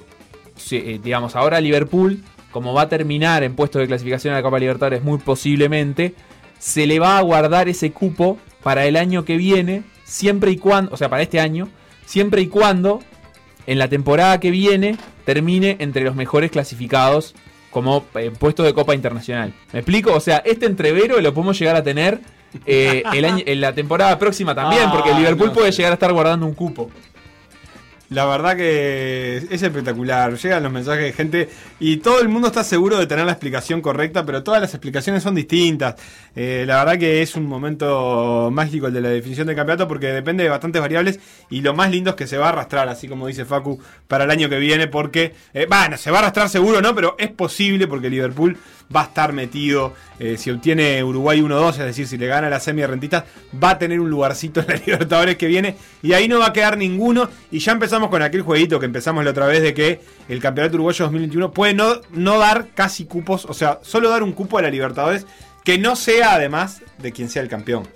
eh, 0.70 1.00
digamos, 1.02 1.36
ahora 1.36 1.60
Liverpool, 1.60 2.22
como 2.50 2.72
va 2.72 2.82
a 2.82 2.88
terminar 2.88 3.42
en 3.42 3.54
puesto 3.54 3.78
de 3.78 3.86
clasificación 3.86 4.32
a 4.32 4.38
la 4.38 4.42
Copa 4.42 4.58
Libertadores 4.58 5.02
muy 5.02 5.18
posiblemente, 5.18 6.14
se 6.58 6.86
le 6.86 6.98
va 6.98 7.18
a 7.18 7.22
guardar 7.22 7.68
ese 7.68 7.92
cupo 7.92 8.38
para 8.62 8.86
el 8.86 8.96
año 8.96 9.24
que 9.24 9.36
viene, 9.36 9.82
siempre 10.04 10.50
y 10.50 10.56
cuando, 10.56 10.92
o 10.92 10.96
sea, 10.96 11.08
para 11.08 11.22
este 11.22 11.38
año, 11.40 11.68
siempre 12.06 12.40
y 12.42 12.46
cuando 12.48 13.00
en 13.66 13.78
la 13.78 13.88
temporada 13.88 14.40
que 14.40 14.50
viene 14.50 14.96
termine 15.32 15.76
entre 15.78 16.04
los 16.04 16.14
mejores 16.14 16.50
clasificados 16.50 17.34
como 17.70 18.06
eh, 18.14 18.30
puesto 18.38 18.62
de 18.62 18.72
Copa 18.72 18.94
Internacional. 18.94 19.52
¿Me 19.74 19.80
explico? 19.80 20.14
O 20.14 20.20
sea, 20.20 20.38
este 20.38 20.64
entrevero 20.64 21.20
lo 21.20 21.34
podemos 21.34 21.58
llegar 21.58 21.76
a 21.76 21.82
tener 21.82 22.18
eh, 22.64 23.02
el 23.12 23.26
año- 23.26 23.42
en 23.44 23.60
la 23.60 23.74
temporada 23.74 24.18
próxima 24.18 24.54
también, 24.54 24.84
Ah, 24.86 24.90
porque 24.90 25.10
el 25.10 25.18
Liverpool 25.18 25.48
no 25.48 25.52
puede 25.52 25.70
llegar 25.70 25.92
a 25.92 25.94
estar 25.94 26.10
guardando 26.14 26.46
un 26.46 26.54
cupo. 26.54 26.90
La 28.10 28.24
verdad 28.24 28.56
que 28.56 29.36
es 29.50 29.62
espectacular. 29.62 30.34
Llegan 30.38 30.62
los 30.62 30.72
mensajes 30.72 31.04
de 31.04 31.12
gente 31.12 31.48
y 31.78 31.98
todo 31.98 32.20
el 32.22 32.28
mundo 32.28 32.48
está 32.48 32.64
seguro 32.64 32.98
de 32.98 33.06
tener 33.06 33.26
la 33.26 33.32
explicación 33.32 33.82
correcta, 33.82 34.24
pero 34.24 34.42
todas 34.42 34.62
las 34.62 34.72
explicaciones 34.72 35.22
son 35.22 35.34
distintas. 35.34 35.96
Eh, 36.34 36.64
la 36.66 36.78
verdad 36.78 36.98
que 36.98 37.20
es 37.20 37.34
un 37.34 37.44
momento 37.44 38.48
mágico 38.50 38.86
el 38.86 38.94
de 38.94 39.02
la 39.02 39.10
definición 39.10 39.46
del 39.46 39.56
campeonato 39.56 39.86
porque 39.86 40.06
depende 40.06 40.42
de 40.42 40.48
bastantes 40.48 40.80
variables 40.80 41.20
y 41.50 41.60
lo 41.60 41.74
más 41.74 41.90
lindo 41.90 42.10
es 42.10 42.16
que 42.16 42.26
se 42.26 42.38
va 42.38 42.46
a 42.46 42.48
arrastrar, 42.50 42.88
así 42.88 43.08
como 43.08 43.26
dice 43.26 43.44
Facu, 43.44 43.78
para 44.06 44.24
el 44.24 44.30
año 44.30 44.48
que 44.48 44.58
viene 44.58 44.86
porque, 44.86 45.34
eh, 45.52 45.66
bueno, 45.68 45.98
se 45.98 46.10
va 46.10 46.18
a 46.18 46.20
arrastrar 46.20 46.48
seguro, 46.48 46.80
¿no? 46.80 46.94
Pero 46.94 47.14
es 47.18 47.30
posible 47.30 47.86
porque 47.86 48.08
Liverpool 48.08 48.56
va 48.94 49.02
a 49.02 49.04
estar 49.04 49.32
metido. 49.32 49.94
eh, 50.18 50.36
si 50.36 50.50
obtiene 50.50 51.02
Uruguay 51.04 51.40
1-2, 51.40 51.70
es 51.70 51.78
decir, 51.78 52.06
si 52.06 52.18
le 52.18 52.26
gana 52.26 52.48
la 52.48 52.60
semi 52.60 52.80
de 52.80 52.86
rentistas, 52.86 53.24
va 53.62 53.70
a 53.70 53.78
tener 53.78 54.00
un 54.00 54.10
lugarcito 54.10 54.60
en 54.66 54.66
la 54.68 54.76
Libertadores 54.76 55.36
que 55.36 55.46
viene. 55.46 55.76
Y 56.02 56.12
ahí 56.12 56.28
no 56.28 56.38
va 56.38 56.46
a 56.46 56.52
quedar 56.52 56.76
ninguno. 56.76 57.28
Y 57.50 57.58
ya 57.58 57.72
empezamos 57.72 58.10
con 58.10 58.22
aquel 58.22 58.42
jueguito 58.42 58.80
que 58.80 58.86
empezamos 58.86 59.24
la 59.24 59.30
otra 59.30 59.46
vez 59.46 59.62
de 59.62 59.74
que 59.74 60.00
el 60.28 60.40
Campeonato 60.40 60.74
Uruguayo 60.76 61.04
2021 61.04 61.50
puede 61.52 61.74
no, 61.74 62.00
no 62.12 62.38
dar 62.38 62.68
casi 62.74 63.04
cupos, 63.04 63.44
o 63.44 63.54
sea, 63.54 63.78
solo 63.82 64.10
dar 64.10 64.22
un 64.22 64.32
cupo 64.32 64.58
a 64.58 64.62
la 64.62 64.70
Libertadores 64.70 65.26
que 65.64 65.78
no 65.78 65.96
sea 65.96 66.34
además 66.34 66.82
de 66.98 67.12
quien 67.12 67.28
sea 67.28 67.42
el 67.42 67.48
campeón. 67.48 67.86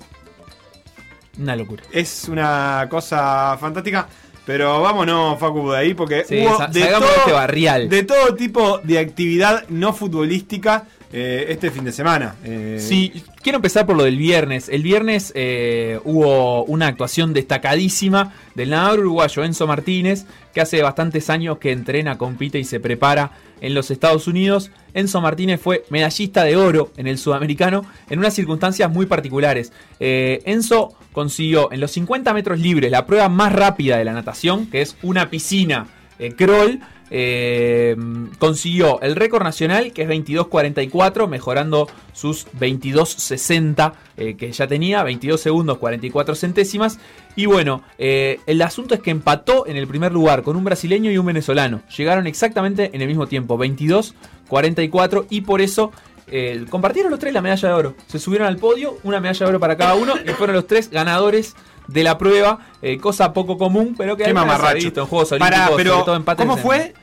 Una 1.38 1.56
locura. 1.56 1.82
Es 1.90 2.28
una 2.28 2.86
cosa 2.90 3.56
fantástica. 3.58 4.06
Pero 4.44 4.80
vámonos, 4.82 5.38
Facu, 5.38 5.70
de 5.70 5.78
ahí, 5.78 5.94
porque 5.94 6.24
Sí, 6.24 6.44
hubo 6.44 6.58
de, 6.66 6.80
de 6.80 6.90
este 7.16 7.32
barrial. 7.32 7.88
de 7.88 8.02
todo 8.02 8.34
tipo 8.34 8.78
de 8.82 8.98
actividad 8.98 9.64
no 9.68 9.92
futbolística 9.92 10.84
eh, 11.12 11.46
este 11.48 11.70
fin 11.70 11.84
de 11.84 11.92
semana. 11.92 12.36
Eh, 12.44 12.78
Sí, 12.80 13.22
quiero 13.42 13.56
empezar 13.56 13.86
por 13.86 13.96
lo 13.96 14.04
del 14.04 14.16
viernes. 14.16 14.68
El 14.68 14.82
viernes 14.82 15.32
eh, 15.34 16.00
hubo 16.04 16.64
una 16.64 16.86
actuación 16.86 17.32
destacadísima 17.32 18.32
del 18.54 18.70
nadador 18.70 19.00
uruguayo 19.00 19.44
Enzo 19.44 19.66
Martínez, 19.66 20.26
que 20.54 20.60
hace 20.60 20.82
bastantes 20.82 21.30
años 21.30 21.58
que 21.58 21.72
entrena, 21.72 22.18
compite 22.18 22.58
y 22.58 22.64
se 22.64 22.80
prepara 22.80 23.32
en 23.60 23.74
los 23.74 23.90
Estados 23.90 24.26
Unidos. 24.26 24.70
Enzo 24.94 25.20
Martínez 25.20 25.60
fue 25.60 25.84
medallista 25.90 26.44
de 26.44 26.56
oro 26.56 26.92
en 26.96 27.06
el 27.06 27.18
sudamericano 27.18 27.84
en 28.10 28.18
unas 28.18 28.34
circunstancias 28.34 28.90
muy 28.90 29.06
particulares. 29.06 29.72
Enzo 30.00 30.94
consiguió 31.12 31.70
en 31.72 31.80
los 31.80 31.92
50 31.92 32.32
metros 32.34 32.58
libres 32.58 32.90
la 32.90 33.06
prueba 33.06 33.28
más 33.28 33.52
rápida 33.52 33.98
de 33.98 34.04
la 34.04 34.12
natación, 34.12 34.66
que 34.66 34.82
es 34.82 34.96
una 35.02 35.30
piscina 35.30 35.86
eh, 36.18 36.34
crawl. 36.36 36.80
Eh, 37.14 37.94
consiguió 38.38 38.98
el 39.02 39.16
récord 39.16 39.42
nacional 39.42 39.92
que 39.92 40.02
es 40.02 40.08
22.44 40.08 41.28
mejorando 41.28 41.86
sus 42.14 42.46
22.60 42.58 43.92
eh, 44.16 44.34
que 44.36 44.50
ya 44.50 44.66
tenía 44.66 45.02
22 45.02 45.38
segundos 45.38 45.76
44 45.76 46.34
centésimas 46.34 46.98
y 47.36 47.44
bueno 47.44 47.82
eh, 47.98 48.40
el 48.46 48.62
asunto 48.62 48.94
es 48.94 49.00
que 49.00 49.10
empató 49.10 49.66
en 49.66 49.76
el 49.76 49.86
primer 49.86 50.10
lugar 50.10 50.42
con 50.42 50.56
un 50.56 50.64
brasileño 50.64 51.10
y 51.10 51.18
un 51.18 51.26
venezolano 51.26 51.82
llegaron 51.94 52.26
exactamente 52.26 52.90
en 52.94 53.02
el 53.02 53.08
mismo 53.08 53.26
tiempo 53.26 53.58
22.44 53.58 55.26
y 55.28 55.42
por 55.42 55.60
eso 55.60 55.92
eh, 56.28 56.64
compartieron 56.70 57.10
los 57.10 57.20
tres 57.20 57.34
la 57.34 57.42
medalla 57.42 57.68
de 57.68 57.74
oro 57.74 57.94
se 58.06 58.18
subieron 58.18 58.48
al 58.48 58.56
podio 58.56 58.96
una 59.02 59.20
medalla 59.20 59.44
de 59.44 59.50
oro 59.50 59.60
para 59.60 59.76
cada 59.76 59.96
uno 59.96 60.14
y 60.24 60.30
fueron 60.30 60.56
los 60.56 60.66
tres 60.66 60.88
ganadores 60.88 61.54
de 61.88 62.04
la 62.04 62.16
prueba, 62.16 62.58
eh, 62.80 62.98
cosa 62.98 63.32
poco 63.32 63.58
común, 63.58 63.94
pero 63.96 64.16
que 64.16 64.24
Qué 64.24 64.30
alguna 64.30 64.44
vez 64.44 64.50
se 64.50 64.54
ha 64.54 64.58
mamarracho. 64.58 64.84
visto 64.84 65.00
en 65.00 65.06
Juegos 65.06 65.32
Olímpicos, 65.32 65.70
pero 65.76 65.90
sobre 65.90 66.04
todo 66.04 66.16
empates 66.16 66.46
¿cómo 66.46 66.56
fue? 66.56 66.94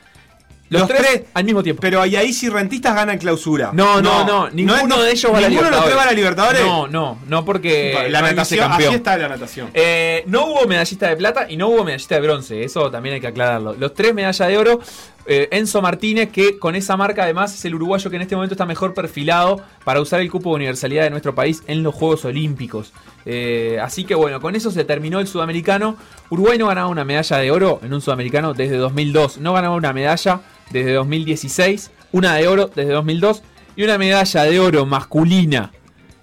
Los, 0.70 0.82
Los 0.82 0.88
tres, 0.88 1.00
tres- 1.02 1.22
al 1.34 1.44
mismo 1.44 1.62
tiempo. 1.62 1.80
Pero 1.82 2.06
y 2.06 2.14
ahí 2.16 2.32
si 2.32 2.48
rentistas 2.48 2.94
ganan 2.94 3.18
clausura. 3.18 3.70
No, 3.72 4.00
no, 4.00 4.24
no, 4.24 4.48
ninguno 4.50 4.86
no- 4.86 5.02
de 5.02 5.10
ellos 5.10 5.32
va 5.32 5.38
a 5.38 5.40
la 5.42 5.48
¿Ninguno 5.48 5.66
de 5.68 5.72
los 5.76 5.84
Libertadores. 5.84 5.84
tres 5.84 5.96
va 5.98 6.02
a 6.02 6.06
la 6.06 6.12
Libertadores? 6.12 6.62
No, 6.64 6.86
no, 6.86 7.18
no 7.26 7.44
porque 7.44 8.06
La 8.08 8.22
natación, 8.22 8.70
así 8.72 8.84
está 8.84 9.16
la 9.18 9.28
natación. 9.28 9.70
Eh, 9.74 10.22
no 10.26 10.46
hubo 10.46 10.66
medallista 10.66 11.08
de 11.08 11.16
plata 11.16 11.46
y 11.48 11.56
no 11.56 11.68
hubo 11.68 11.82
medallista 11.84 12.14
de 12.14 12.20
bronce, 12.20 12.62
eso 12.64 12.90
también 12.90 13.16
hay 13.16 13.20
que 13.20 13.26
aclararlo. 13.26 13.74
Los 13.74 13.94
tres 13.94 14.14
medallas 14.14 14.46
de 14.48 14.56
oro, 14.56 14.80
eh, 15.26 15.48
Enzo 15.52 15.82
Martínez, 15.82 16.30
que 16.30 16.58
con 16.58 16.74
esa 16.74 16.96
marca 16.96 17.24
además 17.24 17.54
es 17.54 17.64
el 17.64 17.74
uruguayo 17.74 18.10
que 18.10 18.16
en 18.16 18.22
este 18.22 18.34
momento 18.34 18.54
está 18.54 18.66
mejor 18.66 18.94
perfilado 18.94 19.62
para 19.84 20.00
usar 20.00 20.20
el 20.20 20.30
cupo 20.30 20.50
de 20.50 20.56
universalidad 20.56 21.04
de 21.04 21.10
nuestro 21.10 21.34
país 21.34 21.62
en 21.66 21.82
los 21.82 21.94
Juegos 21.94 22.24
Olímpicos. 22.24 22.92
Eh, 23.26 23.78
así 23.82 24.04
que 24.04 24.14
bueno, 24.14 24.40
con 24.40 24.56
eso 24.56 24.70
se 24.70 24.84
terminó 24.84 25.20
el 25.20 25.26
sudamericano. 25.26 25.96
Uruguay 26.30 26.58
no 26.58 26.68
ganaba 26.68 26.88
una 26.88 27.04
medalla 27.04 27.36
de 27.38 27.50
oro 27.50 27.80
en 27.82 27.92
un 27.92 28.00
sudamericano 28.00 28.54
desde 28.54 28.76
2002, 28.76 29.38
no 29.38 29.52
ganaba 29.52 29.74
una 29.74 29.92
medalla 29.92 30.40
desde 30.70 30.94
2016, 30.94 31.90
una 32.12 32.34
de 32.34 32.48
oro 32.48 32.70
desde 32.74 32.92
2002 32.92 33.42
y 33.76 33.84
una 33.84 33.98
medalla 33.98 34.44
de 34.44 34.60
oro 34.60 34.86
masculina 34.86 35.70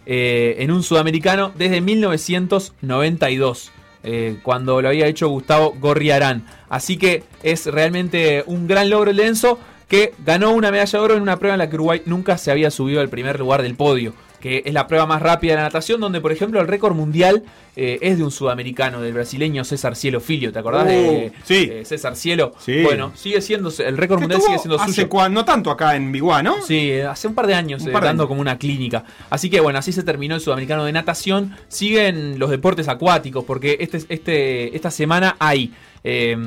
eh, 0.06 0.56
en 0.60 0.72
un 0.72 0.84
sudamericano 0.84 1.52
desde 1.56 1.82
1992, 1.82 3.72
eh, 4.04 4.38
cuando 4.44 4.82
lo 4.82 4.90
había 4.90 5.08
hecho 5.08 5.30
Gustavo 5.30 5.76
Gorriarán. 5.80 6.46
Así 6.70 6.98
que 6.98 7.24
es 7.44 7.66
realmente 7.66 8.44
un 8.48 8.68
gran 8.68 8.90
logro 8.90 9.12
el 9.12 9.20
Enzo, 9.20 9.60
que 9.88 10.14
ganó 10.26 10.52
una 10.52 10.72
medalla 10.72 11.00
de 11.00 11.06
oro 11.06 11.16
en 11.16 11.22
una 11.22 11.38
prueba 11.38 11.56
en 11.56 11.60
la 11.60 11.70
que 11.70 11.76
Uruguay 11.76 12.02
nunca 12.06 12.38
se 12.38 12.52
había 12.52 12.72
subido 12.72 13.00
al 13.00 13.10
primer 13.10 13.40
lugar 13.40 13.62
del 13.62 13.76
podio, 13.76 14.14
que 14.40 14.62
es 14.66 14.74
la 14.74 14.88
prueba 14.88 15.06
más 15.06 15.22
rápida 15.22 15.54
de 15.54 15.58
la 15.58 15.64
natación, 15.64 16.00
donde 16.00 16.22
por 16.22 16.32
ejemplo 16.32 16.62
el 16.62 16.68
récord 16.68 16.94
mundial 16.96 17.44
eh, 17.76 18.00
es 18.02 18.18
de 18.18 18.24
un 18.24 18.32
sudamericano, 18.32 19.02
del 19.02 19.14
brasileño 19.14 19.64
César 19.64 19.96
Cielo 19.96 20.20
Filio, 20.20 20.52
¿te 20.52 20.60
acordás 20.60 20.86
de 20.88 21.32
Uh, 21.34 21.42
sí. 21.44 21.70
eh, 21.72 21.84
César 21.86 22.16
Cielo? 22.16 22.54
Sí. 22.60 22.82
Bueno, 22.84 23.12
sigue 23.16 23.42
siendo, 23.42 23.72
el 23.86 23.98
récord 23.98 24.20
mundial 24.20 24.42
sigue 24.42 24.58
siendo 24.60 24.80
hace 24.80 24.94
suyo. 24.94 25.10
cua- 25.10 25.32
no 25.32 25.46
tanto 25.46 25.70
acá 25.72 25.96
en 25.96 26.12
Biguá, 26.12 26.42
¿no? 26.44 26.62
Sí, 26.62 26.92
hace 27.00 27.28
un 27.28 27.36
par 27.36 27.48
de 27.48 27.54
años 27.56 27.86
eh, 27.86 27.92
par 27.92 28.02
de 28.04 28.08
dando 28.08 28.24
años. 28.24 28.30
como 28.30 28.42
una 28.42 28.58
clínica. 28.58 29.04
Así 29.30 29.50
que 29.50 29.60
bueno, 29.60 29.80
así 29.80 29.92
se 29.92 30.04
terminó 30.04 30.36
el 30.36 30.42
sudamericano 30.42 30.86
de 30.86 30.92
natación. 30.92 31.56
Siguen 31.68 32.40
los 32.40 32.50
deportes 32.50 32.88
acuáticos 32.88 33.44
porque 33.46 33.78
este, 33.80 34.02
este, 34.10 34.76
esta 34.76 34.90
semana 34.92 35.36
hay 35.40 35.72
eh, 36.04 36.38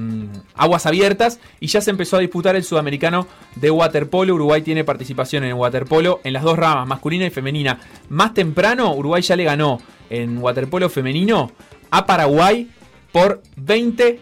aguas 0.55 0.87
abiertas 0.87 1.41
y 1.61 1.67
ya 1.67 1.81
se 1.81 1.91
empezó 1.91 2.17
a 2.17 2.21
disputar 2.21 2.57
el 2.57 2.65
sudamericano 2.65 3.27
de 3.57 3.71
waterpolo. 3.71 4.35
Uruguay 4.35 4.63
tiene 4.63 4.85
participación 4.85 5.45
en 5.45 5.55
waterpolo 5.55 6.21
en 6.25 6.33
las 6.33 6.43
dos 6.43 6.59
ramas, 6.59 6.87
masculina 6.87 7.27
y 7.27 7.31
femenina. 7.31 7.79
Más 8.09 8.35
temprano, 8.35 8.95
Uruguay 8.95 9.23
ya 9.23 9.37
le 9.37 9.45
ganó 9.45 9.81
en 10.09 10.39
waterpolo 10.39 10.89
femenino 10.89 11.53
a 11.91 12.07
Paraguay 12.07 12.71
por 13.13 13.43
20 13.57 14.21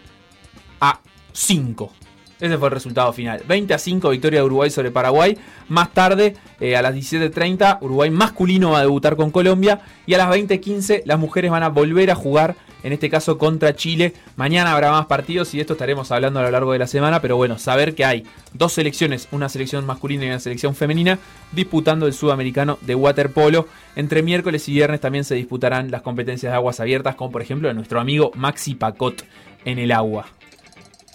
a 0.81 0.99
5. 1.31 1.93
Ese 2.39 2.57
fue 2.57 2.69
el 2.69 2.73
resultado 2.73 3.11
final. 3.11 3.43
20 3.47 3.73
a 3.73 3.77
5 3.77 4.09
victoria 4.09 4.39
de 4.39 4.45
Uruguay 4.45 4.69
sobre 4.69 4.91
Paraguay. 4.91 5.37
Más 5.67 5.93
tarde, 5.93 6.35
eh, 6.61 6.77
a 6.77 6.81
las 6.81 6.95
17.30, 6.95 7.79
Uruguay 7.81 8.09
masculino 8.09 8.71
va 8.71 8.79
a 8.79 8.81
debutar 8.81 9.17
con 9.17 9.29
Colombia. 9.29 9.81
Y 10.05 10.13
a 10.13 10.19
las 10.19 10.29
20.15 10.29 11.01
las 11.05 11.19
mujeres 11.19 11.51
van 11.51 11.63
a 11.63 11.69
volver 11.69 12.11
a 12.11 12.15
jugar, 12.15 12.55
en 12.83 12.93
este 12.93 13.09
caso 13.09 13.37
contra 13.37 13.75
Chile. 13.75 14.13
Mañana 14.37 14.71
habrá 14.71 14.91
más 14.91 15.05
partidos 15.07 15.53
y 15.53 15.57
de 15.57 15.61
esto 15.61 15.73
estaremos 15.73 16.11
hablando 16.13 16.39
a 16.39 16.43
lo 16.43 16.51
largo 16.51 16.71
de 16.71 16.79
la 16.79 16.87
semana. 16.87 17.21
Pero 17.21 17.35
bueno, 17.35 17.57
saber 17.57 17.93
que 17.93 18.05
hay 18.05 18.23
dos 18.53 18.71
selecciones, 18.71 19.27
una 19.31 19.49
selección 19.49 19.85
masculina 19.85 20.23
y 20.23 20.29
una 20.29 20.39
selección 20.39 20.75
femenina, 20.75 21.19
disputando 21.51 22.07
el 22.07 22.13
sudamericano 22.13 22.79
de 22.81 22.95
waterpolo. 22.95 23.67
Entre 23.97 24.23
miércoles 24.23 24.69
y 24.69 24.73
viernes 24.73 25.01
también 25.01 25.25
se 25.25 25.35
disputarán 25.35 25.91
las 25.91 26.03
competencias 26.03 26.53
de 26.53 26.55
aguas 26.55 26.79
abiertas, 26.79 27.15
como 27.15 27.31
por 27.31 27.41
ejemplo 27.41 27.73
nuestro 27.73 27.99
amigo 27.99 28.31
Maxi 28.35 28.75
Pacot 28.75 29.25
en 29.65 29.77
el 29.77 29.91
agua. 29.91 30.27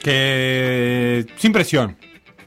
Que 0.05 1.27
sin 1.37 1.53
presión. 1.53 1.97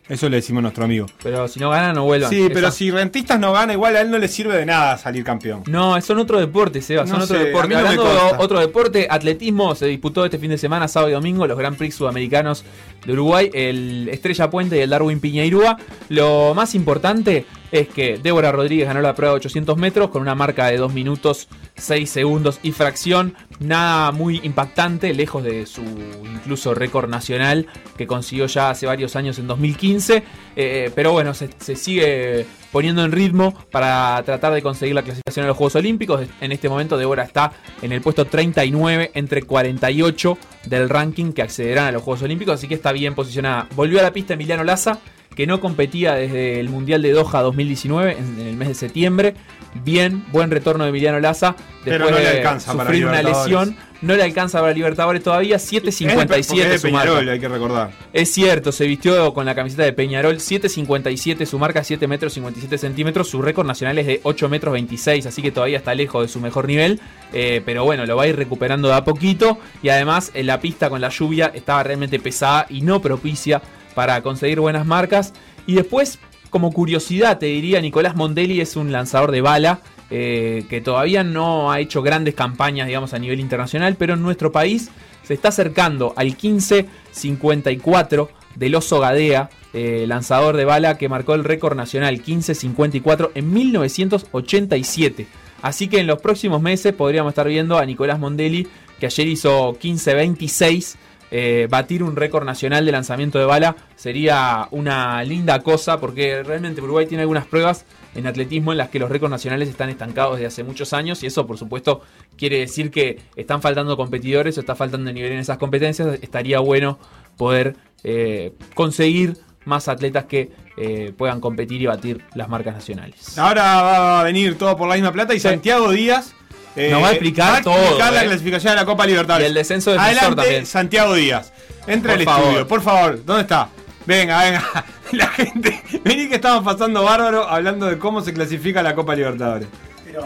Eso 0.08 0.30
le 0.30 0.38
decimos 0.38 0.60
a 0.60 0.62
nuestro 0.62 0.86
amigo. 0.86 1.06
Pero 1.22 1.50
si 1.50 1.60
no 1.60 1.70
ganan, 1.70 1.94
no 1.96 2.06
vuelvan. 2.06 2.30
Sí, 2.30 2.46
pero 2.48 2.68
Esa- 2.70 2.78
si 2.78 2.92
Rentistas 2.92 3.38
no 3.42 3.52
gana, 3.52 3.74
igual 3.74 3.94
a 3.98 4.00
él 4.02 4.10
no 4.10 4.18
le 4.18 4.30
sirve 4.30 4.56
de 4.56 4.66
nada 4.66 4.98
salir 4.98 5.26
campeón. 5.26 5.64
No, 5.68 6.00
son 6.00 6.18
otro 6.20 6.40
deporte, 6.40 6.82
Seba, 6.82 7.06
son 7.06 7.18
No 7.18 7.24
otro 7.26 7.36
sé, 7.36 7.42
a 7.42 7.46
deporte. 7.48 7.68
mí 7.68 7.74
no 7.76 7.82
me 7.82 7.88
Hablando 7.90 8.14
de 8.14 8.20
consta. 8.20 8.40
otro 8.40 8.60
deporte, 8.62 9.08
atletismo 9.10 9.76
se 9.76 9.88
disputó 9.88 10.24
este 10.24 10.40
fin 10.40 10.52
de 10.52 10.58
semana, 10.58 10.88
sábado 10.88 11.10
y 11.10 11.14
domingo, 11.14 11.46
los 11.46 11.58
Grand 11.58 11.76
Prix 11.76 11.94
sudamericanos 11.96 12.64
de 13.08 13.14
Uruguay, 13.14 13.50
el 13.54 14.10
Estrella 14.10 14.50
Puente 14.50 14.78
y 14.78 14.82
el 14.82 14.90
Darwin 14.90 15.22
Piñeirúa. 15.22 15.78
Lo 16.10 16.54
más 16.54 16.76
importante 16.76 17.46
es 17.72 17.88
que 17.88 18.18
Débora 18.18 18.52
Rodríguez 18.52 18.86
ganó 18.86 19.02
la 19.02 19.16
prueba 19.16 19.34
de 19.34 19.38
800 19.38 19.78
metros 19.78 20.10
con 20.10 20.22
una 20.22 20.36
marca 20.36 20.68
de 20.68 20.76
2 20.76 20.94
minutos 20.94 21.48
6 21.78 22.10
segundos 22.10 22.60
y 22.64 22.74
fracción. 22.74 23.36
Nada 23.60 24.12
muy 24.12 24.42
impactante, 24.44 25.14
lejos 25.14 25.42
de 25.42 25.66
su 25.66 25.84
incluso 25.84 26.74
récord 26.74 27.10
nacional 27.10 27.68
que 27.98 28.08
consiguió 28.08 28.46
ya 28.48 28.72
hace 28.72 28.86
varios 28.86 29.16
años 29.16 29.40
en 29.40 29.48
2015. 29.48 30.24
Eh, 30.58 30.92
pero 30.94 31.14
bueno, 31.14 31.34
se, 31.34 31.50
se 31.60 31.78
sigue 31.78 32.46
poniendo 32.72 33.04
en 33.04 33.12
ritmo 33.12 33.54
para 33.72 34.22
tratar 34.24 34.54
de 34.54 34.62
conseguir 34.62 34.96
la 34.96 35.02
clasificación 35.02 35.46
a 35.46 35.48
los 35.48 35.58
Juegos 35.58 35.76
Olímpicos. 35.76 36.28
En 36.42 36.52
este 36.52 36.70
momento 36.70 36.98
Débora 36.98 37.24
está 37.24 37.52
en 37.82 37.92
el 37.92 38.02
puesto 38.02 38.26
39 38.26 39.12
entre 39.14 39.44
48 39.44 40.38
del 40.66 40.90
ranking 40.90 41.32
que 41.32 41.42
accederán 41.42 41.88
a 41.88 41.92
los 41.92 42.04
Juegos 42.04 42.24
Olímpicos, 42.24 42.56
así 42.56 42.68
que 42.68 42.76
está 42.76 42.92
bien 42.92 43.16
posicionada. 43.16 43.68
Volvió 43.76 44.00
a 44.00 44.04
la 44.04 44.12
pista 44.12 44.34
Emiliano 44.34 44.64
Laza, 44.64 45.00
que 45.38 45.48
no 45.48 45.62
competía 45.62 46.16
desde 46.16 46.60
el 46.60 46.68
Mundial 46.70 47.02
de 47.04 47.12
Doha 47.12 47.42
2019, 47.44 48.18
en, 48.18 48.42
en 48.42 48.48
el 48.48 48.58
mes 48.58 48.68
de 48.70 48.74
septiembre. 48.74 49.36
Bien, 49.84 50.24
buen 50.32 50.50
retorno 50.50 50.84
de 50.86 50.90
Emiliano 50.90 51.20
Laza. 51.20 51.56
Pero 51.86 52.06
Después 52.08 52.12
no 52.12 52.18
le 52.18 52.36
de 52.38 52.42
para 52.44 52.60
sufrir 52.60 53.06
una 53.06 53.22
lesión, 53.22 53.78
no 54.02 54.16
le 54.16 54.24
alcanza 54.24 54.60
para 54.60 54.74
Libertadores 54.74 55.22
todavía. 55.22 55.58
Es 55.58 55.70
de- 55.70 55.82
porque 55.82 55.94
7.57 56.42 56.74
es 56.74 56.84
marca. 56.92 57.06
Peñarol, 57.12 57.30
hay 57.30 57.40
que 57.40 57.48
recordar. 57.48 57.92
Es 58.12 58.34
cierto, 58.34 58.72
se 58.72 58.88
vistió 58.88 59.32
con 59.36 59.46
la 59.46 59.54
camiseta 59.54 59.84
de 59.84 59.94
Peñarol, 59.94 60.38
7.57 60.38 61.46
su 61.46 61.60
marca, 61.60 61.84
7 61.84 62.08
metros 62.08 62.34
57 62.34 62.78
centímetros, 62.80 63.30
su 63.30 63.42
récord 63.42 63.68
nacional 63.68 64.00
es 64.00 64.08
de 64.08 64.20
8 64.24 64.50
metros 64.50 64.74
26, 64.74 65.28
así 65.28 65.42
que 65.44 65.52
todavía 65.52 65.78
está 65.78 65.94
lejos 65.94 66.24
de 66.24 66.28
su 66.30 66.40
mejor 66.40 66.66
nivel, 66.68 67.00
eh, 67.34 67.62
pero 67.64 67.84
bueno, 67.84 68.06
lo 68.08 68.16
va 68.16 68.24
a 68.24 68.28
ir 68.28 68.36
recuperando 68.36 68.88
de 68.88 68.96
a 68.96 69.04
poquito 69.04 69.60
y 69.84 69.90
además 69.90 70.32
en 70.34 70.48
la 70.48 70.60
pista 70.60 70.90
con 70.90 71.02
la 71.02 71.10
lluvia 71.10 71.52
estaba 71.54 71.84
realmente 71.84 72.20
pesada 72.20 72.66
y 72.70 72.82
no 72.82 73.00
propicia 73.02 73.62
para 73.98 74.22
conseguir 74.22 74.60
buenas 74.60 74.86
marcas. 74.86 75.34
Y 75.66 75.74
después, 75.74 76.20
como 76.52 76.72
curiosidad, 76.72 77.40
te 77.40 77.48
diría, 77.48 77.82
Nicolás 77.82 78.16
Mondelli 78.16 78.62
es 78.62 78.76
un 78.76 78.92
lanzador 78.92 79.32
de 79.32 79.42
bala. 79.42 79.80
eh, 80.12 80.66
que 80.70 80.82
todavía 80.82 81.24
no 81.24 81.72
ha 81.72 81.80
hecho 81.80 82.04
grandes 82.04 82.36
campañas, 82.36 82.86
digamos, 82.86 83.16
a 83.16 83.20
nivel 83.20 83.40
internacional, 83.40 83.96
pero 83.98 84.14
en 84.14 84.22
nuestro 84.22 84.52
país 84.52 84.92
se 85.24 85.34
está 85.34 85.48
acercando 85.48 86.14
al 86.16 86.38
15.54 86.38 88.30
del 88.56 88.76
Oso 88.76 89.00
Gadea, 89.00 89.50
lanzador 89.74 90.56
de 90.58 90.66
bala 90.66 90.98
que 90.98 91.10
marcó 91.10 91.34
el 91.34 91.44
récord 91.44 91.76
nacional 91.76 92.24
15.54 92.24 93.32
en 93.34 93.52
1987. 93.52 95.28
Así 95.64 95.88
que 95.88 96.00
en 96.00 96.08
los 96.08 96.22
próximos 96.22 96.62
meses 96.62 96.94
podríamos 96.94 97.32
estar 97.32 97.48
viendo 97.48 97.78
a 97.78 97.86
Nicolás 97.86 98.20
Mondelli, 98.20 98.68
que 99.00 99.08
ayer 99.08 99.28
hizo 99.28 99.74
15.26. 99.74 100.96
eh, 101.30 101.68
batir 101.70 102.04
un 102.04 102.16
récord 102.16 102.46
nacional 102.46 102.86
de 102.86 102.92
lanzamiento 102.92 103.38
de 103.38 103.46
bala 103.46 103.76
sería 103.96 104.68
una 104.72 105.24
linda 105.24 105.62
cosa 105.62 106.00
porque 106.00 106.42
realmente 106.44 106.82
Uruguay 106.82 107.06
tiene 107.06 107.24
algunas 107.24 107.46
pruebas 107.46 107.86
en 108.16 108.28
atletismo 108.28 108.72
en 108.72 108.78
las 108.78 108.90
que 108.90 109.00
los 109.00 109.10
récords 109.10 109.32
nacionales 109.32 109.68
están 109.68 109.90
estancados 109.90 110.36
desde 110.36 110.48
hace 110.48 110.64
muchos 110.64 110.94
años 110.94 111.22
y 111.24 111.28
eso 111.28 111.46
por 111.46 111.58
supuesto 111.58 112.02
quiere 112.38 112.60
decir 112.60 112.92
que 112.92 113.20
están 113.36 113.62
faltando 113.62 113.98
competidores 113.98 114.58
o 114.58 114.62
está 114.62 114.76
faltando 114.76 115.12
nivel 115.12 115.34
en 115.34 115.40
esas 115.40 115.58
competencias. 115.58 116.18
Estaría 116.22 116.60
bueno 116.60 116.98
poder 117.36 117.76
eh, 118.04 118.54
conseguir 118.74 119.38
más 119.66 119.90
atletas 119.90 120.26
que 120.26 120.52
eh, 120.78 121.14
puedan 121.18 121.42
competir 121.42 121.82
y 121.82 121.88
batir 121.88 122.24
las 122.36 122.48
marcas 122.48 122.74
nacionales. 122.74 123.38
Ahora 123.38 123.82
va 123.82 124.22
a 124.22 124.24
venir 124.24 124.58
todo 124.58 124.78
por 124.78 124.88
la 124.88 124.96
misma 124.96 125.12
plata 125.12 125.36
y 125.36 125.40
Santiago 125.40 125.92
Díaz 125.92 126.34
eh, 126.78 126.90
Nos 126.92 127.04
va 127.04 127.08
a 127.08 127.12
explicar 127.12 127.64
todo, 127.64 127.76
explicar 127.76 128.14
la 128.14 128.24
eh. 128.24 128.28
clasificación 128.28 128.72
de 128.74 128.76
la 128.78 128.86
Copa 128.86 129.06
Libertadores. 129.06 129.46
Y 129.46 129.50
el 129.50 129.54
descenso 129.54 129.92
de 129.92 130.00
Adelante, 130.00 130.36
también. 130.36 130.66
Santiago 130.66 131.14
Díaz. 131.16 131.52
Entra 131.88 132.14
al 132.14 132.24
favor. 132.24 132.44
estudio, 132.46 132.68
por 132.68 132.82
favor. 132.82 133.26
¿Dónde 133.26 133.42
está? 133.44 133.70
Venga, 134.06 134.42
venga. 134.44 134.86
La 135.12 135.28
gente. 135.28 135.82
Vení 136.04 136.28
que 136.30 136.36
estamos 136.36 136.64
pasando 136.64 137.04
bárbaro 137.04 137.48
hablando 137.48 137.86
de 137.88 137.98
cómo 137.98 138.22
se 138.22 138.34
clasifica 138.34 138.82
la 138.84 138.94
Copa 138.96 139.16
Libertadores. 139.16 139.68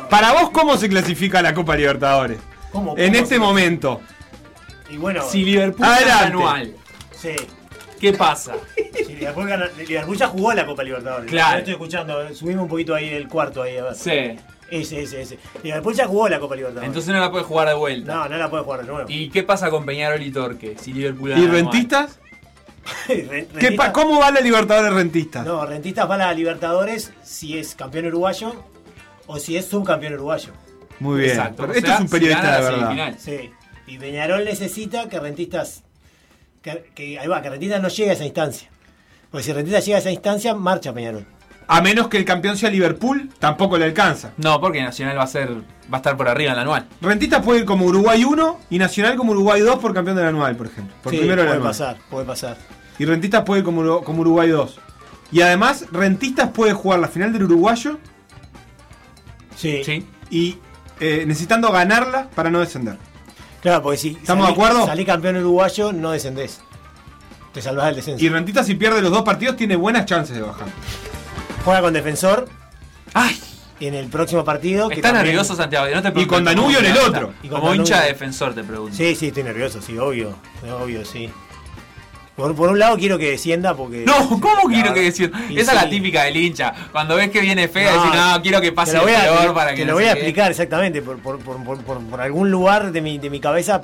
Para 0.10 0.32
vos, 0.34 0.50
¿cómo 0.52 0.78
se 0.78 0.90
clasifica 0.90 1.42
la 1.42 1.54
Copa 1.54 1.76
Libertadores? 1.76 2.40
¿Cómo- 2.72 2.98
En 2.98 3.12
cómo 3.12 3.24
este 3.24 3.36
se- 3.36 3.40
momento. 3.40 4.02
Y 4.90 4.98
bueno. 4.98 5.24
Si 5.24 5.44
Liverpool 5.46 5.86
Adelante. 5.86 6.26
anual, 6.26 6.74
Sí. 7.16 7.36
¿qué 8.00 8.14
pasa? 8.14 8.54
Si 8.96 9.14
Liverpool, 9.16 9.48
gana- 9.48 9.70
Liverpool 9.78 10.18
ya 10.18 10.28
jugó 10.28 10.54
la 10.54 10.66
Copa 10.66 10.84
Libertadores. 10.84 11.30
Claro. 11.30 11.52
Yo 11.54 11.58
estoy 11.60 11.74
escuchando. 11.74 12.34
Subimos 12.34 12.64
un 12.64 12.70
poquito 12.70 12.96
ahí 12.96 13.10
el 13.10 13.28
cuarto 13.28 13.62
ahí. 13.64 13.78
A 13.78 13.84
ver. 13.84 13.96
Sí. 13.96 14.40
Ese, 14.72 15.02
ese, 15.02 15.22
ese. 15.22 15.38
Liverpool 15.64 15.94
ya 15.94 16.08
jugó 16.08 16.28
la 16.30 16.40
Copa 16.40 16.56
Libertadores. 16.56 16.88
Entonces 16.88 17.14
no 17.14 17.20
la 17.20 17.30
puede 17.30 17.44
jugar 17.44 17.68
de 17.68 17.74
vuelta. 17.76 18.16
No, 18.16 18.30
no 18.30 18.38
la 18.38 18.50
puede 18.50 18.64
jugar 18.64 18.82
de 18.82 18.88
nuevo. 18.88 19.06
¿Y 19.10 19.30
qué 19.30 19.44
pasa 19.44 19.70
con 19.70 19.86
Peñarol 19.86 20.22
y 20.22 20.32
Torque? 20.32 20.76
Si 20.80 20.94
Liverpool 20.94 21.32
¿Y 21.38 21.46
rentistas? 21.46 22.18
Ren- 23.08 23.48
¿Qué 23.60 23.74
pa- 23.74 23.92
¿Cómo 23.92 24.20
va 24.20 24.32
la 24.32 24.40
Libertadores 24.40 24.94
rentistas? 24.94 25.46
No, 25.46 25.64
Rentistas 25.66 26.10
va 26.10 26.16
a 26.16 26.18
la 26.18 26.34
Libertadores 26.34 27.12
si 27.24 27.58
es 27.58 27.76
campeón 27.76 28.08
uruguayo 28.08 28.54
o 29.28 29.38
si 29.40 29.56
es 29.58 29.66
subcampeón 29.66 30.14
uruguayo. 30.14 30.52
Muy 31.00 31.20
bien. 31.20 31.32
Exacto, 31.32 31.64
Pero 31.64 31.74
o 31.74 31.76
esto 31.76 31.92
es 31.94 32.00
un 32.00 32.10
periodista 32.10 32.44
de 32.44 32.52
la 32.52 32.60
verdad. 32.72 33.16
Sí. 33.20 33.52
Y 33.88 33.98
Peñarol 33.98 34.46
necesita 34.46 35.10
que 35.10 35.20
Rentistas. 35.20 35.84
Que, 36.62 36.90
que- 36.96 37.20
ahí 37.20 37.28
va, 37.28 37.42
que 37.42 37.50
Rentistas 37.50 37.82
no 37.82 37.88
llegue 37.90 38.12
a 38.12 38.14
esa 38.14 38.26
instancia. 38.26 38.70
Porque 39.30 39.44
si 39.44 39.52
Rentistas 39.54 39.86
llega 39.86 39.98
a 39.98 40.02
esa 40.02 40.12
instancia, 40.12 40.54
marcha 40.56 40.94
Peñarol. 40.94 41.26
A 41.68 41.82
menos 41.82 42.08
que 42.10 42.18
el 42.18 42.26
campeón 42.26 42.58
sea 42.58 42.70
Liverpool, 42.70 43.30
tampoco 43.40 43.78
le 43.78 43.86
alcanza. 43.86 44.32
No, 44.38 44.60
porque 44.60 44.82
Nacional 44.84 45.18
va 45.18 45.24
a 45.24 45.28
ser 45.28 45.50
va 45.92 45.98
a 45.98 45.98
estar 45.98 46.16
por 46.18 46.28
arriba 46.28 46.52
en 46.52 46.56
la 46.58 46.62
anual. 46.64 46.88
Rentistas 47.02 47.44
puede 47.44 47.60
ir 47.62 47.66
como 47.66 47.86
Uruguay 47.86 48.24
1 48.24 48.60
y 48.70 48.78
Nacional 48.80 49.16
como 49.16 49.32
Uruguay 49.32 49.62
2 49.62 49.80
por 49.80 49.94
campeón 49.94 50.16
del 50.18 50.26
anual, 50.26 50.56
por 50.56 50.68
ejemplo. 50.68 50.94
Por 51.04 51.12
Sí, 51.12 51.18
primero 51.20 51.42
del 51.42 51.48
puede 51.50 51.58
anual. 51.58 51.70
pasar, 51.72 51.98
puede 52.10 52.26
pasar. 52.26 52.58
Y 53.00 53.06
Rentistas 53.06 53.44
puede 53.44 53.60
ir 53.60 53.66
como, 53.66 53.82
Uru- 53.82 54.04
como 54.04 54.22
Uruguay 54.22 54.50
2. 54.50 54.80
Y 55.32 55.42
además, 55.42 55.86
Rentistas 55.92 56.50
puede 56.50 56.74
jugar 56.74 57.00
la 57.00 57.08
final 57.08 57.32
del 57.34 57.44
uruguayo 57.44 57.98
Sí. 59.56 59.84
Sí. 59.84 60.06
y 60.30 60.58
eh, 61.00 61.24
necesitando 61.26 61.72
ganarla 61.72 62.30
para 62.36 62.50
no 62.50 62.60
descender. 62.60 62.98
Claro, 63.62 63.82
porque 63.84 63.98
si 63.98 64.10
¿Estamos 64.10 64.48
de 64.48 64.54
acuerdo? 64.54 64.86
salí 64.86 65.06
campeón 65.06 65.38
uruguayo, 65.38 65.94
no 65.94 66.12
descendés. 66.12 66.62
Te 67.54 67.62
salvás 67.62 67.88
del 67.88 67.96
descenso. 67.98 68.24
Y 68.24 68.30
Rentistas, 68.30 68.66
si 68.66 68.76
pierde 68.76 69.02
los 69.02 69.12
dos 69.12 69.24
partidos, 69.24 69.56
tiene 69.56 69.76
buenas 69.76 70.06
chances 70.06 70.36
de 70.36 70.42
bajar. 70.42 70.68
Juega 71.64 71.82
con 71.82 71.94
defensor. 71.94 72.48
¡Ay! 73.14 73.40
En 73.80 73.94
el 73.96 74.08
próximo 74.08 74.44
partido. 74.44 74.90
que 74.90 74.96
Está 74.96 75.10
también- 75.10 75.28
nervioso 75.28 75.56
Santiago. 75.56 75.88
no 75.94 76.02
te 76.14 76.22
Y 76.22 76.26
con 76.26 76.44
Danubio 76.44 76.80
en 76.80 76.86
el 76.86 76.98
otro. 76.98 77.34
Y 77.44 77.48
Como 77.50 77.74
hincha 77.74 78.02
de 78.02 78.08
defensor 78.10 78.54
te 78.54 78.64
pregunto. 78.64 78.96
Sí, 78.96 79.16
sí, 79.16 79.28
estoy 79.28 79.44
nervioso, 79.44 79.82
sí, 79.82 79.98
obvio. 79.98 80.36
Obvio, 80.82 81.04
sí. 81.06 81.30
Por, 82.36 82.56
por 82.56 82.70
un 82.70 82.80
lado 82.80 82.98
quiero 82.98 83.18
que 83.18 83.32
descienda 83.32 83.76
porque. 83.76 84.04
No, 84.06 84.30
¿cómo 84.40 84.64
quiero 84.70 84.94
que? 84.94 85.04
Y 85.06 85.08
Esa 85.10 85.26
es 85.28 85.68
sí. 85.68 85.76
la 85.76 85.90
típica 85.90 86.24
del 86.24 86.38
hincha. 86.38 86.74
Cuando 86.92 87.16
ves 87.16 87.30
que 87.30 87.42
viene 87.42 87.68
fea, 87.68 87.94
No, 87.94 88.04
decís, 88.06 88.20
no, 88.20 88.42
quiero 88.42 88.62
que 88.62 88.72
pase 88.72 88.94
lo 88.94 89.00
el 89.00 89.06
voy 89.06 89.16
a, 89.16 89.22
peor 89.24 89.48
te- 89.48 89.54
para 89.54 89.72
que 89.72 89.78
te 89.78 89.86
no 89.86 89.88
lo 89.92 89.94
voy 89.96 90.06
a 90.06 90.14
qué. 90.14 90.20
explicar 90.20 90.52
exactamente. 90.52 91.02
Por, 91.02 91.18
por, 91.20 91.40
por, 91.40 91.64
por, 91.64 91.78
por- 91.84 92.00
por 92.02 92.22
algún 92.22 92.50
lugar 92.50 92.92
de 92.92 93.02
mi, 93.02 93.18
de 93.18 93.30
mi 93.30 93.40
cabeza 93.40 93.82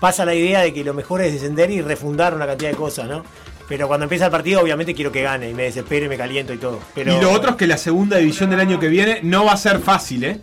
pasa 0.00 0.24
la 0.24 0.34
idea 0.34 0.60
de 0.60 0.74
que 0.74 0.82
lo 0.84 0.94
mejor 0.94 1.22
es 1.22 1.32
descender 1.32 1.70
y 1.70 1.80
refundar 1.80 2.34
una 2.34 2.46
cantidad 2.46 2.70
de 2.70 2.76
cosas, 2.76 3.08
¿no? 3.08 3.24
Pero 3.72 3.88
cuando 3.88 4.04
empieza 4.04 4.26
el 4.26 4.30
partido, 4.30 4.60
obviamente 4.60 4.94
quiero 4.94 5.10
que 5.10 5.22
gane 5.22 5.48
y 5.48 5.54
me 5.54 5.62
desespero 5.62 6.04
y 6.04 6.08
me 6.10 6.18
caliento 6.18 6.52
y 6.52 6.58
todo. 6.58 6.78
Pero, 6.94 7.16
Y 7.16 7.20
lo 7.22 7.32
otro 7.32 7.52
es 7.52 7.56
que 7.56 7.66
la 7.66 7.78
segunda 7.78 8.18
división 8.18 8.50
del 8.50 8.60
año 8.60 8.78
que 8.78 8.88
viene 8.88 9.20
no 9.22 9.46
va 9.46 9.52
a 9.52 9.56
ser 9.56 9.78
fácil, 9.78 10.24
¿eh? 10.24 10.40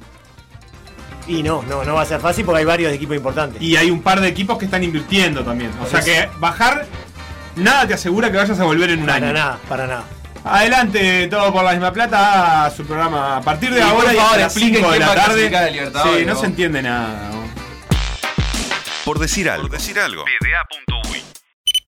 Y 1.28 1.44
no, 1.44 1.62
no, 1.70 1.84
no 1.84 1.94
va 1.94 2.02
a 2.02 2.06
ser 2.06 2.20
fácil 2.20 2.44
porque 2.44 2.62
hay 2.62 2.66
varios 2.66 2.92
equipos 2.92 3.16
importantes. 3.16 3.62
Y 3.62 3.76
hay 3.76 3.92
un 3.92 4.02
par 4.02 4.20
de 4.20 4.30
equipos 4.30 4.58
que 4.58 4.66
están 4.66 4.84
invirtiendo 4.84 5.44
también. 5.44 5.70
O 5.80 5.86
Por 5.86 5.90
sea 5.90 6.02
que 6.02 6.28
bajar, 6.40 6.88
nada 7.56 7.88
te 7.88 7.94
asegura 7.94 8.32
que 8.32 8.38
vayas 8.38 8.60
a 8.60 8.64
volver 8.64 8.90
en 8.90 9.02
un 9.02 9.06
para 9.06 9.18
año. 9.18 9.34
nada, 9.34 9.60
para 9.70 9.86
nada. 9.86 10.06
Adelante, 10.44 11.28
todo 11.28 11.54
por 11.54 11.64
la 11.64 11.74
misma 11.74 11.94
plata, 11.94 12.66
a 12.66 12.72
su 12.72 12.84
programa 12.84 13.38
a 13.38 13.42
partir 13.42 13.70
de 13.72 13.80
Y, 13.80 13.84
por 13.84 13.92
ahora 13.92 14.12
y 14.16 14.18
hasta 14.18 14.38
las 14.38 14.46
expliquen 14.58 14.82
5 14.82 14.92
de 14.92 15.00
la 15.00 15.14
tarde. 15.14 15.52
Sí, 15.52 16.26
no 16.26 16.34
¿no? 16.34 16.40
se 16.40 16.46
entiende 16.48 16.82
nada. 16.82 17.30
¿no? 17.32 17.44
Por 19.06 19.20
decir 19.20 19.52
algo. 19.52 19.70
PDA.uy 19.70 21.39